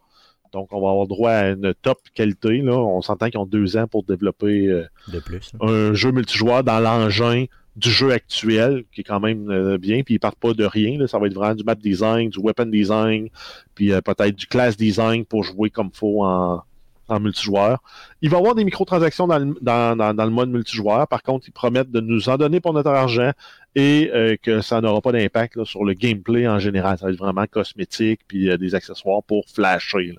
Donc, 0.52 0.68
on 0.72 0.80
va 0.80 0.90
avoir 0.90 1.06
droit 1.06 1.30
à 1.30 1.48
une 1.50 1.74
top 1.82 1.98
qualité. 2.14 2.58
Là. 2.58 2.72
On 2.72 3.02
s'entend 3.02 3.28
qu'ils 3.28 3.40
ont 3.40 3.46
deux 3.46 3.76
ans 3.76 3.86
pour 3.86 4.04
développer 4.04 4.68
euh, 4.68 4.84
De 5.08 5.18
plus. 5.20 5.52
là. 5.52 5.68
un 5.68 5.92
jeu 5.94 6.12
multijoueur 6.12 6.64
dans 6.64 6.80
l'engin 6.80 7.46
du 7.76 7.90
jeu 7.90 8.10
actuel, 8.12 8.84
qui 8.90 9.02
est 9.02 9.04
quand 9.04 9.20
même 9.20 9.50
euh, 9.50 9.76
bien, 9.76 10.02
puis 10.02 10.14
ils 10.14 10.18
partent 10.18 10.38
pas 10.38 10.54
de 10.54 10.64
rien. 10.64 10.98
là. 10.98 11.06
Ça 11.06 11.18
va 11.18 11.26
être 11.26 11.34
vraiment 11.34 11.54
du 11.54 11.62
map 11.62 11.74
design, 11.74 12.30
du 12.30 12.38
weapon 12.38 12.66
design, 12.66 13.28
puis 13.74 13.92
euh, 13.92 14.00
peut-être 14.00 14.34
du 14.34 14.46
class 14.46 14.76
design 14.76 15.26
pour 15.26 15.44
jouer 15.44 15.68
comme 15.68 15.90
faut 15.92 16.24
en, 16.24 16.62
en 17.08 17.20
multijoueur. 17.20 17.82
Il 18.20 18.30
va 18.30 18.36
y 18.36 18.40
avoir 18.40 18.54
des 18.54 18.64
microtransactions 18.64 19.26
dans 19.26 19.38
le, 19.38 19.54
dans, 19.60 20.30
mode 20.30 20.50
multijoueur. 20.50 21.06
Par 21.08 21.22
contre, 21.22 21.48
ils 21.48 21.52
promettent 21.52 21.90
de 21.90 22.00
nous 22.00 22.28
en 22.28 22.36
donner 22.36 22.60
pour 22.60 22.72
notre 22.72 22.90
argent 22.90 23.32
et 23.74 24.10
euh, 24.14 24.36
que 24.42 24.60
ça 24.60 24.80
n'aura 24.80 25.00
pas 25.00 25.12
d'impact 25.12 25.64
sur 25.64 25.84
le 25.84 25.92
gameplay 25.92 26.48
en 26.48 26.58
général. 26.58 26.98
Ça 26.98 27.06
va 27.06 27.12
être 27.12 27.18
vraiment 27.18 27.46
cosmétique, 27.46 28.20
puis 28.26 28.50
euh, 28.50 28.56
des 28.56 28.74
accessoires 28.74 29.22
pour 29.22 29.44
flasher. 29.48 30.16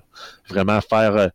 Vraiment 0.48 0.80
faire, 0.80 1.16
euh, 1.16 1.28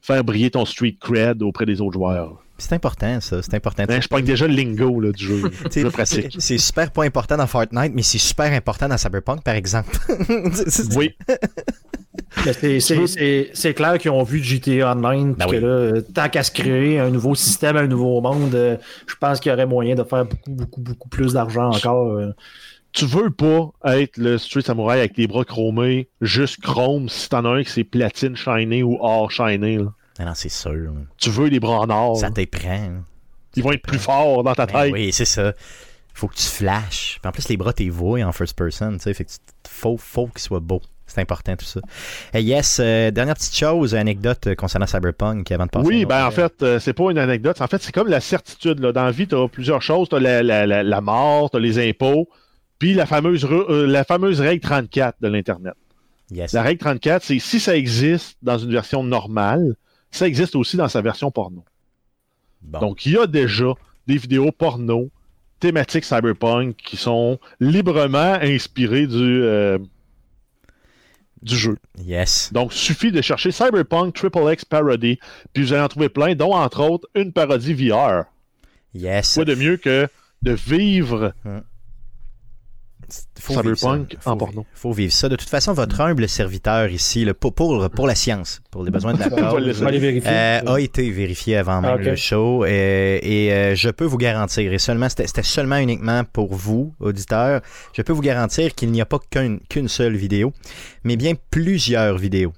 faire 0.00 0.22
briller 0.22 0.50
ton 0.50 0.64
street 0.64 0.96
cred 1.00 1.42
auprès 1.42 1.66
des 1.66 1.80
autres 1.80 1.94
joueurs. 1.94 2.43
C'est 2.56 2.72
important, 2.74 3.20
ça. 3.20 3.42
C'est 3.42 3.54
important. 3.54 3.84
Ben, 3.86 4.00
je 4.00 4.08
pogne 4.08 4.24
déjà 4.24 4.46
le 4.46 4.54
lingo 4.54 5.00
là, 5.00 5.10
du 5.12 5.24
jeu. 5.24 5.50
c'est- 5.70 6.58
super 6.58 6.90
pas 6.92 7.04
important 7.04 7.36
dans 7.36 7.46
Fortnite, 7.48 7.92
mais 7.94 8.02
c'est 8.02 8.18
super 8.18 8.52
important 8.52 8.88
dans 8.88 8.96
Cyberpunk, 8.96 9.42
par 9.42 9.54
exemple. 9.54 9.96
Oui, 10.96 11.14
c'est- 13.54 13.74
clair 13.74 13.98
qu'ils 13.98 14.10
ont 14.10 14.22
vu 14.22 14.42
GTA 14.42 14.92
Online, 14.92 15.34
Ben 15.34 15.46
que 15.46 15.56
là, 15.56 16.02
tant 16.14 16.28
qu'à 16.28 16.42
se 16.42 16.50
créer 16.50 16.98
un 16.98 17.10
nouveau 17.10 17.34
système, 17.34 17.76
un 17.76 17.86
nouveau 17.86 18.20
monde, 18.20 18.54
euh, 18.54 18.76
je 19.06 19.14
pense 19.20 19.40
qu'il 19.40 19.50
y 19.50 19.52
aurait 19.54 19.66
moyen 19.66 19.94
de 19.94 20.04
faire 20.04 20.24
beaucoup, 20.24 20.50
beaucoup, 20.50 20.80
beaucoup 20.80 21.08
plus 21.08 21.32
d'argent 21.32 21.70
encore. 21.70 22.12
euh. 22.12 22.30
tu 22.92 23.06
veux 23.06 23.30
pas 23.30 23.72
être 23.96 24.16
le 24.16 24.38
Street 24.38 24.62
Samurai 24.62 24.98
avec 24.98 25.16
les 25.16 25.26
bras 25.26 25.44
chromés, 25.44 26.08
juste 26.20 26.60
chrome, 26.60 27.08
si 27.08 27.28
t'en 27.28 27.44
as 27.44 27.48
un 27.48 27.62
qui 27.64 27.70
c'est 27.70 27.84
platine 27.84 28.36
shiny 28.36 28.82
ou 28.82 28.96
or 29.00 29.30
shiny. 29.30 29.78
là. 29.78 29.92
Ah 30.18 30.24
non, 30.24 30.32
c'est 30.34 30.48
sûr. 30.48 30.92
Tu 31.18 31.30
veux 31.30 31.48
les 31.48 31.60
bras 31.60 31.80
en 31.80 31.90
or. 31.90 32.16
Ça 32.16 32.30
t'éprend. 32.30 33.02
Ils 33.56 33.62
vont 33.62 33.72
être 33.72 33.82
plus 33.82 33.98
forts 33.98 34.42
dans 34.42 34.54
ta 34.54 34.66
Ben 34.66 34.72
tête. 34.84 34.92
oui, 34.92 35.12
c'est 35.12 35.24
ça. 35.24 35.52
Faut 36.12 36.28
que 36.28 36.34
tu 36.36 36.44
flashes. 36.46 37.18
Puis 37.20 37.28
en 37.28 37.32
plus, 37.32 37.48
les 37.48 37.56
bras, 37.56 37.72
t'es 37.72 37.88
voix 37.88 38.20
en 38.22 38.32
first 38.32 38.56
person. 38.56 38.96
Fait 38.98 39.14
que 39.24 39.30
faut, 39.68 39.96
faut 39.96 40.26
qu'ils 40.28 40.40
soient 40.40 40.60
beaux. 40.60 40.80
C'est 41.06 41.20
important 41.20 41.54
tout 41.54 41.64
ça. 41.66 41.80
Yes, 42.34 42.78
euh, 42.80 43.10
dernière 43.10 43.34
petite 43.34 43.54
chose, 43.54 43.94
anecdote 43.94 44.54
concernant 44.56 44.86
Cyberpunk 44.86 45.50
avant 45.52 45.66
de 45.66 45.70
passer. 45.70 45.86
Oui, 45.86 46.04
ben 46.06 46.26
en 46.26 46.30
fait, 46.30 46.62
euh, 46.62 46.78
c'est 46.80 46.94
pas 46.94 47.10
une 47.10 47.18
anecdote. 47.18 47.60
En 47.60 47.66
fait, 47.66 47.82
c'est 47.82 47.92
comme 47.92 48.08
la 48.08 48.20
certitude. 48.20 48.78
Là. 48.80 48.92
Dans 48.92 49.04
la 49.04 49.10
vie, 49.10 49.26
tu 49.28 49.34
as 49.36 49.48
plusieurs 49.48 49.82
choses. 49.82 50.08
Tu 50.08 50.16
as 50.16 50.20
la, 50.20 50.42
la, 50.42 50.66
la, 50.66 50.82
la 50.82 51.00
mort, 51.00 51.50
tu 51.50 51.58
as 51.58 51.60
les 51.60 51.88
impôts, 51.88 52.28
puis 52.78 52.94
la 52.94 53.06
fameuse, 53.06 53.44
euh, 53.44 53.86
la 53.86 54.04
fameuse 54.04 54.40
règle 54.40 54.62
34 54.62 55.16
de 55.20 55.28
l'Internet. 55.28 55.74
Yes. 56.30 56.52
La 56.52 56.62
règle 56.62 56.80
34, 56.80 57.22
c'est 57.22 57.38
si 57.38 57.60
ça 57.60 57.76
existe 57.76 58.38
dans 58.42 58.56
une 58.58 58.72
version 58.72 59.04
normale, 59.04 59.74
ça 60.14 60.26
existe 60.26 60.56
aussi 60.56 60.76
dans 60.76 60.88
sa 60.88 61.00
version 61.00 61.30
porno. 61.30 61.64
Bon. 62.62 62.80
Donc, 62.80 63.06
il 63.06 63.12
y 63.12 63.18
a 63.18 63.26
déjà 63.26 63.72
des 64.06 64.16
vidéos 64.16 64.52
porno 64.52 65.10
thématiques 65.60 66.04
cyberpunk 66.04 66.76
qui 66.76 66.96
sont 66.96 67.38
librement 67.60 68.34
inspirées 68.40 69.06
du, 69.06 69.42
euh, 69.42 69.78
du 71.42 71.56
jeu. 71.56 71.76
yes. 71.98 72.52
Donc, 72.52 72.72
suffit 72.72 73.12
de 73.12 73.20
chercher 73.22 73.50
Cyberpunk 73.50 74.14
Triple 74.14 74.52
X 74.52 74.64
Parody, 74.64 75.18
puis 75.52 75.64
vous 75.64 75.72
allez 75.72 75.82
en 75.82 75.88
trouver 75.88 76.08
plein, 76.08 76.34
dont 76.34 76.54
entre 76.54 76.82
autres 76.82 77.08
une 77.14 77.32
parodie 77.32 77.74
VR. 77.74 78.24
Yes. 78.94 79.34
Quoi 79.34 79.44
de 79.44 79.54
mieux 79.54 79.76
que 79.76 80.08
de 80.42 80.52
vivre 80.52 81.34
Faut 83.40 83.60
vivre 83.60 83.74
Cyberpunk 83.76 84.12
ça. 84.12 84.18
Faut 84.20 84.30
en 84.30 84.36
porno. 84.36 84.66
Faut 84.74 84.92
vivre 84.92 85.12
ça. 85.12 85.28
De 85.28 85.36
toute 85.36 85.48
façon, 85.48 85.72
votre 85.72 86.00
humble 86.00 86.28
serviteur 86.28 86.88
ici, 86.90 87.24
là, 87.24 87.34
pour, 87.34 87.52
pour, 87.52 87.90
pour 87.90 88.06
la 88.06 88.14
science, 88.14 88.60
pour 88.70 88.84
les 88.84 88.90
besoins 88.90 89.14
de 89.14 89.20
la 89.20 89.26
le 89.28 89.72
cause. 89.72 89.82
Euh, 90.26 90.60
a 90.66 90.80
été 90.80 91.10
vérifié 91.10 91.56
avant 91.56 91.80
même 91.80 91.98
Ah, 91.98 92.02
le 92.02 92.16
show 92.16 92.64
euh, 92.64 93.18
et 93.22 93.52
euh, 93.52 93.74
je 93.74 93.90
peux 93.90 94.04
vous 94.04 94.18
garantir, 94.18 94.72
et 94.72 94.78
seulement 94.78 95.08
c'était 95.08 95.26
c'était 95.26 95.42
seulement 95.42 95.78
uniquement 95.78 96.22
pour 96.24 96.54
vous, 96.54 96.94
auditeurs, 97.00 97.60
je 97.92 98.02
peux 98.02 98.12
vous 98.12 98.22
garantir 98.22 98.74
qu'il 98.74 98.90
n'y 98.90 99.00
a 99.00 99.06
pas 99.06 99.18
qu'une 99.30 99.60
qu'une 99.68 99.88
seule 99.88 100.16
vidéo, 100.16 100.52
mais 101.02 101.16
bien 101.16 101.32
plusieurs 101.50 102.18
vidéos. 102.18 102.52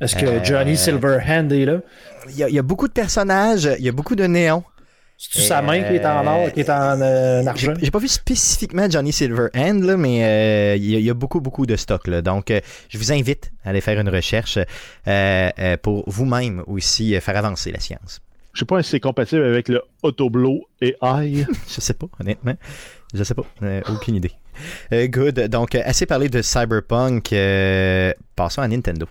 Est-ce 0.00 0.14
que 0.14 0.26
euh, 0.26 0.44
Johnny 0.44 0.76
Silverhand 0.76 1.50
est 1.50 1.64
là? 1.64 1.80
Il 2.28 2.36
y, 2.36 2.44
a, 2.44 2.48
il 2.48 2.54
y 2.54 2.58
a 2.58 2.62
beaucoup 2.62 2.86
de 2.86 2.92
personnages, 2.92 3.68
il 3.78 3.84
y 3.84 3.88
a 3.88 3.92
beaucoup 3.92 4.14
de 4.14 4.24
néons. 4.24 4.62
C'est-tu 5.20 5.44
sa 5.46 5.62
main 5.62 5.82
qui 5.82 5.94
est 5.94 6.06
en 6.06 6.24
or, 6.28 6.52
qui 6.52 6.60
est 6.60 6.70
en 6.70 7.00
euh, 7.02 7.42
J'ai 7.42 7.48
argent? 7.48 7.74
j'ai 7.82 7.90
pas 7.90 7.98
vu 7.98 8.06
spécifiquement 8.06 8.88
Johnny 8.88 9.12
Silverhand, 9.12 9.80
là, 9.82 9.96
mais 9.96 10.24
euh, 10.24 10.76
il 10.76 10.88
y, 10.90 10.94
a- 10.94 10.98
il 11.00 11.04
y 11.04 11.10
a 11.10 11.14
beaucoup, 11.14 11.40
beaucoup 11.40 11.66
de 11.66 11.74
stock. 11.74 12.06
Là. 12.06 12.22
Donc, 12.22 12.52
euh, 12.52 12.60
je 12.88 12.98
vous 12.98 13.10
invite 13.12 13.50
à 13.64 13.70
aller 13.70 13.80
faire 13.80 13.98
une 13.98 14.08
recherche 14.08 14.58
euh, 14.58 15.50
euh, 15.58 15.76
pour 15.82 16.08
vous-même 16.08 16.62
aussi 16.68 17.16
euh, 17.16 17.20
faire 17.20 17.36
avancer 17.36 17.72
la 17.72 17.80
science. 17.80 18.20
Je 18.52 18.60
sais 18.60 18.64
pas 18.64 18.80
si 18.82 18.90
c'est 18.90 19.00
compatible 19.00 19.42
avec 19.44 19.68
le 19.68 19.82
Autoblow 20.04 20.62
AI. 20.80 21.46
Je 21.68 21.80
sais 21.80 21.94
pas, 21.94 22.06
honnêtement. 22.20 22.54
Je 23.12 23.22
sais 23.24 23.34
pas. 23.34 23.44
Euh, 23.62 23.80
aucune 23.88 24.14
idée. 24.16 24.32
Euh, 24.92 25.06
good. 25.08 25.38
Donc, 25.48 25.74
euh, 25.74 25.82
assez 25.84 26.06
parlé 26.06 26.28
de 26.28 26.42
Cyberpunk. 26.42 27.32
euh, 27.32 28.12
passons 28.36 28.62
à 28.62 28.68
Nintendo. 28.68 29.06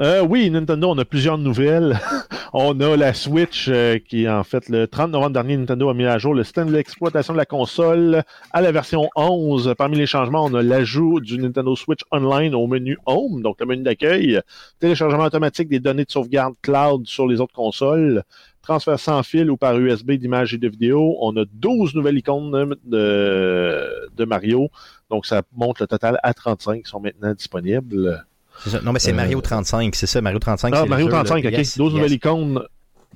Euh, 0.00 0.22
oui, 0.22 0.50
Nintendo, 0.50 0.90
on 0.90 0.98
a 0.98 1.04
plusieurs 1.04 1.38
nouvelles. 1.38 1.98
on 2.52 2.78
a 2.80 2.96
la 2.96 3.14
Switch 3.14 3.68
euh, 3.68 3.98
qui, 3.98 4.28
en 4.28 4.44
fait, 4.44 4.68
le 4.68 4.86
30 4.86 5.12
novembre 5.12 5.32
dernier, 5.32 5.56
Nintendo 5.56 5.88
a 5.88 5.94
mis 5.94 6.04
à 6.04 6.18
jour 6.18 6.34
le 6.34 6.44
système 6.44 6.70
d'exploitation 6.70 7.32
de 7.32 7.38
la 7.38 7.46
console 7.46 8.22
à 8.52 8.60
la 8.60 8.72
version 8.72 9.08
11. 9.16 9.74
Parmi 9.78 9.96
les 9.96 10.06
changements, 10.06 10.44
on 10.44 10.54
a 10.54 10.62
l'ajout 10.62 11.20
du 11.20 11.38
Nintendo 11.38 11.76
Switch 11.76 12.00
Online 12.10 12.54
au 12.54 12.66
menu 12.66 12.98
Home, 13.06 13.42
donc 13.42 13.60
le 13.60 13.66
menu 13.66 13.82
d'accueil, 13.82 14.40
téléchargement 14.80 15.24
automatique 15.24 15.68
des 15.68 15.80
données 15.80 16.04
de 16.04 16.10
sauvegarde 16.10 16.54
cloud 16.62 17.06
sur 17.06 17.26
les 17.26 17.40
autres 17.40 17.54
consoles, 17.54 18.24
transfert 18.62 18.98
sans 18.98 19.22
fil 19.22 19.50
ou 19.50 19.56
par 19.56 19.78
USB 19.78 20.12
d'images 20.12 20.54
et 20.54 20.58
de 20.58 20.68
vidéos. 20.68 21.16
On 21.20 21.36
a 21.36 21.44
12 21.52 21.94
nouvelles 21.94 22.18
icônes 22.18 22.74
de, 22.84 24.08
de 24.16 24.24
Mario, 24.24 24.68
donc 25.10 25.26
ça 25.26 25.42
monte 25.54 25.80
le 25.80 25.86
total 25.86 26.18
à 26.22 26.34
35 26.34 26.82
qui 26.82 26.90
sont 26.90 27.00
maintenant 27.00 27.34
disponibles. 27.34 28.24
Ça. 28.66 28.80
Non, 28.82 28.92
mais 28.92 28.98
c'est 28.98 29.12
Euh, 29.12 29.14
Mario 29.16 29.40
35, 29.40 29.94
c'est 29.94 30.06
ça, 30.06 30.20
Mario 30.20 30.38
35. 30.38 30.72
Ah, 30.76 30.86
Mario 30.86 31.06
jeu, 31.06 31.12
là. 31.12 31.24
35, 31.24 31.44
ok. 31.46 31.52
Yes, 31.52 31.76
12 31.78 31.92
yes. 31.92 31.96
nouvelles 31.96 32.12
icônes 32.12 32.62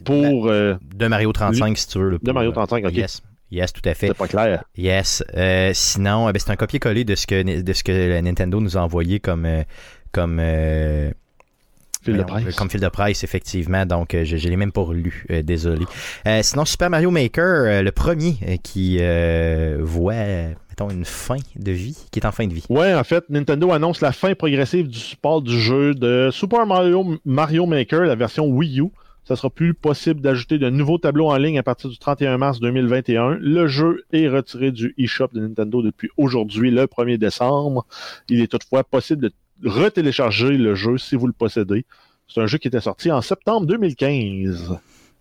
pour. 0.04 0.48
euh, 0.48 0.74
De 0.94 1.06
Mario 1.06 1.32
35, 1.32 1.76
si 1.78 1.88
tu 1.88 1.98
veux. 1.98 2.10
là, 2.10 2.18
de 2.22 2.32
Mario 2.32 2.50
euh, 2.50 2.54
35, 2.54 2.84
ok. 2.86 2.92
Yes. 2.92 3.22
Yes, 3.50 3.72
tout 3.72 3.80
à 3.88 3.94
fait. 3.94 4.08
C'est 4.08 4.14
pas 4.16 4.28
clair. 4.28 4.62
Yes. 4.76 5.24
Euh, 5.34 5.70
sinon, 5.72 6.28
euh, 6.28 6.32
ben, 6.32 6.38
c'est 6.38 6.50
un 6.50 6.56
copier-coller 6.56 7.04
de 7.04 7.14
ce 7.14 7.26
que 7.26 7.60
de 7.62 7.72
ce 7.72 7.82
que 7.82 8.20
Nintendo 8.20 8.60
nous 8.60 8.76
a 8.76 8.80
envoyé 8.80 9.20
comme 9.20 9.46
euh, 9.46 9.62
comme 10.12 10.38
euh, 10.40 11.10
Fil 12.02 12.16
de 12.18 12.22
presse. 12.24 12.54
comme 12.56 12.68
fil 12.70 12.80
de 12.80 12.88
presse 12.88 13.24
effectivement. 13.24 13.86
Donc, 13.86 14.14
euh, 14.14 14.24
je, 14.24 14.36
je 14.36 14.48
l'ai 14.48 14.56
même 14.56 14.70
pas 14.72 14.82
relu. 14.82 15.24
euh, 15.30 15.42
désolé. 15.42 15.86
Euh, 16.26 16.40
sinon, 16.42 16.64
Super 16.66 16.90
Mario 16.90 17.10
Maker, 17.10 17.42
euh, 17.44 17.82
le 17.82 17.90
premier 17.90 18.36
euh, 18.46 18.56
qui 18.62 18.98
euh, 19.00 19.78
voit, 19.80 20.12
euh, 20.12 20.52
mettons, 20.78 20.94
une 20.94 21.04
fin 21.04 21.38
de 21.56 21.72
vie, 21.72 21.96
qui 22.10 22.20
est 22.20 22.26
en 22.26 22.32
fin 22.32 22.46
de 22.46 22.54
vie. 22.54 22.64
Ouais, 22.68 22.94
en 22.94 23.04
fait, 23.04 23.28
Nintendo 23.30 23.72
annonce 23.72 24.00
la 24.00 24.12
fin 24.12 24.34
progressive 24.34 24.88
du 24.88 24.98
support 24.98 25.42
du 25.42 25.58
jeu 25.58 25.94
de 25.94 26.30
Super 26.32 26.66
Mario, 26.66 27.18
Mario 27.24 27.66
Maker, 27.66 28.02
la 28.02 28.14
version 28.14 28.46
Wii 28.46 28.80
U. 28.80 28.90
Ça 29.24 29.36
sera 29.36 29.50
plus 29.50 29.74
possible 29.74 30.22
d'ajouter 30.22 30.56
de 30.58 30.70
nouveaux 30.70 30.96
tableaux 30.96 31.28
en 31.28 31.36
ligne 31.36 31.58
à 31.58 31.62
partir 31.62 31.90
du 31.90 31.98
31 31.98 32.38
mars 32.38 32.60
2021. 32.60 33.38
Le 33.40 33.66
jeu 33.66 34.04
est 34.10 34.26
retiré 34.28 34.72
du 34.72 34.94
eShop 34.96 35.28
de 35.34 35.40
Nintendo 35.40 35.82
depuis 35.82 36.08
aujourd'hui, 36.16 36.70
le 36.70 36.84
1er 36.84 37.18
décembre. 37.18 37.84
Il 38.30 38.40
est 38.40 38.46
toutefois 38.46 38.84
possible 38.84 39.22
de 39.22 39.32
retélécharger 39.68 40.56
le 40.56 40.74
jeu 40.74 40.96
si 40.96 41.14
vous 41.14 41.26
le 41.26 41.34
possédez. 41.34 41.84
C'est 42.26 42.40
un 42.40 42.46
jeu 42.46 42.56
qui 42.56 42.68
était 42.68 42.80
sorti 42.80 43.10
en 43.10 43.20
septembre 43.20 43.66
2015. 43.66 44.78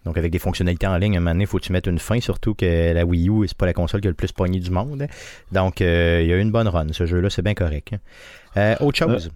Donc, 0.07 0.17
avec 0.17 0.31
des 0.31 0.39
fonctionnalités 0.39 0.87
en 0.87 0.95
ligne, 0.95 1.15
à 1.15 1.17
un 1.17 1.19
moment 1.19 1.31
donné, 1.31 1.43
il 1.43 1.47
faut 1.47 1.57
que 1.57 1.65
tu 1.65 1.73
mettes 1.73 1.87
une 1.87 1.99
fin, 1.99 2.21
surtout 2.21 2.53
que 2.53 2.93
la 2.93 3.05
Wii 3.05 3.27
U, 3.29 3.45
c'est 3.45 3.57
pas 3.57 3.65
la 3.65 3.73
console 3.73 3.99
qui 3.99 4.07
a 4.07 4.09
le 4.09 4.15
plus 4.15 4.31
pogné 4.31 4.57
du 4.61 4.71
monde. 4.71 5.05
Donc, 5.51 5.81
euh, 5.81 6.21
il 6.23 6.29
y 6.29 6.31
a 6.31 6.37
eu 6.37 6.39
une 6.39 6.51
bonne 6.51 6.69
run. 6.69 6.87
Ce 6.93 7.05
jeu-là, 7.05 7.29
c'est 7.29 7.41
bien 7.41 7.53
correct. 7.53 7.91
hein. 7.91 7.99
Euh, 8.55 8.75
autre 8.79 8.97
chose? 8.97 9.29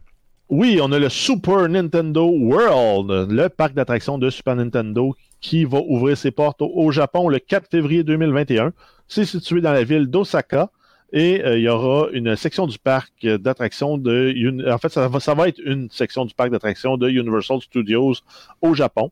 Oui, 0.47 0.79
on 0.81 0.93
a 0.93 0.99
le 0.99 1.09
Super 1.09 1.67
Nintendo 1.67 2.25
World, 2.25 3.29
le 3.29 3.49
parc 3.49 3.73
d'attractions 3.73 4.17
de 4.17 4.29
Super 4.29 4.55
Nintendo 4.55 5.13
qui 5.41 5.65
va 5.65 5.79
ouvrir 5.85 6.17
ses 6.17 6.31
portes 6.31 6.61
au, 6.61 6.89
Japon 6.91 7.27
le 7.27 7.39
4 7.39 7.69
février 7.69 8.05
2021. 8.05 8.71
C'est 9.09 9.25
situé 9.25 9.59
dans 9.59 9.73
la 9.73 9.83
ville 9.83 10.07
d'Osaka 10.07 10.69
et 11.11 11.43
euh, 11.43 11.57
il 11.57 11.63
y 11.63 11.69
aura 11.69 12.07
une 12.13 12.37
section 12.37 12.65
du 12.65 12.79
parc 12.79 13.11
euh, 13.25 13.37
d'attractions 13.37 13.97
de... 13.97 14.71
En 14.71 14.77
fait, 14.77 14.89
ça 14.89 15.09
va, 15.09 15.19
ça 15.19 15.33
va 15.33 15.49
être 15.49 15.59
une 15.65 15.89
section 15.89 16.23
du 16.23 16.33
parc 16.33 16.49
d'attractions 16.49 16.95
de 16.95 17.09
Universal 17.09 17.59
Studios 17.61 18.15
au 18.61 18.73
Japon. 18.73 19.11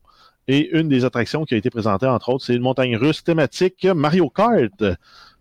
Et 0.52 0.68
une 0.76 0.88
des 0.88 1.04
attractions 1.04 1.44
qui 1.44 1.54
a 1.54 1.56
été 1.56 1.70
présentée, 1.70 2.06
entre 2.06 2.30
autres, 2.30 2.44
c'est 2.44 2.56
une 2.56 2.62
montagne 2.62 2.96
russe 2.96 3.22
thématique 3.22 3.84
Mario 3.84 4.28
Kart. 4.28 4.82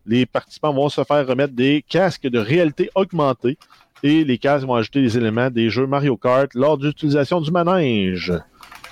Les 0.05 0.27
participants 0.27 0.71
vont 0.71 0.87
se 0.87 1.03
faire 1.03 1.25
remettre 1.25 1.55
des 1.55 1.83
casques 1.89 2.27
de 2.27 2.37
réalité 2.37 2.91
augmentée 2.93 3.57
et 4.03 4.23
les 4.23 4.37
cases 4.37 4.61
vont 4.65 4.75
ajouter 4.75 5.01
les 5.01 5.17
éléments 5.17 5.49
des 5.49 5.71
jeux 5.71 5.87
Mario 5.87 6.15
Kart 6.15 6.53
lors 6.53 6.77
de 6.77 6.85
l'utilisation 6.85 7.41
du 7.41 7.49
manège. 7.49 8.31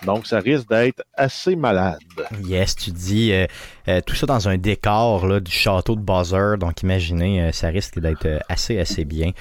Donc, 0.06 0.26
ça 0.26 0.40
risque 0.40 0.70
d'être 0.70 1.04
assez 1.14 1.56
malade. 1.56 2.00
Yes, 2.44 2.76
tu 2.76 2.92
dis 2.92 3.32
euh, 3.32 3.46
euh, 3.88 4.02
tout 4.06 4.16
ça 4.16 4.26
dans 4.26 4.48
un 4.48 4.58
décor 4.58 5.28
là, 5.28 5.40
du 5.40 5.52
château 5.52 5.96
de 5.96 6.02
Buzzer. 6.02 6.58
Donc, 6.58 6.82
imaginez, 6.82 7.44
euh, 7.44 7.52
ça 7.52 7.68
risque 7.68 8.00
d'être 8.00 8.28
assez, 8.50 8.80
assez 8.80 9.06
bien 9.06 9.32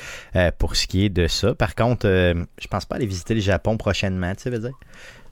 pour 0.59 0.77
ce 0.77 0.87
qui 0.87 1.07
est 1.07 1.09
de 1.09 1.27
ça. 1.27 1.55
Par 1.55 1.75
contre, 1.75 2.07
je 2.07 2.69
pense 2.69 2.85
pas 2.85 2.97
aller 2.97 3.07
visiter 3.07 3.35
le 3.35 3.41
Japon 3.41 3.79
prochainement, 3.79 4.35
tu 4.35 4.43
sais, 4.43 4.51
veux 4.51 4.59
dire? 4.59 4.77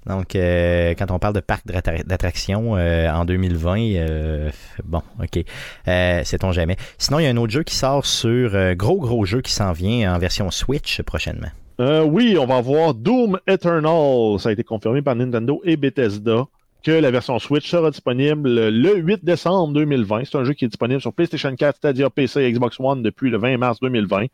Donc, 0.07 0.37
euh, 0.37 0.95
quand 0.99 1.11
on 1.11 1.19
parle 1.19 1.35
de 1.35 1.41
parc 1.41 1.67
d'attra- 1.67 2.03
d'attractions 2.05 2.77
euh, 2.77 3.09
en 3.11 3.25
2020, 3.25 3.79
euh, 3.97 4.51
bon, 4.85 5.03
ok, 5.23 5.43
euh, 5.89 6.23
sait-on 6.25 6.53
jamais. 6.53 6.77
Sinon, 6.99 7.19
il 7.21 7.25
y 7.25 7.27
a 7.27 7.31
un 7.31 7.37
autre 7.37 7.53
jeu 7.53 7.63
qui 7.63 7.75
sort 7.75 8.05
sur 8.05 8.75
gros 8.75 8.99
gros 8.99 9.25
jeu 9.25 9.41
qui 9.41 9.53
s'en 9.53 9.73
vient 9.73 10.15
en 10.15 10.19
version 10.19 10.51
Switch 10.51 11.01
prochainement. 11.03 11.49
Oui, 11.79 12.37
on 12.39 12.47
va 12.47 12.57
avoir 12.59 12.95
Doom 12.95 13.39
Eternal. 13.49 14.39
Ça 14.39 14.51
a 14.51 14.53
été 14.53 14.63
confirmé 14.63 15.03
par 15.03 15.17
Nintendo 15.17 15.61
et 15.65 15.77
Bethesda 15.77 16.45
que 16.85 16.91
la 16.93 17.11
version 17.11 17.39
Switch 17.39 17.69
sera 17.69 17.91
disponible 17.91 18.69
le 18.69 18.97
8 18.97 19.25
décembre 19.25 19.73
2020. 19.73 20.25
C'est 20.27 20.37
un 20.37 20.45
jeu 20.45 20.53
qui 20.53 20.67
est 20.67 20.69
disponible 20.69 21.01
sur 21.01 21.15
PlayStation 21.15 21.55
4, 21.57 21.77
Stadia, 21.77 22.11
PC 22.11 22.43
et 22.43 22.53
Xbox 22.53 22.77
One 22.79 23.03
depuis 23.03 23.31
le 23.31 23.39
20 23.39 23.57
mars 23.57 23.81
2020. 23.81 24.27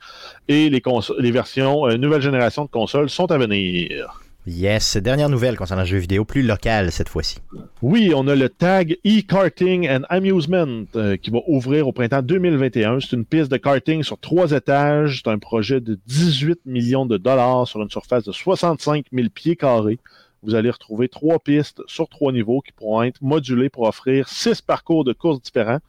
Et 0.48 0.68
les, 0.68 0.82
les 1.20 1.30
versions 1.30 1.86
nouvelle 1.96 2.20
génération 2.22 2.64
de 2.64 2.70
consoles 2.70 3.08
sont 3.08 3.30
à 3.30 3.38
venir. 3.38 4.20
Yes, 4.46 4.96
dernière 4.96 5.28
nouvelle 5.28 5.56
concernant 5.56 5.82
le 5.82 5.88
jeu 5.88 5.98
vidéo, 5.98 6.24
plus 6.24 6.42
local 6.42 6.90
cette 6.92 7.10
fois-ci. 7.10 7.38
Oui, 7.82 8.12
on 8.16 8.26
a 8.26 8.34
le 8.34 8.48
tag 8.48 8.96
e-karting 9.06 9.86
and 9.88 10.02
amusement 10.08 10.84
euh, 10.96 11.18
qui 11.18 11.30
va 11.30 11.40
ouvrir 11.46 11.86
au 11.86 11.92
printemps 11.92 12.22
2021. 12.22 13.00
C'est 13.00 13.16
une 13.16 13.26
piste 13.26 13.50
de 13.50 13.58
karting 13.58 14.02
sur 14.02 14.18
trois 14.18 14.52
étages. 14.52 15.20
C'est 15.22 15.30
un 15.30 15.38
projet 15.38 15.82
de 15.82 15.98
18 16.06 16.60
millions 16.64 17.04
de 17.04 17.18
dollars 17.18 17.68
sur 17.68 17.82
une 17.82 17.90
surface 17.90 18.24
de 18.24 18.32
65 18.32 19.04
000 19.12 19.28
pieds 19.28 19.56
carrés. 19.56 19.98
Vous 20.42 20.54
allez 20.54 20.70
retrouver 20.70 21.10
trois 21.10 21.38
pistes 21.38 21.82
sur 21.86 22.08
trois 22.08 22.32
niveaux 22.32 22.62
qui 22.62 22.72
pourront 22.72 23.02
être 23.02 23.20
modulées 23.20 23.68
pour 23.68 23.86
offrir 23.86 24.26
six 24.26 24.62
parcours 24.62 25.04
de 25.04 25.12
courses 25.12 25.42
différents. 25.42 25.80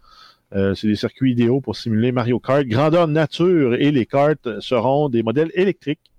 Euh, 0.53 0.75
c'est 0.75 0.87
des 0.87 0.97
circuits 0.97 1.31
idéaux 1.31 1.61
pour 1.61 1.77
simuler 1.77 2.11
Mario 2.11 2.39
Kart. 2.39 2.65
Grandeur 2.65 3.07
nature 3.07 3.75
et 3.75 3.91
les 3.91 4.05
karts 4.05 4.35
seront 4.59 5.07
des 5.07 5.23
modèles 5.23 5.51
électriques. 5.53 6.10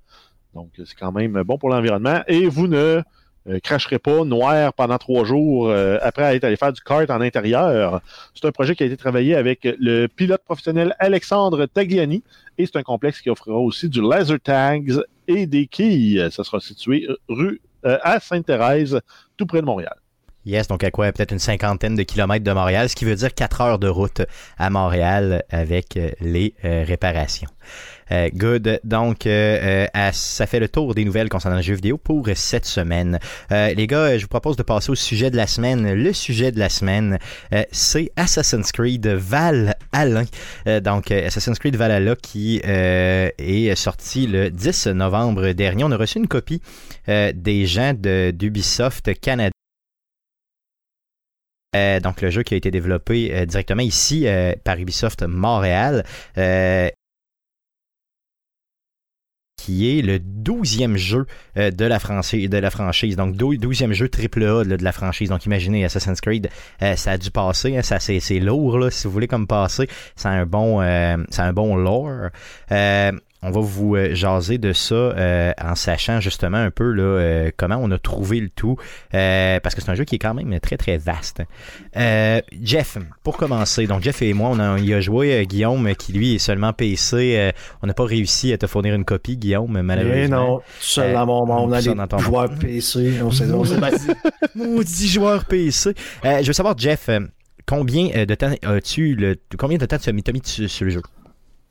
Donc, 0.54 0.70
c'est 0.76 0.96
quand 0.98 1.12
même 1.12 1.42
bon 1.44 1.58
pour 1.58 1.70
l'environnement. 1.70 2.22
Et 2.26 2.46
vous 2.46 2.66
ne 2.66 3.02
euh, 3.48 3.58
cracherez 3.58 3.98
pas 3.98 4.24
noir 4.24 4.72
pendant 4.72 4.98
trois 4.98 5.24
jours 5.24 5.68
euh, 5.68 5.98
après 6.00 6.36
être 6.36 6.44
allé 6.44 6.56
faire 6.56 6.72
du 6.72 6.80
kart 6.80 7.10
en 7.10 7.20
intérieur. 7.20 8.00
C'est 8.34 8.46
un 8.46 8.52
projet 8.52 8.76
qui 8.76 8.84
a 8.84 8.86
été 8.86 8.96
travaillé 8.96 9.34
avec 9.34 9.60
le 9.64 10.06
pilote 10.06 10.42
professionnel 10.44 10.94
Alexandre 11.00 11.66
Tagliani 11.66 12.22
et 12.58 12.66
c'est 12.66 12.76
un 12.76 12.84
complexe 12.84 13.20
qui 13.20 13.30
offrira 13.30 13.58
aussi 13.58 13.88
du 13.88 14.00
laser 14.00 14.38
tags 14.40 15.02
et 15.26 15.46
des 15.46 15.66
quilles. 15.66 16.28
Ça 16.30 16.44
sera 16.44 16.60
situé 16.60 17.08
rue 17.28 17.60
euh, 17.84 17.98
à 18.02 18.20
Sainte-Thérèse, 18.20 19.00
tout 19.36 19.46
près 19.46 19.60
de 19.60 19.66
Montréal. 19.66 19.96
Yes, 20.44 20.68
donc 20.68 20.84
à 20.84 20.90
quoi? 20.92 21.10
Peut-être 21.12 21.32
une 21.32 21.38
cinquantaine 21.38 21.94
de 21.96 22.02
kilomètres 22.02 22.44
de 22.44 22.52
Montréal, 22.52 22.88
ce 22.88 22.96
qui 22.96 23.04
veut 23.04 23.14
dire 23.14 23.32
quatre 23.32 23.60
heures 23.60 23.78
de 23.78 23.88
route 23.88 24.22
à 24.58 24.70
Montréal 24.70 25.44
avec 25.50 25.96
les 26.20 26.54
réparations. 26.62 27.48
Euh, 28.12 28.28
good. 28.34 28.80
Donc, 28.84 29.26
euh, 29.26 29.86
euh, 29.94 30.10
ça 30.12 30.46
fait 30.46 30.60
le 30.60 30.68
tour 30.68 30.94
des 30.94 31.04
nouvelles 31.04 31.28
concernant 31.30 31.56
le 31.56 31.62
jeu 31.62 31.74
vidéo 31.74 31.96
pour 31.96 32.28
cette 32.34 32.66
semaine. 32.66 33.18
Les 33.50 33.86
gars, 33.86 34.18
je 34.18 34.22
vous 34.22 34.28
propose 34.28 34.56
de 34.56 34.62
passer 34.62 34.90
au 34.90 34.94
sujet 34.94 35.30
de 35.30 35.36
la 35.36 35.46
semaine. 35.46 35.94
Le 35.94 36.12
sujet 36.12 36.52
de 36.52 36.58
la 36.58 36.68
semaine, 36.68 37.18
c'est 37.70 38.10
Assassin's 38.16 38.72
Creed 38.72 39.06
Valhalla. 39.06 40.24
Donc, 40.82 41.10
Assassin's 41.10 41.58
Creed 41.58 41.76
Valhalla 41.76 42.16
qui 42.16 42.60
est 42.64 43.74
sorti 43.76 44.26
le 44.26 44.50
10 44.50 44.88
novembre 44.88 45.52
dernier. 45.52 45.84
On 45.84 45.92
a 45.92 45.96
reçu 45.96 46.18
une 46.18 46.28
copie 46.28 46.60
des 47.06 47.66
gens 47.66 47.94
d'Ubisoft 47.94 49.18
Canada. 49.20 49.52
Donc 51.74 52.20
le 52.20 52.30
jeu 52.30 52.42
qui 52.42 52.54
a 52.54 52.56
été 52.56 52.70
développé 52.70 53.46
directement 53.46 53.82
ici 53.82 54.26
par 54.64 54.78
Ubisoft 54.78 55.22
Montréal, 55.22 56.04
qui 59.64 59.96
est 59.98 60.02
le 60.02 60.18
douzième 60.18 60.96
jeu 60.96 61.26
euh, 61.56 61.70
de 61.70 61.84
la 61.84 61.98
franchise, 62.00 62.50
de 62.50 62.58
la 62.58 62.70
franchise. 62.70 63.14
Donc 63.16 63.36
dou- 63.36 63.56
douzième 63.56 63.92
jeu 63.92 64.08
AAA 64.12 64.64
de 64.64 64.82
la 64.82 64.92
franchise. 64.92 65.28
Donc 65.28 65.46
imaginez 65.46 65.84
Assassin's 65.84 66.20
Creed, 66.20 66.48
euh, 66.82 66.96
ça 66.96 67.12
a 67.12 67.18
dû 67.18 67.30
passer, 67.30 67.76
hein, 67.76 67.82
ça 67.82 68.00
c'est 68.00 68.38
lourd 68.40 68.78
là, 68.78 68.90
si 68.90 69.06
vous 69.06 69.12
voulez 69.12 69.28
comme 69.28 69.46
passer. 69.46 69.88
C'est 70.16 70.28
un 70.28 70.46
bon, 70.46 70.80
euh, 70.82 71.16
c'est 71.30 71.42
un 71.42 71.52
bon 71.52 71.76
lore. 71.76 72.30
On 73.42 73.50
va 73.50 73.60
vous 73.60 73.96
euh, 73.96 74.14
jaser 74.14 74.58
de 74.58 74.72
ça 74.72 74.94
euh, 74.94 75.52
en 75.60 75.74
sachant 75.74 76.20
justement 76.20 76.58
un 76.58 76.70
peu 76.70 76.92
là, 76.92 77.02
euh, 77.02 77.50
comment 77.56 77.76
on 77.80 77.90
a 77.90 77.98
trouvé 77.98 78.38
le 78.40 78.48
tout, 78.48 78.76
euh, 79.14 79.58
parce 79.60 79.74
que 79.74 79.80
c'est 79.80 79.90
un 79.90 79.94
jeu 79.94 80.04
qui 80.04 80.14
est 80.14 80.18
quand 80.18 80.34
même 80.34 80.60
très 80.60 80.76
très 80.76 80.96
vaste. 80.98 81.42
Euh, 81.96 82.40
Jeff, 82.62 82.98
pour 83.24 83.36
commencer, 83.36 83.86
donc 83.86 84.02
Jeff 84.02 84.22
et 84.22 84.32
moi, 84.32 84.50
on 84.52 84.58
a, 84.60 84.78
y 84.78 84.94
a 84.94 85.00
joué 85.00 85.44
Guillaume 85.46 85.94
qui 85.96 86.12
lui 86.12 86.36
est 86.36 86.38
seulement 86.38 86.72
PC. 86.72 87.36
euh, 87.36 87.50
on 87.82 87.86
n'a 87.86 87.94
pas 87.94 88.04
réussi 88.04 88.52
à 88.52 88.58
te 88.58 88.66
fournir 88.66 88.94
une 88.94 89.04
copie, 89.04 89.36
Guillaume, 89.36 89.72
Mais 89.72 89.82
malheureusement. 89.82 90.36
non, 90.36 90.56
tout 90.58 90.62
seul 90.80 91.10
Euh, 91.10 91.14
dans 91.14 91.26
mon 91.26 91.46
monde, 91.46 91.70
on 91.70 91.72
a 91.72 91.82
dans 91.82 92.06
ton 92.06 92.16
les 92.18 92.22
joueurs 92.22 92.54
PC, 92.58 93.14
on 93.22 93.30
s'est 93.30 93.46
on. 93.50 93.66
Maudit 94.54 95.08
joueur 95.08 95.44
PC. 95.46 95.94
Euh, 96.24 96.42
je 96.42 96.46
veux 96.46 96.52
savoir, 96.52 96.76
Jeff, 96.78 97.10
combien 97.66 98.24
de 98.24 98.34
temps 98.34 98.52
as-tu 98.62 99.14
le, 99.14 99.36
combien 99.58 99.78
de 99.78 99.86
temps 99.86 99.98
tu 99.98 100.08
as 100.08 100.12
mis, 100.12 100.22
t'as 100.22 100.32
mis 100.32 100.42
sur 100.44 100.84
le 100.84 100.90
jeu? 100.90 101.02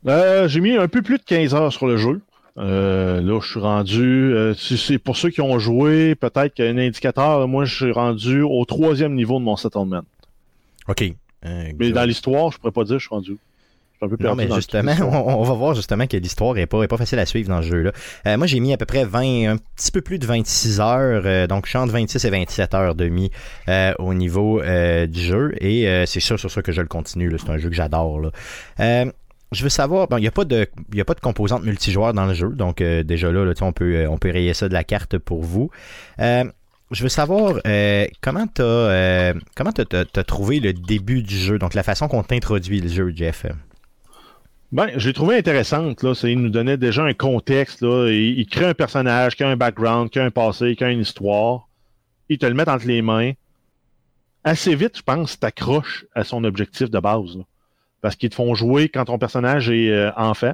Euh, 0.07 0.47
J'ai 0.47 0.61
mis 0.61 0.75
un 0.77 0.87
peu 0.87 1.01
plus 1.01 1.17
de 1.17 1.23
15 1.23 1.53
heures 1.53 1.71
sur 1.73 1.87
le 1.87 1.97
jeu. 1.97 2.21
Euh, 2.57 3.21
là, 3.21 3.39
je 3.41 3.47
suis 3.49 3.59
rendu. 3.59 4.33
euh, 4.33 4.53
c'est 4.55 4.97
pour 4.99 5.15
ceux 5.15 5.29
qui 5.29 5.41
ont 5.41 5.57
joué, 5.59 6.15
peut-être 6.15 6.53
qu'il 6.53 6.65
y 6.65 6.67
a 6.67 6.71
un 6.71 6.77
indicateur. 6.77 7.47
Moi, 7.47 7.65
je 7.65 7.75
suis 7.75 7.91
rendu 7.91 8.41
au 8.41 8.65
troisième 8.65 9.13
niveau 9.15 9.39
de 9.39 9.43
mon 9.45 9.55
settlement. 9.55 10.01
OK. 10.87 11.03
Euh, 11.45 11.71
Mais 11.79 11.91
dans 11.91 12.03
l'histoire, 12.03 12.51
je 12.51 12.57
pourrais 12.57 12.71
pas 12.73 12.83
dire 12.83 12.95
que 12.97 12.99
je 12.99 13.07
suis 13.07 13.15
rendu. 13.15 13.31
Je 13.31 13.97
suis 13.97 14.05
un 14.05 14.09
peu 14.09 14.17
perdu. 14.17 14.41
Non, 14.41 14.47
mais 14.49 14.53
justement, 14.55 14.93
on, 15.01 15.39
on 15.39 15.43
va 15.43 15.53
voir 15.53 15.75
justement 15.75 16.07
que 16.07 16.17
l'histoire 16.17 16.57
est 16.57 16.65
pas, 16.65 16.83
est 16.83 16.87
pas 16.87 16.97
facile 16.97 17.19
à 17.19 17.25
suivre 17.25 17.49
dans 17.49 17.61
ce 17.61 17.67
jeu-là. 17.67 17.91
Euh, 18.27 18.37
moi, 18.37 18.47
j'ai 18.47 18.59
mis 18.59 18.73
à 18.73 18.77
peu 18.77 18.85
près 18.85 19.05
20, 19.05 19.51
un 19.53 19.57
petit 19.57 19.91
peu 19.91 20.01
plus 20.01 20.19
de 20.19 20.25
26 20.25 20.79
heures, 20.81 21.21
euh, 21.25 21.47
donc 21.47 21.65
je 21.65 21.69
suis 21.69 21.77
entre 21.79 21.93
26 21.93 22.25
et 22.25 22.29
27 22.31 22.73
heures 22.73 22.95
de 22.95 23.07
mis 23.07 23.31
euh, 23.69 23.93
au 23.99 24.13
niveau 24.13 24.59
euh, 24.61 25.05
du 25.07 25.21
jeu, 25.21 25.53
et 25.61 25.87
euh, 25.87 26.05
c'est 26.05 26.19
sûr 26.19 26.39
sur 26.39 26.49
ça 26.51 26.61
que 26.63 26.71
je 26.71 26.81
le 26.81 26.87
continue. 26.87 27.31
C'est 27.39 27.49
un 27.51 27.57
jeu 27.57 27.69
que 27.69 27.75
j'adore. 27.75 28.19
là. 28.19 28.31
Euh, 28.79 29.05
je 29.51 29.63
veux 29.63 29.69
savoir, 29.69 30.07
bon, 30.07 30.17
il 30.17 30.21
n'y 30.21 30.27
a 30.27 30.31
pas 30.31 30.45
de, 30.45 30.67
a 30.97 31.03
pas 31.05 31.13
de 31.13 31.19
composante 31.19 31.63
multijoueur 31.63 32.13
dans 32.13 32.25
le 32.25 32.33
jeu, 32.33 32.49
donc 32.49 32.79
euh, 32.81 33.03
déjà 33.03 33.31
là, 33.31 33.43
là 33.43 33.53
tu 33.53 33.63
on 33.63 33.73
peut, 33.73 33.95
euh, 33.95 34.09
on 34.09 34.17
peut 34.17 34.31
rayer 34.31 34.53
ça 34.53 34.69
de 34.69 34.73
la 34.73 34.83
carte 34.83 35.17
pour 35.17 35.43
vous. 35.43 35.69
Euh, 36.19 36.45
je 36.91 37.03
veux 37.03 37.09
savoir 37.09 37.59
euh, 37.67 38.05
comment 38.21 38.47
t'as, 38.47 39.85
t'as- 39.85 40.05
t'as 40.05 40.23
trouvé 40.23 40.59
le 40.59 40.73
début 40.73 41.21
du 41.21 41.35
jeu, 41.37 41.57
donc 41.57 41.73
la 41.73 41.83
façon 41.83 42.07
qu'on 42.07 42.23
t'introduit 42.23 42.79
le 42.81 42.89
jeu, 42.89 43.11
Jeff? 43.15 43.45
Ben, 44.71 44.89
j'ai 44.95 45.11
trouvé 45.11 45.37
intéressante, 45.37 46.01
là. 46.01 46.13
Il 46.23 46.39
nous 46.39 46.49
donnait 46.49 46.77
déjà 46.77 47.03
un 47.03 47.13
contexte, 47.13 47.81
là. 47.81 48.09
Il, 48.09 48.39
il 48.39 48.45
crée 48.47 48.65
un 48.67 48.73
personnage 48.73 49.35
qui 49.35 49.43
a 49.43 49.49
un 49.49 49.57
background, 49.57 50.09
qui 50.09 50.19
a 50.19 50.23
un 50.23 50.31
passé, 50.31 50.75
qui 50.77 50.83
a 50.85 50.89
une 50.91 51.01
histoire. 51.01 51.67
Il 52.29 52.37
te 52.37 52.45
le 52.45 52.53
met 52.53 52.69
entre 52.69 52.87
les 52.87 53.01
mains. 53.01 53.33
Assez 54.45 54.73
vite, 54.75 54.97
je 54.97 55.01
pense, 55.01 55.37
t'accroches 55.39 56.05
à 56.15 56.23
son 56.23 56.45
objectif 56.45 56.89
de 56.89 56.99
base, 56.99 57.35
là. 57.37 57.43
Parce 58.01 58.15
qu'ils 58.15 58.29
te 58.29 58.35
font 58.35 58.53
jouer 58.55 58.89
quand 58.89 59.05
ton 59.05 59.17
personnage 59.17 59.69
est 59.69 59.89
euh, 59.89 60.11
enfant. 60.15 60.53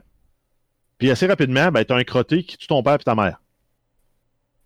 Puis 0.98 1.10
assez 1.12 1.28
rapidement, 1.28 1.72
ben, 1.72 1.86
t'as 1.86 1.96
un 1.96 2.04
crotté 2.04 2.44
qui 2.44 2.58
tue 2.58 2.68
ton 2.68 2.84
père 2.84 2.96
et 2.96 3.04
ta 3.04 3.16
mère. 3.16 3.42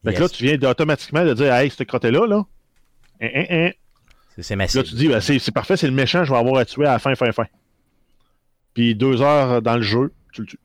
Fait 0.04 0.14
que 0.16 0.20
là, 0.22 0.30
tu 0.30 0.44
viens 0.44 0.58
automatiquement 0.70 1.24
de 1.24 1.34
dire, 1.34 1.54
hey, 1.54 1.70
ce 1.70 1.84
crotté-là, 1.84 2.26
là, 2.26 2.44
hein, 3.22 3.30
hein, 3.36 3.46
hein. 3.50 3.72
C'est, 4.40 4.56
massif. 4.56 4.78
Là, 4.78 4.84
tu 4.84 4.96
dis, 4.96 5.08
ben, 5.08 5.22
c'est, 5.22 5.52
parfait, 5.52 5.78
c'est 5.78 5.88
le 5.88 5.94
méchant, 5.94 6.24
je 6.24 6.32
vais 6.32 6.40
avoir 6.40 6.58
à 6.58 6.66
tuer 6.66 6.88
à 6.88 6.94
la 6.94 7.00
fin, 7.00 7.14
fin, 7.16 7.32
fin. 7.32 7.46
Puis 8.74 8.96
deux 8.96 9.22
heures 9.22 9.62
dans 9.62 9.76
le 9.76 9.82
jeu, 9.84 10.14
tu 10.34 10.42
le 10.42 10.48
tues. 10.48 10.60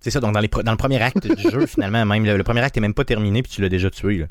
C'est 0.00 0.10
ça, 0.10 0.20
donc 0.20 0.32
dans, 0.32 0.40
les, 0.40 0.48
pre- 0.48 0.62
dans 0.62 0.70
le 0.70 0.78
premier 0.78 1.02
acte 1.02 1.26
du 1.26 1.50
jeu, 1.50 1.66
finalement, 1.66 2.04
même 2.06 2.24
le, 2.24 2.36
le 2.36 2.44
premier 2.44 2.60
acte 2.60 2.76
est 2.76 2.80
même 2.80 2.94
pas 2.94 3.04
terminé, 3.04 3.42
puis 3.42 3.52
tu 3.52 3.60
l'as 3.60 3.68
déjà 3.68 3.90
tué. 3.90 4.18
là. 4.18 4.26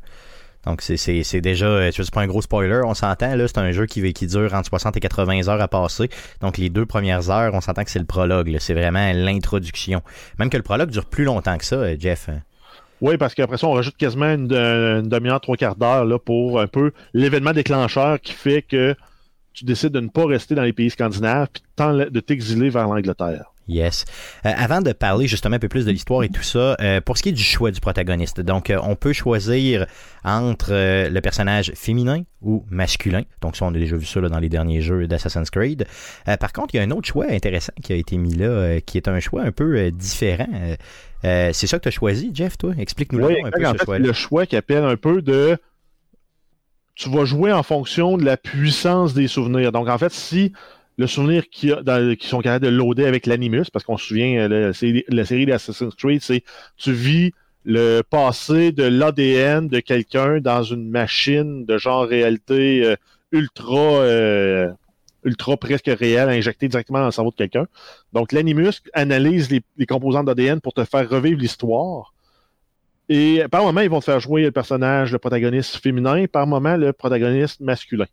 Donc 0.66 0.82
c'est, 0.82 1.42
déjà, 1.42 1.66
euh, 1.66 1.92
tu 1.92 1.98
vois, 1.98 2.06
c'est 2.06 2.14
pas 2.14 2.22
un 2.22 2.28
gros 2.28 2.42
spoiler, 2.42 2.82
on 2.86 2.94
s'entend, 2.94 3.36
là, 3.36 3.48
c'est 3.48 3.58
un 3.58 3.72
jeu 3.72 3.86
qui, 3.86 4.14
qui 4.14 4.28
dure 4.28 4.54
entre 4.54 4.70
60 4.70 4.96
et 4.96 5.00
80 5.02 5.50
heures 5.50 5.62
à 5.62 5.68
passer. 5.68 6.10
Donc 6.42 6.58
les 6.58 6.70
deux 6.70 6.86
premières 6.86 7.30
heures, 7.30 7.54
on 7.54 7.62
s'entend 7.62 7.84
que 7.84 7.92
c'est 7.92 8.00
le 8.00 8.06
prologue, 8.06 8.56
c'est 8.60 8.74
vraiment 8.74 9.12
l'introduction. 9.14 10.02
Même 10.40 10.50
que 10.50 10.58
le 10.58 10.64
prologue 10.64 10.90
dure 10.90 11.06
plus 11.06 11.26
longtemps 11.26 11.58
que 11.58 11.66
ça, 11.66 11.76
euh, 11.76 11.96
Jeff. 12.00 12.30
Oui, 13.02 13.18
parce 13.18 13.36
qu'après 13.36 13.58
ça, 13.58 13.68
on 13.68 13.74
rajoute 13.74 13.98
quasiment 13.98 14.34
une, 14.34 14.54
une 14.54 15.10
demi-heure, 15.10 15.42
trois 15.42 15.58
quarts 15.58 15.76
d'heure 15.76 16.08
pour 16.22 16.62
un 16.62 16.68
peu 16.68 16.94
l'événement 17.14 17.52
déclencheur 17.52 18.22
qui 18.22 18.32
fait 18.32 18.62
que 18.62 18.96
tu 19.54 19.66
décides 19.66 19.92
de 19.92 20.00
ne 20.00 20.08
pas 20.08 20.26
rester 20.26 20.56
dans 20.56 20.64
les 20.64 20.74
pays 20.74 20.90
scandinaves 20.90 21.48
puis 21.54 21.64
de 22.10 22.20
t'exiler 22.22 22.70
vers 22.70 22.88
l'Angleterre. 22.88 23.53
Yes. 23.68 24.06
Euh, 24.46 24.52
avant 24.56 24.82
de 24.82 24.92
parler 24.92 25.28
justement 25.28 25.56
un 25.56 25.60
peu 25.60 25.70
plus 25.70 25.86
de 25.86 25.92
l'histoire 25.92 26.24
et 26.24 26.30
tout 26.30 26.44
ça, 26.44 26.76
euh, 26.82 27.00
pour 27.02 27.18
ce 27.18 27.24
qui 27.24 27.30
est 27.30 27.34
du 27.34 27.44
choix 27.44 27.72
du 27.72 27.80
protagoniste, 27.80 28.42
donc 28.42 28.70
euh, 28.70 28.78
on 28.84 28.96
peut 28.96 29.14
choisir 29.14 29.86
entre 30.26 30.72
le 31.10 31.20
personnage 31.22 31.72
féminin 31.76 32.24
ou 32.42 32.66
masculin. 32.70 33.24
Donc 33.42 33.56
ça, 33.56 33.66
on 33.66 33.70
a 33.70 33.78
déjà 33.78 33.96
vu 33.96 34.06
ça 34.06 34.20
là, 34.20 34.30
dans 34.30 34.40
les 34.40 34.50
derniers 34.50 34.82
jeux 34.82 35.08
d'Assassin's 35.08 35.50
Creed. 35.50 35.86
Par 36.40 36.54
contre, 36.54 36.76
il 36.76 36.78
y 36.78 36.80
a 36.80 36.84
un 36.84 36.92
autre 36.92 37.08
choix 37.08 37.26
intéressant 37.30 37.74
qui 37.82 37.94
a 37.94 37.96
été 37.96 38.18
mis 38.18 38.34
là, 38.34 38.80
qui 38.82 38.98
est 38.98 39.08
un 39.08 39.20
choix 39.20 39.42
un 39.44 39.52
peu 39.52 39.92
différent. 39.92 40.48
C'est 41.24 41.68
ça 41.68 41.78
que 41.78 41.84
tu 41.84 41.88
as 41.90 41.92
choisi, 41.92 42.32
Jeff, 42.34 42.58
toi? 42.58 42.74
Explique-nous 42.78 43.26
Oui, 43.26 43.36
un 43.44 43.52
peu 43.52 43.78
ce 43.78 43.84
choix-là. 43.84 44.06
le 44.06 44.14
choix 44.14 44.46
qui 44.46 44.56
appelle 44.56 44.84
un 44.86 44.96
peu 44.96 45.22
de 45.22 45.58
tu 46.96 47.10
vas 47.10 47.26
jouer 47.26 47.52
en 47.52 47.64
fonction 47.64 48.18
de 48.18 48.24
la 48.24 48.38
puissance 48.38 49.14
des 49.14 49.28
souvenirs. 49.28 49.72
Donc, 49.72 49.90
en 49.90 49.98
fait, 49.98 50.14
si 50.14 50.54
le 50.98 51.08
souvenir 51.08 51.50
qui, 51.50 51.72
a, 51.72 51.82
dans, 51.82 52.16
qui 52.16 52.28
sont 52.28 52.42
capables 52.42 52.66
de 52.66 52.70
loader 52.72 53.06
avec 53.06 53.26
l'animus, 53.26 53.66
parce 53.72 53.84
qu'on 53.86 53.98
se 53.98 54.06
souvient, 54.08 54.42
euh, 54.42 54.68
la, 54.68 54.74
série- 54.74 55.06
la 55.10 55.26
série 55.26 55.46
d'Assassin's 55.46 55.96
Creed, 55.96 56.22
c'est 56.22 56.44
tu 56.78 56.94
vis 56.94 57.32
le 57.66 58.02
passé 58.02 58.72
de 58.72 58.84
l'ADN 58.84 59.68
de 59.70 59.80
quelqu'un 59.80 60.40
dans 60.40 60.64
une 60.64 60.90
machine 60.90 61.66
de 61.66 61.78
genre 61.78 62.06
réalité 62.06 62.86
euh, 62.86 62.96
ultra 63.32 63.78
euh, 63.78 64.70
ultra 65.24 65.56
presque 65.56 65.86
réelle 65.88 66.30
injectée 66.30 66.68
directement 66.68 67.00
dans 67.00 67.06
le 67.06 67.12
cerveau 67.12 67.32
de 67.32 67.36
quelqu'un. 67.38 67.66
Donc 68.12 68.34
l'animus 68.34 68.82
analyse 68.94 69.50
les, 69.50 69.62
les 69.78 69.86
composantes 69.86 70.26
d'ADN 70.26 70.60
pour 70.60 70.74
te 70.74 70.84
faire 70.84 71.10
revivre 71.10 71.40
l'histoire. 71.40 72.14
Et 73.10 73.44
par 73.52 73.64
moment, 73.64 73.82
ils 73.82 73.90
vont 73.90 74.00
te 74.00 74.06
faire 74.06 74.20
jouer 74.20 74.44
le 74.44 74.52
personnage, 74.52 75.12
le 75.12 75.20
protagoniste 75.20 75.78
féminin, 75.78 76.26
par 76.26 76.48
moment, 76.48 76.76
le 76.78 76.94
protagoniste 76.94 77.60
masculin. 77.62 78.06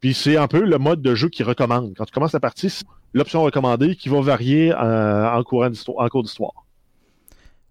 Puis 0.00 0.14
c'est 0.14 0.36
un 0.36 0.48
peu 0.48 0.64
le 0.64 0.78
mode 0.78 1.02
de 1.02 1.14
jeu 1.14 1.28
qui 1.28 1.42
recommande. 1.42 1.92
Quand 1.96 2.04
tu 2.04 2.12
commences 2.12 2.32
la 2.32 2.40
partie, 2.40 2.70
c'est 2.70 2.84
l'option 3.12 3.42
recommandée 3.42 3.96
qui 3.96 4.08
va 4.08 4.20
varier 4.20 4.72
euh, 4.72 5.30
en, 5.30 5.42
courant 5.42 5.68
d'histoire- 5.70 6.04
en 6.04 6.08
cours 6.08 6.22
d'histoire. 6.22 6.52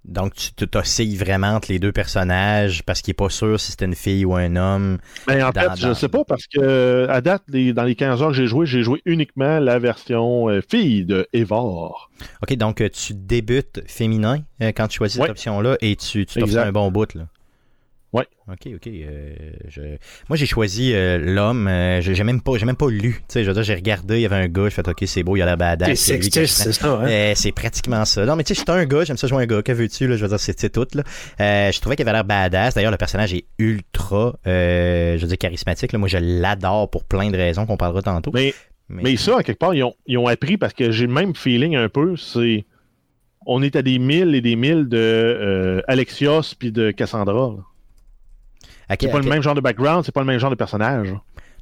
Donc, 0.06 0.34
tu 0.34 0.68
t'oscilles 0.68 1.18
vraiment 1.18 1.50
entre 1.56 1.72
les 1.72 1.78
deux 1.78 1.92
personnages 1.92 2.84
parce 2.84 3.02
qu'il 3.02 3.12
est 3.12 3.14
pas 3.14 3.30
sûr 3.30 3.60
si 3.60 3.72
c'était 3.72 3.86
une 3.86 3.96
fille 3.96 4.26
ou 4.26 4.34
un 4.34 4.56
homme. 4.56 4.98
Ben, 5.28 5.44
en 5.44 5.50
Dans- 5.52 5.62
fait, 5.62 5.82
je 5.82 5.88
dans- 5.90 5.94
sais 5.94 6.08
pas 6.08 6.24
parce 6.24 6.48
que 6.48 7.06
à 7.10 7.20
date, 7.22 7.44
les- 7.50 7.74
dans 7.74 7.84
les 7.84 7.96
15 7.96 8.22
heures 8.22 8.30
que 8.30 8.34
j'ai 8.36 8.48
joué, 8.48 8.66
j'ai 8.66 8.82
joué 8.82 9.02
uniquement 9.06 9.60
la 9.60 9.78
version 9.78 10.50
euh, 10.50 10.62
fille 10.68 11.06
de 11.06 11.28
Evar. 11.34 12.10
OK, 12.42 12.56
donc 12.56 12.82
euh, 12.82 12.90
tu 12.90 13.14
débutes 13.14 13.82
féminin 13.88 14.40
euh, 14.64 14.72
quand 14.76 14.88
tu 14.88 14.98
choisis 14.98 15.18
Ouais. 15.20 15.24
cette 15.26 15.32
option-là 15.32 15.78
et 15.82 15.96
tu 15.98 16.26
tu 16.26 16.40
Exact. 16.40 16.68
un 16.68 16.72
bon 16.72 16.90
bout, 16.92 17.14
là. 17.14 17.26
Ouais. 18.12 18.26
OK, 18.48 18.68
OK. 18.76 18.88
euh, 18.88 19.36
je... 19.68 19.82
Moi, 20.30 20.36
j'ai 20.36 20.48
choisi 20.48 20.94
euh, 20.96 21.20
l'homme. 21.20 21.68
euh, 21.68 22.02
j'ai 22.02 22.24
même 22.24 22.42
pas 22.42 22.58
j'ai 22.58 22.66
même 22.66 22.76
pas 22.76 22.90
lu. 22.90 23.18
Tu 23.20 23.24
sais, 23.28 23.44
je 23.44 23.48
veux 23.50 23.54
dire, 23.54 23.62
j'ai 23.62 23.76
regardé, 23.76 24.16
il 24.16 24.22
y 24.22 24.26
avait 24.26 24.36
un 24.38 24.48
gars, 24.48 24.64
j'ai 24.64 24.72
fait 24.72 24.88
OK, 24.88 25.04
c'est 25.06 25.22
beau, 25.22 25.36
il 25.36 25.44
a 25.44 25.46
la 25.46 25.56
badass. 25.56 25.90
C'est 26.00 26.14
c'est 26.48 26.72
ça, 26.74 26.88
hein? 27.02 27.08
Euh, 27.08 27.34
c'est 27.36 27.52
pratiquement 27.52 28.04
ça. 28.06 28.26
Non, 28.26 28.36
mais 28.36 28.44
tu 28.44 28.56
sais, 28.56 28.60
j'étais 28.60 28.72
un 28.72 28.86
gars, 28.86 29.04
j'aime 29.04 29.18
ça 29.18 29.28
jouer 29.28 29.44
un 29.44 29.46
gars. 29.46 29.62
Que 29.62 29.72
veux-tu, 29.74 30.08
là? 30.08 30.16
Je 30.16 30.24
veux 30.24 30.28
dire, 30.30 30.40
c'est 30.40 30.60
c'est 30.60 30.72
tout, 30.72 30.88
là. 30.96 31.04
Euh, 31.40 31.72
je 31.72 31.80
trouvais 31.82 31.96
qu'il 31.96 32.08
avait 32.08 32.14
l'air 32.18 32.26
badass. 32.26 32.74
D'ailleurs, 32.74 32.90
le 32.92 32.98
personnage 32.98 33.32
est 33.34 33.46
ultra, 33.60 34.36
euh, 34.48 35.16
je 35.18 35.22
veux 35.22 35.28
dire, 35.28 35.38
charismatique. 35.38 35.92
Là. 35.92 36.00
Moi, 36.00 36.08
je 36.08 36.18
l'adore 36.18 36.90
pour 36.90 37.04
plein 37.04 37.30
de 37.30 37.38
raisons 37.38 37.68
qu'on 37.68 37.78
parlera 37.78 38.02
tantôt. 38.02 38.32
Mais, 38.34 38.56
Mais- 38.90 39.04
mais 39.04 39.18
ça, 39.18 39.38
à 39.38 39.44
quelque 39.44 39.60
part, 39.60 39.76
ils 39.76 39.84
ont, 39.84 39.94
ils 40.08 40.18
ont 40.18 40.26
appris 40.26 40.58
parce 40.58 40.74
que 40.74 40.90
j'ai 40.90 41.06
le 41.06 41.14
même 41.14 41.36
feeling 41.36 41.76
un 41.76 41.90
peu. 41.90 42.18
C'est. 42.18 42.66
On 43.46 43.62
est 43.62 43.76
à 43.76 43.82
des 43.84 44.00
milles 44.00 44.34
et 44.36 44.42
des 44.42 44.56
milles 44.56 44.88
de 44.90 44.98
euh, 44.98 45.82
Alexios 45.88 46.56
puis 46.58 46.72
de 46.72 46.90
Cassandra. 46.92 47.34
là. 47.34 47.64
À 48.90 48.96
C'est 49.00 49.08
pas 49.08 49.18
à 49.18 49.22
le 49.22 49.30
même 49.30 49.42
genre 49.42 49.56
de 49.56 49.62
background, 49.62 50.04
c'est 50.04 50.12
pas 50.12 50.22
le 50.22 50.26
même 50.26 50.40
genre 50.40 50.50
de 50.50 50.56
personnage. 50.56 51.14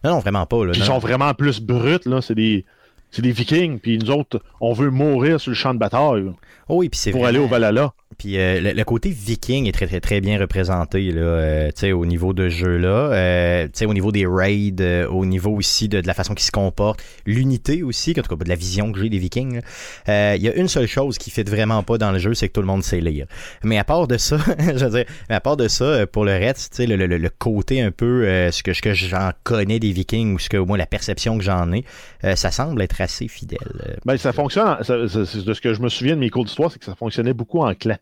Non, 0.03 0.11
non, 0.11 0.19
vraiment 0.19 0.45
pas. 0.45 0.65
Là, 0.65 0.71
ils 0.75 0.83
sont 0.83 0.99
vraiment 0.99 1.33
plus 1.33 1.59
bruts, 1.59 1.99
là. 2.05 2.21
C'est 2.21 2.35
des. 2.35 2.65
C'est 3.09 3.21
des 3.21 3.31
vikings, 3.31 3.79
puis 3.79 3.97
nous 3.97 4.11
autres, 4.11 4.41
on 4.59 4.73
veut 4.73 4.89
mourir 4.89 5.39
sur 5.39 5.51
le 5.51 5.55
champ 5.55 5.73
de 5.73 5.79
bataille 5.79 6.29
Oh 6.69 6.75
oui, 6.77 6.89
puis 6.89 6.99
c'est 6.99 7.11
pour 7.11 7.21
vraiment- 7.21 7.37
aller 7.37 7.45
au 7.45 7.47
Valhalla. 7.47 7.93
Puis 8.17 8.39
euh, 8.39 8.59
le, 8.59 8.71
le 8.71 8.83
côté 8.83 9.09
viking 9.09 9.67
est 9.67 9.71
très 9.71 9.85
très 9.85 9.99
très 9.99 10.21
bien 10.21 10.39
représenté 10.39 11.11
là, 11.11 11.21
euh, 11.21 11.67
tu 11.67 11.81
sais, 11.81 11.91
au 11.91 12.03
niveau 12.05 12.33
de 12.33 12.49
ce 12.49 12.55
jeu-là, 12.55 12.87
euh, 13.13 13.65
tu 13.65 13.71
sais, 13.75 13.85
au 13.85 13.93
niveau 13.93 14.11
des 14.11 14.25
raids, 14.25 14.73
euh, 14.79 15.07
au 15.07 15.23
niveau 15.25 15.51
aussi 15.51 15.87
de, 15.87 16.01
de 16.01 16.07
la 16.07 16.15
façon 16.15 16.33
qu'ils 16.33 16.45
se 16.47 16.51
comportent, 16.51 16.99
l'unité 17.27 17.83
aussi, 17.83 18.15
en 18.17 18.23
tout 18.23 18.35
cas 18.35 18.43
de 18.43 18.49
la 18.49 18.55
vision 18.55 18.91
que 18.91 18.99
j'ai 18.99 19.09
des 19.09 19.19
vikings. 19.19 19.55
là. 19.57 19.61
Euh, 20.09 20.35
Il 20.35 20.41
y 20.41 20.49
a 20.49 20.55
une 20.55 20.67
seule 20.67 20.87
chose 20.87 21.19
qui 21.19 21.29
fait 21.29 21.47
vraiment 21.47 21.83
pas 21.83 21.99
dans 21.99 22.11
le 22.11 22.17
jeu, 22.17 22.33
c'est 22.33 22.47
que 22.47 22.53
tout 22.53 22.61
le 22.61 22.65
monde 22.67 22.83
sait 22.83 23.01
lire. 23.01 23.27
Mais 23.63 23.77
à 23.77 23.83
part 23.83 24.07
de 24.07 24.17
ça, 24.17 24.37
je 24.59 24.83
veux 24.85 24.89
dire, 24.89 25.05
mais 25.29 25.35
à 25.35 25.41
part 25.41 25.57
de 25.57 25.67
ça, 25.67 26.07
pour 26.07 26.25
le 26.25 26.31
reste, 26.31 26.71
tu 26.71 26.77
sais, 26.77 26.87
le, 26.87 26.95
le- 26.95 27.17
le 27.17 27.29
côté 27.29 27.81
un 27.81 27.91
peu 27.91 28.25
euh, 28.25 28.49
ce 28.51 28.63
que 28.63 28.73
ce 28.73 28.81
que 28.81 28.93
j'en 28.95 29.29
connais 29.43 29.77
des 29.79 29.91
vikings 29.91 30.33
ou 30.33 30.39
ce 30.39 30.49
que 30.49 30.57
au 30.57 30.65
moins 30.65 30.77
la 30.77 30.87
perception 30.87 31.37
que 31.37 31.43
j'en 31.43 31.71
ai, 31.71 31.83
euh, 32.23 32.35
ça 32.35 32.49
semble 32.49 32.81
être 32.81 32.99
assez 32.99 33.27
fidèle. 33.27 33.99
Ben, 34.05 34.17
ça 34.17 34.33
fonctionne, 34.33 34.77
ça- 34.81 34.97
de 34.97 35.05
ce 35.53 35.61
que 35.61 35.73
je 35.75 35.81
me 35.81 35.89
souviens 35.89 36.15
de 36.15 36.21
mes 36.21 36.31
cours 36.31 36.45
c'est 36.69 36.79
que 36.79 36.85
ça 36.85 36.95
fonctionnait 36.95 37.33
beaucoup 37.33 37.59
en 37.59 37.73
clan. 37.73 37.97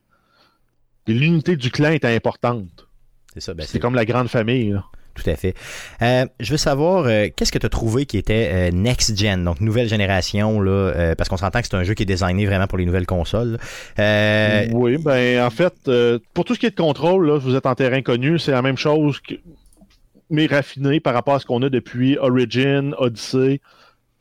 Puis 1.05 1.13
L'unité 1.13 1.55
du 1.55 1.69
clan 1.71 1.91
était 1.91 2.13
importante. 2.13 2.87
C'est 3.33 3.41
ça, 3.41 3.53
ben, 3.53 3.65
C'est 3.67 3.79
comme 3.79 3.95
la 3.95 4.05
grande 4.05 4.29
famille. 4.29 4.71
là. 4.71 4.85
Tout 5.15 5.29
à 5.29 5.35
fait. 5.35 5.55
Euh, 6.01 6.25
je 6.41 6.51
veux 6.51 6.57
savoir, 6.57 7.05
euh, 7.05 7.27
qu'est-ce 7.33 7.51
que 7.51 7.57
tu 7.57 7.65
as 7.65 7.69
trouvé 7.69 8.05
qui 8.05 8.17
était 8.17 8.49
euh, 8.51 8.71
next 8.71 9.17
gen, 9.17 9.45
donc 9.45 9.61
nouvelle 9.61 9.87
génération, 9.87 10.59
là, 10.59 11.15
parce 11.17 11.29
qu'on 11.29 11.37
s'entend 11.37 11.61
que 11.61 11.67
c'est 11.67 11.75
un 11.75 11.83
jeu 11.83 11.93
qui 11.93 12.03
est 12.03 12.05
designé 12.05 12.45
vraiment 12.45 12.67
pour 12.67 12.77
les 12.77 12.85
nouvelles 12.85 13.05
consoles. 13.05 13.57
Oui, 13.97 14.97
ben 14.97 15.41
en 15.41 15.49
fait, 15.49 15.73
pour 16.33 16.43
tout 16.43 16.53
ce 16.53 16.59
qui 16.59 16.65
est 16.65 16.71
de 16.71 16.75
contrôle, 16.75 17.27
là, 17.27 17.37
vous 17.37 17.55
êtes 17.55 17.65
en 17.65 17.75
terrain 17.75 18.01
connu, 18.01 18.39
c'est 18.39 18.51
la 18.51 18.61
même 18.61 18.77
chose, 18.77 19.19
que, 19.21 19.35
mais 20.29 20.47
raffiné 20.47 20.99
par 20.99 21.13
rapport 21.13 21.35
à 21.35 21.39
ce 21.39 21.45
qu'on 21.45 21.61
a 21.61 21.69
depuis 21.69 22.17
Origin, 22.17 22.93
Odyssey. 22.97 23.61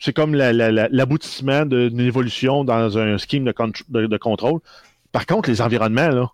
C'est 0.05 0.13
comme 0.13 0.35
la- 0.35 0.53
la- 0.53 0.71
la- 0.71 0.89
l'aboutissement 0.91 1.65
d'une 1.65 1.99
évolution 1.99 2.63
dans 2.63 2.99
un 2.99 3.17
scheme 3.17 3.45
de, 3.45 3.53
contr- 3.53 3.85
de- 3.89 4.05
de 4.05 4.17
contrôle. 4.19 4.61
Par 5.13 5.25
contre, 5.25 5.49
les 5.49 5.63
environnements 5.63 6.11
là, 6.11 6.31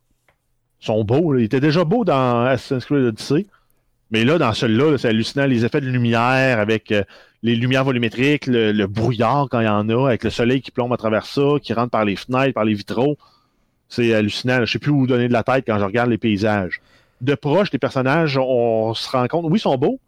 sont 0.81 1.05
beaux. 1.05 1.37
Ils 1.37 1.45
étaient 1.45 1.61
déjà 1.61 1.85
beaux 1.85 2.05
dans 2.05 2.47
Assassin's 2.47 2.85
Creed 2.85 3.05
Odyssey. 3.05 3.47
Mais 4.11 4.25
là, 4.25 4.39
dans 4.39 4.53
celui-là, 4.53 4.91
là, 4.91 4.99
c'est 4.99 5.07
hallucinant. 5.07 5.47
Les 5.47 5.65
effets 5.65 5.81
de 5.81 5.87
lumière 5.87 6.59
avec 6.59 6.91
euh, 6.91 7.05
les 7.45 7.55
lumières 7.55 7.85
volumétriques, 7.85 8.49
le, 8.49 8.87
brouillard 8.87 9.47
quand 9.49 9.61
il 9.61 9.67
y 9.67 9.69
en 9.69 9.89
a, 9.89 10.09
avec 10.09 10.25
le 10.25 10.31
soleil 10.31 10.63
qui 10.63 10.73
plombe 10.73 10.93
à 10.93 10.97
travers 10.97 11.25
ça, 11.25 11.43
qui 11.63 11.73
rentre 11.73 11.91
par 11.91 12.05
les 12.05 12.17
fenêtres, 12.17 12.55
par 12.55 12.65
les 12.65 12.75
vitraux. 12.75 13.19
C'est 13.89 14.13
hallucinant. 14.13 14.65
Je 14.65 14.73
sais 14.73 14.81
plus 14.81 14.91
où 14.91 15.07
donner 15.07 15.29
de 15.29 15.33
la 15.33 15.45
tête 15.45 15.63
quand 15.65 15.79
je 15.79 15.85
regarde 15.85 16.11
les 16.11 16.19
paysages. 16.19 16.81
De 17.21 17.37
proche, 17.37 17.71
les 17.71 17.79
personnages, 17.79 18.37
on 18.37 18.95
se 18.95 19.09
rend 19.11 19.29
compte, 19.29 19.45
oui, 19.45 19.59
ils 19.59 19.63
sont 19.63 19.77
beaux, 19.77 20.01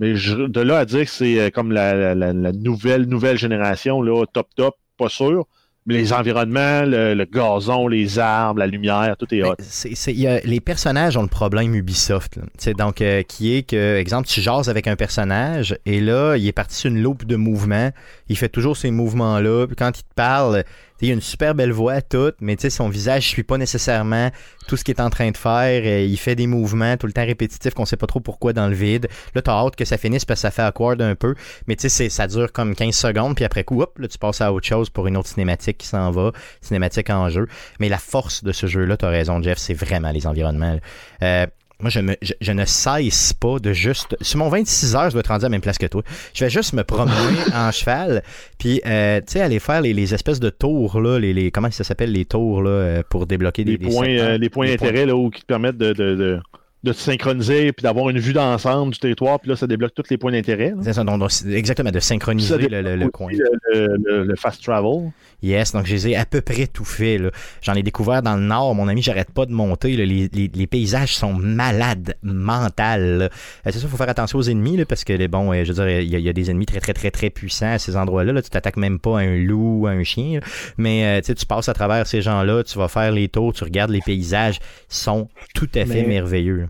mais 0.00 0.16
je- 0.16 0.48
de 0.48 0.60
là 0.60 0.78
à 0.78 0.84
dire 0.84 1.04
que 1.04 1.10
c'est 1.10 1.38
euh, 1.38 1.50
comme 1.50 1.70
la, 1.70 2.14
la- 2.16 2.32
la- 2.32 2.52
nouvelle, 2.52 3.04
nouvelle 3.04 3.38
génération, 3.38 4.02
là, 4.02 4.24
top, 4.32 4.48
top, 4.56 4.74
pas 4.98 5.08
sûr. 5.08 5.46
Mais 5.86 5.94
les 5.94 6.12
environnements, 6.12 6.82
le, 6.82 7.14
le 7.14 7.24
gazon, 7.24 7.88
les 7.88 8.18
arbres, 8.18 8.58
la 8.60 8.66
lumière, 8.66 9.16
tout 9.18 9.26
est 9.34 9.42
hot. 9.42 9.54
c'est- 9.60 9.94
c'est- 9.94 10.12
il 10.12 10.20
y 10.20 10.26
a- 10.26 10.38
les 10.40 10.60
personnages 10.60 11.16
ont 11.16 11.22
le 11.22 11.28
problème 11.28 11.74
Ubisoft. 11.74 12.36
là. 12.36 12.72
Donc, 12.74 13.00
euh, 13.00 13.22
qui 13.22 13.54
est 13.56 13.62
que, 13.62 13.96
exemple, 13.96 14.28
tu 14.28 14.42
jases 14.42 14.68
avec 14.68 14.86
un 14.86 14.94
personnage 14.96 15.76
et 15.86 16.00
là, 16.00 16.36
il 16.36 16.46
est 16.46 16.52
parti 16.52 16.76
sur 16.76 16.90
une 16.90 17.02
loupe 17.02 17.24
de 17.24 17.36
mouvement. 17.36 17.90
Il 18.28 18.36
fait 18.36 18.50
toujours 18.50 18.76
ces 18.76 18.90
mouvements-là. 18.90 19.66
Puis 19.68 19.74
quand 19.76 19.98
il 19.98 20.02
te 20.02 20.14
parle, 20.14 20.64
il 21.00 21.10
a 21.10 21.14
une 21.14 21.20
super 21.20 21.54
belle 21.54 21.72
voix, 21.72 22.00
toute, 22.02 22.36
mais 22.40 22.56
son 22.68 22.88
visage 22.88 23.28
suit 23.28 23.42
pas 23.42 23.58
nécessairement 23.58 24.30
tout 24.68 24.76
ce 24.76 24.84
qu'il 24.84 24.94
est 24.94 25.00
en 25.00 25.10
train 25.10 25.30
de 25.30 25.36
faire. 25.36 25.82
Euh, 25.84 26.04
Il 26.04 26.16
fait 26.18 26.34
des 26.34 26.46
mouvements 26.46 26.96
tout 26.96 27.06
le 27.06 27.12
temps 27.12 27.24
répétitifs 27.24 27.74
qu'on 27.74 27.86
sait 27.86 27.96
pas 27.96 28.06
trop 28.06 28.20
pourquoi 28.20 28.52
dans 28.52 28.68
le 28.68 28.74
vide. 28.74 29.08
Là, 29.34 29.42
t'as 29.42 29.52
hâte 29.52 29.76
que 29.76 29.84
ça 29.84 29.96
finisse 29.98 30.24
parce 30.24 30.38
que 30.40 30.42
ça 30.42 30.50
fait 30.50 30.62
awkward 30.62 31.00
un 31.02 31.14
peu. 31.14 31.34
Mais 31.66 31.76
tu 31.76 31.88
sais, 31.88 32.08
ça 32.08 32.26
dure 32.26 32.52
comme 32.52 32.74
15 32.74 32.94
secondes, 32.94 33.34
puis 33.34 33.44
après 33.44 33.64
coup, 33.64 33.80
hop, 33.82 33.98
là, 33.98 34.08
tu 34.08 34.18
passes 34.18 34.40
à 34.40 34.52
autre 34.52 34.66
chose 34.66 34.90
pour 34.90 35.06
une 35.06 35.16
autre 35.16 35.28
cinématique 35.28 35.78
qui 35.78 35.86
s'en 35.86 36.10
va, 36.10 36.32
cinématique 36.60 37.10
en 37.10 37.28
jeu. 37.28 37.46
Mais 37.78 37.88
la 37.88 37.98
force 37.98 38.44
de 38.44 38.52
ce 38.52 38.66
jeu-là, 38.66 38.96
t'as 38.96 39.08
raison, 39.08 39.42
Jeff, 39.42 39.58
c'est 39.58 39.74
vraiment 39.74 40.10
les 40.10 40.26
environnements. 40.26 40.78
Euh, 41.22 41.46
moi, 41.80 41.90
je, 41.90 42.00
me, 42.00 42.14
je, 42.22 42.32
je 42.40 42.52
ne 42.52 42.64
cesse 42.64 43.32
pas 43.32 43.58
de 43.58 43.72
juste. 43.72 44.16
Sur 44.20 44.38
mon 44.38 44.48
26 44.48 44.94
heures, 44.96 45.06
je 45.10 45.12
dois 45.12 45.20
être 45.20 45.28
rendu 45.28 45.44
à 45.44 45.48
la 45.48 45.50
même 45.50 45.60
place 45.60 45.78
que 45.78 45.86
toi. 45.86 46.02
Je 46.34 46.44
vais 46.44 46.50
juste 46.50 46.72
me 46.72 46.82
promener 46.84 47.14
en 47.54 47.70
cheval, 47.72 48.22
puis, 48.58 48.80
euh, 48.86 49.20
tu 49.20 49.32
sais, 49.32 49.40
aller 49.40 49.58
faire 49.58 49.80
les, 49.80 49.92
les 49.92 50.14
espèces 50.14 50.40
de 50.40 50.50
tours, 50.50 51.00
là, 51.00 51.18
les, 51.18 51.32
les, 51.32 51.50
comment 51.50 51.70
ça 51.70 51.84
s'appelle, 51.84 52.12
les 52.12 52.24
tours, 52.24 52.62
là, 52.62 52.70
euh, 52.70 53.02
pour 53.08 53.26
débloquer 53.26 53.64
des, 53.64 53.72
les, 53.72 53.78
des 53.78 53.88
points, 53.88 54.08
euh, 54.08 54.38
les 54.38 54.48
points 54.50 54.66
d'intérêt 54.66 55.06
là, 55.06 55.16
où- 55.16 55.30
qui 55.30 55.40
te 55.42 55.46
permettent 55.46 55.78
de, 55.78 55.92
de, 55.92 56.14
de, 56.14 56.40
de 56.82 56.92
te 56.92 56.98
synchroniser 56.98 57.72
puis 57.72 57.82
d'avoir 57.82 58.08
une 58.08 58.18
vue 58.18 58.32
d'ensemble 58.32 58.92
du 58.94 58.98
territoire, 58.98 59.38
puis 59.38 59.50
là, 59.50 59.56
ça 59.56 59.66
débloque 59.66 59.92
tous 59.94 60.04
les 60.10 60.16
points 60.16 60.32
d'intérêt. 60.32 60.72
C'est 60.82 60.94
ça, 60.94 61.04
donc, 61.04 61.22
exactement, 61.50 61.90
de 61.90 62.00
synchroniser 62.00 62.56
le, 62.68 63.08
coin. 63.08 63.30
Le, 63.32 63.96
le- 64.04 64.24
le 64.24 64.36
fast 64.36 64.62
travel. 64.62 65.10
Yes, 65.42 65.72
donc 65.72 65.86
je 65.86 65.92
les 65.94 66.08
ai 66.08 66.16
à 66.16 66.26
peu 66.26 66.40
près 66.40 66.66
tout 66.66 66.84
fait. 66.84 67.18
là. 67.18 67.30
J'en 67.62 67.74
ai 67.74 67.82
découvert 67.82 68.22
dans 68.22 68.36
le 68.36 68.42
nord, 68.42 68.74
mon 68.74 68.88
ami, 68.88 69.02
j'arrête 69.02 69.30
pas 69.32 69.46
de 69.46 69.52
monter. 69.52 69.96
là. 69.96 70.04
Les, 70.04 70.28
les- 70.32 70.50
les 70.54 70.66
paysages 70.66 71.14
sont 71.16 71.32
malades, 71.32 72.14
mentales. 72.22 73.22
Euh, 73.22 73.28
c'est 73.64 73.72
ça, 73.72 73.78
il 73.82 73.88
faut 73.88 73.96
faire 73.96 74.08
attention 74.08 74.38
aux 74.38 74.42
ennemis, 74.48 74.76
là, 74.76 74.84
parce 74.84 75.04
que 75.04 75.12
les 75.12 75.28
bon, 75.28 75.52
euh, 75.52 75.64
je 75.64 75.72
veux 75.72 75.84
dire, 75.84 76.00
il 76.00 76.08
y, 76.10 76.16
a- 76.16 76.18
il 76.18 76.24
y 76.24 76.28
a 76.28 76.32
des 76.32 76.50
ennemis 76.50 76.66
très 76.66 76.80
très 76.80 76.92
très 76.92 77.10
très 77.10 77.30
puissants 77.30 77.72
à 77.72 77.78
ces 77.78 77.96
endroits-là. 77.96 78.32
Là. 78.32 78.42
Tu 78.42 78.50
t'attaques 78.50 78.76
même 78.76 78.98
pas 78.98 79.18
à 79.20 79.22
un 79.22 79.36
loup, 79.36 79.86
à 79.86 79.90
un 79.90 80.04
chien. 80.04 80.40
là. 80.40 80.46
Mais 80.78 81.04
euh, 81.04 81.20
tu 81.20 81.26
sais, 81.28 81.34
tu 81.34 81.46
passes 81.46 81.68
à 81.68 81.74
travers 81.74 82.06
ces 82.06 82.22
gens-là, 82.22 82.62
tu 82.64 82.78
vas 82.78 82.88
faire 82.88 83.12
les 83.12 83.28
tours, 83.28 83.52
tu 83.52 83.64
regardes 83.64 83.90
les 83.90 84.00
paysages, 84.00 84.56
ils 84.90 84.94
sont 84.94 85.28
tout 85.54 85.68
à 85.74 85.84
fait 85.86 86.02
Mais- 86.02 86.06
merveilleux. 86.06 86.68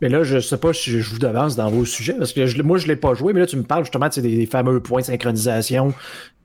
Mais 0.00 0.08
là, 0.08 0.22
je 0.24 0.38
sais 0.40 0.56
pas 0.56 0.72
si 0.72 0.90
je 1.00 1.10
vous 1.10 1.18
d'avance 1.18 1.56
dans 1.56 1.68
vos 1.70 1.84
sujets, 1.84 2.14
parce 2.14 2.32
que 2.32 2.46
je- 2.46 2.62
moi, 2.62 2.78
je 2.78 2.86
l'ai 2.86 2.96
pas 2.96 3.14
joué, 3.14 3.32
mais 3.32 3.40
là, 3.40 3.46
tu 3.46 3.56
me 3.56 3.62
parles 3.62 3.84
justement 3.84 4.08
de 4.08 4.12
ces- 4.12 4.22
des 4.22 4.46
fameux 4.46 4.80
points 4.80 5.00
de 5.02 5.06
synchronisation. 5.06 5.92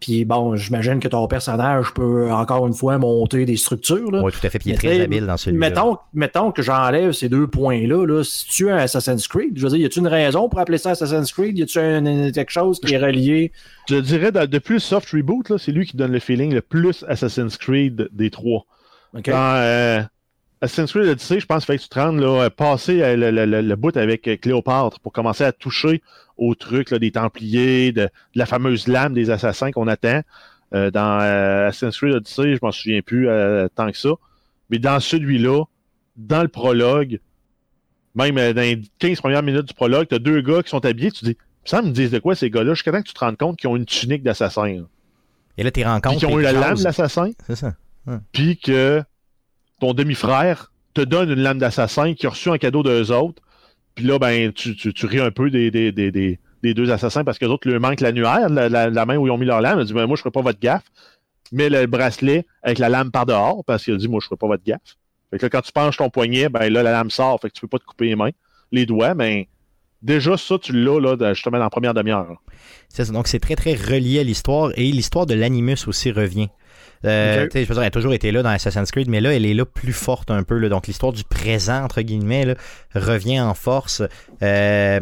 Puis 0.01 0.25
bon, 0.25 0.55
j'imagine 0.57 0.99
que 0.99 1.07
ton 1.07 1.25
personnage 1.27 1.93
peut 1.93 2.29
encore 2.31 2.67
une 2.67 2.73
fois 2.73 2.97
monter 2.97 3.45
des 3.45 3.55
structures. 3.55 4.11
Là. 4.11 4.21
Oui, 4.23 4.31
tout 4.33 4.45
à 4.45 4.49
fait. 4.49 4.59
Puis 4.59 4.71
il 4.71 4.73
est 4.73 4.77
très 4.77 4.99
habile 4.99 5.25
dans 5.25 5.37
celui-là. 5.37 5.69
Mettons, 5.69 5.97
mettons 6.13 6.51
que 6.51 6.61
j'enlève 6.61 7.13
ces 7.13 7.29
deux 7.29 7.47
points-là. 7.47 8.05
Là, 8.05 8.21
si 8.23 8.45
tu 8.45 8.67
es 8.67 8.71
un 8.71 8.77
Assassin's 8.77 9.25
Creed, 9.27 9.53
je 9.57 9.63
veux 9.63 9.69
dire, 9.69 9.79
y 9.79 9.85
a-tu 9.85 9.99
une 9.99 10.07
raison 10.07 10.49
pour 10.49 10.59
appeler 10.59 10.77
ça 10.77 10.91
Assassin's 10.91 11.31
Creed? 11.31 11.57
Y 11.57 11.63
a-tu 11.63 12.31
quelque 12.33 12.51
chose 12.51 12.79
qui 12.81 12.93
est 12.93 12.97
relié? 12.99 13.53
Je 13.89 13.95
dirais, 13.95 14.33
de- 14.33 14.45
depuis 14.45 14.73
le 14.73 14.79
soft 14.79 15.09
reboot, 15.11 15.47
là, 15.49 15.57
c'est 15.57 15.71
lui 15.71 15.85
qui 15.85 15.95
donne 15.95 16.11
le 16.11 16.19
feeling 16.19 16.53
le 16.53 16.61
plus 16.61 17.05
Assassin's 17.07 17.55
Creed 17.57 18.09
des 18.11 18.29
trois. 18.29 18.65
OK? 19.17 19.29
Dans 19.29 19.55
euh, 19.55 20.01
Assassin's 20.65 20.91
Creed 20.91 21.07
Odyssey, 21.07 21.39
je 21.39 21.45
pense 21.45 21.59
qu'il 21.63 21.67
fallait 21.67 21.77
que 21.79 21.83
tu 21.83 21.89
te 21.89 21.99
rendes 21.99 22.19
là, 22.19 22.43
euh, 22.43 22.49
passer 22.49 23.01
euh, 23.01 23.15
le, 23.15 23.31
le, 23.31 23.45
le, 23.45 23.61
le 23.61 23.75
bout 23.75 23.95
avec 23.97 24.27
euh, 24.27 24.35
Cléopâtre 24.37 24.99
pour 24.99 25.11
commencer 25.11 25.43
à 25.43 25.51
toucher 25.51 26.01
au 26.37 26.53
truc 26.55 26.91
là, 26.91 26.99
des 26.99 27.11
Templiers, 27.11 27.91
de, 27.91 28.03
de 28.03 28.09
la 28.35 28.45
fameuse 28.45 28.87
lame 28.87 29.13
des 29.13 29.29
assassins 29.31 29.71
qu'on 29.71 29.87
attend. 29.87 30.21
Euh, 30.73 30.91
dans 30.91 31.19
euh, 31.21 31.67
Assassin's 31.69 31.97
Creed 31.97 32.13
Odyssey, 32.15 32.55
je 32.55 32.59
m'en 32.61 32.71
souviens 32.71 33.01
plus 33.01 33.29
euh, 33.29 33.67
tant 33.75 33.91
que 33.91 33.97
ça. 33.97 34.09
Mais 34.69 34.79
dans 34.79 34.99
celui-là, 34.99 35.63
dans 36.17 36.41
le 36.41 36.47
prologue, 36.49 37.19
même 38.15 38.35
dans 38.35 38.61
les 38.61 38.81
15 38.99 39.19
premières 39.21 39.43
minutes 39.43 39.65
du 39.67 39.73
prologue, 39.73 40.07
t'as 40.09 40.19
deux 40.19 40.41
gars 40.41 40.63
qui 40.63 40.69
sont 40.69 40.83
habillés, 40.85 41.11
tu 41.11 41.23
dis, 41.25 41.37
ça 41.63 41.81
me 41.81 41.91
disent 41.91 42.11
de 42.11 42.19
quoi 42.19 42.35
ces 42.35 42.49
gars-là, 42.49 42.73
jusqu'à 42.73 42.91
temps 42.91 43.01
que 43.01 43.07
tu 43.07 43.13
te 43.13 43.19
rendes 43.19 43.37
compte 43.37 43.57
qu'ils 43.57 43.69
ont 43.69 43.75
une 43.75 43.85
tunique 43.85 44.23
d'assassin. 44.23 44.83
Et 45.57 45.63
là, 45.63 45.71
Puis 45.71 45.83
rencontres. 45.83 46.17
qu'ils 46.19 46.27
ont 46.27 46.39
eu 46.39 46.43
la 46.43 46.51
lame 46.51 46.71
jases. 46.77 46.83
d'assassin. 46.83 47.31
C'est 47.47 47.55
ça. 47.55 47.73
puis 48.31 48.57
que 48.57 49.01
ton 49.79 49.93
demi-frère 49.93 50.71
te 50.93 51.01
donne 51.01 51.29
une 51.29 51.41
lame 51.41 51.59
d'assassin 51.59 52.13
qui 52.13 52.25
a 52.25 52.29
reçu 52.29 52.49
un 52.49 52.57
cadeau 52.57 52.83
d'eux 52.83 53.11
autres, 53.11 53.41
puis 53.95 54.05
là, 54.05 54.19
ben, 54.19 54.51
tu, 54.51 54.75
tu, 54.75 55.05
ris 55.05 55.19
un 55.19 55.31
peu 55.31 55.49
des, 55.49 55.71
deux 56.63 56.91
assassins 56.91 57.23
parce 57.23 57.39
que 57.39 57.45
autres 57.45 57.69
leur 57.69 57.79
manquent 57.79 58.01
l'annuaire, 58.01 58.49
la, 58.49 58.67
la, 58.67 58.89
la 58.89 59.05
main 59.05 59.15
où 59.15 59.25
ils 59.27 59.31
ont 59.31 59.37
mis 59.37 59.45
leur 59.45 59.61
lame. 59.61 59.79
A 59.79 59.83
dit, 59.85 59.93
ben, 59.93 60.05
moi, 60.05 60.17
je 60.17 60.21
ferai 60.21 60.31
pas 60.31 60.41
votre 60.41 60.59
gaffe. 60.59 60.83
Mais 61.51 61.69
le 61.69 61.85
bracelet 61.85 62.45
avec 62.63 62.79
la 62.79 62.89
lame 62.89 63.11
par 63.11 63.25
dehors 63.25 63.63
parce 63.65 63.85
qu'il 63.85 63.95
dit, 63.97 64.07
moi, 64.07 64.19
je 64.21 64.25
ferai 64.25 64.37
pas 64.37 64.47
votre 64.47 64.63
gaffe. 64.63 64.97
Fait 65.29 65.37
que 65.37 65.45
là, 65.45 65.49
quand 65.49 65.61
tu 65.61 65.71
penches 65.71 65.97
ton 65.97 66.09
poignet, 66.09 66.49
ben 66.49 66.69
là, 66.69 66.83
la 66.83 66.91
lame 66.91 67.09
sort, 67.09 67.39
fait 67.39 67.49
que 67.49 67.53
tu 67.53 67.61
peux 67.61 67.67
pas 67.67 67.79
te 67.79 67.85
couper 67.85 68.05
les 68.05 68.15
mains, 68.15 68.31
les 68.71 68.85
doigts, 68.85 69.13
mais 69.13 69.47
déjà, 70.01 70.37
ça, 70.37 70.57
tu 70.59 70.73
l'as, 70.73 70.99
là, 70.99 71.33
justement, 71.33 71.57
dans 71.57 71.63
la 71.63 71.69
première 71.69 71.93
demi-heure. 71.93 72.41
C'est. 72.89 73.11
Donc, 73.11 73.27
c'est 73.27 73.39
très, 73.39 73.55
très 73.55 73.73
relié 73.73 74.19
à 74.19 74.23
l'histoire 74.23 74.71
et 74.75 74.91
l'histoire 74.91 75.25
de 75.25 75.33
l'animus 75.33 75.87
aussi 75.87 76.11
revient. 76.11 76.49
Euh, 77.03 77.43
Ok. 77.43 77.49
tu 77.49 77.57
sais, 77.59 77.63
je 77.63 77.69
veux 77.69 77.73
dire, 77.75 77.81
elle 77.83 77.87
a 77.87 77.91
toujours 77.91 78.13
été 78.13 78.31
là 78.31 78.41
dans 78.43 78.49
Assassin's 78.49 78.91
Creed, 78.91 79.09
mais 79.09 79.21
là, 79.21 79.33
elle 79.33 79.45
est 79.45 79.53
là 79.53 79.65
plus 79.65 79.93
forte 79.93 80.31
un 80.31 80.43
peu. 80.43 80.57
là. 80.57 80.69
Donc, 80.69 80.87
l'histoire 80.87 81.11
du 81.13 81.23
présent, 81.23 81.83
entre 81.83 82.01
guillemets, 82.01 82.45
là, 82.45 82.55
revient 82.95 83.39
en 83.41 83.53
force. 83.53 84.01
Euh, 84.41 84.99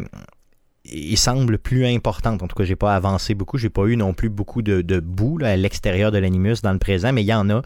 il 0.86 1.16
semble 1.16 1.56
plus 1.56 1.86
importante. 1.86 2.42
En 2.42 2.46
tout 2.46 2.56
cas, 2.56 2.64
j'ai 2.64 2.76
pas 2.76 2.94
avancé 2.94 3.34
beaucoup. 3.34 3.56
J'ai 3.56 3.70
pas 3.70 3.86
eu 3.86 3.96
non 3.96 4.12
plus 4.12 4.28
beaucoup 4.28 4.60
de, 4.60 4.82
de 4.82 5.02
là, 5.40 5.50
à 5.50 5.56
l'extérieur 5.56 6.12
de 6.12 6.18
l'animus 6.18 6.56
dans 6.62 6.72
le 6.72 6.78
présent, 6.78 7.12
mais 7.12 7.22
il 7.22 7.26
y 7.26 7.32
en 7.34 7.48
a. 7.48 7.62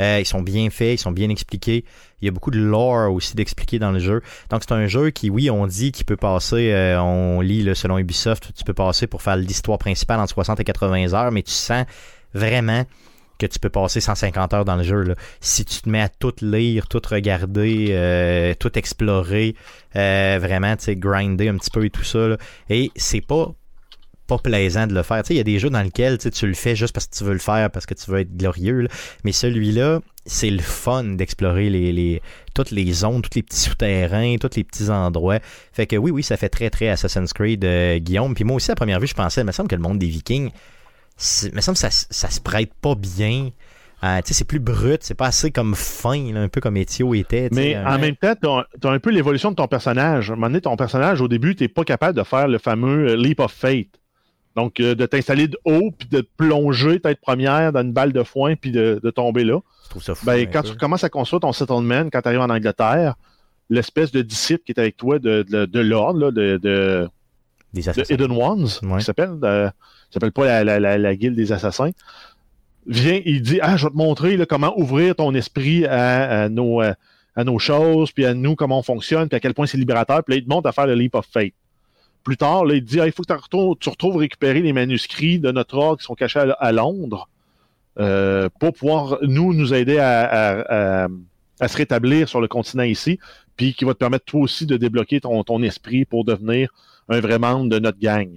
Euh, 0.00 0.18
ils 0.20 0.26
sont 0.26 0.42
bien 0.42 0.68
faits, 0.70 1.00
ils 1.00 1.02
sont 1.02 1.10
bien 1.10 1.28
expliqués. 1.30 1.84
Il 2.20 2.26
y 2.26 2.28
a 2.28 2.30
beaucoup 2.30 2.50
de 2.52 2.58
lore 2.60 3.12
aussi 3.12 3.34
d'expliquer 3.34 3.78
dans 3.80 3.90
le 3.90 3.98
jeu. 3.98 4.20
Donc 4.50 4.62
c'est 4.62 4.72
un 4.74 4.86
jeu 4.86 5.10
qui, 5.10 5.28
oui, 5.30 5.50
on 5.50 5.66
dit 5.66 5.90
qu'il 5.90 6.04
peut 6.04 6.16
passer, 6.16 6.70
euh, 6.72 7.00
on 7.00 7.40
lit 7.40 7.62
là, 7.64 7.74
selon 7.74 7.98
Ubisoft, 7.98 8.52
tu 8.54 8.62
peux 8.64 8.74
passer 8.74 9.08
pour 9.08 9.22
faire 9.22 9.36
l'histoire 9.36 9.78
principale 9.78 10.20
entre 10.20 10.34
60 10.34 10.60
et 10.60 10.64
80 10.64 11.14
heures, 11.14 11.32
mais 11.32 11.42
tu 11.42 11.50
sens 11.50 11.84
vraiment 12.32 12.84
que 13.38 13.46
tu 13.46 13.58
peux 13.58 13.70
passer 13.70 14.00
150 14.00 14.54
heures 14.54 14.64
dans 14.64 14.76
le 14.76 14.82
jeu. 14.82 15.02
Là. 15.02 15.14
Si 15.40 15.64
tu 15.64 15.80
te 15.80 15.88
mets 15.88 16.02
à 16.02 16.08
tout 16.08 16.34
lire, 16.42 16.88
tout 16.88 17.02
regarder, 17.08 17.88
euh, 17.90 18.54
tout 18.58 18.76
explorer, 18.78 19.54
euh, 19.96 20.38
vraiment, 20.40 20.76
tu 20.76 20.84
sais, 20.84 20.96
grinder 20.96 21.48
un 21.48 21.56
petit 21.56 21.70
peu 21.70 21.84
et 21.84 21.90
tout 21.90 22.04
ça. 22.04 22.36
Et 22.68 22.90
c'est 22.96 23.20
pas 23.20 23.52
pas 24.28 24.38
plaisant 24.38 24.86
de 24.86 24.94
le 24.94 25.02
faire. 25.02 25.22
Tu 25.22 25.28
sais, 25.28 25.34
il 25.34 25.36
y 25.38 25.40
a 25.40 25.44
des 25.44 25.58
jeux 25.58 25.70
dans 25.70 25.80
lesquels 25.80 26.18
tu 26.18 26.46
le 26.46 26.54
fais 26.54 26.76
juste 26.76 26.92
parce 26.92 27.06
que 27.06 27.16
tu 27.16 27.24
veux 27.24 27.32
le 27.32 27.38
faire, 27.38 27.70
parce 27.70 27.86
que 27.86 27.94
tu 27.94 28.10
veux 28.10 28.20
être 28.20 28.36
glorieux. 28.36 28.86
Mais 29.24 29.32
celui-là, 29.32 30.00
c'est 30.26 30.50
le 30.50 30.60
fun 30.60 31.04
d'explorer 31.04 32.20
toutes 32.54 32.70
les 32.70 32.92
zones, 32.92 33.22
tous 33.22 33.34
les 33.34 33.42
petits 33.42 33.58
souterrains, 33.58 34.36
tous 34.38 34.54
les 34.54 34.64
petits 34.64 34.90
endroits. 34.90 35.38
Fait 35.72 35.86
que 35.86 35.96
oui, 35.96 36.10
oui, 36.10 36.22
ça 36.22 36.36
fait 36.36 36.50
très, 36.50 36.68
très 36.68 36.88
Assassin's 36.88 37.32
Creed, 37.32 37.64
euh, 37.64 37.98
Guillaume. 37.98 38.34
Puis 38.34 38.44
moi 38.44 38.56
aussi, 38.56 38.70
à 38.70 38.74
première 38.74 39.00
vue, 39.00 39.06
je 39.06 39.14
pensais, 39.14 39.40
il 39.40 39.46
me 39.46 39.52
semble 39.52 39.70
que 39.70 39.76
le 39.76 39.82
monde 39.82 39.98
des 39.98 40.08
Vikings, 40.08 40.50
il 41.44 41.54
me 41.54 41.60
semble 41.60 41.74
que 41.76 41.80
ça, 41.80 41.90
ça 41.90 42.30
se 42.30 42.40
prête 42.40 42.72
pas 42.80 42.94
bien. 42.94 43.50
Euh, 44.04 44.20
c'est 44.24 44.44
plus 44.46 44.60
brut, 44.60 45.02
c'est 45.02 45.14
pas 45.16 45.26
assez 45.26 45.50
comme 45.50 45.74
fin, 45.74 46.32
là, 46.32 46.40
un 46.42 46.48
peu 46.48 46.60
comme 46.60 46.76
Ezio 46.76 47.14
était. 47.14 47.48
Mais 47.50 47.74
un- 47.74 47.96
en 47.96 47.98
même 47.98 48.14
temps, 48.14 48.34
tu 48.40 48.48
as, 48.86 48.90
un 48.90 48.98
peu 49.00 49.10
l'évolution 49.10 49.50
de 49.50 49.56
ton 49.56 49.66
personnage. 49.66 50.30
À 50.30 50.34
un 50.34 50.36
moment 50.36 50.46
donné, 50.46 50.60
ton 50.60 50.76
personnage, 50.76 51.20
au 51.20 51.26
début, 51.26 51.56
tu 51.56 51.68
pas 51.68 51.82
capable 51.82 52.16
de 52.16 52.22
faire 52.22 52.46
le 52.46 52.58
fameux 52.58 53.08
euh, 53.08 53.16
leap 53.16 53.40
of 53.40 53.52
fate. 53.52 53.88
Donc, 54.54 54.78
euh, 54.78 54.94
de 54.94 55.04
t'installer 55.06 55.48
de 55.48 55.58
haut, 55.64 55.90
puis 55.96 56.08
de 56.08 56.20
te 56.20 56.28
plonger 56.36 57.00
tête 57.00 57.20
première 57.20 57.72
dans 57.72 57.80
une 57.82 57.92
balle 57.92 58.12
de 58.12 58.22
foin, 58.22 58.54
puis 58.54 58.70
de, 58.70 59.00
de 59.02 59.10
tomber 59.10 59.42
là. 59.42 59.58
je 59.84 59.90
trouve 59.90 60.02
ça 60.02 60.14
fou. 60.14 60.24
Ben, 60.26 60.48
quand 60.48 60.62
peu. 60.62 60.68
tu 60.70 60.76
commences 60.76 61.02
à 61.04 61.08
construire 61.10 61.40
ton 61.40 61.52
settlement, 61.52 62.08
quand 62.12 62.22
tu 62.22 62.28
arrives 62.28 62.40
en 62.40 62.50
Angleterre, 62.50 63.14
l'espèce 63.68 64.12
de 64.12 64.22
disciple 64.22 64.62
qui 64.64 64.72
est 64.72 64.78
avec 64.80 64.96
toi 64.96 65.18
de, 65.18 65.44
de, 65.48 65.66
de 65.66 65.80
l'ordre, 65.80 66.30
de, 66.30 66.56
de, 66.62 67.08
Des 67.74 67.82
de. 67.82 68.12
Hidden 68.12 68.30
Ones, 68.30 68.68
Ouais. 68.84 68.98
qui 68.98 69.04
s'appelle, 69.04 69.38
s'appelle 70.10 70.32
pas 70.32 70.64
la, 70.64 71.16
guilde 71.16 71.34
des 71.34 71.52
assassins, 71.52 71.90
vient, 72.86 73.20
il 73.24 73.42
dit, 73.42 73.58
ah, 73.62 73.76
je 73.76 73.84
vais 73.84 73.90
te 73.90 73.96
montrer 73.96 74.38
comment 74.46 74.78
ouvrir 74.78 75.14
ton 75.14 75.34
esprit 75.34 75.84
à, 75.86 76.44
à 76.44 76.48
nos, 76.48 76.82
euh, 76.82 76.92
à 77.36 77.44
nos 77.44 77.58
choses, 77.58 78.12
puis 78.12 78.24
à 78.24 78.34
nous, 78.34 78.54
comment 78.54 78.78
on 78.78 78.82
fonctionne, 78.82 79.28
puis 79.28 79.36
à 79.36 79.40
quel 79.40 79.54
point 79.54 79.66
c'est 79.66 79.78
libérateur, 79.78 80.24
puis 80.24 80.34
là, 80.34 80.38
il 80.38 80.44
te 80.44 80.48
montre 80.48 80.68
à 80.68 80.72
faire 80.72 80.86
le 80.86 80.94
leap 80.94 81.14
of 81.14 81.26
fate. 81.26 81.52
Plus 82.24 82.36
tard, 82.36 82.64
il 82.70 82.82
dit, 82.82 83.00
ah, 83.00 83.06
il 83.06 83.12
faut 83.12 83.22
que 83.22 83.74
tu 83.78 83.88
retrouves, 83.88 84.16
récupérer 84.16 84.60
les 84.60 84.72
manuscrits 84.72 85.38
de 85.38 85.50
notre 85.50 85.76
ordre 85.76 85.98
qui 85.98 86.04
sont 86.04 86.14
cachés 86.14 86.52
à, 86.58 86.72
Londres, 86.72 87.28
euh, 88.00 88.48
pour 88.60 88.72
pouvoir, 88.72 89.18
nous, 89.22 89.54
nous 89.54 89.72
aider 89.72 89.98
à, 89.98 91.08
se 91.66 91.76
rétablir 91.76 92.28
sur 92.28 92.40
le 92.40 92.48
continent 92.48 92.84
ici, 92.84 93.18
puis 93.56 93.74
qui 93.74 93.84
va 93.84 93.94
te 93.94 93.98
permettre 93.98 94.24
toi 94.24 94.40
aussi 94.40 94.66
de 94.66 94.76
débloquer 94.76 95.20
ton 95.20 95.62
esprit 95.62 96.04
pour 96.04 96.24
devenir 96.24 96.70
un 97.08 97.20
vrai 97.20 97.38
membre 97.38 97.68
de 97.68 97.78
notre 97.78 97.98
gang. 97.98 98.28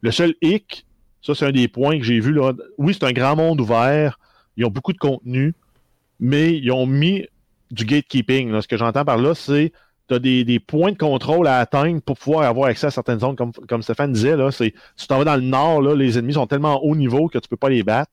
Le 0.00 0.10
seul 0.10 0.34
hic, 0.40 0.85
ça 1.26 1.34
c'est 1.34 1.46
un 1.46 1.52
des 1.52 1.68
points 1.68 1.98
que 1.98 2.04
j'ai 2.04 2.20
vu 2.20 2.32
là. 2.32 2.52
Oui, 2.78 2.94
c'est 2.94 3.04
un 3.04 3.12
grand 3.12 3.34
monde 3.34 3.60
ouvert, 3.60 4.18
ils 4.56 4.64
ont 4.64 4.70
beaucoup 4.70 4.92
de 4.92 4.98
contenu, 4.98 5.54
mais 6.20 6.56
ils 6.56 6.70
ont 6.70 6.86
mis 6.86 7.26
du 7.70 7.84
gatekeeping. 7.84 8.52
là. 8.52 8.62
Ce 8.62 8.68
que 8.68 8.76
j'entends 8.76 9.04
par 9.04 9.18
là, 9.18 9.34
c'est 9.34 9.72
tu 10.08 10.14
as 10.14 10.18
des, 10.20 10.44
des 10.44 10.60
points 10.60 10.92
de 10.92 10.96
contrôle 10.96 11.48
à 11.48 11.58
atteindre 11.58 12.00
pour 12.00 12.16
pouvoir 12.16 12.44
avoir 12.44 12.68
accès 12.68 12.86
à 12.86 12.90
certaines 12.92 13.18
zones, 13.18 13.34
comme, 13.34 13.50
comme 13.52 13.82
Stéphane 13.82 14.12
disait, 14.12 14.36
là, 14.36 14.52
c'est 14.52 14.72
tu 14.96 15.06
t'en 15.08 15.18
vas 15.18 15.24
dans 15.24 15.34
le 15.34 15.42
nord, 15.42 15.82
là, 15.82 15.96
les 15.96 16.16
ennemis 16.16 16.34
sont 16.34 16.46
tellement 16.46 16.80
haut 16.84 16.94
niveau 16.94 17.28
que 17.28 17.38
tu 17.38 17.48
peux 17.48 17.56
pas 17.56 17.70
les 17.70 17.82
battre. 17.82 18.12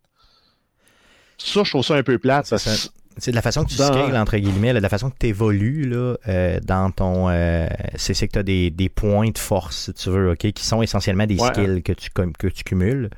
Ça, 1.37 1.63
je 1.63 1.69
trouve 1.69 1.83
ça 1.83 1.95
un 1.95 2.03
peu 2.03 2.17
plate. 2.17 2.45
C'est 2.45 2.55
parce 2.55 2.63
ça. 2.63 2.89
C'est 3.17 3.31
de 3.31 3.35
la 3.35 3.41
façon 3.41 3.63
que 3.63 3.69
tu 3.69 3.77
Dans- 3.77 3.87
scales, 3.93 4.17
entre 4.17 4.37
guillemets, 4.37 4.73
là, 4.73 4.79
de 4.79 4.83
la 4.83 4.89
façon 4.89 5.09
que 5.09 5.15
tu 5.19 5.27
évolues 5.27 5.83
là, 5.89 6.15
euh, 6.27 6.59
dans 6.63 6.89
ton. 6.91 7.29
euh, 7.29 7.67
c'est 7.95 8.13
c'est 8.13 8.27
que 8.27 8.33
tu 8.33 8.39
as 8.39 8.43
des, 8.43 8.69
des 8.71 8.89
points 8.89 9.29
de 9.29 9.37
force, 9.37 9.85
si 9.85 9.93
tu 9.93 10.09
veux, 10.09 10.31
OK, 10.31 10.51
qui 10.51 10.65
sont 10.65 10.81
essentiellement 10.81 11.25
des 11.25 11.37
Ouais. 11.39 11.47
skills 11.49 11.83
que 11.83 11.93
tu, 11.93 12.09
que 12.11 12.47
tu 12.47 12.63
cumules. 12.63 13.09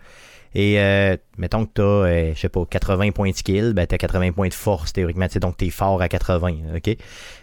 Et 0.57 0.79
euh, 0.79 1.17
mettons 1.37 1.65
que 1.65 1.71
tu 1.75 1.81
as, 1.81 2.33
je 2.33 2.39
sais 2.39 2.47
pas, 2.47 2.65
80 2.65 3.11
points 3.11 3.29
de 3.31 3.35
skill, 3.35 3.73
ben 3.75 3.85
tu 3.85 3.93
as 3.93 3.97
80 3.97 4.31
points 4.31 4.47
de 4.47 4.53
force 4.53 4.93
théoriquement, 4.93 5.27
donc 5.41 5.57
tu 5.57 5.65
es 5.65 5.69
fort 5.69 6.01
à 6.01 6.07
80, 6.07 6.49
OK? 6.77 6.95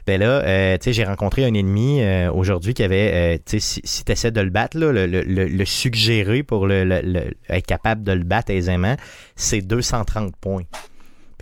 Ben 0.06 0.18
là, 0.18 0.42
euh, 0.42 0.78
tu 0.78 0.84
sais, 0.84 0.92
j'ai 0.94 1.04
rencontré 1.04 1.44
un 1.44 1.52
ennemi 1.52 2.00
euh, 2.00 2.32
aujourd'hui 2.32 2.72
qui 2.72 2.82
avait, 2.82 3.10
euh, 3.12 3.38
tu 3.44 3.60
sais, 3.60 3.60
si, 3.60 3.80
si 3.84 4.04
tu 4.06 4.12
essaies 4.12 4.30
de 4.30 4.40
le 4.40 4.48
battre, 4.48 4.78
là, 4.78 4.92
le, 4.92 5.04
le, 5.06 5.20
le, 5.24 5.44
le 5.46 5.64
suggéré 5.66 6.42
pour 6.42 6.66
le, 6.66 6.84
le- 6.84 7.02
le- 7.02 7.34
être 7.50 7.66
capable 7.66 8.02
de 8.02 8.12
le 8.12 8.24
battre 8.24 8.50
aisément, 8.50 8.96
c'est 9.36 9.60
230 9.60 10.34
points. 10.40 10.62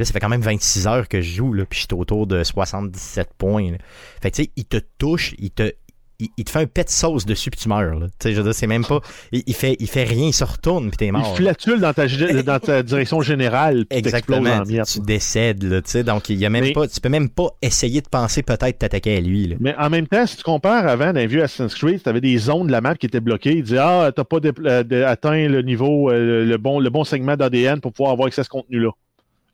Puis 0.00 0.04
là, 0.04 0.04
ça 0.06 0.12
fait 0.14 0.20
quand 0.20 0.30
même 0.30 0.40
26 0.40 0.86
heures 0.86 1.08
que 1.08 1.20
je 1.20 1.28
joue, 1.34 1.52
là, 1.52 1.66
puis 1.68 1.80
j'étais 1.80 1.92
autour 1.92 2.26
de 2.26 2.42
77 2.42 3.28
points. 3.36 3.72
là. 3.72 3.76
Fait 4.22 4.30
que, 4.30 4.36
tu 4.36 4.44
sais, 4.44 4.50
il 4.56 4.64
te 4.64 4.78
touche, 4.96 5.34
il 5.38 5.50
te, 5.50 5.72
il, 6.18 6.28
il 6.38 6.44
te 6.44 6.50
fait 6.50 6.60
un 6.60 6.66
pet 6.66 6.84
de 6.84 6.88
sauce 6.90 7.26
dessus, 7.26 7.50
puis 7.50 7.60
tu 7.60 7.68
meurs. 7.68 7.98
Là. 7.98 8.06
Tu 8.08 8.14
sais, 8.28 8.32
je 8.32 8.40
veux 8.40 8.52
c'est 8.54 8.66
même 8.66 8.82
pas. 8.86 9.00
Il, 9.30 9.42
il 9.46 9.54
fait, 9.54 9.76
il 9.78 9.86
fait 9.88 10.04
rien, 10.04 10.28
il 10.28 10.32
se 10.32 10.42
retourne, 10.44 10.88
puis 10.88 10.96
t'es 10.96 11.06
il 11.08 11.12
mort. 11.12 11.20
là. 11.30 11.34
flatule 11.36 11.80
dans 11.80 11.92
ta, 11.92 12.06
gé- 12.06 12.42
dans 12.44 12.58
ta 12.58 12.82
direction 12.82 13.20
générale, 13.20 13.84
puis 13.84 13.98
Exactement. 13.98 14.48
en 14.50 14.62
Tu, 14.64 15.00
décèdes, 15.00 15.64
là, 15.64 15.82
tu 15.82 15.90
sais. 15.90 16.02
Donc, 16.02 16.30
il 16.30 16.38
y 16.38 16.46
a 16.46 16.50
même 16.50 16.64
Mais- 16.64 16.72
pas. 16.72 16.88
Tu 16.88 16.98
peux 16.98 17.10
même 17.10 17.28
pas 17.28 17.48
essayer 17.60 18.00
de 18.00 18.08
penser 18.08 18.42
peut-être 18.42 18.78
t'attaquer 18.78 19.18
à 19.18 19.20
lui, 19.20 19.48
là. 19.48 19.56
Mais 19.60 19.74
en 19.76 19.90
même 19.90 20.06
temps, 20.06 20.26
si 20.26 20.38
tu 20.38 20.42
compares 20.42 20.86
avant 20.86 21.12
dans 21.12 21.20
les 21.20 21.26
vieux 21.26 21.42
Assassin's 21.42 21.74
Creed, 21.74 22.02
tu 22.02 22.08
avais 22.08 22.22
des 22.22 22.38
zones 22.38 22.68
de 22.68 22.72
la 22.72 22.80
map 22.80 22.94
qui 22.94 23.04
étaient 23.04 23.20
bloquées. 23.20 23.56
Il 23.56 23.64
disait 23.64 23.78
Ah, 23.78 24.10
t'as 24.16 24.24
pas 24.24 24.38
euh, 24.46 25.06
atteint 25.06 25.46
le 25.46 25.60
niveau, 25.60 26.10
euh, 26.10 26.46
le, 26.46 26.56
bon, 26.56 26.80
le 26.80 26.88
bon 26.88 27.04
segment 27.04 27.36
d'ADN 27.36 27.82
pour 27.82 27.92
pouvoir 27.92 28.12
avoir 28.12 28.28
accès 28.28 28.40
à 28.40 28.44
ce 28.44 28.48
contenu-là. 28.48 28.90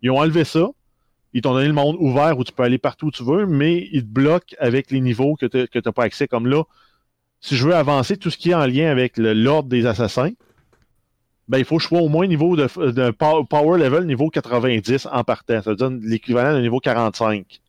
Ils 0.06 0.10
ont 0.10 0.20
enlevé 0.20 0.44
ça. 0.44 0.68
Ils 1.32 1.42
t'ont 1.42 1.52
donné 1.52 1.66
le 1.66 1.72
monde 1.72 1.96
ouvert 1.98 2.38
où 2.38 2.44
tu 2.44 2.52
peux 2.52 2.62
aller 2.62 2.78
partout 2.78 3.06
où 3.06 3.10
tu 3.10 3.24
veux, 3.24 3.44
mais 3.44 3.88
ils 3.90 4.02
te 4.02 4.08
bloquent 4.08 4.54
avec 4.60 4.92
les 4.92 5.00
niveaux 5.00 5.34
que 5.34 5.46
tu 5.46 5.68
n'as 5.84 5.92
pas 5.92 6.04
accès. 6.04 6.28
Comme 6.28 6.46
là, 6.46 6.62
si 7.40 7.56
je 7.56 7.66
veux 7.66 7.74
avancer 7.74 8.16
tout 8.16 8.30
ce 8.30 8.38
qui 8.38 8.50
est 8.52 8.54
en 8.54 8.66
lien 8.66 8.88
avec 8.88 9.16
l'ordre 9.16 9.68
des 9.68 9.84
assassins, 9.84 10.30
ben, 11.48 11.58
il 11.58 11.64
faut 11.64 11.78
que 11.78 11.82
je 11.82 11.88
sois 11.88 12.00
au 12.02 12.08
moins 12.08 12.28
niveau 12.28 12.54
de, 12.54 12.66
de 12.92 13.10
pow- 13.10 13.44
power 13.48 13.80
level 13.80 14.06
niveau 14.06 14.30
90 14.30 15.08
en 15.10 15.24
partant. 15.24 15.60
Ça 15.60 15.74
dire 15.74 15.90
l'équivalent 15.90 16.52
d'un 16.52 16.62
niveau 16.62 16.78
45 16.78 17.60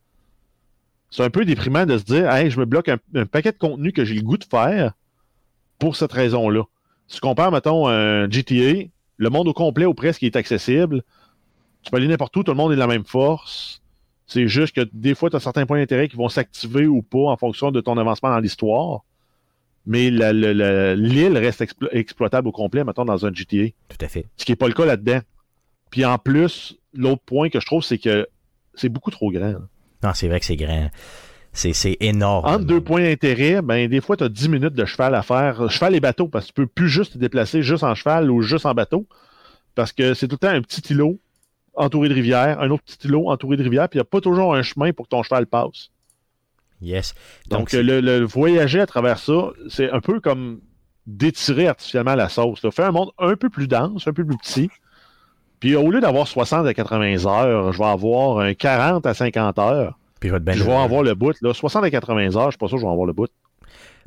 c'est 1.10 1.24
un 1.24 1.30
peu 1.30 1.44
déprimant 1.44 1.86
de 1.86 1.98
se 1.98 2.04
dire 2.04 2.30
Hey, 2.30 2.52
je 2.52 2.60
me 2.60 2.66
bloque 2.66 2.90
un, 2.90 2.98
un 3.16 3.26
paquet 3.26 3.52
de 3.52 3.58
contenu 3.58 3.94
que 3.94 4.06
j'ai 4.06 4.14
le 4.14 4.22
goût 4.22 4.38
de 4.38 4.44
faire 4.44 4.94
pour 5.80 5.96
cette 5.96 6.12
raison-là. 6.12 6.64
Si 7.08 7.16
tu 7.16 7.22
compares, 7.22 7.52
mettons, 7.52 7.88
un 7.88 8.30
GTA, 8.30 8.90
le 9.18 9.30
monde 9.30 9.48
au 9.48 9.54
complet 9.54 9.86
ou 9.86 9.94
presque 9.94 10.22
est 10.24 10.36
accessible. 10.36 11.02
Tu 11.88 11.92
peux 11.92 11.98
aller 11.98 12.10
n'importe 12.10 12.36
où, 12.36 12.44
tout 12.44 12.52
le 12.52 12.58
monde 12.58 12.74
est 12.74 12.76
de 12.76 12.80
la 12.82 12.88
même 12.88 13.06
force. 13.06 13.82
C'est 14.26 14.50
juste 14.50 14.76
que 14.76 14.82
des 14.92 15.16
fois, 15.16 15.30
tu 15.30 15.38
as 15.38 15.40
certains 15.40 15.66
points 15.66 15.80
d'intérêt 15.80 16.10
qui 16.10 16.18
vont 16.18 16.28
s'activer 16.28 16.86
ou 16.86 17.02
pas 17.02 17.30
en 17.30 17.38
fonction 17.38 17.72
de 17.72 17.80
ton 17.80 17.98
avancement 17.98 18.30
dans 18.30 18.40
l'histoire. 18.40 19.06
Mais 19.86 20.10
l'île 20.10 21.38
reste 21.38 21.62
explo- 21.62 21.88
exploitable 21.94 22.50
au 22.50 22.52
complet, 22.52 22.84
mettons, 22.84 23.06
dans 23.06 23.26
un 23.26 23.32
GTA. 23.34 23.68
Tout 23.88 23.98
à 24.06 24.10
fait. 24.10 24.26
Ce 24.36 24.44
qui 24.44 24.52
n'est 24.52 24.58
pas 24.58 24.68
le 24.68 24.74
cas 24.74 24.86
là-dedans. 24.86 25.22
Puis 25.90 26.04
en 26.04 26.18
plus, 26.18 26.78
l'autre 26.94 27.22
point 27.26 27.48
que 27.48 27.62
je 27.62 27.66
trouve, 27.66 27.84
c'est 27.86 27.98
que 28.00 28.28
c'est 28.74 28.90
beaucoup 28.90 29.10
trop 29.12 29.32
grand. 29.32 29.48
là. 29.54 29.60
Non, 30.04 30.10
c'est 30.14 30.28
vrai 30.28 30.42
que 30.42 30.46
c'est 30.46 30.58
grand. 30.58 30.90
C'est, 31.54 31.72
c'est 31.72 31.96
énorme. 32.02 32.46
Entre 32.46 32.66
deux 32.66 32.82
points 32.82 33.04
d'intérêt, 33.04 33.62
ben, 33.62 33.88
des 33.90 34.02
fois, 34.02 34.18
tu 34.18 34.26
as 34.26 34.30
10 34.30 34.50
minutes 34.50 34.74
de 34.74 34.84
cheval 34.84 35.16
à 35.16 35.24
faire. 35.24 35.72
Cheval 35.72 35.96
et 35.96 36.02
bateau, 36.02 36.28
parce 36.28 36.48
que 36.48 36.50
tu 36.50 36.54
peux 36.56 36.68
plus 36.68 36.90
juste 36.90 37.14
te 37.14 37.18
déplacer 37.18 37.62
juste 37.64 37.84
en 37.84 37.96
cheval 37.96 38.30
ou 38.30 38.42
juste 38.42 38.66
en 38.66 38.74
bateau. 38.74 39.08
Parce 39.74 39.94
que 39.94 40.14
c'est 40.14 40.28
tout 40.28 40.36
le 40.42 40.48
temps 40.48 40.54
un 40.54 40.62
petit 40.62 40.82
îlot 40.92 41.18
entouré 41.78 42.10
de 42.10 42.14
rivière, 42.14 42.60
un 42.60 42.70
autre 42.70 42.84
petit 42.84 43.08
îlot 43.08 43.30
entouré 43.30 43.58
de 43.58 43.64
rivière, 43.64 43.88
puis 43.88 43.98
il 43.98 44.02
n'y 44.02 44.08
a 44.08 44.10
pas 44.10 44.22
toujours 44.22 44.54
un 44.56 44.62
chemin 44.62 44.92
pour 44.92 45.06
que 45.06 45.12
ton 45.12 45.24
cheval 45.24 45.48
passe. 45.48 45.90
Yes. 46.82 47.16
Donc, 47.48 47.72
le, 47.72 48.02
le 48.02 48.20
voyager 48.22 48.80
à 48.80 48.86
travers 48.86 49.18
ça, 49.18 49.52
c'est 49.70 49.90
un 49.90 50.00
peu 50.00 50.20
comme 50.20 50.60
d'étirer 51.08 51.68
artificiellement 51.68 52.16
la 52.16 52.30
sauce. 52.30 52.62
Là. 52.64 52.72
Faire 52.72 52.88
un 52.88 52.92
monde 52.92 53.12
un 53.18 53.36
peu 53.36 53.50
plus 53.50 53.68
dense, 53.68 54.08
un 54.08 54.14
peu 54.14 54.26
plus 54.26 54.38
petit. 54.38 54.70
Puis 55.60 55.76
au 55.76 55.90
lieu 55.90 56.02
d'avoir 56.02 56.28
60 56.28 56.68
à 56.68 56.74
80 56.74 57.26
heures, 57.26 57.72
je 57.72 57.78
vais 57.80 57.86
avoir 57.86 58.40
un 58.40 58.54
40 58.54 59.06
à 59.06 59.14
50 59.14 59.58
heures. 59.58 59.98
Puis 60.20 60.30
je 60.30 60.64
vais, 60.64 60.74
avoir 60.74 61.04
le 61.04 61.16
bout. 61.16 61.36
Là. 61.42 61.54
60 61.54 61.84
à 61.84 61.90
80 61.90 62.36
heures, 62.36 62.46
je 62.46 62.52
suis 62.52 62.58
pas 62.58 62.68
sûr 62.68 62.78
que 62.78 62.82
je 62.82 62.86
vais 62.86 62.92
avoir 62.92 63.08
le 63.08 63.14
bout. 63.14 63.30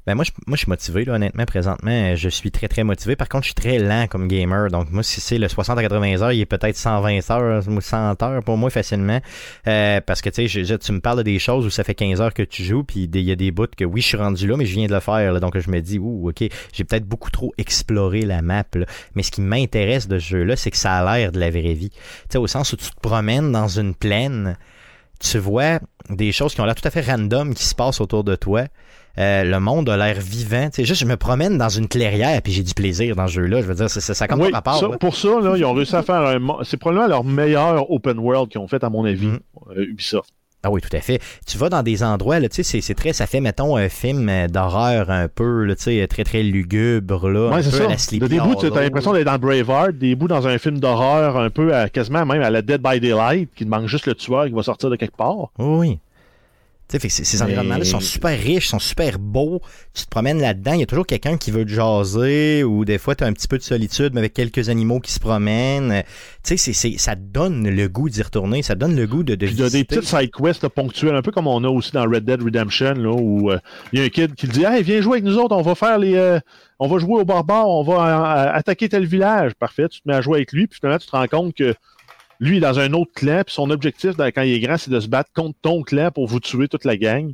Ben 0.07 0.15
moi, 0.15 0.25
je, 0.25 0.31
moi, 0.47 0.57
je 0.57 0.61
suis 0.61 0.69
motivé, 0.69 1.05
là, 1.05 1.15
honnêtement, 1.15 1.45
présentement. 1.45 2.15
Je 2.15 2.29
suis 2.29 2.51
très, 2.51 2.69
très 2.69 2.85
motivé. 2.85 3.17
Par 3.17 3.29
contre, 3.29 3.45
je 3.45 3.49
suis 3.49 3.55
très 3.55 3.79
lent 3.79 4.07
comme 4.09 4.29
gamer. 4.29 4.71
Donc, 4.71 4.91
moi, 4.91 5.03
si 5.03 5.21
c'est 5.21 5.39
le 5.39 5.49
60 5.49 5.79
à 5.79 5.83
80 5.83 6.23
heures, 6.23 6.33
il 6.33 6.41
est 6.41 6.47
peut-être 6.47 6.77
120 6.77 7.31
heures 7.31 7.69
ou 7.69 7.81
100 7.81 8.23
heures 8.23 8.43
pour 8.43 8.57
moi 8.57 8.71
facilement. 8.71 9.21
Euh, 9.67 10.01
parce 10.01 10.23
que, 10.23 10.31
tu 10.31 10.49
sais, 10.49 10.79
tu 10.79 10.93
me 10.93 11.01
parles 11.01 11.19
de 11.19 11.23
des 11.23 11.39
choses 11.39 11.67
où 11.67 11.71
ça 11.71 11.85
fait 11.85 11.95
15 11.95 12.21
heures 12.21 12.35
que 12.35 12.43
tu 12.43 12.65
joues, 12.65 12.83
puis 12.83 13.09
il 13.13 13.21
y 13.21 13.31
a 13.33 13.37
des 13.37 13.51
bouts 13.51 13.67
que, 13.77 13.85
oui, 13.85 14.01
je 14.01 14.07
suis 14.07 14.17
rendu 14.17 14.47
là, 14.47 14.57
mais 14.57 14.67
je 14.67 14.75
viens 14.75 14.87
de 14.87 14.95
le 14.95 15.01
faire. 15.01 15.33
là. 15.33 15.41
donc, 15.41 15.59
je 15.59 15.71
me 15.71 15.81
dis, 15.81 15.99
ouh, 15.99 16.29
OK, 16.29 16.45
j'ai 16.73 16.85
peut-être 16.85 17.07
beaucoup 17.07 17.31
trop 17.31 17.53
exploré 17.59 18.23
la 18.23 18.43
map. 18.43 18.65
Mais 19.15 19.23
ce 19.23 19.31
qui 19.31 19.41
m'intéresse 19.41 20.09
de 20.09 20.19
ce 20.19 20.29
jeu-là, 20.29 20.57
c'est 20.57 20.71
que 20.71 20.77
ça 20.77 20.99
a 20.99 21.19
l'air 21.19 21.33
de 21.33 21.39
la 21.39 21.51
vraie 21.51 21.75
vie. 21.75 21.91
Tu 21.91 21.99
sais, 22.31 22.39
au 22.39 22.47
sens 22.47 22.73
où 22.73 22.77
tu 22.77 22.91
te 22.91 23.01
promènes 23.01 23.53
dans 23.53 23.69
une 23.69 23.95
plaine, 23.95 24.57
tu 25.21 25.39
vois 25.39 25.81
des 26.09 26.33
choses 26.33 26.55
qui 26.55 26.61
ont 26.61 26.65
l'air 26.65 26.75
tout 26.75 26.87
à 26.87 26.91
fait 26.91 27.03
random 27.03 27.55
qui 27.55 27.65
se 27.65 27.75
passent 27.75 28.01
autour 28.01 28.25
de 28.25 28.35
toi. 28.35 28.65
Euh, 29.19 29.45
le 29.45 29.61
monde 29.61 29.89
a 29.89 29.97
l'air 29.97 30.17
vivant. 30.21 30.67
Tu 30.71 30.77
sais, 30.77 30.85
juste, 30.85 31.01
je 31.01 31.07
me 31.07 31.17
promène 31.17 31.59
dans 31.59 31.69
une 31.69 31.89
clairière 31.89 32.41
puis 32.43 32.53
j'ai 32.53 32.63
du 32.63 32.75
plaisir 32.75 33.17
dans 33.17 33.27
ce 33.27 33.33
jeu-là. 33.35 33.61
Je 33.61 33.67
veux 33.67 33.75
dire, 33.75 33.91
ça, 33.91 34.01
ça, 34.01 34.15
ça 34.15 34.25
a 34.25 34.29
comme 34.29 34.41
Oui, 34.41 34.51
pas 34.51 34.59
rapport. 34.59 34.79
ça- 34.81 34.89
là. 34.89 34.97
pour 34.99 35.17
ça, 35.17 35.29
là, 35.41 35.55
ils 35.57 35.65
ont 35.65 35.73
réussi 35.75 35.97
à 35.97 36.03
faire 36.03 36.21
un. 36.23 36.39
C'est 36.63 36.77
probablement 36.77 37.09
leur 37.09 37.25
meilleur 37.25 37.91
open 37.91 38.19
world 38.19 38.49
qu'ils 38.51 38.61
ont 38.61 38.69
fait, 38.69 38.83
à 38.85 38.91
mon 38.91 39.05
avis, 39.05 39.27
Mhm. 39.27 39.39
euh, 39.77 39.85
Ubisoft. 39.85 40.31
Ah 40.63 40.71
oui, 40.71 40.83
tout 40.83 40.95
à 40.95 41.01
fait. 41.01 41.21
Tu 41.47 41.57
vas 41.57 41.71
dans 41.71 41.83
des 41.83 42.03
endroits, 42.03 42.39
là, 42.39 42.47
tu 42.51 42.63
sais, 42.63 42.81
c'est- 42.83 42.95
très, 42.95 43.15
ça 43.15 43.27
fait, 43.27 43.41
mettons, 43.41 43.77
un 43.77 43.89
film 43.89 44.29
euh, 44.29 44.47
d'horreur 44.47 45.09
un 45.11 45.27
peu, 45.27 45.65
là, 45.65 45.75
tu 45.75 45.85
sais, 45.85 46.07
très, 46.07 46.23
très 46.23 46.43
lugubre, 46.43 47.31
là. 47.31 47.49
Ouais, 47.49 47.63
c'est 47.63 47.71
ça. 47.71 47.87
De 47.87 48.27
des 48.27 48.39
bouts, 48.39 48.55
tu 48.61 48.67
Hollow. 48.67 48.77
as 48.77 48.83
l'impression 48.83 49.15
d'être 49.15 49.25
dans 49.25 49.39
Braveheart, 49.39 49.93
des 49.97 50.15
bouts 50.15 50.29
dans 50.29 50.47
un 50.47 50.59
film 50.59 50.79
d'horreur, 50.79 51.39
un 51.39 51.49
peu 51.49 51.75
à, 51.75 51.89
quasiment 51.89 52.27
même 52.27 52.43
à 52.43 52.51
la 52.51 52.61
Dead 52.61 52.83
by 52.83 53.01
Daylight, 53.01 53.49
qui 53.57 53.65
te 53.65 53.71
manque 53.71 53.87
juste 53.87 54.07
le 54.07 54.15
tueur 54.15 54.45
qui 54.47 54.53
va 54.53 54.63
sortir 54.63 54.91
de 54.91 54.97
quelque 54.97 55.17
part. 55.17 55.49
Oui, 55.59 55.99
fait 56.99 57.09
que 57.09 57.14
ces- 57.14 57.43
environnements-là 57.43 57.84
sont 57.84 58.01
super 58.01 58.38
riches, 58.38 58.68
sont 58.68 58.78
super 58.78 59.18
beaux. 59.18 59.61
Tu 59.95 60.05
te 60.05 60.09
promènes 60.11 60.41
là-dedans, 60.41 60.72
il 60.72 60.80
y 60.80 60.82
a 60.82 60.86
toujours 60.86 61.07
quelqu'un 61.07 61.36
qui 61.36 61.51
veut 61.51 61.64
te 61.64 61.70
jaser, 61.70 62.64
ou 62.64 62.84
des 62.84 62.99
fois, 62.99 63.14
tu 63.14 63.24
as 63.24 63.26
un 63.26 63.32
petit 63.32 63.49
peu 63.49 63.59
de 63.59 63.62
solitude, 63.62 64.11
mais 64.14 64.20
avec 64.20 64.34
quelques 64.34 64.68
animaux 64.68 65.01
qui 65.01 65.12
se 65.12 65.20
promènent. 65.20 66.03
Tu 66.43 66.57
sais, 66.57 66.72
ça 66.99 67.14
donne 67.14 67.68
le 67.68 67.88
goût 67.88 68.09
d'y 68.09 68.22
retourner, 68.22 68.62
ça 68.62 68.74
donne 68.74 68.97
le 68.97 69.07
goût 69.07 69.22
de, 69.22 69.34
de 69.34 69.47
Puis 69.47 69.55
il 69.55 69.61
y 69.61 69.64
a 69.64 69.70
des 69.70 69.84
petites 69.84 70.05
side 70.05 70.30
quests 70.30 70.66
ponctuelles, 70.68 71.14
un 71.14 71.22
peu 71.22 71.30
comme 71.30 71.47
on 71.47 71.62
a 71.64 71.68
aussi 71.68 71.93
dans 71.93 72.03
Red 72.05 72.24
Dead 72.24 72.43
Redemption, 72.43 72.95
là, 72.95 73.11
où 73.12 73.51
euh, 73.51 73.59
il 73.93 73.99
y 74.01 74.03
a 74.03 74.07
un 74.07 74.09
kid 74.09 74.34
qui 74.34 74.47
dit 74.49 74.64
Hey, 74.64 74.82
viens 74.82 75.01
jouer 75.01 75.18
avec 75.18 75.24
nous 75.24 75.36
autres, 75.38 75.55
on 75.57 75.62
va 75.62 75.74
faire 75.74 75.99
les. 75.99 76.14
euh, 76.16 76.41
on 76.78 76.88
va 76.88 76.99
jouer 76.99 77.20
au 77.20 77.24
barbare, 77.26 77.68
on 77.68 77.82
va 77.82 78.49
euh, 78.49 78.53
attaquer 78.57 78.88
tel 78.88 79.05
village. 79.07 79.53
Parfait, 79.59 79.86
tu 79.88 80.01
te 80.01 80.09
mets 80.09 80.14
à 80.14 80.22
jouer 80.22 80.36
avec 80.38 80.53
lui, 80.53 80.66
puis 80.66 80.78
finalement, 80.80 80.99
tu 80.99 81.07
te 81.07 81.12
rends 81.14 81.26
compte 81.26 81.55
que 81.55 81.74
lui 82.41 82.59
dans 82.59 82.78
un 82.78 82.93
autre 82.95 83.12
clan, 83.14 83.43
puis 83.45 83.55
son 83.55 83.70
objectif 83.70 84.12
quand 84.16 84.43
il 84.43 84.53
est 84.53 84.61
grand, 84.61 84.78
c'est 84.78 84.91
de 84.91 84.99
se 84.99 85.09
battre 85.09 85.30
contre 85.34 85.59
ton 85.62 85.82
clan 85.82 86.11
pour 86.11 86.26
vous 86.26 86.41
tuer 86.41 86.68
toute 86.68 86.84
la 86.84 86.97
gang. 86.97 87.32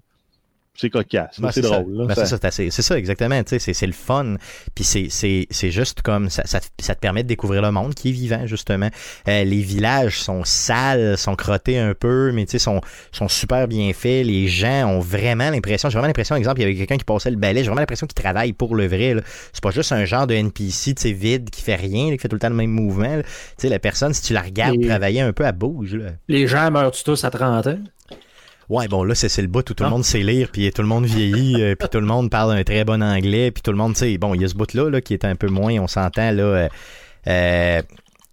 C'est 0.77 0.91
cocasse, 0.91 1.41
Ben, 1.41 1.51
c'est 1.53 1.63
ça. 1.63 1.81
drôle. 1.81 1.97
là, 1.97 2.05
Ben, 2.07 2.15
ça- 2.15 2.25
c'est 2.25 2.31
ça, 2.31 2.37
c'est 2.41 2.47
assez- 2.47 2.71
c'est 2.71 2.83
ça, 2.83 2.99
exactement. 2.99 3.41
C'est 3.47 3.59
c'est 3.59 3.87
le 3.87 3.93
fun. 3.93 4.37
Puis 4.75 4.85
c'est- 4.85 5.09
c'est 5.11 5.47
c'est 5.51 5.71
juste 5.71 6.03
comme 6.03 6.29
ça, 6.31 6.43
ça, 6.47 6.61
te- 6.61 6.67
ça 6.81 6.95
te 6.95 7.01
permet 7.01 7.23
de 7.23 7.29
découvrir 7.29 7.63
le 7.63 7.71
monde 7.71 7.95
qui 7.95 8.11
est 8.11 8.13
vivant, 8.13 8.47
justement. 8.47 8.89
Euh, 9.29 9.45
les 9.45 9.61
villages 9.63 10.21
sont 10.21 10.43
sales, 10.45 11.17
sont 11.17 11.35
crottés 11.37 11.79
un 11.79 11.95
peu, 11.95 12.33
mais 12.33 12.47
sont, 12.59 12.81
sont 13.13 13.29
super 13.29 13.69
bien 13.69 13.93
faits. 13.93 14.27
Les 14.27 14.49
gens 14.49 14.87
ont 14.89 15.01
vraiment 15.01 15.51
l'impression, 15.51 15.89
j'ai 15.89 15.95
vraiment 15.95 16.07
l'impression, 16.09 16.37
exemple, 16.37 16.61
il 16.61 16.63
y 16.63 16.67
avait 16.67 16.75
quelqu'un 16.77 16.97
qui 16.97 17.05
passait 17.05 17.31
le 17.31 17.37
balai, 17.37 17.61
j'ai 17.61 17.67
vraiment 17.69 17.81
l'impression 17.81 18.07
qu'il 18.07 18.15
travaille 18.23 18.53
pour 18.53 18.75
le 18.77 18.87
vrai. 18.87 19.15
là. 19.15 19.23
C'est 19.53 19.63
pas 19.63 19.71
juste 19.71 19.93
un 19.93 20.05
genre 20.05 20.27
de 20.27 20.35
NPC, 20.35 20.95
tu 20.95 21.03
sais, 21.03 21.13
vide, 21.13 21.51
qui 21.51 21.63
fait 21.63 21.75
rien, 21.77 22.07
là, 22.11 22.13
qui 22.13 22.19
fait 22.19 22.29
tout 22.29 22.37
le 22.37 22.41
temps 22.41 22.49
le 22.49 22.55
même 22.55 22.71
mouvement. 22.71 23.21
la 23.69 23.79
personne, 23.79 24.15
si 24.15 24.23
tu 24.23 24.33
la 24.33 24.43
regardes 24.43 24.81
Et- 24.81 24.87
travailler 24.87 25.21
un 25.21 25.33
peu, 25.33 25.45
elle 25.45 25.53
bouge. 25.53 25.95
Là. 25.97 26.11
Les 26.29 26.47
gens 26.47 26.71
meurent 26.71 26.93
tous 26.93 27.25
à 27.25 27.31
30 27.31 27.67
ans? 27.67 27.79
Ouais, 28.69 28.89
bon, 28.89 29.05
là, 29.05 29.15
c'est 29.15 29.41
le 29.43 29.49
bout 29.49 29.61
où 29.71 29.75
tout 29.75 29.83
le 29.85 29.87
Ah. 29.87 29.91
monde 29.91 30.05
sait 30.05 30.21
lire, 30.21 30.49
puis 30.53 30.71
tout 30.73 30.83
le 30.83 30.89
monde 30.89 31.05
vieillit, 31.07 31.63
euh, 31.63 31.75
puis 31.77 31.89
tout 31.89 32.01
le 32.01 32.07
monde 32.07 32.31
parle 32.31 32.53
un 32.53 32.65
très 32.65 32.85
bon 32.85 33.03
anglais, 33.03 33.51
puis 33.53 33.63
tout 33.63 33.71
le 33.71 33.77
monde, 33.77 33.93
tu 33.95 34.01
sais, 34.01 34.19
bon, 34.19 34.35
il 34.35 34.43
y 34.43 34.45
a 34.45 34.49
ce 34.49 34.55
bout-là 34.55 34.91
là, 34.91 35.01
qui 35.01 35.13
est 35.15 35.25
un 35.25 35.37
peu 35.37 35.47
moins, 35.49 35.75
on 35.79 35.87
s'entend, 35.87 36.33
là, 36.33 36.69
euh, 37.29 37.83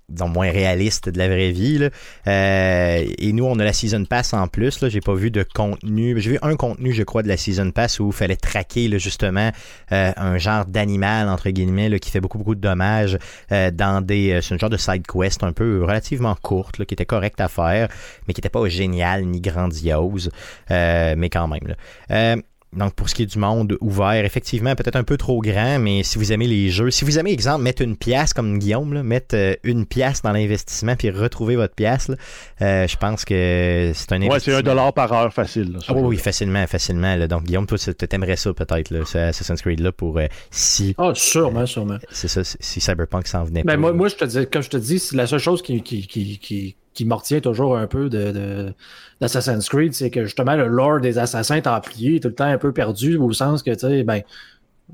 euh, 0.09 0.13
disons, 0.13 0.29
moins 0.29 0.51
réaliste 0.51 1.09
de 1.09 1.17
la 1.17 1.27
vraie 1.27 1.51
vie. 1.51 1.77
Là. 1.77 1.89
Euh, 2.27 3.05
et 3.17 3.33
nous, 3.33 3.45
on 3.45 3.57
a 3.59 3.63
la 3.63 3.73
Season 3.73 4.05
Pass 4.05 4.33
en 4.33 4.47
plus. 4.47 4.81
Là. 4.81 4.89
J'ai 4.89 5.01
pas 5.01 5.13
vu 5.13 5.31
de 5.31 5.45
contenu. 5.53 6.19
J'ai 6.19 6.31
vu 6.31 6.39
un 6.41 6.55
contenu, 6.55 6.93
je 6.93 7.03
crois, 7.03 7.23
de 7.23 7.27
la 7.27 7.37
Season 7.37 7.71
Pass 7.71 7.99
où 7.99 8.07
il 8.07 8.13
fallait 8.13 8.35
traquer 8.35 8.87
là, 8.87 8.97
justement 8.97 9.51
euh, 9.91 10.11
un 10.15 10.37
genre 10.37 10.65
d'animal, 10.65 11.29
entre 11.29 11.49
guillemets, 11.49 11.89
là, 11.89 11.99
qui 11.99 12.11
fait 12.11 12.21
beaucoup, 12.21 12.37
beaucoup 12.37 12.55
de 12.55 12.61
dommages 12.61 13.17
euh, 13.51 13.71
dans 13.71 14.05
des. 14.05 14.31
euh, 14.31 14.41
c'est 14.41 14.55
un 14.55 14.57
genre 14.57 14.69
de 14.69 14.77
side 14.77 15.05
quest 15.07 15.43
un 15.43 15.53
peu 15.53 15.81
relativement 15.83 16.35
courte, 16.41 16.77
là, 16.79 16.85
qui 16.85 16.93
était 16.93 17.05
correct 17.05 17.39
à 17.41 17.47
faire, 17.47 17.87
mais 18.27 18.33
qui 18.33 18.39
n'était 18.39 18.49
pas 18.49 18.67
génial 18.67 19.25
ni 19.25 19.41
grandiose. 19.41 20.31
Euh, 20.71 21.15
mais 21.17 21.29
quand 21.29 21.47
même. 21.47 21.67
Là. 21.67 22.35
Donc, 22.75 22.93
pour 22.95 23.09
ce 23.09 23.15
qui 23.15 23.23
est 23.23 23.25
du 23.27 23.37
monde 23.39 23.77
ouvert, 23.81 24.25
effectivement, 24.25 24.75
peut-être 24.75 24.95
un 24.95 25.03
peu 25.03 25.17
trop 25.17 25.41
grand, 25.41 25.79
mais 25.79 26.03
si 26.03 26.17
vous 26.17 26.31
aimez 26.31 26.47
les 26.47 26.69
jeux, 26.69 26.91
si 26.91 27.05
vous 27.05 27.19
aimez, 27.19 27.31
exemple, 27.31 27.63
mettre 27.63 27.81
une 27.81 27.95
pièce 27.97 28.33
comme 28.33 28.57
Guillaume, 28.59 28.93
là, 28.93 29.03
mettre 29.03 29.35
euh, 29.35 29.55
une 29.63 29.85
pièce 29.85 30.21
dans 30.21 30.31
l'investissement 30.31 30.95
puis 30.95 31.09
retrouver 31.09 31.55
votre 31.55 31.75
pièce, 31.75 32.07
là, 32.09 32.15
euh, 32.61 32.87
je 32.87 32.97
pense 32.97 33.25
que 33.25 33.91
c'est 33.93 34.11
un 34.11 34.17
Ouais, 34.21 34.25
c'est 34.27 34.31
investissement. 34.31 34.57
un 34.59 34.61
dollar 34.63 34.93
par 34.93 35.11
heure 35.13 35.33
facile. 35.33 35.73
là, 35.73 35.79
Ah 35.87 35.93
oui, 35.93 36.17
facilement, 36.17 36.65
facilement. 36.67 37.15
là. 37.15 37.27
Donc, 37.27 37.43
Guillaume, 37.43 37.65
toi, 37.67 37.77
tu 37.77 37.93
t'aimerais 37.93 38.35
ça 38.37 38.53
peut-être, 38.53 38.89
là, 38.89 39.05
ce 39.05 39.17
Assassin's 39.17 39.61
Creed 39.61 39.79
là, 39.79 39.91
pour 39.91 40.17
euh, 40.17 40.27
si 40.51 40.95
Ah, 40.97 41.11
sûrement, 41.15 41.65
sûrement. 41.65 41.97
c'est 42.11 42.27
ça, 42.27 42.41
si 42.43 42.81
Cyberpunk 42.81 43.27
s'en 43.27 43.43
venait 43.43 43.63
Ben, 43.63 43.73
pas. 43.73 43.77
moi, 43.77 43.93
moi, 43.93 44.07
je 44.07 44.15
te 44.15 44.25
dis, 44.25 44.47
comme 44.51 44.63
je 44.63 44.69
te 44.69 44.77
dis, 44.77 44.99
c'est 44.99 45.15
la 45.15 45.27
seule 45.27 45.39
chose 45.39 45.61
qui, 45.61 45.81
qui, 45.83 46.07
qui, 46.07 46.39
qui, 46.39 46.75
qui 46.93 47.05
me 47.05 47.13
retient 47.13 47.39
toujours 47.39 47.77
un 47.77 47.87
peu 47.87 48.09
de, 48.09 48.31
de- 48.31 48.73
d'Assassin's 49.19 49.67
Creed, 49.69 49.93
c'est 49.93 50.09
que 50.09 50.25
justement, 50.25 50.55
le 50.55 50.67
lore 50.67 50.99
des 50.99 51.17
assassins 51.17 51.61
templiers 51.61 52.17
est 52.17 52.19
tout 52.19 52.29
le 52.29 52.35
temps 52.35 52.45
un 52.45 52.57
peu 52.57 52.71
perdu, 52.71 53.17
au 53.17 53.31
sens 53.33 53.63
que, 53.63 53.71
tu 53.71 53.79
sais, 53.79 54.03
ben, 54.03 54.21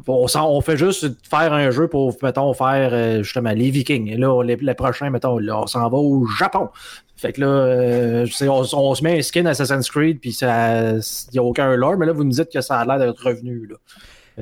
on, 0.08 0.62
fait 0.62 0.78
juste 0.78 1.08
faire 1.28 1.54
un 1.54 1.72
jeu 1.72 1.88
pour, 1.88 2.16
mettons, 2.22 2.54
faire 2.54 2.92
euh, 2.94 3.24
justement 3.24 3.52
les 3.52 3.70
Vikings. 3.70 4.08
Et 4.10 4.18
là, 4.18 4.44
les, 4.44 4.56
les 4.56 4.74
prochains, 4.74 5.10
mettons, 5.10 5.40
on 5.40 5.68
s'en 5.68 5.90
va 5.90 5.98
au 5.98 6.26
Japon. 6.26 6.70
Fait 7.18 7.34
que 7.34 7.42
là, 7.42 7.48
euh, 7.48 8.28
on, 8.44 8.64
on 8.72 8.96
se 8.96 9.04
met 9.04 9.18
un 9.18 9.22
skin 9.22 9.46
Assassin's 9.46 9.90
Creed, 9.90 10.20
puis 10.20 10.38
il 10.42 11.02
n'y 11.34 11.40
a 11.40 11.44
aucun 11.44 11.76
lore, 11.76 11.98
mais 11.98 12.06
là, 12.06 12.14
vous 12.14 12.24
nous 12.24 12.32
dites 12.32 12.52
que 12.52 12.62
ça 12.62 12.80
a 12.80 12.86
l'air 12.86 13.00
d'être 13.00 13.22
revenu. 13.22 13.68
Là. 13.68 13.76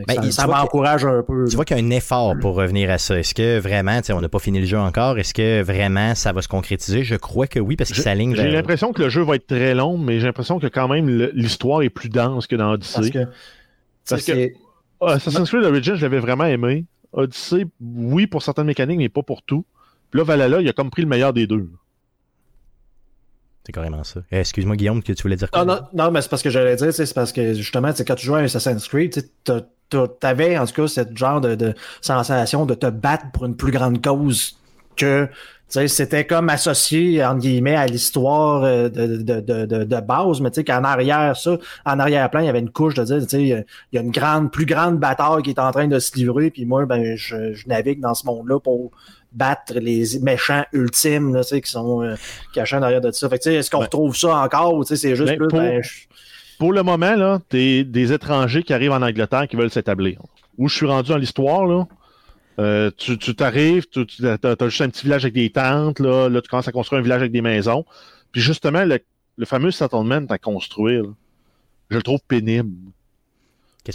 Que 0.02 0.06
Ben, 0.22 0.32
ça 0.32 0.44
que- 0.45 0.52
m'encourage 0.52 1.06
un 1.06 1.24
peu. 1.24 1.45
Tu 1.49 1.56
vois 1.56 1.65
qu'il 1.65 1.78
y 1.78 1.80
a 1.80 1.84
un 1.84 1.90
effort 1.90 2.36
pour 2.40 2.56
revenir 2.56 2.90
à 2.91 2.98
ça. 2.98 3.18
Est-ce 3.18 3.34
que 3.34 3.60
vraiment, 3.60 3.99
on 4.11 4.22
n'a 4.22 4.30
pas 4.30 4.40
fini 4.40 4.60
le 4.60 4.65
jeu 4.65 4.78
encore, 4.78 5.18
est-ce 5.18 5.34
que 5.34 5.61
vraiment 5.64 6.14
ça 6.15 6.32
va 6.34 6.41
se 6.41 6.48
concrétiser? 6.48 7.03
Je 7.03 7.15
crois 7.15 7.48
que 7.48 7.60
oui, 7.60 7.76
parce 7.76 7.90
qu'il 7.90 7.98
J'ai 7.98 8.03
s'aligne 8.03 8.36
j'ai 8.36 8.44
vers... 8.44 8.52
l'impression 8.52 8.94
que 8.94 9.02
le 9.02 9.10
jeu 9.10 9.24
va 9.24 9.36
être 9.36 9.48
très 9.48 9.74
long, 9.74 9.98
mais 9.98 10.19
j'ai 10.19 10.26
l'impression 10.28 10.60
que 10.60 10.68
quand 10.68 10.88
même 10.88 11.10
l'histoire 11.34 11.82
est 11.82 11.90
plus 11.90 12.10
dense 12.10 12.45
que 12.48 12.56
dans 12.56 12.78
Parce 12.78 12.98
Odyssey. 12.98 13.11
que, 13.26 13.30
Parce 14.10 14.24
que- 14.24 14.52
Ah, 15.02 15.14
Assassin's 15.14 15.49
Creed 15.49 15.64
Origins, 15.64 15.95
je 15.95 16.02
l'avais 16.03 16.19
vraiment 16.19 16.45
aimé. 16.45 16.86
Odyssey, 17.14 17.65
oui, 17.82 18.28
pour 18.28 18.41
certaines 18.44 18.65
mécaniques, 18.68 18.98
mais 18.98 19.10
pas 19.10 19.24
pour 19.24 19.41
tout. 19.44 19.65
Puis 20.11 20.19
là, 20.19 20.24
Valhalla, 20.24 20.61
il 20.61 20.68
a 20.69 20.74
comme 20.74 20.90
pris 20.90 21.02
le 21.02 21.07
meilleur 21.07 21.34
des 21.34 21.48
deux. 21.48 21.69
C'est 23.65 23.74
carrément 23.74 24.03
ça. 24.06 24.22
Euh, 24.32 24.40
Excuse-moi, 24.40 24.76
Guillaume, 24.78 25.03
que 25.03 25.11
tu 25.11 25.22
voulais 25.24 25.36
dire 25.36 25.52
quoi? 25.52 25.61
Ah, 25.61 25.65
non, 25.65 25.80
non, 25.94 26.11
mais 26.11 26.22
c'est 26.22 26.30
parce 26.30 26.41
que 26.41 26.49
j'allais 26.49 26.76
dire, 26.78 26.88
tu 26.88 26.94
sais, 26.94 27.06
c'est 27.06 27.14
parce 27.14 27.34
que 27.34 27.53
justement, 27.53 27.90
quand 28.06 28.15
tu 28.15 28.26
joues 28.26 28.36
à 28.36 28.40
Assassin's 28.40 28.88
Creed, 28.88 29.11
tu 29.14 29.19
sais, 29.19 29.30
t'as- 29.44 29.61
t'as- 29.61 29.68
t'avais 30.19 30.57
en 30.57 30.65
tout 30.65 30.73
cas 30.73 30.88
cette 30.88 31.18
genre 31.18 31.41
de, 31.41 31.55
de 31.55 31.73
sensation 32.01 32.65
de 32.65 32.73
te 32.73 32.88
battre 32.88 33.26
pour 33.34 33.45
une 33.45 33.55
plus 33.55 33.72
grande 33.72 34.03
cause 34.03 34.57
que 34.95 35.27
tu 35.69 35.73
sais, 35.73 35.88
c'était 35.89 36.26
comme 36.26 36.47
associé, 36.49 37.26
entre 37.26 37.39
guillemets, 37.41 37.76
à 37.76 37.88
l'histoire 37.88 38.64
euh, 38.64 38.88
de, 38.88 39.18
de, 39.18 39.41
de, 39.41 39.65
de, 39.65 39.84
de 39.84 39.99
base, 39.99 40.39
mais 40.39 40.49
tu 40.49 40.55
sais, 40.55 40.64
qu'en 40.64 40.85
arrière, 40.85 41.35
ça, 41.35 41.57
en 41.85 41.99
arrière-plan, 41.99 42.39
il 42.39 42.45
y 42.45 42.49
avait 42.49 42.59
une 42.61 42.69
couche 42.69 42.93
de 42.93 43.03
dire, 43.03 43.18
tu 43.23 43.27
sais, 43.27 43.43
il 43.43 43.65
y 43.91 43.97
a 43.97 44.01
une 44.01 44.11
grande, 44.11 44.49
plus 44.49 44.65
grande 44.65 44.97
bataille 44.97 45.43
qui 45.43 45.49
est 45.49 45.59
en 45.59 45.69
train 45.72 45.88
de 45.89 45.99
se 45.99 46.15
livrer, 46.15 46.51
puis 46.51 46.65
moi, 46.65 46.85
ben, 46.85 47.18
je, 47.18 47.51
je 47.53 47.68
navigue 47.68 47.99
dans 47.99 48.14
ce 48.14 48.26
monde-là 48.26 48.61
pour 48.61 48.91
battre 49.34 49.73
les 49.76 50.05
méchants 50.22 50.64
ultimes, 50.72 51.34
là, 51.35 51.41
tu 51.43 51.49
sais, 51.49 51.61
qui 51.61 51.69
sont 51.69 52.01
euh, 52.01 52.15
cachés 52.53 52.77
en 52.77 52.81
arrière 52.81 53.01
de 53.01 53.11
ça. 53.11 53.27
Fait 53.27 53.38
que, 53.38 53.43
tu 53.43 53.49
sais, 53.49 53.55
est-ce 53.55 53.69
qu'on 53.69 53.80
Ouais. 53.80 53.84
retrouve 53.84 54.15
ça 54.15 54.38
encore, 54.38 54.73
ou 54.73 54.85
tu 54.85 54.95
sais, 54.95 54.95
c'est 54.95 55.15
juste 55.18 55.31
Ben, 55.31 55.38
plus, 55.38 55.47
pour- 55.49 55.59
ben, 55.59 55.84
je- 55.84 56.05
Pour 56.59 56.73
le 56.73 56.81
moment, 56.84 57.15
là, 57.15 57.39
t'es 57.49 57.84
des 57.84 58.13
étrangers 58.13 58.63
qui 58.63 58.73
arrivent 58.73 58.91
en 58.91 59.01
Angleterre 59.01 59.47
qui 59.47 59.55
veulent 59.55 59.69
s'établir. 59.69 60.21
Où 60.57 60.67
je 60.67 60.75
suis 60.75 60.88
rendu 60.88 61.09
dans 61.09 61.17
l'histoire, 61.17 61.65
là, 61.65 61.88
euh, 62.59 62.89
tu 62.97 63.17
t'arrives, 63.35 63.88
tu, 63.88 64.05
tu 64.07 64.25
as, 64.25 64.57
juste 64.61 64.81
un 64.81 64.89
petit 64.89 65.03
village 65.03 65.23
avec 65.25 65.35
des 65.35 65.51
tentes, 65.51 65.99
là, 65.99 66.29
là, 66.29 66.41
tu 66.41 66.49
commences 66.49 66.67
à 66.67 66.71
construire 66.71 66.99
un 66.99 67.03
village 67.03 67.21
avec 67.21 67.31
des 67.31 67.41
maisons. 67.41 67.85
Puis 68.31 68.41
justement, 68.41 68.84
le, 68.84 68.99
le 69.38 69.45
fameux 69.45 69.69
settlement 69.71 70.25
à 70.29 70.38
construire, 70.39 71.03
là, 71.03 71.09
je 71.89 71.97
le 71.97 72.03
trouve 72.03 72.19
pénible. 72.27 72.71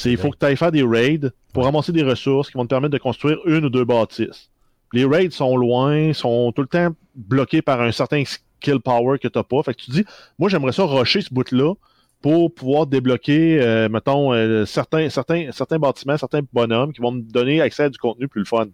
Il 0.05 0.16
faut 0.16 0.30
que 0.30 0.39
tu 0.39 0.47
ailles 0.47 0.56
faire 0.56 0.72
des 0.72 0.82
raids 0.82 1.20
pour 1.52 1.64
ramasser 1.64 1.93
des 1.93 2.02
ressources 2.02 2.51
qui 2.51 2.56
vont 2.56 2.64
te 2.64 2.70
permettre 2.70 2.93
de 2.93 2.98
construire 2.98 3.39
une 3.44 3.66
ou 3.66 3.68
deux 3.68 3.84
bâtisses. 3.84 4.51
Les 4.93 5.05
raids 5.05 5.30
sont 5.30 5.56
loin, 5.56 6.12
sont 6.14 6.52
tout 6.52 6.62
le 6.62 6.68
temps 6.68 6.94
bloqués 7.14 7.60
par 7.60 7.80
un 7.80 7.93
certain 7.93 8.22
skill 8.24 8.80
power 8.80 9.18
que 9.18 9.28
tu 9.28 9.39
n'as 9.39 9.43
pas. 9.43 9.62
Fait 9.62 9.74
que 9.74 9.80
tu 9.80 9.86
te 9.86 9.93
dis, 9.93 10.05
moi 10.39 10.48
j'aimerais 10.48 10.72
ça 10.72 10.84
rusher 10.84 11.20
ce 11.20 11.32
bout-là 11.32 11.74
pour 12.23 12.55
pouvoir 12.55 12.86
débloquer, 12.86 13.61
euh, 13.61 13.89
mettons, 13.89 14.32
euh, 14.32 14.65
certains, 14.65 15.11
certains, 15.11 15.51
certains 15.53 15.78
bâtiments, 15.78 16.16
certains 16.16 16.40
bonhommes 16.53 16.93
qui 16.93 17.01
vont 17.03 17.12
me 17.12 17.20
donner 17.20 17.61
accès 17.61 17.85
à 17.85 17.89
du 17.90 17.99
contenu 17.99 18.28
plus 18.28 18.40
le 18.40 18.47
fun. 18.47 18.66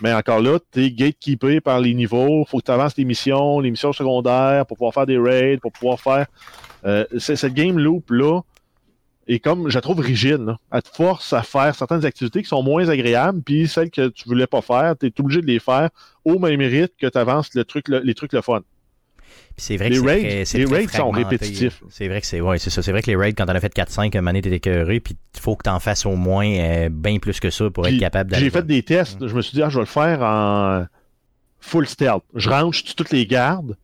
Mais 0.00 0.12
encore 0.12 0.40
là, 0.40 0.58
tu 0.72 0.84
es 0.84 0.90
gatekeepé 0.92 1.60
par 1.60 1.80
les 1.80 1.94
niveaux, 1.94 2.44
faut 2.44 2.58
que 2.58 2.66
tu 2.66 2.70
avances 2.70 2.96
les 2.96 3.04
missions, 3.04 3.58
les 3.58 3.70
missions 3.70 3.92
secondaires 3.92 4.64
pour 4.66 4.76
pouvoir 4.76 4.94
faire 4.94 5.06
des 5.06 5.18
raids, 5.18 5.58
pour 5.60 5.72
pouvoir 5.72 5.98
faire. 5.98 6.26
Euh, 6.84 7.04
cette 7.18 7.54
game 7.54 7.78
loop-là 7.78 8.42
est 9.26 9.40
comme, 9.40 9.68
je 9.68 9.74
la 9.74 9.80
trouve 9.80 9.98
rigide. 9.98 10.54
Elle 10.70 10.82
te 10.82 10.88
force 10.88 11.32
à 11.32 11.42
faire 11.42 11.74
certaines 11.74 12.04
activités 12.04 12.42
qui 12.42 12.48
sont 12.48 12.62
moins 12.62 12.88
agréables, 12.88 13.42
puis 13.42 13.66
celles 13.66 13.90
que 13.90 14.08
tu 14.08 14.28
voulais 14.28 14.46
pas 14.46 14.62
faire, 14.62 14.94
tu 14.98 15.06
es 15.06 15.20
obligé 15.20 15.40
de 15.40 15.46
les 15.46 15.58
faire 15.58 15.90
au 16.24 16.38
même 16.38 16.60
rythme 16.60 16.94
que 16.98 17.06
tu 17.08 17.18
avances 17.18 17.52
le 17.54 17.64
truc, 17.64 17.88
le- 17.88 17.98
les 18.00 18.14
trucs 18.14 18.32
le 18.32 18.40
fun. 18.40 18.60
Puis 19.56 19.64
c'est 19.64 19.76
vrai 19.76 19.88
Les 19.90 19.96
que 19.96 20.00
c'est 20.02 20.06
raids- 20.06 20.44
très- 20.44 20.58
les 20.58 20.64
raids 20.66 20.86
sont 20.88 21.10
répétitifs. 21.10 21.82
C'est 21.90 22.08
vrai 22.08 22.20
que 22.20 22.26
c'est 22.26 22.40
ouais, 22.40 22.58
c'est 22.58 22.70
ça. 22.70 22.82
C'est 22.82 22.92
vrai 22.92 23.02
que 23.02 23.10
les 23.10 23.16
raids, 23.16 23.32
quand 23.32 23.46
t'en 23.46 23.54
as 23.54 23.60
fait 23.60 23.74
4-5, 23.74 24.14
un 24.16 24.20
moment 24.20 24.30
donné, 24.30 24.42
t'es 24.42 24.50
écœuré, 24.52 25.00
puis 25.00 25.16
il 25.34 25.40
faut 25.40 25.56
que 25.56 25.64
t'en 25.64 25.80
fasses 25.80 26.06
au 26.06 26.16
moins 26.16 26.46
euh, 26.48 26.88
bien 26.90 27.18
plus 27.18 27.40
que 27.40 27.50
ça 27.50 27.68
pour 27.70 27.84
Puis, 27.84 27.94
être 27.94 28.00
capable 28.00 28.30
d'aller. 28.30 28.44
J'ai 28.44 28.50
fait 28.50 28.66
des 28.66 28.82
tests. 28.82 29.26
Je 29.26 29.34
me 29.34 29.42
suis 29.42 29.54
dit, 29.56 29.62
ah, 29.62 29.68
je 29.68 29.74
vais 29.76 29.82
le 29.82 29.86
faire 29.86 30.22
en 30.22 30.84
full 31.60 31.86
stealth. 31.86 32.22
Je 32.34 32.48
range 32.48 32.78
je 32.78 32.84
tue 32.84 32.94
toutes 32.94 33.10
les 33.10 33.26
gardes. 33.26 33.76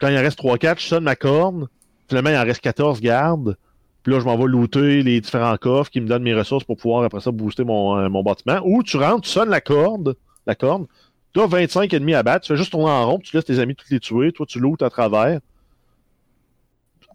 Quand 0.00 0.08
il 0.08 0.18
en 0.18 0.22
reste 0.22 0.38
3-4, 0.38 0.80
je 0.80 0.86
sonne 0.86 1.04
ma 1.04 1.16
corne. 1.16 1.68
Finalement, 2.08 2.30
il 2.30 2.36
en 2.36 2.44
reste 2.44 2.60
14 2.60 3.00
gardes. 3.00 3.56
Puis 4.02 4.12
là, 4.12 4.20
je 4.20 4.24
m'en 4.26 4.36
vais 4.36 4.44
looter 4.46 5.02
les 5.02 5.20
différents 5.22 5.56
coffres 5.56 5.90
qui 5.90 6.00
me 6.02 6.06
donnent 6.06 6.24
mes 6.24 6.34
ressources 6.34 6.64
pour 6.64 6.76
pouvoir 6.76 7.04
après 7.04 7.20
ça 7.20 7.30
booster 7.30 7.64
mon, 7.64 7.96
euh, 7.96 8.08
mon 8.10 8.22
bâtiment. 8.22 8.60
Ou 8.64 8.82
tu 8.82 8.98
rentres, 8.98 9.22
tu 9.22 9.30
sonnes 9.30 9.48
la 9.48 9.62
corde, 9.62 10.14
la 10.46 10.54
corne. 10.54 10.86
Tu 11.34 11.40
as 11.40 11.46
25 11.46 11.92
ennemis 11.92 12.14
à 12.14 12.22
battre. 12.22 12.46
Tu 12.46 12.52
fais 12.52 12.56
juste 12.56 12.70
tourner 12.70 12.90
en 12.90 13.06
rond, 13.10 13.18
tu 13.18 13.34
laisses 13.36 13.44
tes 13.44 13.58
amis 13.58 13.74
tous 13.74 13.90
les 13.90 14.00
tuer. 14.00 14.32
Toi, 14.32 14.46
tu 14.46 14.60
lootes 14.60 14.82
à 14.82 14.90
travers. 14.90 15.40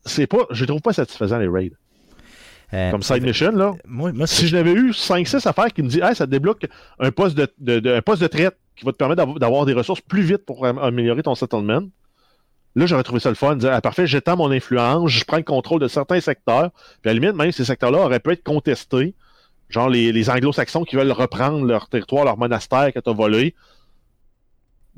C'est 0.06 0.28
pas, 0.28 0.46
je 0.52 0.66
trouve 0.66 0.82
pas 0.82 0.94
satisfaisant 0.94 1.38
les 1.38 1.48
raids. 1.48 1.72
Euh, 2.74 2.92
Comme 2.92 3.02
side 3.02 3.24
mission, 3.24 3.52
là. 3.52 3.74
Moi, 3.88 4.12
moi 4.12 4.28
Si 4.28 4.48
je 4.48 4.56
n'avais 4.56 4.72
eu 4.74 4.92
5-6 4.92 5.48
affaires 5.48 5.74
qui 5.74 5.82
me 5.82 5.88
disent, 5.90 6.02
hey, 6.04 6.16
ça 6.16 6.26
te 6.26 6.32
débloque 6.32 6.68
un 7.00 7.12
poste 7.12 7.36
de, 7.36 7.48
de- 7.58 7.80
de- 7.80 7.94
un 7.94 8.02
poste 8.02 8.22
de 8.22 8.28
traite 8.28 8.58
qui 8.76 8.86
va 8.86 8.92
te 8.92 8.98
permettre 8.98 9.26
d'avoir- 9.40 9.66
des 9.66 9.74
ressources 9.74 10.02
plus 10.02 10.22
vite 10.22 10.46
pour 10.46 10.66
am- 10.66 10.78
améliorer 10.78 11.24
ton 11.24 11.36
settlement. 11.36 11.82
Là, 12.76 12.86
j'aurais 12.86 13.04
trouvé 13.04 13.20
ça 13.20 13.30
le 13.30 13.36
fun. 13.36 13.56
de 13.56 13.62
Dire, 13.62 13.72
ah, 13.74 13.82
parfait, 13.82 14.06
j'étends 14.06 14.38
mon 14.38 14.52
influence, 14.52 15.10
je 15.10 15.24
prends 15.26 15.38
le 15.38 15.44
contrôle 15.44 15.82
de 15.82 15.88
certains 15.88 16.22
secteurs. 16.22 16.70
Puis 17.02 17.10
à 17.10 17.14
la 17.14 17.20
limite, 17.20 17.36
même 17.36 17.52
ces 17.52 17.66
secteurs-là 17.66 18.00
auraient 18.00 18.20
pu 18.20 18.32
être 18.32 18.44
contestés. 18.44 19.16
Genre 19.70 19.90
les, 19.90 20.12
les 20.12 20.30
anglo-saxons 20.30 20.84
qui 20.84 20.96
veulent 20.96 21.12
reprendre 21.12 21.66
leur 21.66 21.90
territoire, 21.90 22.24
leur 22.26 22.38
monastère 22.38 22.94
que 22.94 23.00
tu 23.00 23.10
as 23.10 23.14
volé. 23.14 23.56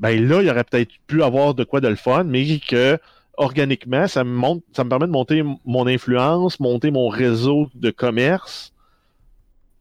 Ben 0.02 0.28
là, 0.28 0.42
il 0.42 0.50
aurait 0.50 0.64
peut-être 0.64 0.90
pu 1.06 1.22
avoir 1.22 1.54
de 1.54 1.62
quoi 1.62 1.80
de 1.80 1.86
le 1.86 1.94
fun, 1.94 2.24
mais 2.24 2.58
que 2.58 2.98
organiquement, 3.36 4.08
ça 4.08 4.24
me 4.24 4.30
monte, 4.30 4.64
ça 4.76 4.82
me 4.82 4.90
permet 4.90 5.06
de 5.06 5.12
monter 5.12 5.44
mon 5.64 5.86
influence, 5.86 6.58
monter 6.58 6.90
mon 6.90 7.08
réseau 7.08 7.68
de 7.74 7.90
commerce, 7.90 8.72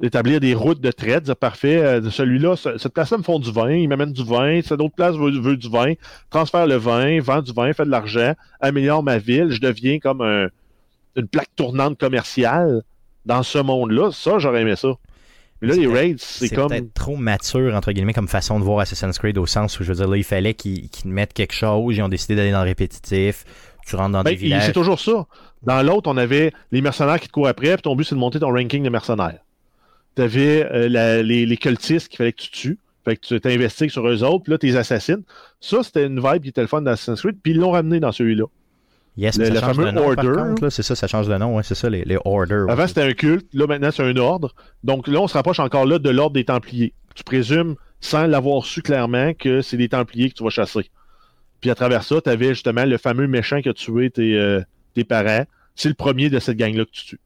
établir 0.02 0.40
des 0.40 0.54
routes 0.54 0.80
de 0.80 0.92
traite, 0.92 1.24
dire 1.24 1.36
parfait, 1.36 1.78
euh, 1.82 2.10
celui-là, 2.12 2.56
ce- 2.56 2.78
cette 2.78 2.94
place-là 2.94 3.18
me 3.18 3.24
font 3.24 3.40
du 3.40 3.52
vin, 3.52 3.72
il 3.72 3.90
m'amène 3.90 4.14
du 4.14 4.24
vin, 4.24 4.62
cette 4.62 4.80
autre 4.80 4.94
place 4.96 5.16
veut, 5.16 5.58
du 5.58 5.70
vin, 5.70 5.94
transfère 6.30 6.68
le 6.68 6.76
vin, 6.76 7.20
vend 7.20 7.42
du 7.42 7.52
vin, 7.52 7.74
fait 7.74 7.86
de 7.86 7.90
l'argent, 7.90 8.34
améliore 8.60 9.02
ma 9.02 9.18
ville, 9.18 9.50
je 9.50 9.60
deviens 9.60 9.98
comme 9.98 10.22
un- 10.22 10.48
une 11.16 11.28
plaque 11.28 11.50
tournante 11.56 12.00
commerciale 12.00 12.84
dans 13.26 13.42
ce 13.44 13.58
monde-là. 13.58 14.12
Ça, 14.12 14.38
j'aurais 14.38 14.62
aimé 14.62 14.76
ça. 14.76 14.94
Mais 15.62 15.68
là, 15.68 15.74
C'est 15.76 15.80
les 15.82 15.88
peut-être- 15.88 16.00
raids, 16.00 16.16
c'est 16.18 16.50
comme. 16.56 16.70
peut-être 16.70 16.94
trop 16.94 17.16
mature, 17.16 17.76
entre 17.76 17.92
guillemets, 17.92 18.14
comme 18.14 18.28
façon 18.28 18.60
de 18.60 18.64
voir 18.64 18.80
Assassin's 18.80 19.18
Creed 19.20 19.38
au 19.38 19.46
sens 19.46 19.80
où, 19.80 19.84
je 19.84 19.90
veux 19.90 19.96
dire, 19.98 20.08
là, 20.08 20.18
il 20.18 20.24
fallait 20.24 20.54
qu'ils 20.56 20.90
mettent 21.06 21.34
quelque 21.34 21.54
chose, 21.54 21.96
ils 21.96 22.02
ont 22.02 22.10
décidé 22.10 22.36
d'aller 22.36 22.52
dans 22.52 22.64
le 22.64 22.70
répétitif, 22.70 23.46
tu 23.86 23.96
rentres 23.96 24.12
dans 24.14 24.24
Ben, 24.24 24.32
des 24.32 24.38
il- 24.38 24.46
villages. 24.46 24.66
c'est 24.66 24.74
toujours 24.74 25.00
ça. 25.00 25.28
Dans 25.64 25.84
l'autre, 25.84 26.10
on 26.10 26.18
avait 26.18 26.52
les 26.72 26.82
mercenaires 26.82 27.20
qui 27.20 27.28
te 27.28 27.32
courent 27.34 27.48
après, 27.48 27.74
puis 27.76 27.84
ton 27.84 27.96
but, 27.96 28.04
c'est 28.06 28.16
de 28.16 28.20
monter 28.20 28.40
ton 28.40 28.52
ranking 28.52 28.82
de 28.84 28.90
mercenaires. 28.90 29.40
Tu 30.16 30.22
avais 30.24 30.90
les, 30.90 31.46
les 31.46 31.58
cultistes 31.58 32.08
qu'il 32.10 32.18
fallait 32.18 32.34
que 32.34 32.42
tu 32.42 32.50
tues. 32.52 32.78
Fait 33.06 33.16
que 33.16 33.26
tu 33.26 33.40
t'investigues 33.42 33.90
sur 33.90 34.08
eux 34.08 34.24
autres, 34.24 34.44
puis 34.44 34.52
là, 34.52 34.58
tu 34.60 34.68
les 34.68 34.76
assassines. 34.76 35.24
Ça, 35.60 35.82
c'était 35.84 36.06
une 36.06 36.20
vibe 36.20 36.44
qui 36.44 36.50
était 36.50 36.62
le 36.62 36.68
fun 36.68 36.82
d'Assassin's 36.84 37.22
Creed, 37.22 37.38
puis 37.42 37.54
ils 37.54 37.58
l'ont 37.60 37.72
ramené 37.72 38.00
dans 38.00 38.12
celui-là. 38.12 38.46
Yes, 39.22 39.38
le- 39.38 39.44
mais 39.44 39.48
ça 39.50 39.54
le 39.54 39.60
change 39.60 39.76
fameux 39.76 39.88
de 39.88 39.92
nom, 39.92 40.08
order. 40.08 40.70
c'est 40.72 40.82
ça, 40.84 40.96
ça 40.96 41.08
change 41.08 41.28
de 41.28 41.38
nom, 41.38 41.62
c'est 41.62 41.76
ça, 41.76 41.90
les, 41.90 42.04
les 42.04 42.18
orders. 42.26 42.70
Avant, 42.70 42.88
c'était 42.88 43.04
un 43.04 43.14
culte, 43.14 43.48
là, 43.54 43.68
maintenant, 43.68 43.92
c'est 43.92 44.04
un 44.04 44.16
ordre. 44.18 44.54
Donc 44.84 45.08
là, 45.08 45.20
on 45.22 45.28
se 45.28 45.34
rapproche 45.36 45.60
encore 45.60 45.86
là 45.86 46.00
de 46.00 46.10
l'ordre 46.10 46.34
des 46.34 46.44
Templiers. 46.46 46.94
Tu 47.16 47.24
présumes, 47.24 47.76
sans 48.00 48.26
l'avoir 48.26 48.66
su 48.66 48.82
clairement, 48.82 49.34
que 49.34 49.62
c'est 49.62 49.78
des 49.78 49.90
Templiers 49.90 50.30
que 50.32 50.36
tu 50.36 50.44
vas 50.44 50.50
chasser. 50.50 50.90
Puis 51.62 51.70
à 51.70 51.76
travers 51.76 52.04
ça, 52.04 52.20
tu 52.20 52.30
avais 52.30 52.50
justement 52.50 52.84
le 52.86 52.98
fameux 52.98 53.28
méchant 53.28 53.62
qui 53.62 53.70
a 53.70 53.74
tué 53.74 54.10
tes, 54.10 54.36
euh, 54.36 54.62
tes 54.96 55.04
parents. 55.04 55.46
C'est 55.76 55.90
le 55.90 55.96
premier 55.96 56.30
de 56.32 56.40
cette 56.40 56.58
gang-là 56.58 56.84
que 56.86 56.92
tu 56.92 57.06
tues. 57.06 57.20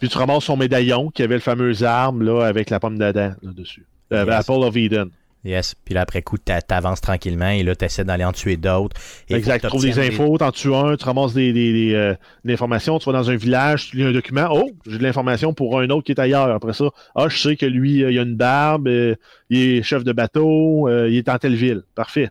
Puis 0.00 0.08
tu 0.10 0.18
ramasses 0.18 0.44
son 0.44 0.56
médaillon 0.56 1.10
qui 1.10 1.22
avait 1.22 1.36
le 1.36 1.40
fameux 1.40 1.82
arme 1.84 2.22
là, 2.22 2.42
avec 2.44 2.70
la 2.70 2.80
pomme 2.80 2.98
d'Adam 2.98 3.34
là, 3.42 3.52
dessus. 3.52 3.86
Euh, 4.12 4.26
Yes. 4.26 4.34
Apple 4.34 4.62
of 4.64 4.76
Eden. 4.76 5.08
Yes, 5.44 5.74
puis 5.84 5.92
là, 5.92 6.02
après 6.02 6.22
coup, 6.22 6.38
t'a- 6.38 6.62
t'avances 6.62 7.00
tranquillement 7.00 7.48
et 7.48 7.64
là, 7.64 7.74
t'essaies 7.74 8.04
d'aller 8.04 8.24
en 8.24 8.30
tuer 8.32 8.56
d'autres. 8.56 8.96
Exact. 9.28 9.62
Tu 9.62 9.66
trouves 9.66 9.82
des 9.82 9.98
infos, 9.98 10.38
t'en 10.38 10.52
tues 10.52 10.72
un, 10.72 10.96
tu 10.96 11.04
ramasses 11.04 11.34
des, 11.34 11.52
des, 11.52 11.72
des, 11.72 11.94
euh, 11.94 12.12
de 12.44 12.50
l'information, 12.50 13.00
tu 13.00 13.06
vas 13.10 13.12
dans 13.18 13.28
un 13.28 13.34
village, 13.34 13.90
tu 13.90 13.96
lis 13.96 14.04
un 14.04 14.12
document, 14.12 14.46
oh, 14.52 14.70
j'ai 14.86 14.98
de 14.98 15.02
l'information 15.02 15.52
pour 15.52 15.80
un 15.80 15.90
autre 15.90 16.04
qui 16.06 16.12
est 16.12 16.20
ailleurs. 16.20 16.48
Après 16.50 16.72
ça, 16.74 16.84
ah, 17.16 17.28
je 17.28 17.36
sais 17.36 17.56
que 17.56 17.66
lui, 17.66 18.04
euh, 18.04 18.12
il 18.12 18.18
a 18.20 18.22
une 18.22 18.36
barbe, 18.36 18.86
euh, 18.86 19.16
il 19.50 19.58
est 19.58 19.82
chef 19.82 20.04
de 20.04 20.12
bateau, 20.12 20.88
euh, 20.88 21.08
il 21.10 21.16
est 21.16 21.26
dans 21.26 21.38
telle 21.38 21.56
ville. 21.56 21.82
Parfait. 21.96 22.30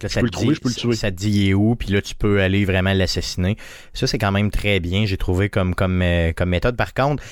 Je 0.04 0.08
ça 0.08 0.20
peux 0.20 0.26
le 0.26 0.30
trouver, 0.30 0.48
dit- 0.48 0.54
je 0.54 0.60
peux 0.62 0.68
le 0.70 0.74
tuer. 0.74 0.94
Ça 0.94 1.10
te 1.10 1.16
dit 1.16 1.30
il 1.30 1.48
est 1.50 1.54
où, 1.54 1.76
puis 1.76 1.90
là, 1.90 2.00
tu 2.00 2.14
peux 2.14 2.40
aller 2.40 2.64
vraiment 2.64 2.94
l'assassiner. 2.94 3.58
Ça, 3.92 4.06
c'est 4.06 4.16
quand 4.16 4.32
même 4.32 4.50
très 4.50 4.80
bien, 4.80 5.04
j'ai 5.04 5.18
trouvé 5.18 5.50
comme, 5.50 5.74
comme, 5.74 6.02
comme 6.34 6.48
méthode. 6.48 6.78
Par 6.78 6.94
contre, 6.94 7.22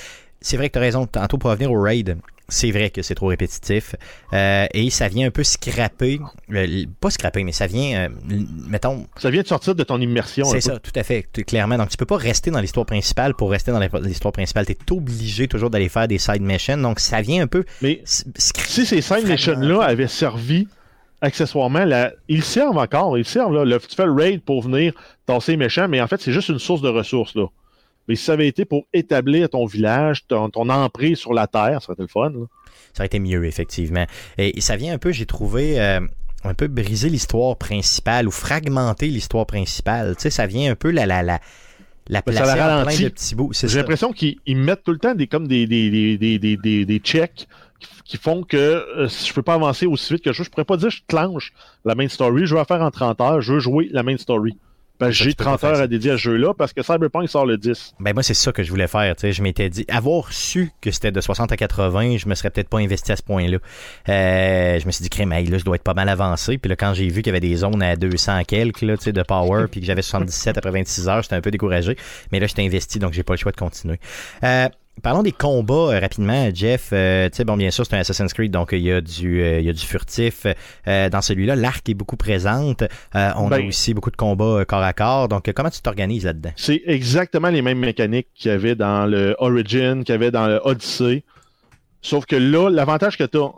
c'est 0.41 0.57
vrai 0.57 0.69
que 0.69 0.73
tu 0.73 0.77
as 0.77 0.83
raison, 0.83 1.07
tantôt 1.07 1.39
pour 1.39 1.49
revenir 1.49 1.71
au 1.71 1.81
raid, 1.81 2.17
c'est 2.51 2.69
vrai 2.71 2.89
que 2.91 3.01
c'est 3.01 3.15
trop 3.15 3.27
répétitif. 3.27 3.95
Euh, 4.33 4.67
et 4.73 4.89
ça 4.89 5.07
vient 5.07 5.27
un 5.27 5.31
peu 5.31 5.43
scraper, 5.43 6.19
euh, 6.53 6.85
pas 6.99 7.09
scraper, 7.09 7.43
mais 7.43 7.51
ça 7.53 7.65
vient, 7.65 8.09
euh, 8.29 8.39
mettons, 8.67 9.07
Ça 9.17 9.29
vient 9.31 9.41
de 9.41 9.47
sortir 9.47 9.73
de 9.73 9.83
ton 9.83 9.99
immersion. 9.99 10.45
c'est 10.45 10.55
peu. 10.57 10.61
ça, 10.61 10.79
tout 10.79 10.91
à 10.95 11.03
fait, 11.03 11.23
clairement. 11.47 11.77
Donc, 11.77 11.89
tu 11.89 11.97
peux 11.97 12.05
pas 12.05 12.17
rester 12.17 12.51
dans 12.51 12.59
l'histoire 12.59 12.85
principale 12.85 13.33
pour 13.33 13.49
rester 13.49 13.71
dans 13.71 13.79
l'histoire 14.03 14.31
principale. 14.33 14.65
Tu 14.65 14.73
es 14.73 14.91
obligé 14.91 15.47
toujours 15.47 15.69
d'aller 15.69 15.89
faire 15.89 16.07
des 16.07 16.17
side 16.17 16.41
missions. 16.41 16.77
Donc, 16.77 16.99
ça 16.99 17.21
vient 17.21 17.41
un 17.43 17.47
peu 17.47 17.63
Mais 17.81 18.01
si 18.05 18.85
ces 18.85 19.01
Fragmenté. 19.01 19.31
missions-là 19.33 19.81
avaient 19.83 20.07
servi 20.07 20.67
accessoirement, 21.21 21.85
la... 21.85 22.11
ils 22.27 22.43
servent 22.43 22.77
encore, 22.77 23.17
ils 23.17 23.25
servent. 23.25 23.53
Là. 23.53 23.63
Le- 23.65 23.79
tu 23.79 23.95
fais 23.95 24.05
le 24.05 24.11
raid 24.11 24.41
pour 24.41 24.61
venir 24.63 24.93
tasser 25.25 25.51
les 25.53 25.57
méchants, 25.57 25.87
mais 25.87 26.01
en 26.01 26.07
fait, 26.07 26.19
c'est 26.21 26.31
juste 26.31 26.49
une 26.49 26.59
source 26.59 26.81
de 26.81 26.89
ressources. 26.89 27.35
Là. 27.35 27.45
Mais 28.11 28.17
si 28.17 28.25
ça 28.25 28.33
avait 28.33 28.47
été 28.49 28.65
pour 28.65 28.87
établir 28.91 29.47
ton 29.49 29.65
village, 29.65 30.27
ton, 30.27 30.49
ton 30.49 30.67
emprise 30.67 31.17
sur 31.17 31.33
la 31.33 31.47
terre, 31.47 31.81
ça 31.81 31.87
aurait 31.91 31.93
été 31.93 32.01
le 32.03 32.07
fun. 32.09 32.29
là. 32.29 32.45
Ça 32.93 32.99
aurait 33.01 33.05
été 33.05 33.19
mieux, 33.19 33.45
effectivement. 33.45 34.05
Et, 34.37 34.57
et 34.57 34.61
ça 34.61 34.75
vient 34.75 34.93
un 34.93 34.97
peu, 34.97 35.13
j'ai 35.13 35.25
trouvé, 35.25 35.79
euh, 35.79 36.01
un 36.43 36.53
peu 36.53 36.67
briser 36.67 37.07
l'histoire 37.07 37.55
principale 37.55 38.27
ou 38.27 38.31
fragmenter 38.31 39.07
l'histoire 39.07 39.45
principale. 39.45 40.15
Tu 40.17 40.23
sais, 40.23 40.29
ça 40.29 40.45
vient 40.45 40.71
un 40.71 40.75
peu 40.75 40.91
la, 40.91 41.05
la, 41.05 41.23
la, 41.23 41.39
la 42.09 42.21
ça 42.25 42.31
la 42.33 42.41
en 42.41 42.55
plein 42.55 42.65
ralentit. 42.79 43.03
de 43.05 43.09
petits 43.09 43.35
bouts. 43.35 43.53
C'est 43.53 43.69
J'ai 43.69 43.77
l'impression 43.79 44.11
qu'ils 44.11 44.35
ils 44.45 44.57
mettent 44.57 44.83
tout 44.83 44.91
le 44.91 44.97
temps 44.99 45.15
des, 45.15 45.27
comme 45.27 45.47
des, 45.47 45.67
des, 45.67 45.89
des, 45.89 46.17
des, 46.17 46.37
des, 46.37 46.57
des, 46.57 46.85
des 46.85 46.99
checks 46.99 47.47
qui- 47.79 47.87
qui 48.03 48.17
font 48.17 48.43
que 48.43 48.57
euh, 48.57 49.07
si 49.07 49.29
je 49.29 49.33
peux 49.33 49.41
pas 49.41 49.53
avancer 49.53 49.85
aussi 49.85 50.13
vite 50.15 50.23
que 50.25 50.33
je 50.33 50.39
veux, 50.39 50.43
je 50.43 50.49
pourrais 50.49 50.65
pas 50.65 50.75
dire 50.77 50.89
je 50.89 51.01
clenche 51.07 51.53
la 51.85 51.95
main 51.95 52.09
story, 52.09 52.45
je 52.45 52.53
veux 52.53 52.59
la 52.59 52.65
faire 52.65 52.81
en 52.81 52.91
30 52.91 53.21
heures, 53.21 53.41
je 53.41 53.53
veux 53.53 53.59
jouer 53.59 53.87
la 53.91 54.03
main 54.03 54.17
story. 54.17 54.57
Parce 55.01 55.11
que 55.13 55.17
Ça, 55.17 55.23
j'ai 55.23 55.31
tu 55.31 55.35
peux 55.37 55.43
pas 55.45 55.57
30 55.57 55.59
faire 55.61 55.69
heures 55.71 55.81
à 55.81 55.87
dédier 55.87 56.11
à 56.11 56.13
ce 56.13 56.21
jeu-là 56.21 56.53
parce 56.53 56.73
que 56.73 56.83
Cyberpunk 56.83 57.27
sort 57.27 57.47
le 57.47 57.57
10. 57.57 57.95
Ben 57.99 58.13
moi, 58.13 58.21
c'est 58.21 58.35
ça 58.35 58.51
que 58.51 58.61
je 58.61 58.69
voulais 58.69 58.87
faire. 58.87 59.15
Tu 59.15 59.21
sais, 59.21 59.33
je 59.33 59.41
m'étais 59.41 59.67
dit, 59.67 59.83
avoir 59.89 60.31
su 60.31 60.69
que 60.79 60.91
c'était 60.91 61.11
de 61.11 61.19
60 61.19 61.51
à 61.51 61.57
80, 61.57 62.17
je 62.17 62.29
me 62.29 62.35
serais 62.35 62.51
peut-être 62.51 62.69
pas 62.69 62.77
investi 62.77 63.11
à 63.11 63.15
ce 63.15 63.23
point-là. 63.23 63.57
Euh, 64.09 64.79
je 64.79 64.85
me 64.85 64.91
suis 64.91 65.01
dit, 65.01 65.09
crème, 65.09 65.31
là, 65.31 65.57
je 65.57 65.65
dois 65.65 65.75
être 65.75 65.83
pas 65.83 65.95
mal 65.95 66.07
avancé. 66.07 66.59
Puis 66.59 66.69
là, 66.69 66.75
quand 66.75 66.93
j'ai 66.93 67.07
vu 67.07 67.23
qu'il 67.23 67.27
y 67.27 67.29
avait 67.29 67.39
des 67.39 67.55
zones 67.55 67.81
à 67.81 67.95
200 67.95 68.43
quelques 68.47 68.81
là, 68.81 68.95
tu 68.95 69.05
sais, 69.05 69.11
de 69.11 69.23
power, 69.23 69.65
puis 69.71 69.81
que 69.81 69.87
j'avais 69.87 70.03
77 70.03 70.59
après 70.59 70.71
26 70.71 71.09
heures, 71.09 71.23
j'étais 71.23 71.35
un 71.35 71.41
peu 71.41 71.51
découragé. 71.51 71.97
Mais 72.31 72.39
là, 72.39 72.45
j'étais 72.45 72.63
investi, 72.63 72.99
donc 72.99 73.13
j'ai 73.13 73.23
pas 73.23 73.33
le 73.33 73.37
choix 73.37 73.51
de 73.51 73.57
continuer. 73.57 73.99
Euh, 74.43 74.67
Parlons 75.03 75.23
des 75.23 75.31
combats 75.31 75.73
euh, 75.95 75.99
rapidement, 75.99 76.49
Jeff. 76.53 76.89
Euh, 76.93 77.27
tu 77.29 77.37
sais, 77.37 77.43
bon, 77.45 77.57
bien 77.57 77.71
sûr, 77.71 77.85
c'est 77.85 77.95
un 77.95 77.99
Assassin's 77.99 78.33
Creed, 78.33 78.51
donc 78.51 78.69
il 78.73 78.81
y 78.81 78.91
a 78.91 79.01
du, 79.01 79.41
euh, 79.41 79.59
il 79.59 79.65
y 79.65 79.69
a 79.69 79.73
du 79.73 79.79
furtif 79.83 80.45
euh, 80.85 81.09
dans 81.09 81.21
celui-là. 81.21 81.55
L'arc 81.55 81.87
est 81.89 81.93
beaucoup 81.95 82.17
présente. 82.17 82.83
On 83.15 83.47
a 83.47 83.49
Ben- 83.57 83.67
aussi 83.67 83.93
beaucoup 83.95 84.11
de 84.11 84.15
combats 84.17 84.63
corps 84.65 84.83
à 84.83 84.93
corps. 84.93 85.27
Donc, 85.27 85.51
comment 85.55 85.69
tu 85.71 85.81
t'organises 85.81 86.25
là-dedans? 86.25 86.51
C'est 86.55 86.83
exactement 86.85 87.49
les 87.49 87.61
mêmes 87.63 87.79
mécaniques 87.79 88.27
qu'il 88.35 88.51
y 88.51 88.53
avait 88.53 88.75
dans 88.75 89.07
le 89.07 89.35
Origin, 89.39 90.03
qu'il 90.03 90.13
y 90.13 90.15
avait 90.15 90.29
dans 90.29 90.47
le 90.47 90.59
Odyssey. 90.63 91.23
Sauf 92.03 92.25
que 92.25 92.35
là, 92.35 92.69
l'avantage 92.69 93.17
que 93.17 93.23
tu 93.23 93.37
as 93.37 93.49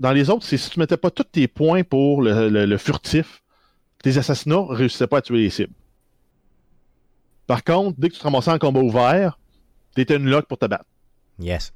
dans 0.00 0.12
les 0.12 0.30
autres, 0.30 0.44
c'est 0.44 0.56
si 0.56 0.70
tu 0.70 0.78
mettais 0.78 0.96
pas 0.96 1.10
tous 1.10 1.24
tes 1.24 1.48
points 1.48 1.82
pour 1.82 2.22
le, 2.22 2.48
le- 2.48 2.64
le 2.64 2.78
furtif, 2.78 3.42
tes 4.02 4.16
assassinats 4.16 4.64
réussissaient 4.70 5.06
pas 5.08 5.18
à 5.18 5.22
tuer 5.22 5.38
les 5.38 5.50
cibles. 5.50 5.72
Par 7.46 7.64
contre, 7.64 7.96
dès 7.98 8.08
que 8.08 8.14
tu 8.14 8.18
te 8.20 8.24
ramassais 8.24 8.50
en 8.50 8.58
combat 8.58 8.80
ouvert, 8.80 9.38
t'étais 9.96 10.16
une 10.16 10.28
lock 10.30 10.46
pour 10.46 10.58
te 10.58 10.66
battre. 10.66 10.84
Yes. 11.40 11.72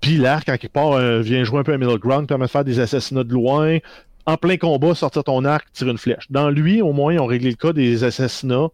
Puis 0.00 0.16
l'arc, 0.16 0.48
en 0.48 0.56
quelque 0.56 0.72
part, 0.72 0.92
euh, 0.92 1.20
vient 1.20 1.44
jouer 1.44 1.60
un 1.60 1.62
peu 1.62 1.72
à 1.72 1.78
middle 1.78 1.98
ground, 1.98 2.26
permet 2.26 2.46
de 2.46 2.50
faire 2.50 2.64
des 2.64 2.80
assassinats 2.80 3.24
de 3.24 3.32
loin. 3.32 3.78
En 4.24 4.36
plein 4.36 4.56
combat, 4.56 4.94
sortir 4.94 5.24
ton 5.24 5.44
arc, 5.44 5.70
tirer 5.72 5.90
une 5.90 5.98
flèche. 5.98 6.26
Dans 6.30 6.50
lui, 6.50 6.82
au 6.82 6.92
moins, 6.92 7.12
ils 7.12 7.20
ont 7.20 7.26
réglé 7.26 7.50
le 7.50 7.56
cas 7.56 7.72
des 7.72 8.04
assassinats. 8.04 8.68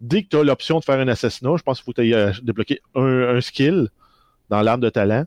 Dès 0.00 0.22
que 0.22 0.28
tu 0.28 0.36
as 0.36 0.42
l'option 0.42 0.78
de 0.78 0.84
faire 0.84 0.98
un 0.98 1.08
assassinat, 1.08 1.56
je 1.56 1.62
pense 1.62 1.78
qu'il 1.78 1.84
faut 1.84 1.92
que 1.92 2.02
aies 2.02 2.32
débloquer 2.42 2.80
un, 2.94 3.36
un 3.36 3.40
skill 3.40 3.88
dans 4.50 4.60
l'arme 4.62 4.80
de 4.80 4.90
talent. 4.90 5.24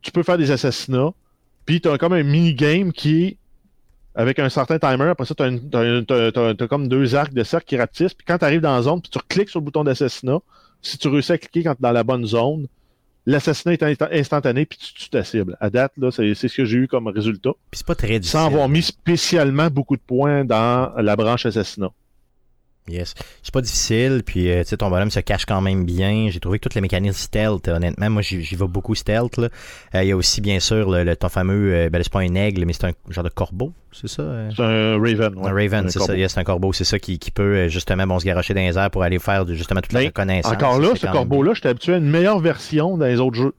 Tu 0.00 0.10
peux 0.10 0.22
faire 0.22 0.38
des 0.38 0.50
assassinats. 0.50 1.10
Puis 1.66 1.80
tu 1.82 1.88
as 1.88 1.98
comme 1.98 2.14
un 2.14 2.22
mini-game 2.22 2.92
qui 2.92 3.24
est 3.24 3.36
avec 4.14 4.38
un 4.40 4.48
certain 4.48 4.78
timer. 4.78 5.10
Après 5.10 5.26
ça, 5.26 5.34
tu 5.34 5.42
as, 5.44 6.66
comme 6.66 6.88
deux 6.88 7.14
arcs 7.14 7.32
de 7.32 7.44
cercle 7.44 7.66
qui 7.66 7.76
rapetissent. 7.76 8.14
Puis 8.14 8.24
quand 8.26 8.38
tu 8.38 8.44
arrives 8.44 8.60
dans 8.60 8.74
la 8.74 8.82
zone, 8.82 9.00
puis 9.00 9.10
tu 9.10 9.18
cliques 9.28 9.48
sur 9.48 9.60
le 9.60 9.64
bouton 9.64 9.84
d'assassinat, 9.84 10.40
si 10.82 10.98
tu 10.98 11.08
réussis 11.08 11.32
à 11.32 11.38
cliquer 11.38 11.62
quand 11.64 11.74
tu 11.74 11.80
es 11.80 11.82
dans 11.82 11.92
la 11.92 12.04
bonne 12.04 12.24
zone, 12.26 12.66
l'assassinat 13.26 13.74
est 13.74 13.82
insta- 13.82 14.08
instantané, 14.12 14.64
puis 14.66 14.78
tu 14.78 14.94
tues 14.94 15.10
ta 15.10 15.24
cible. 15.24 15.56
À 15.60 15.70
date, 15.70 15.92
là, 15.98 16.10
c'est 16.10 16.34
c'est 16.34 16.48
ce 16.48 16.56
que 16.56 16.64
j'ai 16.64 16.78
eu 16.78 16.88
comme 16.88 17.08
résultat. 17.08 17.50
Puis 17.70 17.78
c'est 17.78 17.86
pas 17.86 17.94
très 17.94 18.18
difficile. 18.18 18.30
Sans 18.40 18.46
avoir 18.46 18.68
mis 18.68 18.82
spécialement 18.82 19.68
beaucoup 19.68 19.96
de 19.96 20.02
points 20.02 20.44
dans 20.44 20.92
la 20.96 21.16
branche 21.16 21.46
assassinat. 21.46 21.90
Yes. 22.88 23.14
C'est 23.42 23.52
pas 23.52 23.60
difficile, 23.60 24.22
puis 24.24 24.50
euh, 24.50 24.62
tu 24.62 24.70
sais, 24.70 24.76
ton 24.78 24.88
bonhomme 24.88 25.10
se 25.10 25.20
cache 25.20 25.44
quand 25.44 25.60
même 25.60 25.84
bien. 25.84 26.28
J'ai 26.30 26.40
trouvé 26.40 26.58
que 26.58 26.62
toutes 26.64 26.74
les 26.74 26.80
mécanismes 26.80 27.18
stealth, 27.18 27.68
honnêtement, 27.68 28.08
moi 28.08 28.22
j'y 28.22 28.54
vais 28.54 28.66
beaucoup 28.66 28.94
stealth. 28.94 29.38
Euh, 29.38 29.48
Il 29.94 30.08
y 30.08 30.12
a 30.12 30.16
aussi 30.16 30.40
bien 30.40 30.58
sûr 30.60 30.90
le, 30.90 31.04
le- 31.04 31.16
ton 31.16 31.28
fameux, 31.28 31.74
euh, 31.74 31.90
ben 31.90 32.02
c'est 32.02 32.12
pas 32.12 32.20
un 32.20 32.34
aigle, 32.34 32.64
mais 32.64 32.72
c'est 32.72 32.84
un 32.86 32.92
genre 33.10 33.24
de 33.24 33.28
corbeau, 33.28 33.72
c'est 33.92 34.08
ça? 34.08 34.22
euh? 34.22 34.50
C'est 34.56 34.62
un 34.62 34.98
Raven. 34.98 35.34
ouais. 35.38 35.50
un 35.50 35.52
Raven, 35.54 35.90
c'est 35.90 35.98
ça, 36.00 36.16
yes, 36.16 36.32
c'est 36.32 36.40
un 36.40 36.44
corbeau, 36.44 36.72
c'est 36.72 36.84
ça 36.84 36.98
qui, 36.98 37.18
qui 37.18 37.30
peut 37.30 37.68
justement 37.68 38.06
bon, 38.06 38.18
se 38.18 38.24
garocher 38.24 38.54
dans 38.54 38.60
les 38.60 38.78
airs 38.78 38.90
pour 38.90 39.02
aller 39.02 39.18
faire 39.18 39.46
justement 39.48 39.80
toute 39.82 39.92
la 39.92 40.00
Ben, 40.00 40.06
reconnaissance. 40.06 40.52
Encore 40.52 40.80
là, 40.80 40.88
ce 40.96 41.06
corbeau-là, 41.06 41.52
j'étais 41.54 41.68
habitué 41.68 41.94
à 41.94 41.98
une 41.98 42.08
meilleure 42.10 42.38
version 42.40 42.96
dans 42.96 43.06
les 43.06 43.20
autres 43.20 43.36
jeux. 43.36 43.54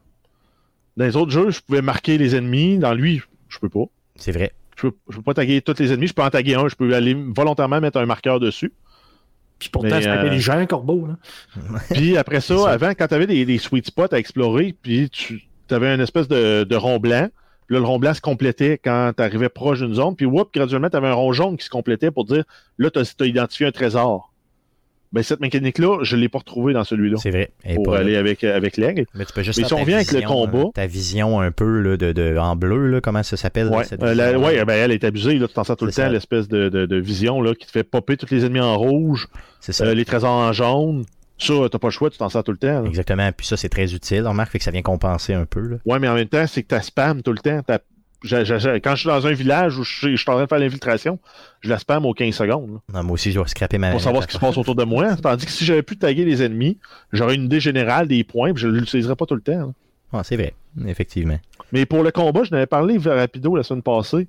Dans 0.98 1.06
les 1.06 1.16
autres 1.16 1.32
jeux, 1.32 1.50
je 1.52 1.62
pouvais 1.62 1.82
marquer 1.82 2.18
les 2.18 2.36
ennemis. 2.36 2.78
Dans 2.78 2.94
lui, 2.94 3.22
je 3.48 3.60
peux 3.60 3.70
pas. 3.70 3.86
C'est 4.16 4.32
vrai. 4.32 4.52
Je 4.76 4.88
peux, 4.88 4.96
je 5.10 5.18
peux 5.18 5.24
pas 5.24 5.34
taguer 5.34 5.62
tous 5.62 5.78
les 5.80 5.92
ennemis. 5.94 6.08
Je 6.08 6.14
peux 6.14 6.22
en 6.24 6.30
taguer 6.30 6.56
un. 6.56 6.68
Je 6.68 6.76
peux 6.76 6.94
aller 6.94 7.14
volontairement 7.14 7.80
mettre 7.80 8.00
un 8.00 8.06
marqueur 8.06 8.40
dessus. 8.40 8.72
Puis 9.60 9.70
pourtant, 9.70 10.00
c'est 10.02 10.08
euh, 10.08 10.22
intelligent, 10.22 10.66
corbeau. 10.66 11.08
Là. 11.08 11.80
Puis 11.92 12.18
après 12.18 12.42
ça, 12.42 12.70
avant, 12.70 12.92
quand 12.92 13.08
tu 13.08 13.14
avais 13.14 13.28
des, 13.28 13.46
des 13.46 13.58
sweet 13.58 13.86
spots 13.86 14.14
à 14.14 14.18
explorer, 14.18 14.74
puis 14.82 15.10
tu 15.10 15.42
avais 15.70 15.94
une 15.94 16.02
espèce 16.02 16.28
de, 16.28 16.64
de 16.64 16.76
rond 16.76 17.00
blanc. 17.00 17.28
Puis 17.68 17.76
Là, 17.76 17.82
le 17.82 17.86
rond 17.86 18.00
blanc 18.00 18.14
se 18.14 18.22
complétait 18.22 18.80
quand 18.84 19.12
tu 19.16 19.22
arrivais 19.22 19.50
proche 19.50 19.80
d'une 19.80 19.94
zone. 19.94 20.16
Puis, 20.16 20.26
whoop, 20.26 20.52
graduellement, 20.54 20.90
tu 20.90 20.98
avais 20.98 21.08
un 21.08 21.14
rond 21.14 21.34
jaune 21.34 21.58
qui 21.58 21.66
se 21.66 21.70
complétait 21.70 22.10
pour 22.10 22.26
dire 22.26 22.44
là, 22.78 22.90
tu 22.90 23.00
as, 23.00 23.26
identifié 23.26 23.68
un 23.68 23.72
trésor. 23.72 24.29
Ben, 25.12 25.24
cette 25.24 25.40
mécanique-là, 25.40 26.04
je 26.04 26.16
ne 26.16 26.22
l'ai 26.22 26.30
pas 26.30 26.38
retrouvée 26.38 26.72
dans 26.74 26.84
celui-là 26.84 27.18
C'est 27.20 27.32
vrai. 27.32 27.50
Pour 27.76 27.94
là. 27.94 28.02
aller 28.02 28.16
avec, 28.16 28.44
avec 28.44 28.78
l'aigle. 28.78 29.06
Mais 29.16 29.26
tu 29.26 29.34
peux 29.34 29.42
juste 29.42 29.60
Mais 29.60 29.66
si 29.68 29.74
on 29.74 29.78
revient 29.78 29.96
avec 29.96 30.12
le 30.12 30.20
vision, 30.20 30.30
combat- 30.30 30.60
hein, 30.60 30.72
ta 30.76 30.86
vision 30.86 31.40
un 31.42 31.52
peu 31.52 31.80
là, 31.82 31.98
de, 31.98 32.12
de, 32.12 32.38
en 32.38 32.56
bleu, 32.56 32.88
là, 32.92 33.02
comment 33.02 33.24
ça 33.24 33.36
s'appelle? 33.36 33.70
Ouais, 33.70 33.84
cette 33.86 34.04
euh, 34.04 34.38
ouais, 34.38 34.64
ben, 34.66 34.74
elle 34.74 34.92
est 34.92 35.04
abusée. 35.04 35.40
Là, 35.40 35.48
tu 35.48 35.54
t'en 35.56 35.64
sers 35.64 35.76
tout 35.78 35.86
le 35.86 35.92
temps, 35.92 36.10
l'espèce 36.10 36.48
de, 36.48 36.70
de, 36.70 36.86
de 36.86 36.96
vision 36.98 37.42
là, 37.42 37.56
qui 37.56 37.66
te 37.66 37.72
fait 37.72 37.84
popper 37.84 38.18
tous 38.18 38.30
les 38.30 38.46
ennemis 38.46 38.60
en 38.60 38.78
rouge, 38.78 39.28
c'est 39.60 39.72
ça. 39.72 39.86
euh, 39.86 39.94
les 39.96 40.06
trésors 40.06 40.30
en 40.32 40.54
jaune. 40.54 41.06
Ça, 41.40 41.54
t'as 41.72 41.80
pas 41.80 41.88
le 41.88 41.92
choix, 41.92 42.10
tu 42.10 42.18
t'en 42.18 42.28
sers 42.30 42.44
tout 42.44 42.52
le 42.52 42.58
temps. 42.58 42.82
là. 42.82 42.88
Exactement. 42.88 43.32
Puis 43.32 43.48
ça, 43.48 43.56
c'est 43.58 43.70
très 43.70 43.94
utile. 43.94 44.24
On 44.26 44.32
remarque 44.32 44.52
fait 44.52 44.58
que 44.60 44.64
ça 44.66 44.72
vient 44.72 44.82
compenser 44.82 45.34
un 45.34 45.46
peu. 45.46 45.62
Là. 45.62 45.78
Ouais, 45.86 45.98
mais 45.98 46.08
en 46.10 46.14
même 46.16 46.28
temps, 46.28 46.46
c'est 46.46 46.62
que 46.64 46.76
tu 46.76 46.82
spam 46.84 47.22
tout 47.24 47.32
le 47.32 47.38
temps. 47.40 47.62
Quand 48.24 48.96
je 48.96 48.96
suis 48.96 49.08
dans 49.08 49.28
un 49.28 49.32
village 49.32 49.78
où 49.78 49.84
je 49.84 49.98
suis, 49.98 50.18
je 50.18 50.22
suis 50.22 50.30
en 50.30 50.34
train 50.34 50.44
de 50.44 50.50
faire 50.50 50.60
l'infiltration, 50.60 51.20
je 51.62 51.70
la 51.70 51.80
spam 51.80 52.06
aux 52.06 52.14
15 52.14 52.36
secondes 52.36 52.72
là, 52.74 52.80
Non, 52.94 53.04
moi 53.04 53.14
aussi, 53.14 53.32
je 53.32 53.36
dois 53.36 53.48
scraper 53.48 53.78
ma. 53.78 53.92
pour 53.92 54.02
savoir 54.02 54.24
ce 54.24 54.28
qui 54.28 54.34
se 54.34 54.40
passe 54.40 54.58
autour 54.58 54.76
de 54.76 54.84
moi. 54.84 55.16
Tandis 55.22 55.46
que 55.46 55.52
si 55.52 55.64
j'avais 55.66 55.84
pu 55.84 55.98
taguer 55.98 56.26
les 56.26 56.44
ennemis, 56.44 56.78
j'aurais 57.14 57.36
une 57.36 57.46
idée 57.46 57.60
générale 57.60 58.08
des 58.08 58.24
points, 58.24 58.54
puis 58.54 58.62
je 58.62 58.68
ne 58.68 58.74
l'utiliserais 58.74 59.16
pas 59.16 59.26
tout 59.26 59.36
le 59.36 59.42
temps. 59.42 59.74
Ah, 60.12 60.24
c'est 60.24 60.36
vrai. 60.36 60.54
Effectivement. 60.86 61.40
Mais 61.72 61.86
pour 61.86 62.04
le 62.04 62.12
combat, 62.12 62.44
je 62.44 62.52
n'avais 62.52 62.66
parlé 62.66 62.98
rapido 62.98 63.56
la 63.56 63.64
semaine 63.64 63.84
passée. 63.84 64.28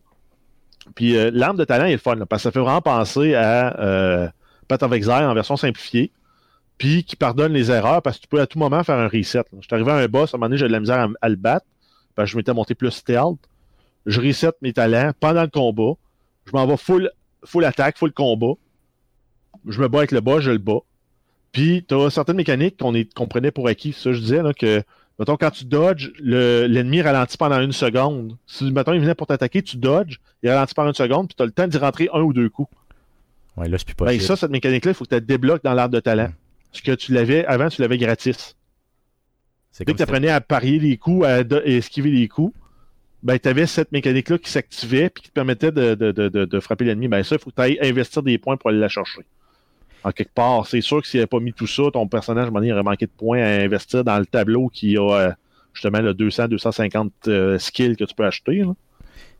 Puis 0.95 1.17
euh, 1.17 1.31
l'arme 1.33 1.57
de 1.57 1.65
talent 1.65 1.87
est 1.87 1.93
le 1.93 1.99
fun, 1.99 2.15
là, 2.15 2.27
parce 2.27 2.43
que 2.43 2.45
ça 2.45 2.53
fait 2.53 2.61
vraiment 2.61 2.81
penser 2.83 3.35
à 3.35 3.79
euh, 3.81 4.29
Path 4.69 4.83
of 4.83 4.93
Exile 4.93 5.25
en 5.25 5.35
version 5.35 5.57
simplifiée, 5.57 6.11
puis 6.79 7.05
qui 7.05 7.17
pardonne 7.17 7.53
les 7.53 7.71
erreurs, 7.71 8.03
parce 8.03 8.17
que 8.17 8.23
tu 8.23 8.29
peux 8.29 8.41
à 8.41 8.47
tout 8.47 8.59
moment 8.59 8.83
faire 8.85 8.99
un 8.99 9.09
reset. 9.09 9.43
Je 9.61 9.67
suis 9.67 9.75
arrivé 9.75 9.91
à 9.91 9.97
un 9.97 10.07
boss, 10.07 10.33
à 10.33 10.37
un 10.37 10.39
moment 10.39 10.47
donné, 10.49 10.59
j'ai 10.59 10.69
de 10.69 10.73
la 10.73 10.81
misère 10.81 10.99
à, 11.01 11.09
à 11.21 11.29
le 11.29 11.37
battre, 11.37 11.67
parce 12.15 12.27
que 12.29 12.33
je 12.33 12.37
m'étais 12.37 12.55
monté 12.55 12.75
plus 12.75 12.91
stealth. 12.91 13.39
Je 14.07 14.21
reset 14.21 14.51
mes 14.63 14.73
talents 14.73 15.13
pendant 15.21 15.43
le 15.43 15.49
combat. 15.49 15.93
Je 16.47 16.53
m'en 16.53 16.67
vais 16.67 16.77
full, 16.77 17.11
full 17.45 17.65
attaque, 17.65 17.99
full 17.99 18.13
combat. 18.13 18.55
Je 19.67 19.81
me 19.81 19.89
bats 19.89 19.99
avec 19.99 20.13
le 20.13 20.21
boss, 20.21 20.43
je 20.43 20.51
le 20.51 20.59
bats. 20.59 20.81
Puis, 21.53 21.85
tu 21.87 21.95
as 21.95 22.11
certaines 22.11 22.37
mécaniques 22.37 22.77
qu'on 22.79 23.27
prenait 23.27 23.51
pour 23.51 23.67
acquis. 23.69 23.93
Ça, 23.93 24.13
je 24.13 24.21
disais, 24.21 24.43
là, 24.43 24.53
que 24.55 24.83
Mettons, 25.19 25.37
quand 25.37 25.51
tu 25.51 25.67
dodges, 25.67 26.13
le- 26.19 26.65
l'ennemi 26.67 27.03
ralentit 27.03 27.37
pendant 27.37 27.61
une 27.61 27.73
seconde. 27.73 28.39
Si, 28.47 28.65
mettons, 28.73 28.95
il 28.95 29.01
venait 29.03 29.15
pour 29.15 29.27
t'attaquer, 29.27 29.61
tu 29.63 29.77
dodges, 29.77 30.19
il 30.43 30.49
ralentit 30.49 30.73
pendant 30.73 30.89
une 30.89 30.95
seconde, 30.95 31.29
puis 31.29 31.35
tu 31.37 31.43
as 31.43 31.45
le 31.45 31.53
temps 31.53 31.67
d'y 31.69 31.77
rentrer 31.77 32.09
un 32.15 32.23
ou 32.23 32.33
deux 32.33 32.49
coups. 32.49 32.73
Ouais, 33.59 33.69
là, 33.69 33.77
c'est 33.77 33.85
plus 33.85 33.95
Ben, 33.99 34.07
possible. 34.07 34.23
ça, 34.25 34.37
cette 34.37 34.51
mécanique-là, 34.51 34.93
il 34.93 34.95
faut 34.95 35.05
que 35.05 35.11
tu 35.11 35.15
la 35.17 35.21
débloques 35.21 35.63
dans 35.63 35.75
l'arbre 35.75 35.95
de 35.95 36.01
talent. 36.01 36.31
Ce 36.73 36.81
que 36.81 36.93
tu 36.93 37.13
l'avais, 37.13 37.45
avant, 37.45 37.69
tu 37.69 37.83
l'avais 37.83 37.99
gratis. 37.99 38.57
c'est 39.71 39.85
Dès 39.85 39.93
que 39.93 39.99
tu 39.99 40.03
apprenais 40.03 40.31
à 40.31 40.41
parier 40.41 40.79
les 40.79 40.97
coups, 40.97 41.27
à, 41.27 41.41
esquiver 41.67 42.11
les 42.11 42.27
coups, 42.27 42.57
ben, 43.23 43.39
tu 43.39 43.49
avais 43.49 43.67
cette 43.67 43.93
mécanique-là 43.93 44.39
qui 44.39 44.51
s'activait 44.51 45.11
puis 45.11 45.25
qui 45.25 45.29
te 45.29 45.35
permettait 45.35 45.73
de, 45.73 45.95
de, 45.95 46.11
de, 46.29 46.61
frapper 46.61 46.85
l'ennemi. 46.85 47.09
Ben, 47.09 47.23
ça, 47.23 47.37
il 47.37 47.39
faut 47.39 47.51
que 47.51 47.57
tu 47.57 47.63
ailles 47.63 47.79
investir 47.83 48.23
des 48.23 48.39
points 48.39 48.57
pour 48.57 48.71
aller 48.71 48.79
la 48.79 48.89
chercher. 48.89 49.23
En 50.03 50.13
quelque 50.13 50.33
part, 50.33 50.67
c'est 50.67 50.81
sûr 50.81 51.03
que 51.03 51.09
s'il 51.09 51.19
n'avait 51.19 51.27
pas 51.27 51.41
mis 51.41 51.53
tout 51.53 51.67
ça, 51.67 51.83
ton 51.93 52.09
personnage, 52.09 52.49
il 52.63 52.73
aurait 52.73 52.83
manqué 52.83 53.07
de 53.07 53.11
points 53.11 53.43
à 53.43 53.63
investir 53.63 54.03
dans 54.03 54.19
le 54.19 54.25
tableau 54.25 54.69
qui 54.69 54.97
a 54.97 55.03
euh, 55.03 55.33
justement 55.75 56.01
le 56.01 56.15
200-250 56.15 57.11
euh, 57.29 57.59
skills 57.59 57.97
que 57.97 58.05
tu 58.05 58.15
peux 58.15 58.25
acheter. 58.25 58.61
là. 58.61 58.75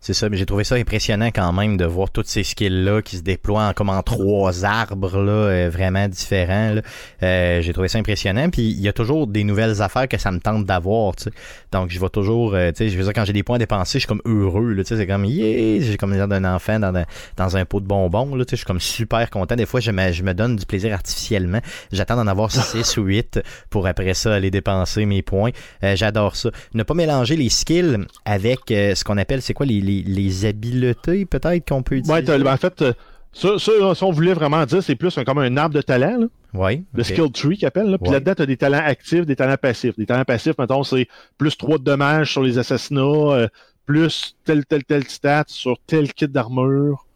C'est 0.03 0.15
ça, 0.15 0.31
mais 0.31 0.39
j'ai 0.39 0.47
trouvé 0.47 0.65
ça 0.65 0.77
impressionnant 0.77 1.27
quand 1.27 1.53
même 1.53 1.77
de 1.77 1.85
voir 1.85 2.09
toutes 2.11 2.27
ces 2.27 2.43
skills-là 2.43 3.03
qui 3.03 3.19
se 3.19 3.23
déploient 3.23 3.69
en, 3.69 3.73
comme 3.75 3.91
en 3.91 4.03
trois 4.03 4.65
arbres 4.65 5.21
là, 5.23 5.31
euh, 5.31 5.71
vraiment 5.71 6.09
différents. 6.09 6.73
là. 6.73 6.83
Euh, 7.23 7.61
j'ai 7.61 7.75
trouvé 7.75 7.89
ça 7.89 7.99
impressionnant. 7.99 8.49
Puis 8.49 8.63
il 8.63 8.81
y 8.81 8.89
a 8.89 8.95
toujours 8.95 9.27
des 9.27 9.45
nouvelles 9.45 9.83
affaires 9.83 10.09
que 10.09 10.17
ça 10.17 10.33
me 10.33 10.39
tente 10.41 10.65
d'avoir. 10.65 11.17
tu 11.17 11.25
sais. 11.25 11.31
Donc 11.71 11.91
je 11.91 12.01
vais 12.01 12.09
toujours, 12.09 12.55
euh, 12.55 12.71
tu 12.71 12.77
sais, 12.79 12.89
je 12.89 12.97
veux 12.97 13.05
dire, 13.05 13.13
quand 13.13 13.27
j'ai 13.27 13.35
des 13.35 13.43
points 13.43 13.57
à 13.57 13.59
dépenser, 13.59 13.99
je 13.99 14.07
suis 14.07 14.09
comme 14.09 14.23
heureux. 14.25 14.73
là, 14.73 14.83
tu 14.85 14.89
sais, 14.89 14.97
C'est 14.97 15.07
comme 15.07 15.27
yeah, 15.27 15.81
j'ai 15.83 15.99
comme 15.99 16.15
l'air 16.15 16.29
d'un 16.29 16.47
enfant 16.47 16.79
dans, 16.81 16.95
un- 16.97 17.05
dans 17.37 17.57
un 17.59 17.67
pot 17.67 17.81
de 17.81 17.87
bonbons. 17.87 18.35
Là, 18.35 18.47
tu 18.47 18.53
sais, 18.53 18.57
je 18.57 18.61
suis 18.61 18.67
comme 18.67 18.81
super 18.81 19.29
content. 19.29 19.55
Des 19.55 19.67
fois, 19.67 19.81
je 19.81 19.91
me, 19.91 20.13
je 20.13 20.23
me 20.23 20.33
donne 20.33 20.57
du 20.57 20.65
plaisir 20.65 20.95
artificiellement. 20.95 21.61
J'attends 21.93 22.17
d'en 22.17 22.27
avoir 22.27 22.51
6 22.53 22.97
ou 22.97 23.03
8 23.03 23.41
pour 23.69 23.87
après 23.87 24.15
ça 24.15 24.33
aller 24.35 24.51
dépenser 24.51 25.05
mes 25.05 25.21
points. 25.21 25.51
Euh, 25.85 25.95
J'adore 25.95 26.37
ça. 26.37 26.49
Ne 26.73 26.85
pas 26.85 26.95
mélanger 26.95 27.37
les 27.37 27.51
skills 27.51 27.99
avec 28.25 28.61
euh, 28.71 28.95
ce 28.95 29.05
qu'on 29.05 29.19
appelle, 29.19 29.43
c'est 29.43 29.53
quoi, 29.53 29.67
les, 29.67 29.83
les, 29.91 30.03
les 30.03 30.45
habiletés 30.45 31.27
peut-être 31.27 31.69
qu'on 31.69 31.83
peut 31.83 31.97
utiliser? 31.97 32.33
Ouais, 32.33 32.49
en 32.51 32.57
fait, 32.57 32.83
euh, 32.83 32.93
ça, 33.33 33.59
ça, 33.59 33.73
si 33.95 34.05
on 34.05 34.11
voulait 34.11 34.35
vraiment 34.35 34.65
dire, 34.67 34.83
c'est 34.83 34.97
plus 34.97 35.17
un- 35.19 35.25
comme 35.25 35.39
un 35.39 35.57
arbre 35.57 35.75
de 35.75 35.83
talent. 35.83 36.19
là. 36.19 36.27
Ouais, 36.53 36.83
Le 36.95 37.03
skill 37.05 37.31
tree 37.31 37.57
qu'ils 37.57 37.67
appellent. 37.67 37.91
Là. 37.91 37.99
Puis 37.99 38.09
Ouais. 38.09 38.15
là-dedans, 38.15 38.35
tu 38.35 38.43
as 38.43 38.47
des 38.47 38.57
talents 38.57 38.83
actifs, 38.85 39.25
des 39.25 39.37
talents 39.37 39.57
passifs. 39.61 39.97
Des 39.97 40.07
talents 40.07 40.25
passifs, 40.25 40.59
mettons, 40.59 40.83
c'est 40.83 41.07
plus 41.39 41.57
3 41.57 41.79
de 41.79 41.85
dommages 41.85 42.33
sur 42.33 42.43
les 42.43 42.59
assassinats, 42.59 43.01
euh, 43.03 43.49
plus 43.87 44.37
tel, 44.45 44.65
tel, 44.67 44.83
tel 44.85 45.05
stat 45.07 45.45
sur 45.47 45.77
tel 45.87 46.13
kit 46.13 46.27
d'armure. 46.29 47.07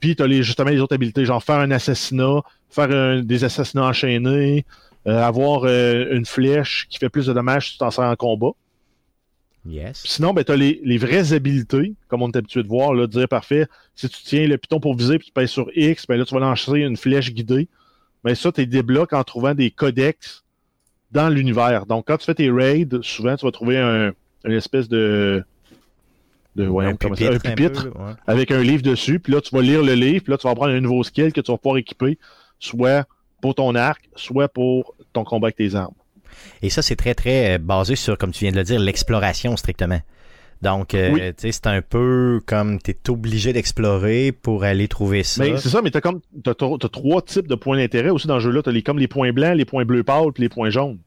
Puis 0.00 0.16
tu 0.16 0.22
as 0.22 0.26
les, 0.26 0.42
justement 0.42 0.70
les 0.70 0.80
autres 0.80 0.94
habiletés, 0.94 1.26
genre 1.26 1.42
faire 1.42 1.58
un 1.58 1.70
assassinat, 1.70 2.40
faire 2.70 2.90
un- 2.90 3.22
des 3.22 3.44
assassinats 3.44 3.84
enchaînés, 3.84 4.64
euh, 5.06 5.22
avoir 5.22 5.62
euh, 5.64 6.06
une 6.12 6.24
flèche 6.24 6.86
qui 6.88 6.98
fait 6.98 7.08
plus 7.10 7.26
de 7.26 7.32
dommages 7.34 7.66
si 7.66 7.72
tu 7.72 7.78
t'en 7.78 7.90
sers 7.90 8.04
en 8.04 8.16
combat. 8.16 8.52
Yes. 9.66 10.02
Puis 10.02 10.12
sinon, 10.12 10.32
ben, 10.32 10.42
tu 10.42 10.52
as 10.52 10.56
les, 10.56 10.80
les 10.84 10.96
vraies 10.96 11.32
habiletés, 11.32 11.94
comme 12.08 12.22
on 12.22 12.30
est 12.30 12.36
habitué 12.36 12.62
de 12.62 12.68
voir, 12.68 12.94
là, 12.94 13.06
de 13.06 13.12
dire 13.12 13.28
parfait, 13.28 13.66
si 13.94 14.08
tu 14.08 14.22
tiens 14.22 14.46
le 14.46 14.56
piton 14.56 14.80
pour 14.80 14.96
viser 14.96 15.18
puis 15.18 15.26
tu 15.26 15.32
pèses 15.32 15.50
sur 15.50 15.70
X, 15.74 16.06
ben 16.06 16.16
là, 16.18 16.24
tu 16.24 16.34
vas 16.34 16.40
lancer 16.40 16.80
une 16.80 16.96
flèche 16.96 17.32
guidée. 17.32 17.68
Ben 18.24 18.34
ça, 18.34 18.52
tu 18.52 18.66
débloques 18.66 19.12
en 19.12 19.22
trouvant 19.22 19.54
des 19.54 19.70
codex 19.70 20.44
dans 21.10 21.28
l'univers. 21.28 21.86
Donc, 21.86 22.06
quand 22.06 22.16
tu 22.16 22.24
fais 22.24 22.34
tes 22.34 22.50
raids, 22.50 22.88
souvent, 23.02 23.36
tu 23.36 23.44
vas 23.44 23.52
trouver 23.52 23.78
un, 23.78 24.12
une 24.44 24.52
espèce 24.52 24.88
de. 24.88 25.44
de 26.56 26.64
voyons, 26.64 26.90
un 26.90 26.94
pupitre, 26.96 27.32
un 27.32 27.38
pupitre 27.38 27.90
peu, 27.90 27.98
ouais. 27.98 28.12
avec 28.26 28.50
un 28.50 28.62
livre 28.62 28.82
dessus. 28.82 29.20
Puis 29.20 29.32
là, 29.32 29.40
tu 29.40 29.54
vas 29.54 29.62
lire 29.62 29.82
le 29.82 29.94
livre, 29.94 30.22
puis 30.24 30.30
là, 30.30 30.38
tu 30.38 30.46
vas 30.46 30.54
prendre 30.54 30.72
un 30.72 30.80
nouveau 30.80 31.02
skill 31.02 31.32
que 31.32 31.40
tu 31.40 31.50
vas 31.50 31.58
pouvoir 31.58 31.78
équiper, 31.78 32.18
soit 32.58 33.06
pour 33.42 33.54
ton 33.54 33.74
arc, 33.74 34.08
soit 34.16 34.48
pour 34.48 34.94
ton 35.12 35.24
combat 35.24 35.48
avec 35.48 35.56
tes 35.56 35.74
armes. 35.74 35.94
Et 36.62 36.70
ça, 36.70 36.82
c'est 36.82 36.96
très, 36.96 37.14
très 37.14 37.54
euh, 37.54 37.58
basé 37.58 37.96
sur, 37.96 38.16
comme 38.18 38.32
tu 38.32 38.44
viens 38.44 38.52
de 38.52 38.56
le 38.56 38.64
dire, 38.64 38.78
l'exploration 38.80 39.56
strictement. 39.56 40.00
Donc, 40.62 40.92
euh, 40.94 41.10
Oui. 41.12 41.20
tu 41.20 41.34
sais, 41.38 41.52
c'est 41.52 41.66
un 41.68 41.80
peu 41.80 42.40
comme 42.44 42.78
tu 42.82 42.90
es 42.90 43.10
obligé 43.10 43.52
d'explorer 43.54 44.30
pour 44.30 44.64
aller 44.64 44.88
trouver 44.88 45.22
ça. 45.22 45.42
Mais 45.42 45.56
c'est 45.56 45.70
ça, 45.70 45.80
mais 45.82 45.90
t'as 45.90 46.02
comme 46.02 46.20
t'as, 46.44 46.52
t'as- 46.54 46.76
t'as 46.78 46.88
trois 46.88 47.22
types 47.22 47.48
de 47.48 47.54
points 47.54 47.78
d'intérêt 47.78 48.10
aussi 48.10 48.26
dans 48.26 48.34
le 48.34 48.40
jeu-là. 48.40 48.60
T'as 48.62 48.70
les, 48.70 48.82
comme 48.82 48.98
les 48.98 49.08
points 49.08 49.32
blancs, 49.32 49.56
les 49.56 49.64
points 49.64 49.86
bleus 49.86 50.02
pâles, 50.04 50.32
puis 50.34 50.42
les 50.42 50.48
points 50.50 50.68
jaunes. 50.68 50.98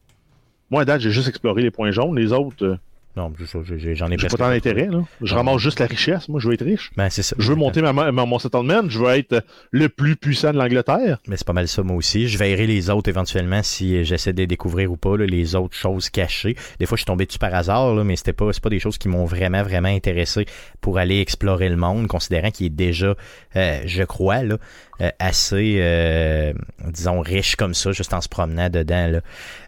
Moi, 0.70 0.82
à 0.82 0.84
date, 0.84 1.02
j'ai 1.02 1.12
juste 1.12 1.28
exploré 1.28 1.62
les 1.62 1.70
points 1.70 1.92
jaunes. 1.92 2.16
Les 2.18 2.32
autres, 2.32 2.64
euh, 2.64 2.76
Non, 3.16 3.32
je- 3.38 3.44
je- 3.44 3.78
je- 3.78 3.94
j'en 3.94 4.08
ai 4.10 4.18
J'ai 4.18 4.26
pas 4.26 4.36
tant 4.36 4.48
d'intérêt, 4.48 4.86
là. 4.86 5.02
Je 5.22 5.34
ramasse 5.34 5.58
juste 5.58 5.78
la 5.78 5.86
richesse. 5.86 6.28
Moi, 6.28 6.40
je 6.40 6.48
veux 6.48 6.54
être 6.54 6.64
riche. 6.64 6.90
Ben, 6.96 7.08
c'est 7.10 7.22
ça. 7.22 7.36
Je 7.38 7.48
veux 7.50 7.54
monter 7.56 7.80
ma, 7.80 7.92
ma- 7.92 8.10
mon 8.10 8.38
settlement. 8.40 8.82
Je 8.88 8.98
veux 8.98 9.10
être 9.10 9.44
le 9.70 9.88
plus 9.88 10.16
puissant 10.16 10.52
de 10.52 10.58
l'Angleterre. 10.58 11.18
Mais 11.28 11.36
c'est 11.36 11.46
pas 11.46 11.52
mal 11.52 11.68
ça, 11.68 11.82
moi 11.84 11.96
aussi. 11.96 12.26
Je 12.26 12.36
verrai 12.38 12.66
les 12.66 12.90
autres 12.90 13.08
éventuellement 13.08 13.62
si 13.62 14.04
j'essaie 14.04 14.32
de 14.32 14.38
les 14.38 14.46
découvrir 14.48 14.90
ou 14.90 14.96
pas, 14.96 15.16
là, 15.16 15.26
les 15.26 15.54
autres 15.54 15.76
choses 15.76 16.10
cachées. 16.10 16.56
Des 16.80 16.86
fois, 16.86 16.96
je 16.96 17.02
suis 17.02 17.06
tombé 17.06 17.26
dessus 17.26 17.38
par 17.38 17.54
hasard, 17.54 17.94
là, 17.94 18.02
mais 18.02 18.16
c'était 18.16 18.32
pas, 18.32 18.52
c'est 18.52 18.62
pas 18.62 18.70
des 18.70 18.80
choses 18.80 18.98
qui 18.98 19.08
m'ont 19.08 19.26
vraiment, 19.26 19.62
vraiment 19.62 19.88
intéressé 19.88 20.46
pour 20.80 20.98
aller 20.98 21.20
explorer 21.20 21.68
le 21.68 21.76
monde, 21.76 22.08
considérant 22.08 22.50
qu'il 22.50 22.66
est 22.66 22.70
déjà, 22.70 23.14
euh, 23.56 23.80
je 23.86 24.02
crois, 24.02 24.42
là, 24.42 24.58
euh, 25.00 25.10
assez, 25.18 25.78
euh, 25.80 26.52
disons, 26.88 27.20
riche 27.20 27.56
comme 27.56 27.74
ça, 27.74 27.92
juste 27.92 28.14
en 28.14 28.20
se 28.20 28.28
promenant 28.28 28.70
dedans. 28.70 29.08
Là. 29.08 29.20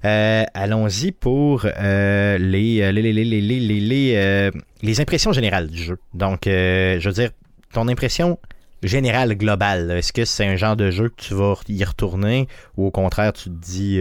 Euh, 0.04 0.44
allons-y 0.54 1.10
pour 1.12 1.66
euh, 1.66 2.38
les, 2.38 2.92
les, 2.92 3.02
les, 3.02 3.12
les, 3.12 3.24
les, 3.24 3.80
les, 3.80 4.50
les, 4.82 5.00
impressions 5.00 5.32
générales 5.32 5.68
du 5.68 5.82
jeu. 5.82 5.98
Donc, 6.14 6.42
je 6.44 7.04
veux 7.04 7.14
dire, 7.14 7.30
ton 7.72 7.88
impression 7.88 8.38
générale, 8.82 9.34
globale, 9.34 9.90
est-ce 9.90 10.12
que 10.12 10.24
c'est 10.24 10.46
un 10.46 10.56
genre 10.56 10.76
de 10.76 10.90
jeu 10.90 11.08
que 11.08 11.20
tu 11.20 11.34
vas 11.34 11.54
y 11.68 11.82
retourner 11.82 12.46
ou 12.76 12.86
au 12.86 12.90
contraire, 12.90 13.32
tu 13.32 13.44
te 13.44 13.54
dis, 13.54 13.98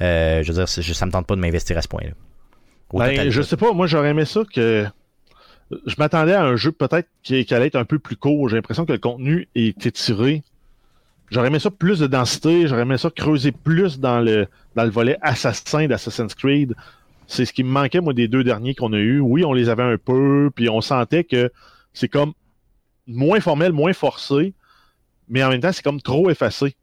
je 0.00 0.46
veux 0.46 0.54
dire, 0.54 0.68
ça 0.68 1.06
me 1.06 1.12
tente 1.12 1.26
pas 1.26 1.36
de 1.36 1.40
m'investir 1.40 1.78
à 1.78 1.82
ce 1.82 1.88
point-là? 1.88 2.10
Ben, 2.92 3.30
je 3.30 3.42
sais 3.42 3.56
pas, 3.56 3.72
moi 3.72 3.86
j'aurais 3.86 4.10
aimé 4.10 4.24
ça 4.24 4.42
que. 4.52 4.86
Je 5.86 5.94
m'attendais 5.98 6.34
à 6.34 6.44
un 6.44 6.56
jeu 6.56 6.72
peut-être 6.72 7.08
qui, 7.22 7.44
qui 7.44 7.54
allait 7.54 7.68
être 7.68 7.76
un 7.76 7.84
peu 7.84 7.98
plus 7.98 8.16
court. 8.16 8.48
J'ai 8.48 8.56
l'impression 8.56 8.84
que 8.84 8.92
le 8.92 8.98
contenu 8.98 9.48
est 9.54 9.86
étiré. 9.86 10.42
J'aurais 11.30 11.46
aimé 11.46 11.60
ça 11.60 11.70
plus 11.70 12.00
de 12.00 12.08
densité, 12.08 12.66
j'aurais 12.66 12.82
aimé 12.82 12.98
ça 12.98 13.08
creuser 13.08 13.52
plus 13.52 14.00
dans 14.00 14.20
le, 14.20 14.48
dans 14.74 14.82
le 14.82 14.90
volet 14.90 15.16
assassin 15.22 15.86
d'Assassin's 15.86 16.34
Creed. 16.34 16.74
C'est 17.28 17.44
ce 17.44 17.52
qui 17.52 17.62
me 17.62 17.70
manquait, 17.70 18.00
moi, 18.00 18.12
des 18.12 18.26
deux 18.26 18.42
derniers 18.42 18.74
qu'on 18.74 18.92
a 18.92 18.98
eus. 18.98 19.20
Oui, 19.20 19.44
on 19.44 19.52
les 19.52 19.68
avait 19.68 19.84
un 19.84 19.96
peu, 19.96 20.50
puis 20.52 20.68
on 20.68 20.80
sentait 20.80 21.22
que 21.22 21.52
c'est 21.92 22.08
comme 22.08 22.32
moins 23.06 23.38
formel, 23.38 23.72
moins 23.72 23.92
forcé, 23.92 24.54
mais 25.28 25.44
en 25.44 25.50
même 25.50 25.60
temps, 25.60 25.72
c'est 25.72 25.84
comme 25.84 26.02
trop 26.02 26.30
effacé. 26.30 26.74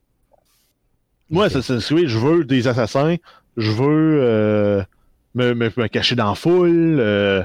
Moi. 1.29 1.45
Assassin's 1.45 1.85
Creed, 1.85 2.07
je 2.07 2.17
veux 2.17 2.45
des 2.45 2.69
assassins, 2.69 3.17
je 3.57 3.71
veux 3.71 4.19
euh, 4.21 4.83
me, 5.35 5.53
me, 5.53 5.69
me 5.75 5.87
cacher 5.87 6.15
dans 6.15 6.29
la 6.29 6.35
foule, 6.35 6.97
euh, 7.01 7.43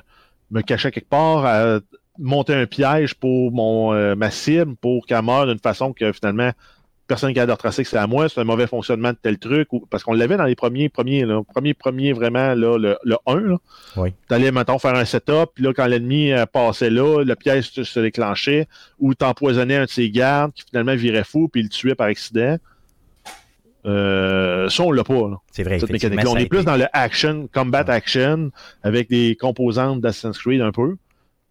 me 0.52 0.62
cacher 0.62 0.90
quelque 0.90 1.08
part, 1.08 1.44
à 1.44 1.80
monter 2.18 2.54
un 2.54 2.66
piège 2.66 3.14
pour 3.14 3.52
mon 3.52 3.92
euh, 3.92 4.14
ma 4.14 4.30
cible, 4.30 4.76
pour 4.76 5.06
qu'elle 5.06 5.22
meure 5.22 5.46
d'une 5.46 5.58
façon 5.58 5.92
que 5.92 6.12
finalement 6.12 6.52
personne 7.12 7.34
qui 7.34 7.40
a 7.40 7.46
de 7.46 7.52
retracer 7.52 7.82
que 7.82 7.90
c'est 7.90 7.98
à 7.98 8.06
moi, 8.06 8.28
c'est 8.28 8.40
un 8.40 8.44
mauvais 8.44 8.66
fonctionnement 8.66 9.10
de 9.10 9.18
tel 9.20 9.38
truc, 9.38 9.70
ou, 9.72 9.86
parce 9.90 10.02
qu'on 10.02 10.14
l'avait 10.14 10.36
dans 10.36 10.44
les 10.44 10.54
premiers, 10.54 10.88
premiers, 10.88 11.26
là, 11.26 11.42
premier, 11.42 11.74
premier 11.74 12.12
vraiment, 12.14 12.54
là, 12.54 12.78
le, 12.78 12.96
le 13.04 13.16
1, 13.26 13.40
là. 13.40 13.56
Oui. 13.96 14.14
T'allais, 14.28 14.50
mettons, 14.50 14.78
faire 14.78 14.94
un 14.94 15.04
setup, 15.04 15.50
puis 15.54 15.64
là, 15.64 15.74
quand 15.74 15.86
l'ennemi 15.86 16.32
euh, 16.32 16.46
passait 16.46 16.88
là, 16.88 17.22
le 17.22 17.34
piège 17.34 17.70
se, 17.70 17.84
se 17.84 18.00
déclenchait, 18.00 18.66
ou 18.98 19.14
t'empoisonnais 19.14 19.76
un 19.76 19.84
de 19.84 19.90
ses 19.90 20.10
gardes, 20.10 20.52
qui 20.52 20.62
finalement 20.62 20.94
virait 20.94 21.24
fou, 21.24 21.48
puis 21.48 21.60
il 21.60 21.64
le 21.64 21.70
tuait 21.70 21.94
par 21.94 22.06
accident. 22.06 22.56
Euh, 23.84 24.68
ça, 24.68 24.84
on 24.84 24.92
l'a 24.92 25.04
pas, 25.04 25.42
c'est 25.50 25.64
vrai, 25.64 25.78
cette 25.78 25.90
mécanique-là. 25.90 26.30
On 26.30 26.36
est 26.36 26.46
plus 26.46 26.64
dans 26.64 26.76
le 26.76 26.86
action, 26.92 27.48
combat 27.52 27.84
action, 27.88 28.50
avec 28.82 29.08
des 29.08 29.36
composantes 29.36 30.00
d'Assassin's 30.00 30.38
Creed 30.38 30.60
un 30.60 30.72
peu. 30.72 30.96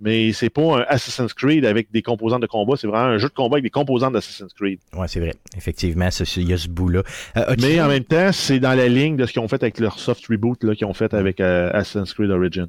Mais 0.04 0.34
c'est 0.34 0.50
pas 0.50 0.80
un 0.80 0.86
Assassin's 0.88 1.32
Creed 1.32 1.64
avec 1.64 1.92
des 1.92 2.02
composantes 2.02 2.42
de 2.42 2.48
combat, 2.48 2.76
c'est 2.76 2.88
vraiment 2.88 3.06
un 3.06 3.18
jeu 3.20 3.28
de 3.28 3.34
combat 3.34 3.56
avec 3.56 3.64
des 3.64 3.70
composantes 3.70 4.14
d'Assassin's 4.14 4.52
Creed. 4.54 4.80
Ouais, 4.94 5.08
c'est 5.08 5.20
vrai. 5.20 5.36
Effectivement, 5.56 6.10
il 6.38 6.50
y 6.50 6.54
a 6.54 6.58
ce 6.58 6.68
bout-là. 6.70 7.04
Euh, 7.38 7.56
Mais 7.62 7.80
en 7.80 7.88
même 7.88 8.04
temps, 8.04 8.32
c'est 8.32 8.60
dans 8.60 8.74
la 8.74 8.88
ligne 8.88 9.16
de 9.16 9.28
ce 9.28 9.34
qu'ils 9.34 9.44
ont 9.44 9.48
fait 9.48 9.62
avec 9.62 9.80
leur 9.80 10.00
soft 10.00 10.26
reboot 10.26 10.64
là, 10.64 10.74
qu'ils 10.74 10.88
ont 10.88 10.94
fait 10.96 11.14
avec 11.14 11.40
euh, 11.40 11.70
Assassin's 11.74 12.14
Creed 12.16 12.32
Origin. 12.32 12.68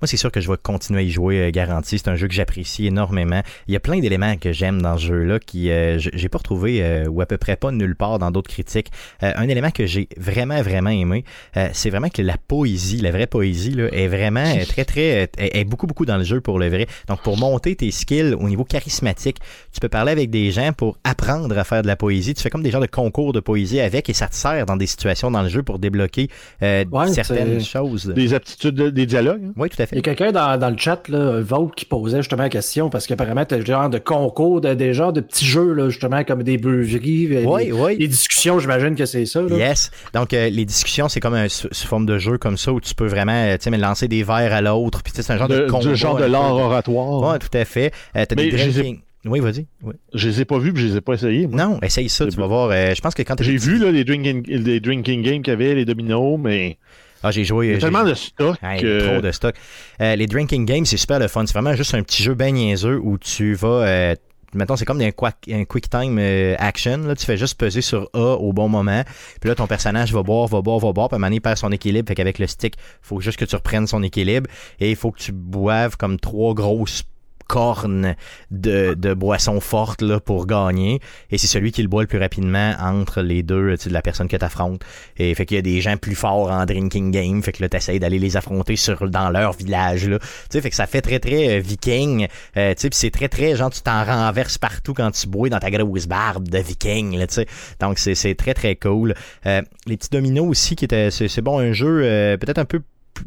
Moi, 0.00 0.06
c'est 0.08 0.16
sûr 0.16 0.32
que 0.32 0.40
je 0.40 0.50
vais 0.50 0.56
continuer 0.62 1.00
à 1.00 1.02
y 1.02 1.10
jouer, 1.10 1.40
euh, 1.40 1.50
garanti. 1.50 1.98
C'est 1.98 2.08
un 2.08 2.16
jeu 2.16 2.26
que 2.28 2.34
j'apprécie 2.34 2.86
énormément. 2.86 3.42
Il 3.68 3.74
y 3.74 3.76
a 3.76 3.80
plein 3.80 3.98
d'éléments 3.98 4.36
que 4.36 4.52
j'aime 4.52 4.80
dans 4.80 4.96
ce 4.96 5.06
jeu-là 5.06 5.38
qui 5.38 5.70
euh, 5.70 5.98
j'ai 5.98 6.28
pas 6.28 6.38
retrouvé 6.38 6.82
euh, 6.82 7.06
ou 7.06 7.20
à 7.20 7.26
peu 7.26 7.36
près 7.38 7.56
pas 7.56 7.70
nulle 7.70 7.94
part 7.96 8.18
dans 8.18 8.30
d'autres 8.30 8.50
critiques. 8.50 8.90
Euh, 9.22 9.32
un 9.36 9.48
élément 9.48 9.70
que 9.70 9.86
j'ai 9.86 10.08
vraiment 10.16 10.60
vraiment 10.62 10.90
aimé, 10.90 11.24
euh, 11.56 11.68
c'est 11.72 11.90
vraiment 11.90 12.08
que 12.08 12.22
la 12.22 12.36
poésie, 12.38 12.98
la 12.98 13.10
vraie 13.10 13.26
poésie, 13.26 13.72
là, 13.72 13.88
est 13.92 14.08
vraiment 14.08 14.40
euh, 14.44 14.64
très 14.66 14.84
très 14.84 15.30
est, 15.36 15.64
beaucoup 15.64 15.86
beaucoup 15.86 16.06
dans 16.06 16.16
le 16.16 16.24
jeu 16.24 16.40
pour 16.40 16.58
le 16.58 16.68
vrai. 16.68 16.86
Donc 17.08 17.22
pour 17.22 17.36
monter 17.36 17.76
tes 17.76 17.90
skills 17.90 18.34
au 18.34 18.48
niveau 18.48 18.64
charismatique, 18.64 19.38
tu 19.72 19.80
peux 19.80 19.88
parler 19.88 20.12
avec 20.12 20.30
des 20.30 20.50
gens 20.50 20.72
pour 20.72 20.96
apprendre 21.04 21.56
à 21.58 21.64
faire 21.64 21.82
de 21.82 21.86
la 21.86 21.96
poésie. 21.96 22.34
Tu 22.34 22.42
fais 22.42 22.50
comme 22.50 22.62
des 22.62 22.70
genres 22.70 22.80
de 22.80 22.86
concours 22.86 23.32
de 23.32 23.40
poésie 23.40 23.80
avec 23.80 24.08
et 24.08 24.14
ça 24.14 24.28
te 24.28 24.34
sert 24.34 24.64
dans 24.66 24.76
des 24.76 24.86
situations 24.86 25.30
dans 25.30 25.42
le 25.42 25.48
jeu 25.48 25.62
pour 25.62 25.78
débloquer 25.78 26.28
euh, 26.62 26.84
Ouais, 26.90 27.08
certaines 27.12 27.62
choses. 27.64 28.06
Des 28.06 28.34
aptitudes, 28.34 28.74
de- 28.74 28.90
des 28.90 29.06
dialogues. 29.06 29.42
hein. 29.48 29.52
Oui, 29.56 29.68
tout 29.68 29.80
à 29.82 29.86
Il 29.92 29.96
y 29.96 29.98
a 29.98 30.02
quelqu'un 30.02 30.32
dans, 30.32 30.58
dans 30.58 30.70
le 30.70 30.76
chat, 30.78 31.08
là, 31.08 31.40
Vote, 31.40 31.74
qui 31.74 31.84
posait 31.84 32.18
justement 32.18 32.42
la 32.44 32.48
question 32.48 32.90
parce 32.90 33.06
qu'apparemment, 33.06 33.44
tu 33.44 33.54
as 33.54 33.64
genre 33.64 33.90
de 33.90 33.98
concours, 33.98 34.60
de, 34.60 34.74
des 34.74 34.94
genres 34.94 35.12
de 35.12 35.20
petits 35.20 35.44
jeux, 35.46 35.72
là, 35.72 35.88
justement, 35.88 36.22
comme 36.24 36.42
des 36.42 36.58
beuveries, 36.58 37.44
Oui, 37.44 37.66
des, 37.66 37.72
oui. 37.72 37.96
des 37.98 38.08
discussions, 38.08 38.58
j'imagine 38.58 38.94
que 38.94 39.06
c'est 39.06 39.26
ça. 39.26 39.42
Là. 39.42 39.56
Yes. 39.56 39.90
Donc, 40.14 40.32
euh, 40.32 40.48
les 40.48 40.64
discussions, 40.64 41.08
c'est 41.08 41.20
comme 41.20 41.34
un, 41.34 41.48
sous, 41.48 41.68
forme 41.72 42.06
de 42.06 42.18
jeu 42.18 42.38
comme 42.38 42.56
ça 42.56 42.72
où 42.72 42.80
tu 42.80 42.94
peux 42.94 43.06
vraiment 43.06 43.32
euh, 43.32 43.56
tu 43.56 43.64
sais, 43.64 43.70
mais 43.70 43.78
lancer 43.78 44.06
des 44.08 44.22
verres 44.22 44.52
à 44.52 44.60
l'autre. 44.60 45.02
Puis, 45.02 45.12
tu 45.12 45.16
sais, 45.16 45.22
c'est 45.22 45.32
un 45.32 45.38
genre 45.38 45.48
de, 45.48 45.60
De, 45.60 45.66
combat. 45.70 45.88
du 45.90 45.96
genre 45.96 46.16
de 46.16 46.24
l'art 46.24 46.54
oratoire. 46.54 47.20
Ouais, 47.32 47.38
tout 47.38 47.48
à 47.56 47.64
fait. 47.64 47.92
Euh, 48.16 48.24
t'as 48.28 48.36
Mais 48.36 48.48
des 48.50 48.56
les 48.56 49.00
Oui, 49.26 49.40
vas-y. 49.40 49.66
Oui. 49.82 49.94
Je 50.14 50.28
les 50.28 50.40
ai 50.40 50.44
pas 50.44 50.58
vus, 50.58 50.72
puis 50.72 50.82
je 50.84 50.88
les 50.88 50.96
ai 50.96 51.00
pas 51.00 51.14
essayés. 51.14 51.46
moi. 51.46 51.62
Non, 51.64 51.78
essaye 51.82 52.08
ça, 52.08 52.26
tu 52.26 52.36
vas 52.36 52.46
voir. 52.46 52.70
euh, 52.70 52.94
je 52.94 53.00
pense 53.00 53.14
que 53.14 53.22
quand 53.22 53.34
J'ai 53.42 53.56
vu 53.56 53.78
là, 53.78 53.90
les, 53.90 54.04
drinking, 54.04 54.44
les 54.46 54.80
drinking 54.80 55.22
games 55.22 55.42
qu'il 55.42 55.50
y 55.52 55.54
avait, 55.54 55.74
les 55.74 55.84
dominos, 55.84 56.38
mais 56.40 56.78
Ah, 57.22 57.30
j'ai 57.30 57.44
joué. 57.44 57.68
il 57.68 57.72
y 57.72 57.76
a 57.76 57.78
tellement 57.78 58.04
de 58.04 58.14
stock 58.14 58.56
trop 58.58 59.20
de 59.20 59.30
stock. 59.30 59.54
Euh, 60.00 60.16
les 60.16 60.26
drinking 60.26 60.64
games, 60.64 60.86
c'est 60.86 60.96
super 60.96 61.18
le 61.18 61.28
fun. 61.28 61.44
C'est 61.46 61.52
vraiment 61.52 61.74
juste 61.74 61.94
un 61.94 62.02
petit 62.02 62.22
jeu 62.22 62.34
bien 62.34 62.50
niaiseux 62.50 62.98
où 63.02 63.18
tu 63.18 63.54
vas. 63.54 63.86
Euh, 63.86 64.14
Mettons, 64.52 64.74
c'est 64.74 64.84
comme 64.84 65.00
un, 65.00 65.12
quick 65.12 65.88
time 65.88 66.18
euh, 66.18 66.56
action. 66.58 66.98
Là, 66.98 67.14
tu 67.14 67.24
fais 67.24 67.36
juste 67.36 67.56
peser 67.56 67.82
sur 67.82 68.10
A 68.14 68.34
au 68.34 68.52
bon 68.52 68.68
moment. 68.68 69.04
Puis 69.40 69.48
là, 69.48 69.54
ton 69.54 69.68
personnage 69.68 70.12
va 70.12 70.24
boire, 70.24 70.48
va 70.48 70.60
boire, 70.60 70.80
va 70.80 70.92
boire. 70.92 71.08
Puis 71.08 71.14
à 71.14 71.16
un 71.16 71.18
moment 71.20 71.28
donné, 71.28 71.36
il 71.36 71.40
perd 71.40 71.56
son 71.56 71.70
équilibre. 71.70 72.08
Fait 72.08 72.16
qu'avec 72.16 72.40
le 72.40 72.48
stick, 72.48 72.74
faut 73.00 73.20
juste 73.20 73.38
que 73.38 73.44
tu 73.44 73.54
reprennes 73.54 73.86
son 73.86 74.02
équilibre. 74.02 74.50
Et 74.80 74.90
il 74.90 74.96
faut 74.96 75.12
que 75.12 75.20
tu 75.20 75.30
boives 75.30 75.96
comme 75.96 76.18
trois 76.18 76.54
grosses 76.54 77.04
cornes 77.50 78.14
de, 78.52 78.94
de 78.94 79.12
boissons 79.12 79.58
fortes 79.58 80.02
là, 80.02 80.20
pour 80.20 80.46
gagner. 80.46 81.00
Et 81.32 81.38
c'est 81.38 81.48
celui 81.48 81.72
qui 81.72 81.82
le 81.82 81.88
boit 81.88 82.02
le 82.02 82.06
plus 82.06 82.20
rapidement 82.20 82.74
entre 82.80 83.22
les 83.22 83.42
deux, 83.42 83.74
de 83.74 83.90
la 83.90 84.02
personne 84.02 84.28
que 84.28 84.36
tu 84.36 84.44
affrontes. 84.44 84.82
Et 85.16 85.34
fait 85.34 85.46
qu'il 85.46 85.56
y 85.56 85.58
a 85.58 85.62
des 85.62 85.80
gens 85.80 85.96
plus 85.96 86.14
forts 86.14 86.50
en 86.50 86.64
drinking 86.64 87.10
game. 87.10 87.42
Fait 87.42 87.50
que 87.50 87.62
là, 87.62 87.68
t'essayes 87.68 87.98
d'aller 87.98 88.20
les 88.20 88.36
affronter 88.36 88.76
sur, 88.76 89.10
dans 89.10 89.30
leur 89.30 89.52
village. 89.52 90.08
Là. 90.08 90.18
Tu 90.20 90.26
sais, 90.50 90.60
fait 90.60 90.70
que 90.70 90.76
ça 90.76 90.86
fait 90.86 91.00
très 91.00 91.18
très 91.18 91.58
euh, 91.58 91.60
viking. 91.60 92.28
Euh, 92.56 92.74
tu 92.78 92.88
c'est 92.92 93.10
très 93.10 93.28
très 93.28 93.56
genre 93.56 93.70
tu 93.70 93.82
t'en 93.82 94.04
renverses 94.04 94.58
partout 94.58 94.94
quand 94.94 95.10
tu 95.10 95.26
bois 95.26 95.48
dans 95.48 95.58
ta 95.58 95.70
grosse 95.70 96.06
barbe 96.06 96.48
de 96.48 96.58
viking. 96.58 97.18
Là, 97.18 97.26
tu 97.26 97.34
sais. 97.34 97.46
Donc 97.80 97.98
c'est, 97.98 98.14
c'est 98.14 98.36
très 98.36 98.54
très 98.54 98.76
cool. 98.76 99.14
Euh, 99.46 99.62
les 99.86 99.96
petits 99.96 100.10
dominos 100.10 100.48
aussi 100.48 100.76
qui 100.76 100.84
étaient. 100.84 101.10
C'est, 101.10 101.28
c'est 101.28 101.42
bon 101.42 101.58
un 101.58 101.72
jeu 101.72 102.02
euh, 102.04 102.36
peut-être 102.36 102.58
un 102.58 102.64
peu 102.64 102.80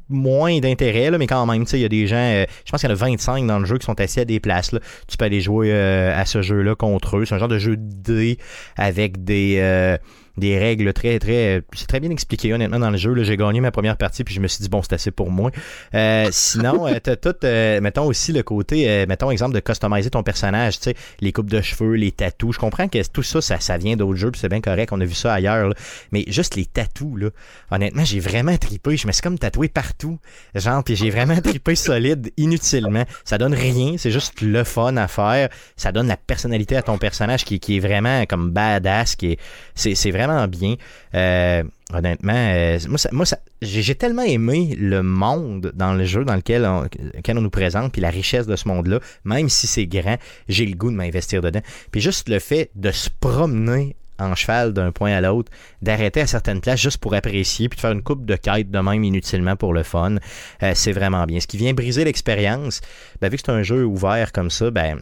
moins 0.10 0.60
d'intérêt, 0.60 1.11
là, 1.11 1.18
mais 1.18 1.28
quand 1.28 1.45
même, 1.45 1.64
tu 1.65 1.72
sais, 1.72 1.80
il 1.80 1.82
y 1.82 1.86
a 1.86 1.90
des 1.90 2.07
gens, 2.07 2.15
euh, 2.15 2.45
je 2.65 2.72
pense 2.72 2.82
qu'il 2.82 2.90
y 2.90 2.94
en 2.94 2.95
a 2.95 2.99
25 2.99 3.48
dans 3.48 3.60
le 3.60 3.65
jeu 3.65 3.78
qui 3.78 3.86
sont 3.86 3.99
assis 3.99 4.20
à 4.20 4.26
des 4.26 4.40
places. 4.40 4.72
Là. 4.72 4.80
Tu 5.07 5.18
peux 5.18 5.26
aller 5.26 5.41
jouer 5.41 5.72
euh, 5.72 6.20
à 6.20 6.26
ce 6.26 6.41
jeu-là 6.41 6.76
contre 6.76 7.18
eux. 7.18 7.26
C'est 7.26 7.36
un 7.36 7.40
genre 7.40 7.48
de 7.48 7.60
jeu 7.60 7.78
de 7.78 7.84
dés 7.84 8.38
avec 8.78 9.24
des, 9.24 9.57
euh, 9.60 9.98
des 10.38 10.58
règles 10.58 10.94
très, 10.94 11.20
très. 11.20 11.62
C'est 11.74 11.88
très 11.88 12.00
bien 12.00 12.10
expliqué, 12.10 12.54
honnêtement, 12.54 12.80
dans 12.80 12.90
le 12.90 12.98
jeu. 12.98 13.24
J'ai 13.24 13.38
gagné 13.38 13.62
ma 13.62 13.72
première 13.72 13.98
partie, 13.98 14.24
puis 14.24 14.34
je 14.34 14.40
me 14.40 14.48
suis 14.48 14.64
dit, 14.64 14.70
bon, 14.70 14.82
c'est 14.82 14.94
assez 14.94 15.12
pour 15.12 15.32
moi. 15.32 15.52
Euh, 15.94 16.28
sinon, 16.32 16.88
euh, 16.88 17.00
t'as 17.02 17.16
tout, 17.16 17.36
euh, 17.44 17.80
mettons 17.82 18.06
aussi 18.06 18.32
le 18.32 18.44
côté, 18.44 19.06
mettons 19.08 19.30
exemple 19.32 19.54
de 19.54 19.60
customiser 19.60 20.10
ton 20.10 20.24
personnage, 20.24 20.80
tu 20.80 20.84
sais, 20.84 20.96
les 21.22 21.32
coupes 21.32 21.50
de 21.50 21.62
cheveux, 21.62 21.94
les 21.94 22.12
tatous. 22.12 22.56
Je 22.56 22.60
comprends 22.60 22.88
que 22.88 23.08
tout 23.08 23.24
ça, 23.24 23.42
ça, 23.42 23.60
ça 23.60 23.78
vient 23.78 23.96
d'autres 23.96 24.18
jeux, 24.18 24.32
puis 24.32 24.40
c'est 24.40 24.50
bien 24.50 24.62
correct, 24.62 24.92
on 24.92 25.02
a 25.02 25.06
vu 25.06 25.14
ça 25.14 25.34
ailleurs, 25.34 25.70
là. 25.70 25.76
mais 26.12 26.26
juste 26.28 26.56
les 26.56 26.66
tatous, 26.66 27.20
là, 27.20 27.30
honnêtement, 27.72 28.04
j'ai 28.04 28.20
vraiment 28.20 28.58
tripé. 28.58 28.98
Je 28.98 29.08
me 29.08 29.12
suis 29.12 29.22
comme 29.22 29.38
tatoué 29.38 29.68
partout, 29.68 30.20
genre, 30.56 30.84
puis 30.84 30.96
j'ai 30.96 31.10
vraiment 31.10 31.40
tripé 31.42 31.76
solide, 31.76 32.32
inutilement. 32.38 33.04
Ça 33.24 33.38
donne 33.38 33.54
rien, 33.54 33.96
c'est 33.98 34.12
juste 34.12 34.42
le 34.42 34.64
fun 34.64 34.98
à 34.98 35.08
faire. 35.08 35.50
Ça 35.76 35.92
donne 35.92 36.08
la 36.08 36.18
personnalité 36.18 36.76
à 36.76 36.82
ton 36.82 36.98
personnage 36.98 37.46
qui, 37.46 37.60
qui 37.60 37.78
est 37.78 37.80
vraiment 37.80 38.26
comme 38.26 38.52
badass, 38.52 39.16
qui 39.16 39.34
est, 39.34 39.40
c'est, 39.76 39.96
c'est 39.96 40.12
bien. 40.48 40.76
Euh, 41.16 41.64
honnêtement, 41.94 42.34
euh, 42.36 42.80
moi, 43.12 43.26
j'ai, 43.62 43.95
tellement 43.95 44.24
aimé 44.24 44.76
le 44.78 45.04
monde 45.04 45.72
dans 45.76 45.94
le 45.94 46.06
jeu 46.06 46.26
dans 46.26 46.36
lequel 46.36 46.66
on, 46.66 47.41
nous 47.41 47.50
présente, 47.50 47.91
puis 47.91 48.02
la 48.02 48.10
richesse 48.10 48.48
de 48.48 48.56
ce 48.56 48.68
monde-là, 48.68 49.00
même 49.26 49.50
si 49.50 49.68
c'est 49.68 49.86
grand, 49.86 50.18
j'ai 50.48 50.66
le 50.66 50.76
goût 50.76 50.91
de 50.91 50.95
m'investir 50.95 51.41
dedans. 51.41 51.62
Puis 51.91 52.02
juste 52.02 52.30
le 52.30 52.40
fait 52.40 52.70
de 52.76 52.91
se 52.91 53.10
promener 53.20 53.95
en 54.20 54.36
cheval 54.36 54.74
d'un 54.74 54.91
point 54.91 55.12
à 55.12 55.22
l'autre, 55.22 55.52
d'arrêter 55.82 56.22
à 56.22 56.28
certaines 56.28 56.62
places 56.62 56.80
juste 56.80 56.98
pour 56.98 57.14
apprécier, 57.14 57.70
puis 57.70 57.78
de 57.78 57.82
faire 57.82 57.91
une 57.91 58.04
coupe 58.04 58.26
de 58.26 58.36
quête 58.36 58.70
de 58.70 58.80
même 58.80 59.04
inutilement 59.04 59.56
pour 59.56 59.74
le 59.74 59.84
fun, 59.84 60.18
euh, 60.62 60.72
c'est 60.76 60.91
vraiment 60.91 61.26
bien. 61.26 61.40
Ce 61.40 61.48
qui 61.48 61.58
vient 61.58 61.74
briser 61.74 62.04
l'expérience, 62.04 62.82
ben, 63.22 63.30
vu 63.30 63.38
que 63.38 63.44
c'est 63.45 63.52
un 63.52 63.64
jeu 63.64 63.86
ouvert 63.86 64.32
comme 64.32 64.50
ça, 64.50 64.72
ben 64.72 65.00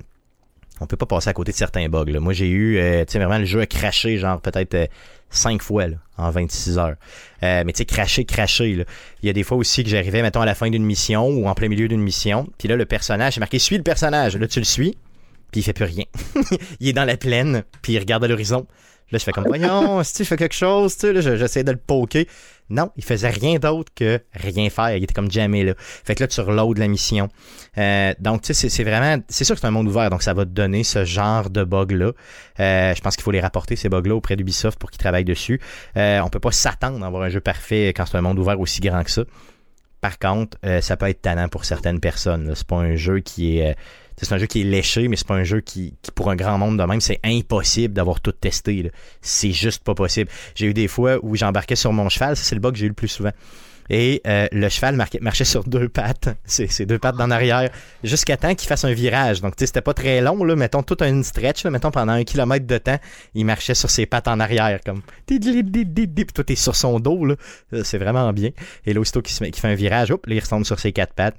on 0.82 0.88
peut 0.88 0.98
pas 0.98 1.06
passer 1.06 1.30
à 1.30 1.34
côté 1.34 1.52
de 1.52 1.58
certains 1.58 1.88
bugs. 1.90 2.06
là. 2.06 2.20
Moi, 2.20 2.34
j'ai 2.34 2.50
eu, 2.50 2.78
euh, 2.78 3.06
tu 3.06 3.14
sais, 3.14 3.20
vraiment, 3.20 3.38
le 3.38 3.46
jeu 3.46 3.62
a 3.62 3.68
craché, 3.68 4.18
genre, 4.18 4.42
peut-être 4.42 4.74
euh, 4.74 4.88
cinq 5.30 5.62
fois, 5.62 5.88
là, 5.88 5.98
en 6.18 6.32
26 6.32 6.80
heures. 6.80 6.96
Euh, 7.44 7.64
mais 7.64 7.72
tu 7.72 7.78
sais, 7.78 7.86
craché, 7.86 8.26
craché. 8.26 8.86
Il 9.22 9.28
y 9.28 9.30
a 9.30 9.34
des 9.34 9.44
fois 9.44 9.58
aussi 9.58 9.84
que 9.84 9.90
j'arrivais, 9.90 10.24
mettons, 10.24 10.42
à 10.42 10.46
la 10.46 10.56
fin 10.56 10.72
d'une 10.72 10.84
mission 10.84 11.28
ou 11.28 11.48
en 11.48 11.54
plein 11.54 11.70
milieu 11.70 11.88
d'une 11.88 12.02
mission, 12.02 12.50
puis 12.58 12.68
là, 12.68 12.76
le 12.76 12.86
personnage, 12.86 13.36
c'est 13.36 13.40
marqué 13.40 13.60
«Suis 13.60 13.78
le 13.78 13.84
personnage». 13.84 14.36
Là, 14.38 14.48
tu 14.48 14.58
le 14.58 14.66
suis, 14.66 14.98
puis 15.52 15.62
il 15.62 15.64
fait 15.64 15.74
plus 15.74 15.86
rien. 15.86 16.06
il 16.80 16.90
est 16.90 16.94
dans 16.94 17.06
la 17.06 17.16
plaine, 17.16 17.64
puis 17.84 17.94
il 17.94 18.00
regarde 18.00 18.24
à 18.24 18.28
l'horizon. 18.28 18.66
Là, 19.12 19.18
je 19.20 19.24
fais 19.24 19.32
comme, 19.32 19.46
voyons, 19.48 20.04
si 20.04 20.14
tu 20.14 20.26
fais 20.26 20.38
quelque 20.38 20.56
chose, 20.56 20.96
tu 20.98 21.08
sais, 21.14 21.22
je- 21.22 21.36
j'essaie 21.36 21.64
de 21.64 21.72
le 21.72 21.78
poker. 21.78 22.24
Non, 22.70 22.90
il 22.96 23.04
faisait 23.04 23.30
rien 23.30 23.60
d'autre 23.60 23.92
que 23.94 24.22
rien 24.34 24.70
faire. 24.70 24.96
Il 24.96 25.04
était 25.04 25.14
comme 25.14 25.30
jamais 25.30 25.66
là. 25.66 25.74
Fait 25.78 26.16
que 26.16 26.24
là, 26.24 26.28
tu 26.28 26.40
reloads 26.40 26.76
la 26.80 26.88
mission. 26.88 27.28
Euh, 27.78 28.14
donc, 28.20 28.44
tu 28.44 28.54
sais, 28.54 28.70
c'est- 28.70 28.84
vraiment, 28.86 29.22
c'est 29.28 29.44
sûr 29.44 29.56
que 29.56 29.60
c'est 29.62 29.68
un 29.68 29.72
monde 29.72 29.90
ouvert, 29.90 30.10
donc 30.10 30.24
ça 30.24 30.34
va 30.34 30.46
te 30.46 30.52
donner 30.52 30.86
ce 30.86 31.04
genre 31.04 31.50
de 31.50 31.66
bugs-là. 31.66 32.12
Euh, 32.62 32.96
je 32.96 33.02
pense 33.02 33.16
qu'il 33.18 33.24
faut 33.24 33.32
les 33.32 33.42
rapporter, 33.42 33.76
ces 33.76 33.90
bugs-là, 33.90 34.16
auprès 34.16 34.38
d'Ubisoft 34.38 34.80
pour 34.80 34.90
qu'ils 34.90 35.00
travaillent 35.00 35.26
dessus. 35.26 35.60
Euh, 35.98 36.22
on 36.22 36.30
peut 36.30 36.40
pas 36.40 36.52
s'attendre 36.54 37.04
à 37.04 37.08
avoir 37.08 37.24
un 37.24 37.30
jeu 37.30 37.42
parfait 37.42 37.90
quand 37.90 38.06
c'est 38.06 38.18
un 38.18 38.22
monde 38.22 38.40
ouvert 38.40 38.58
aussi 38.60 38.80
grand 38.80 39.04
que 39.04 39.12
ça. 39.12 39.24
Par 40.00 40.18
contre, 40.18 40.58
euh, 40.66 40.80
ça 40.82 40.96
peut 40.96 41.08
être 41.10 41.22
tannant 41.22 41.50
pour 41.50 41.66
certaines 41.66 42.00
personnes. 42.00 42.54
C'est 42.56 42.66
pas 42.66 42.78
un 42.78 42.96
jeu 42.96 43.20
qui 43.20 43.60
est. 43.60 43.76
c'est 44.22 44.34
un 44.34 44.38
jeu 44.38 44.46
qui 44.46 44.62
est 44.62 44.66
léché, 44.66 45.08
mais 45.08 45.16
c'est 45.16 45.28
pas 45.28 45.36
un 45.36 45.44
jeu 45.44 45.62
qui, 45.62 45.94
pour 46.16 46.30
un 46.30 46.36
grand 46.36 46.58
monde 46.58 46.78
de 46.78 46.84
même, 46.84 47.02
c'est 47.02 47.20
impossible 47.24 47.94
d'avoir 47.94 48.22
tout 48.22 48.32
testé. 48.32 48.92
C'est 49.22 49.52
juste 49.52 49.84
pas 49.84 49.96
possible. 49.96 50.30
J'ai 50.56 50.68
eu 50.68 50.74
des 50.74 50.88
fois 50.88 51.18
où 51.24 51.36
j'embarquais 51.36 51.76
sur 51.76 51.94
mon 51.94 52.10
cheval, 52.10 52.36
ça 52.36 52.44
c'est 52.44 52.56
le 52.56 52.62
bug 52.62 52.74
que 52.74 52.80
j'ai 52.80 52.86
eu 52.86 52.90
le 52.90 52.96
plus 52.96 53.08
souvent. 53.08 53.32
Et 53.90 54.22
euh, 54.26 54.48
le 54.54 54.70
cheval 54.70 54.96
marchait 54.96 55.44
sur 55.44 55.66
deux 55.66 55.90
pattes, 55.90 56.30
c'est 56.46 56.86
deux 56.86 56.98
pattes 56.98 57.18
d'en 57.18 57.30
arrière, 57.30 57.70
jusqu'à 58.04 58.38
temps 58.38 58.56
qu'il 58.56 58.70
fasse 58.70 58.86
un 58.86 58.94
virage. 58.94 59.42
Donc, 59.42 59.58
tu 59.58 59.62
sais, 59.62 59.66
c'était 59.68 59.82
pas 59.82 59.94
très 59.94 60.22
long, 60.22 60.46
là, 60.46 60.56
mettons 60.56 60.82
tout 60.82 60.96
un 61.02 61.22
stretch, 61.24 61.66
là, 61.66 61.72
mettons 61.72 61.92
pendant 61.92 62.14
un 62.14 62.24
kilomètre 62.24 62.66
de 62.66 62.78
temps, 62.78 63.00
il 63.34 63.46
marchait 63.46 63.76
sur 63.76 63.90
ses 63.90 64.06
pattes 64.06 64.30
en 64.30 64.40
arrière, 64.40 64.80
comme 64.86 65.02
puis 65.26 65.40
toi 65.40 66.44
t'es 66.46 66.56
sur 66.56 66.76
son 66.76 67.00
dos, 67.00 67.26
là, 67.26 67.36
Euh, 67.74 67.84
c'est 67.84 67.98
vraiment 67.98 68.32
bien. 68.32 68.52
Et 68.86 68.94
là, 68.94 69.02
aussitôt 69.02 69.22
qu'il 69.22 69.36
fait 69.36 69.68
un 69.68 69.76
virage, 69.76 70.12
hop, 70.12 70.26
là, 70.26 70.36
il 70.36 70.40
retombe 70.40 70.64
sur 70.64 70.80
ses 70.80 70.94
quatre 70.94 71.14
pattes. 71.14 71.36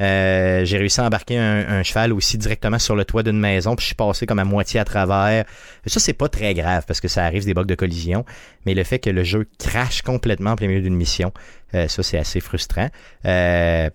Euh, 0.00 0.64
j'ai 0.64 0.76
réussi 0.78 1.00
à 1.00 1.04
embarquer 1.04 1.38
un, 1.38 1.66
un 1.78 1.82
cheval 1.82 2.12
aussi 2.12 2.36
directement 2.36 2.78
sur 2.78 2.94
le 2.96 3.04
toit 3.04 3.22
d'une 3.22 3.38
maison, 3.40 3.76
puis 3.76 3.82
je 3.84 3.86
suis 3.86 3.94
passé 3.94 4.26
comme 4.26 4.38
à 4.38 4.44
moitié 4.44 4.78
à 4.78 4.84
travers. 4.84 5.44
Ça, 5.86 6.00
c'est 6.00 6.12
pas 6.12 6.28
très 6.28 6.52
grave 6.54 6.84
parce 6.86 7.00
que 7.00 7.08
ça 7.08 7.24
arrive 7.24 7.44
des 7.44 7.54
bugs 7.54 7.64
de 7.64 7.74
collision, 7.74 8.24
mais 8.66 8.74
le 8.74 8.84
fait 8.84 8.98
que 8.98 9.10
le 9.10 9.24
jeu 9.24 9.46
crache 9.58 10.02
complètement 10.02 10.50
en 10.50 10.56
plein 10.56 10.68
milieu 10.68 10.82
d'une 10.82 10.96
mission, 10.96 11.32
euh, 11.74 11.88
ça, 11.88 12.02
c'est 12.02 12.18
assez 12.18 12.40
frustrant. 12.40 12.88
Euh, 13.24 13.88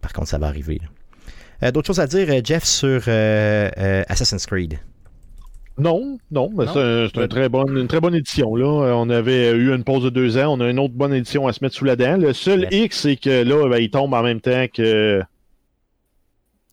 par 0.00 0.12
contre, 0.12 0.28
ça 0.28 0.38
va 0.38 0.48
arriver. 0.48 0.80
D'autres 1.72 1.86
choses 1.86 2.00
à 2.00 2.06
dire, 2.06 2.28
Jeff, 2.44 2.64
sur 2.64 3.02
Assassin's 4.08 4.44
Creed? 4.46 4.78
Non, 5.78 6.16
non, 6.30 6.50
mais 6.56 6.64
c'est 6.66 7.20
un- 7.22 7.28
très 7.28 7.48
une 7.48 7.86
très 7.86 8.00
bonne 8.00 8.14
édition. 8.14 8.56
Là. 8.56 8.94
On 8.96 9.10
avait 9.10 9.50
eu 9.52 9.74
une 9.74 9.84
pause 9.84 10.04
de 10.04 10.10
deux 10.10 10.38
ans, 10.38 10.54
on 10.56 10.60
a 10.60 10.70
une 10.70 10.78
autre 10.78 10.94
bonne 10.94 11.12
édition 11.12 11.46
à 11.46 11.52
se 11.52 11.62
mettre 11.62 11.74
sous 11.76 11.84
la 11.84 11.96
dent. 11.96 12.16
Le 12.16 12.32
seul. 12.32 12.66
X, 12.70 13.00
c'est 13.02 13.16
que 13.16 13.42
là, 13.42 13.68
ben, 13.68 13.78
il 13.78 13.90
tombe 13.90 14.14
en 14.14 14.22
même 14.22 14.40
temps 14.40 14.66
que 14.72 15.22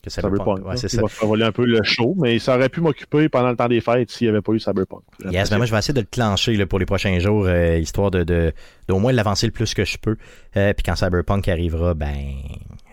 Que 0.04 0.10
Cyberpunk. 0.10 0.38
Cyberpunk. 0.40 0.66
Ouais, 0.66 0.72
là. 0.72 0.78
c'est 0.78 0.88
il 0.92 0.96
ça. 0.98 1.02
va 1.02 1.08
faire 1.08 1.28
voler 1.30 1.46
un 1.46 1.52
peu 1.54 1.66
le 1.66 1.82
show, 1.84 2.14
mais 2.20 2.38
ça 2.38 2.56
aurait 2.58 2.68
pu 2.70 2.82
m'occuper 2.82 3.30
pendant 3.30 3.50
le 3.50 3.56
temps 3.56 3.70
des 3.70 3.80
fêtes 3.80 4.12
s'il 4.12 4.28
n'y 4.28 4.32
avait 4.32 4.42
pas 4.42 4.52
eu 4.52 4.60
Cyberpunk. 4.60 5.02
Yes, 5.32 5.50
ben 5.50 5.58
moi 5.58 5.66
je 5.66 5.72
vais 5.72 5.78
essayer 5.80 5.94
de 5.94 6.02
le 6.02 6.08
clencher 6.12 6.56
là, 6.58 6.66
pour 6.66 6.78
les 6.80 6.86
prochains 6.86 7.18
jours, 7.20 7.46
euh, 7.48 7.78
histoire 7.78 8.12
de, 8.12 8.24
de, 8.26 8.52
d'au 8.90 9.00
moins 9.00 9.14
l'avancer 9.14 9.46
le 9.46 9.54
plus 9.54 9.74
que 9.74 9.86
je 9.86 9.98
peux. 9.98 10.18
Euh, 10.58 10.74
Puis 10.74 10.84
quand 10.84 10.96
Cyberpunk 10.98 11.48
arrivera, 11.48 11.94
ben 11.94 12.34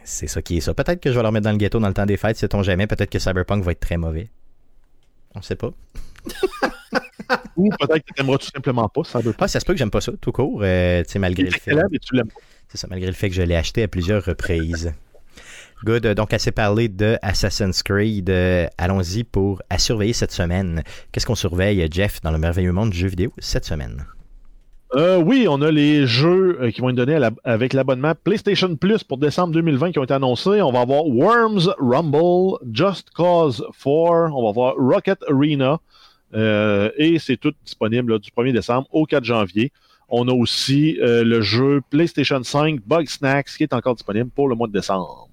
c'est 0.04 0.28
ça 0.28 0.40
qui 0.40 0.58
est 0.58 0.60
ça. 0.60 0.72
Peut-être 0.72 1.00
que 1.00 1.10
je 1.10 1.16
vais 1.16 1.22
le 1.22 1.26
remettre 1.28 1.44
dans 1.44 1.50
le 1.52 1.56
ghetto 1.58 1.80
dans 1.80 1.88
le 1.88 1.94
temps 1.94 2.06
des 2.06 2.16
fêtes, 2.16 2.36
sait-on 2.36 2.62
jamais. 2.62 2.86
Peut-être 2.86 3.10
que 3.10 3.18
Cyberpunk 3.18 3.64
va 3.64 3.72
être 3.72 3.80
très 3.80 3.96
mauvais. 3.96 4.28
On 5.34 5.42
sait 5.42 5.56
pas. 5.56 5.70
Ou 7.56 7.70
peut-être 7.70 8.04
que 8.04 8.12
tu 8.14 8.22
n'aimeras 8.22 8.38
tout 8.38 8.48
simplement 8.54 8.88
pas 8.88 9.02
Cyberpunk. 9.04 9.36
Ah, 9.40 9.48
ça 9.48 9.60
se 9.60 9.64
peut 9.64 9.72
que 9.72 9.78
j'aime 9.78 9.90
pas 9.90 10.00
ça, 10.00 10.12
tout 10.20 10.32
court. 10.32 10.60
euh, 10.62 11.02
malgré 11.18 11.42
Il 11.42 11.46
le 11.46 11.58
fait. 11.58 11.74
mais. 11.74 12.22
C'est 12.68 12.78
ça, 12.78 12.86
malgré 12.88 13.08
le 13.08 13.14
fait 13.14 13.28
que 13.28 13.34
je 13.34 13.42
l'ai 13.42 13.56
acheté 13.56 13.82
à 13.82 13.88
plusieurs 13.88 14.24
reprises. 14.24 14.92
Good. 15.84 16.06
euh, 16.06 16.14
Donc, 16.14 16.32
assez 16.32 16.52
parlé 16.52 16.88
de 16.88 17.16
Assassin's 17.22 17.82
Creed. 17.82 18.28
euh, 18.30 18.66
Allons-y 18.78 19.24
pour 19.24 19.62
à 19.70 19.78
surveiller 19.78 20.12
cette 20.12 20.32
semaine. 20.32 20.82
Qu'est-ce 21.12 21.26
qu'on 21.26 21.34
surveille, 21.34 21.86
Jeff, 21.90 22.20
dans 22.22 22.30
le 22.30 22.38
merveilleux 22.38 22.72
monde 22.72 22.90
du 22.90 22.98
jeu 22.98 23.08
vidéo 23.08 23.32
cette 23.38 23.64
semaine? 23.64 24.04
Euh, 24.96 25.22
oui, 25.22 25.46
on 25.48 25.62
a 25.62 25.70
les 25.70 26.06
jeux 26.06 26.58
qui 26.74 26.80
vont 26.80 26.90
être 26.90 26.96
donnés 26.96 27.16
avec 27.44 27.72
l'abonnement 27.72 28.12
PlayStation 28.24 28.74
Plus 28.74 29.04
pour 29.04 29.18
décembre 29.18 29.52
2020 29.54 29.92
qui 29.92 30.00
ont 30.00 30.04
été 30.04 30.14
annoncés. 30.14 30.60
On 30.62 30.72
va 30.72 30.80
avoir 30.80 31.06
Worms 31.06 31.72
Rumble, 31.78 32.58
Just 32.72 33.10
Cause 33.10 33.64
4, 33.82 34.34
on 34.34 34.42
va 34.42 34.48
avoir 34.48 34.74
Rocket 34.76 35.20
Arena, 35.30 35.78
et 36.34 37.18
c'est 37.20 37.36
tout 37.36 37.52
disponible 37.64 38.18
du 38.18 38.30
1er 38.36 38.52
décembre 38.52 38.88
au 38.90 39.06
4 39.06 39.22
janvier. 39.22 39.70
On 40.08 40.26
a 40.26 40.32
aussi 40.32 40.98
le 41.00 41.40
jeu 41.40 41.82
PlayStation 41.88 42.42
5 42.42 42.80
Bug 42.84 43.08
Snacks 43.08 43.50
qui 43.56 43.62
est 43.62 43.72
encore 43.72 43.94
disponible 43.94 44.30
pour 44.30 44.48
le 44.48 44.56
mois 44.56 44.66
de 44.66 44.72
décembre. 44.72 45.28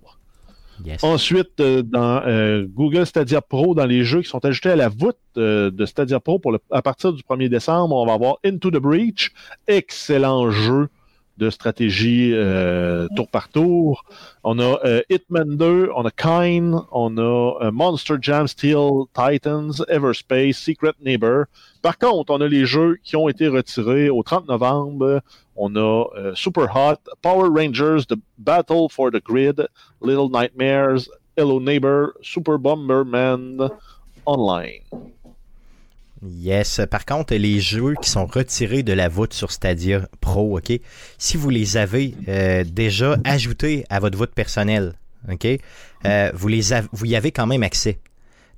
Ensuite, 1.02 1.60
euh, 1.60 1.82
dans 1.82 2.22
euh, 2.26 2.66
Google 2.68 3.06
Stadia 3.06 3.42
Pro, 3.42 3.76
dans 3.76 3.86
les 3.86 4.04
jeux 4.04 4.22
qui 4.22 4.30
sont 4.30 4.44
ajoutés 4.46 4.70
à 4.70 4.76
la 4.76 4.90
voûte 4.90 5.18
euh, 5.38 5.72
de 5.72 5.86
Stadia 5.86 6.20
Pro 6.20 6.40
pour 6.40 6.58
à 6.72 6.82
partir 6.82 7.14
du 7.14 7.24
1er 7.24 7.50
décembre, 7.50 7.96
on 7.96 8.06
va 8.06 8.14
avoir 8.14 8.38
Into 8.46 8.72
the 8.72 8.78
Breach, 8.78 9.32
excellent 9.68 10.52
jeu 10.52 10.90
de 11.38 11.50
stratégie 11.50 12.32
euh, 12.34 13.08
tour 13.16 13.28
par 13.28 13.50
tour. 13.50 14.06
On 14.44 14.60
a 14.60 14.80
euh, 14.86 15.02
Hitman 15.10 15.58
2, 15.58 15.92
on 15.96 16.06
a 16.06 16.12
Kine, 16.12 16.82
on 16.92 17.18
a 17.18 17.66
euh, 17.66 17.72
Monster 17.72 18.16
Jam 18.22 18.48
Steel 18.48 19.06
Titans, 19.14 19.84
Everspace, 19.88 20.58
Secret 20.58 20.94
Neighbor. 21.02 21.46
Par 21.82 21.98
contre, 21.98 22.34
on 22.34 22.42
a 22.42 22.48
les 22.48 22.66
jeux 22.66 22.98
qui 23.04 23.16
ont 23.16 23.30
été 23.30 23.48
retirés 23.48 24.10
au 24.10 24.24
30 24.24 24.48
novembre. 24.48 25.22
On 25.56 25.76
a 25.76 26.06
euh, 26.18 26.36
Super 26.36 26.76
Hot, 26.76 27.00
Power 27.22 27.50
Rangers, 27.50 28.06
The 28.08 28.16
Battle 28.38 28.88
for 28.90 29.12
the 29.12 29.24
Grid, 29.24 29.68
Little 30.02 30.30
Nightmares, 30.30 31.10
Hello 31.36 31.60
Neighbor, 31.60 32.14
Super 32.22 32.58
Bomberman 32.58 33.70
Online. 34.26 34.82
Yes. 36.26 36.82
Par 36.90 37.06
contre, 37.06 37.36
les 37.36 37.60
jeux 37.60 37.94
qui 38.02 38.10
sont 38.10 38.26
retirés 38.26 38.84
de 38.84 38.94
la 38.94 39.08
voûte 39.08 39.34
sur 39.34 39.52
Stadia 39.52 40.08
Pro, 40.20 40.58
OK, 40.58 40.72
si 41.18 41.38
vous 41.38 41.50
les 41.50 41.78
avez 41.78 42.16
euh, 42.28 42.64
déjà 42.64 43.18
ajoutés 43.24 43.86
à 43.90 44.00
votre 44.00 44.18
voûte 44.18 44.34
personnelle, 44.34 44.94
OK, 45.32 45.48
euh, 46.06 46.32
vous, 46.34 46.48
les 46.48 46.62
vous 46.92 47.06
y 47.06 47.16
avez 47.16 47.32
quand 47.32 47.48
même 47.48 47.64
accès. 47.64 48.00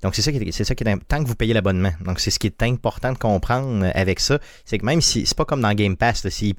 Donc, 0.02 0.14
c'est 0.14 0.22
ça 0.22 0.32
qui 0.32 0.38
est, 0.38 0.52
c'est 0.52 0.64
ça 0.64 0.74
qui 0.74 0.84
est 0.84 0.96
tant 1.08 1.22
que 1.22 1.28
vous 1.28 1.34
payez 1.34 1.52
l'abonnement. 1.52 1.92
Donc, 2.00 2.20
c'est 2.20 2.30
ce 2.30 2.38
qui 2.38 2.46
est 2.46 2.62
important 2.62 3.12
de 3.12 3.18
comprendre 3.18 3.84
euh, 3.84 3.90
avec 3.94 4.20
ça. 4.20 4.38
C'est 4.64 4.78
que 4.78 4.86
même 4.86 5.02
si 5.02 5.26
c'est 5.26 5.36
pas 5.36 5.44
comme 5.44 5.60
dans 5.60 5.74
Game 5.74 5.96
Pass, 5.96 6.26
s'ils 6.28 6.54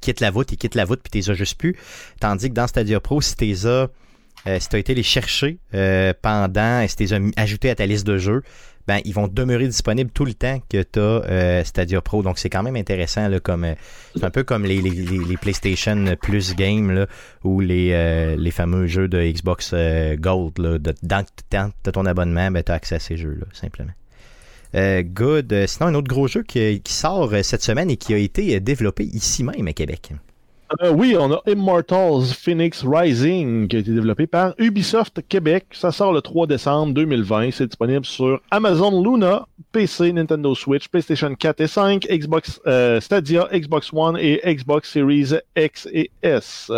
quittent 0.00 0.20
la 0.20 0.30
voûte, 0.30 0.50
ils 0.50 0.56
quittent 0.56 0.74
la 0.74 0.84
voûte 0.84 1.00
puis 1.02 1.22
t'es 1.22 1.34
juste 1.34 1.56
plus. 1.56 1.76
Tandis 2.18 2.48
que 2.48 2.54
dans 2.54 2.66
Stadia 2.66 2.98
Pro, 2.98 3.20
si 3.20 3.36
t'es 3.36 3.54
euh, 4.48 4.58
si 4.58 4.68
t'as 4.68 4.78
été 4.78 4.94
les 4.94 5.04
chercher 5.04 5.58
euh, 5.74 6.12
pendant, 6.20 6.86
si 6.88 6.96
t'es 6.96 7.06
ajouté 7.36 7.70
à 7.70 7.76
ta 7.76 7.86
liste 7.86 8.04
de 8.06 8.18
jeux, 8.18 8.42
ben, 8.86 9.00
ils 9.04 9.14
vont 9.14 9.28
demeurer 9.28 9.66
disponibles 9.66 10.10
tout 10.10 10.24
le 10.24 10.34
temps 10.34 10.60
que 10.68 10.82
tu 10.82 11.00
as 11.00 11.64
Stadia 11.64 12.00
Pro. 12.00 12.22
Donc, 12.22 12.38
c'est 12.38 12.50
quand 12.50 12.62
même 12.62 12.76
intéressant. 12.76 13.28
Là, 13.28 13.40
comme, 13.40 13.64
euh, 13.64 13.74
c'est 14.16 14.24
un 14.24 14.30
peu 14.30 14.44
comme 14.44 14.64
les, 14.64 14.80
les, 14.80 14.90
les, 14.90 15.36
PlayStation 15.36 16.16
Plus 16.20 16.54
Game 16.54 16.90
là, 16.90 17.06
ou 17.44 17.60
les, 17.60 17.90
euh, 17.92 18.36
les 18.36 18.50
fameux 18.50 18.86
jeux 18.86 19.08
de 19.08 19.22
Xbox 19.22 19.70
euh, 19.72 20.16
Gold. 20.16 20.58
Là, 20.58 20.78
de, 20.78 20.94
dans 21.02 21.24
dans 21.50 21.70
ton 21.92 22.06
abonnement, 22.06 22.50
ben, 22.50 22.62
tu 22.62 22.72
as 22.72 22.74
accès 22.74 22.96
à 22.96 22.98
ces 22.98 23.16
jeux-là, 23.16 23.46
simplement. 23.52 23.92
Euh, 24.74 25.02
good. 25.02 25.52
Euh, 25.52 25.66
Sinon, 25.66 25.88
un 25.88 25.94
autre 25.94 26.08
gros 26.08 26.28
jeu 26.28 26.42
qui, 26.42 26.80
sort 26.86 27.32
euh, 27.32 27.42
cette 27.42 27.62
semaine 27.62 27.90
et 27.90 27.96
qui 27.96 28.14
a 28.14 28.16
été 28.16 28.56
euh, 28.56 28.60
développé 28.60 29.04
ici 29.04 29.44
même 29.44 29.68
à 29.68 29.72
Québec. 29.72 30.12
Euh, 30.80 30.90
oui, 30.92 31.16
on 31.18 31.32
a 31.32 31.42
Immortals 31.46 32.32
Phoenix 32.38 32.84
Rising 32.86 33.68
qui 33.68 33.76
a 33.76 33.78
été 33.80 33.92
développé 33.92 34.26
par 34.26 34.54
Ubisoft 34.58 35.20
Québec. 35.28 35.66
Ça 35.72 35.92
sort 35.92 36.12
le 36.12 36.22
3 36.22 36.46
décembre 36.46 36.94
2020. 36.94 37.50
C'est 37.50 37.66
disponible 37.66 38.06
sur 38.06 38.40
Amazon 38.50 39.02
Luna, 39.02 39.46
PC, 39.72 40.12
Nintendo 40.12 40.54
Switch, 40.54 40.88
PlayStation 40.88 41.34
4 41.34 41.60
et 41.60 41.66
5, 41.66 42.06
Xbox 42.10 42.60
euh, 42.66 43.00
Stadia, 43.00 43.48
Xbox 43.52 43.92
One 43.92 44.16
et 44.18 44.40
Xbox 44.46 44.90
Series 44.90 45.34
X 45.56 45.88
et 45.92 46.10
S. 46.22 46.70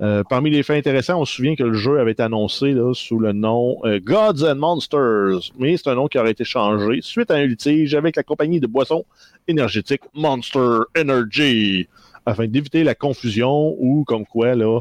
Euh, 0.00 0.24
parmi 0.28 0.50
les 0.50 0.64
faits 0.64 0.78
intéressants, 0.78 1.20
on 1.20 1.24
se 1.24 1.34
souvient 1.34 1.54
que 1.54 1.62
le 1.62 1.74
jeu 1.74 2.00
avait 2.00 2.12
été 2.12 2.22
annoncé 2.22 2.74
sous 2.94 3.20
le 3.20 3.32
nom 3.32 3.80
Gods 4.02 4.44
and 4.44 4.56
Monsters, 4.56 5.52
mais 5.56 5.76
c'est 5.76 5.88
un 5.88 5.94
nom 5.94 6.08
qui 6.08 6.18
aurait 6.18 6.32
été 6.32 6.44
changé 6.44 7.00
suite 7.00 7.30
à 7.30 7.34
un 7.34 7.46
litige 7.46 7.94
avec 7.94 8.16
la 8.16 8.24
compagnie 8.24 8.58
de 8.58 8.66
boissons 8.66 9.04
énergétiques 9.46 10.02
Monster 10.14 10.78
Energy 10.98 11.86
afin 12.26 12.46
d'éviter 12.46 12.84
la 12.84 12.94
confusion 12.94 13.76
ou 13.78 14.04
comme 14.04 14.26
quoi 14.26 14.54
là 14.54 14.80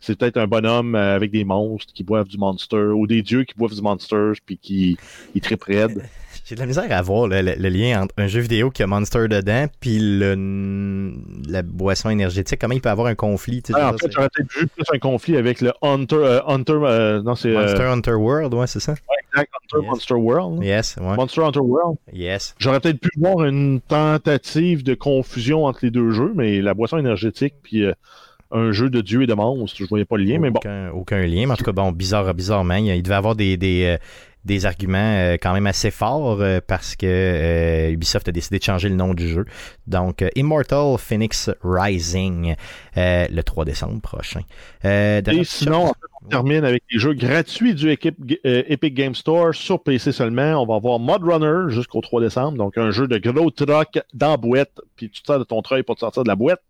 c'est 0.00 0.18
peut-être 0.18 0.36
un 0.36 0.46
bonhomme 0.46 0.94
euh, 0.94 1.16
avec 1.16 1.30
des 1.30 1.44
monstres 1.44 1.92
qui 1.94 2.04
boivent 2.04 2.28
du 2.28 2.36
monster 2.36 2.92
ou 2.94 3.06
des 3.06 3.22
dieux 3.22 3.44
qui 3.44 3.54
boivent 3.54 3.74
du 3.74 3.80
monster 3.80 4.32
puis 4.44 4.58
qui 4.58 4.98
trippent 5.40 5.64
raide. 5.64 6.04
J'ai 6.44 6.54
de 6.56 6.60
la 6.60 6.66
misère 6.66 6.84
à 6.90 7.00
voir 7.02 7.26
le, 7.26 7.40
le- 7.40 7.54
le 7.58 7.68
lien 7.70 8.02
entre 8.02 8.14
un 8.18 8.26
jeu 8.26 8.40
vidéo 8.40 8.70
qui 8.70 8.82
a 8.82 8.86
Monster 8.86 9.28
dedans 9.28 9.66
puis 9.80 9.98
le, 9.98 11.14
la 11.48 11.62
boisson 11.62 12.10
énergétique. 12.10 12.60
Comment 12.60 12.74
il 12.74 12.80
peut 12.82 12.90
avoir 12.90 13.06
un 13.06 13.14
conflit? 13.14 13.62
tu 13.62 13.72
sais, 13.72 13.78
Ah, 13.80 13.92
en 13.94 13.96
fait, 13.96 14.10
j'aurais 14.12 14.28
peut-être 14.34 14.52
vu 14.52 14.66
plus 14.66 14.84
un 14.92 14.98
conflit 14.98 15.36
avec 15.38 15.60
le 15.62 15.72
Hunter 15.80 16.16
euh, 16.16 16.40
Hunter 16.46 16.72
euh, 16.82 17.22
non 17.22 17.34
c'est 17.34 17.50
c'est 17.52 17.56
euh, 17.56 17.60
Monster 17.62 17.82
Hunter 17.84 18.12
World, 18.14 18.54
ouais, 18.54 18.66
c'est 18.66 18.80
ça? 18.80 18.92
exact. 18.92 19.50
Hunter 19.72 19.82
Yes. 19.82 19.90
Monster 19.90 20.14
World. 20.14 20.60
là. 20.60 20.66
Yes, 20.66 20.96
ouais. 21.00 21.16
Monster 21.16 21.40
Hunter 21.42 21.60
World. 21.60 21.96
Yes. 22.12 22.54
J'aurais 22.58 22.78
peut-être 22.80 23.00
pu 23.00 23.08
voir 23.18 23.44
une 23.46 23.80
tentative 23.80 24.84
de 24.84 24.94
confusion 24.94 25.64
entre 25.64 25.80
les 25.82 25.90
deux 25.90 26.10
jeux, 26.10 26.32
mais 26.36 26.60
la 26.60 26.74
boisson 26.74 26.98
énergétique 26.98 27.54
puis 27.62 27.84
euh, 27.84 27.92
un 28.50 28.70
jeu 28.70 28.90
de 28.90 29.00
dieu 29.00 29.22
et 29.22 29.26
de 29.26 29.34
monstre, 29.34 29.76
je 29.80 29.84
voyais 29.88 30.04
pas 30.04 30.16
le 30.18 30.24
lien, 30.24 30.38
mais 30.38 30.50
bon. 30.50 30.58
aucun, 30.58 30.90
aucun 30.90 31.26
lien. 31.26 31.46
Mais 31.46 31.52
en 31.52 31.56
tout 31.56 31.64
cas, 31.64 31.72
bon, 31.72 31.90
bizarre, 31.90 32.32
bizarrement, 32.34 32.74
il, 32.76 32.86
il 32.94 33.02
devait 33.02 33.14
avoir 33.16 33.34
des, 33.34 33.56
des, 33.56 33.96
des 34.44 34.66
arguments 34.66 34.98
euh, 34.98 35.36
quand 35.40 35.52
même 35.54 35.66
assez 35.66 35.90
forts 35.90 36.40
euh, 36.40 36.60
parce 36.66 36.96
que 36.96 37.06
euh, 37.06 37.90
Ubisoft 37.90 38.28
a 38.28 38.32
décidé 38.32 38.58
de 38.58 38.64
changer 38.64 38.88
le 38.88 38.94
nom 38.94 39.14
du 39.14 39.28
jeu. 39.28 39.44
Donc, 39.86 40.24
Immortal 40.36 40.98
Phoenix 40.98 41.50
Rising, 41.62 42.54
euh, 42.96 43.26
le 43.30 43.42
3 43.42 43.64
décembre 43.64 44.00
prochain. 44.00 44.40
Euh, 44.84 45.22
Et 45.26 45.44
sinon, 45.44 45.92
on 46.22 46.28
termine 46.28 46.64
avec 46.64 46.82
les 46.90 46.98
jeux 46.98 47.14
gratuits 47.14 47.74
du 47.74 47.90
équipe, 47.90 48.16
Epic 48.44 48.94
Game 48.94 49.14
Store 49.14 49.54
sur 49.54 49.82
PC 49.82 50.12
seulement. 50.12 50.62
On 50.62 50.66
va 50.66 50.76
avoir 50.76 50.98
Mod 50.98 51.22
Runner 51.22 51.72
jusqu'au 51.72 52.00
3 52.00 52.20
décembre, 52.20 52.58
donc 52.58 52.76
un 52.78 52.90
jeu 52.90 53.08
de 53.08 53.18
gros 53.18 53.50
truck 53.50 54.00
dans 54.12 54.30
la 54.30 54.36
boîte, 54.36 54.80
puis 54.96 55.10
tu 55.10 55.22
te 55.22 55.26
sers 55.26 55.38
de 55.38 55.44
ton 55.44 55.62
treuil 55.62 55.82
pour 55.82 55.94
te 55.94 56.00
sortir 56.00 56.22
de 56.22 56.28
la 56.28 56.36
boîte. 56.36 56.60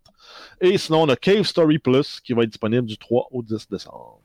Et 0.61 0.77
sinon, 0.77 1.03
on 1.03 1.09
a 1.09 1.15
Cave 1.15 1.43
Story 1.43 1.79
Plus 1.79 2.19
qui 2.21 2.33
va 2.33 2.43
être 2.43 2.49
disponible 2.49 2.87
du 2.87 2.97
3 2.97 3.27
au 3.31 3.43
10 3.43 3.67
décembre. 3.69 4.19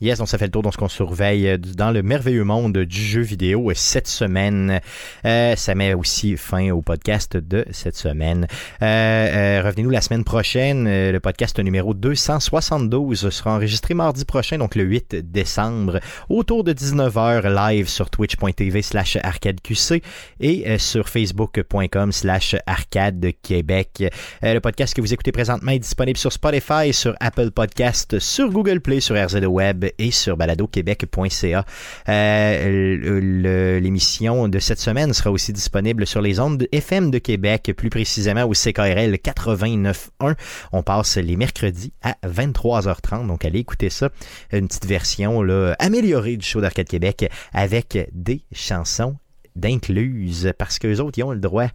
Yes, 0.00 0.20
on 0.20 0.26
ça 0.26 0.38
fait 0.38 0.44
le 0.44 0.52
tour 0.52 0.62
de 0.62 0.70
ce 0.70 0.76
qu'on 0.76 0.86
surveille 0.86 1.48
euh, 1.48 1.58
dans 1.58 1.90
le 1.90 2.04
merveilleux 2.04 2.44
monde 2.44 2.78
du 2.78 3.02
jeu 3.02 3.20
vidéo 3.20 3.68
euh, 3.68 3.74
cette 3.74 4.06
semaine. 4.06 4.80
Euh, 5.24 5.56
ça 5.56 5.74
met 5.74 5.92
aussi 5.92 6.36
fin 6.36 6.70
au 6.70 6.82
podcast 6.82 7.36
de 7.36 7.64
cette 7.72 7.96
semaine. 7.96 8.46
Euh, 8.80 8.86
euh, 8.86 9.62
Revenez-nous 9.64 9.90
la 9.90 10.00
semaine 10.00 10.22
prochaine. 10.22 10.84
Le 10.84 11.18
podcast 11.18 11.58
numéro 11.58 11.94
272 11.94 13.28
sera 13.30 13.56
enregistré 13.56 13.94
mardi 13.94 14.24
prochain, 14.24 14.58
donc 14.58 14.76
le 14.76 14.84
8 14.84 15.16
décembre, 15.32 15.98
autour 16.28 16.62
de 16.62 16.72
19h 16.72 17.52
live 17.52 17.88
sur 17.88 18.08
twitch.tv 18.08 18.82
slash 18.82 19.18
arcadeqc 19.20 20.00
et 20.38 20.78
sur 20.78 21.08
facebook.com 21.08 22.12
slash 22.12 22.54
arcade 22.66 23.32
québec. 23.42 24.04
Le 24.42 24.60
podcast 24.60 24.94
que 24.94 25.00
vous 25.00 25.12
écoutez 25.12 25.32
présentement 25.32 25.72
est 25.72 25.80
disponible 25.80 26.18
sur 26.18 26.32
Spotify, 26.32 26.92
sur 26.92 27.16
Apple 27.18 27.50
Podcast, 27.50 28.20
sur 28.20 28.50
Google 28.50 28.80
Play, 28.80 29.00
sur 29.00 29.16
RZO 29.16 29.46
Web 29.46 29.87
et 29.98 30.10
sur 30.10 30.36
baladoquebec.ca. 30.36 31.64
Euh, 32.08 33.80
L'émission 33.80 34.48
de 34.48 34.58
cette 34.58 34.80
semaine 34.80 35.12
sera 35.12 35.30
aussi 35.30 35.52
disponible 35.52 36.06
sur 36.06 36.20
les 36.20 36.40
ondes 36.40 36.58
de 36.58 36.68
FM 36.72 37.10
de 37.10 37.18
Québec, 37.18 37.72
plus 37.76 37.90
précisément 37.90 38.44
au 38.44 38.52
CKRL 38.52 39.14
89.1. 39.14 40.34
On 40.72 40.82
passe 40.82 41.16
les 41.16 41.36
mercredis 41.36 41.92
à 42.02 42.16
23h30, 42.26 43.26
donc 43.26 43.44
allez 43.44 43.60
écouter 43.60 43.90
ça. 43.90 44.10
Une 44.52 44.68
petite 44.68 44.86
version 44.86 45.42
là, 45.42 45.74
améliorée 45.78 46.36
du 46.36 46.46
show 46.46 46.60
d'Arcade 46.60 46.88
Québec 46.88 47.30
avec 47.52 48.08
des 48.12 48.42
chansons 48.52 49.16
d'incluses 49.58 50.52
parce 50.58 50.78
qu'eux 50.78 50.98
autres, 51.00 51.18
ils 51.18 51.24
ont 51.24 51.32
le 51.32 51.40
droit 51.40 51.68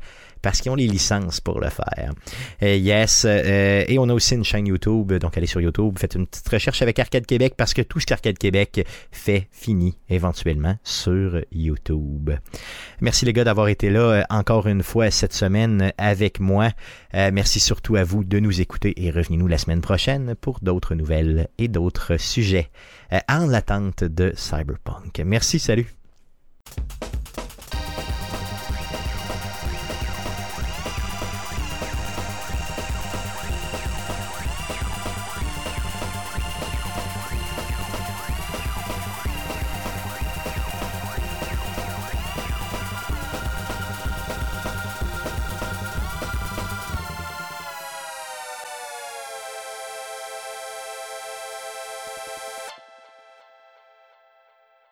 parce 0.44 0.60
qu'ils 0.62 0.72
ont 0.72 0.76
les 0.76 0.88
licences 0.88 1.40
pour 1.40 1.60
le 1.60 1.70
faire. 1.70 2.12
Euh, 2.62 2.76
yes, 2.76 3.26
euh, 3.26 3.86
et 3.88 3.98
on 3.98 4.10
a 4.10 4.14
aussi 4.14 4.36
une 4.36 4.44
chaîne 4.44 4.68
YouTube, 4.68 5.14
donc 5.14 5.36
allez 5.38 5.48
sur 5.48 5.62
YouTube, 5.62 5.98
faites 5.98 6.16
une 6.16 6.28
petite 6.28 6.48
recherche 6.48 6.82
avec 6.84 7.00
Arcade 7.00 7.26
Québec 7.26 7.56
parce 7.58 7.74
que 7.74 7.82
tout 7.82 8.00
ce 8.00 8.06
qu'Arcade 8.06 8.38
Québec 8.38 8.86
fait 9.12 9.48
finit 9.52 9.98
éventuellement 10.10 10.78
sur 10.84 11.40
YouTube. 11.52 12.32
Merci 13.00 13.26
les 13.26 13.34
gars 13.34 13.46
d'avoir 13.46 13.70
été 13.70 13.90
là 13.90 14.02
euh, 14.02 14.24
encore 14.30 14.68
une 14.68 14.84
fois 14.84 15.10
cette 15.10 15.34
semaine 15.34 15.94
avec 15.98 16.40
moi. 16.40 16.70
Merci 17.14 17.60
surtout 17.60 17.96
à 17.96 18.04
vous 18.04 18.24
de 18.24 18.40
nous 18.40 18.60
écouter 18.60 18.94
et 18.98 19.12
revenez-nous 19.12 19.48
la 19.48 19.60
semaine 19.60 19.82
prochaine 19.82 20.36
pour 20.36 20.60
d'autres 20.62 20.96
nouvelles 20.96 21.48
et 21.60 21.68
d'autres 21.68 22.18
sujets 22.18 22.70
en 23.30 23.46
l'attente 23.46 24.04
de 24.04 24.34
Cyberpunk. 24.36 25.22
Merci, 25.24 25.60
salut. 25.60 26.03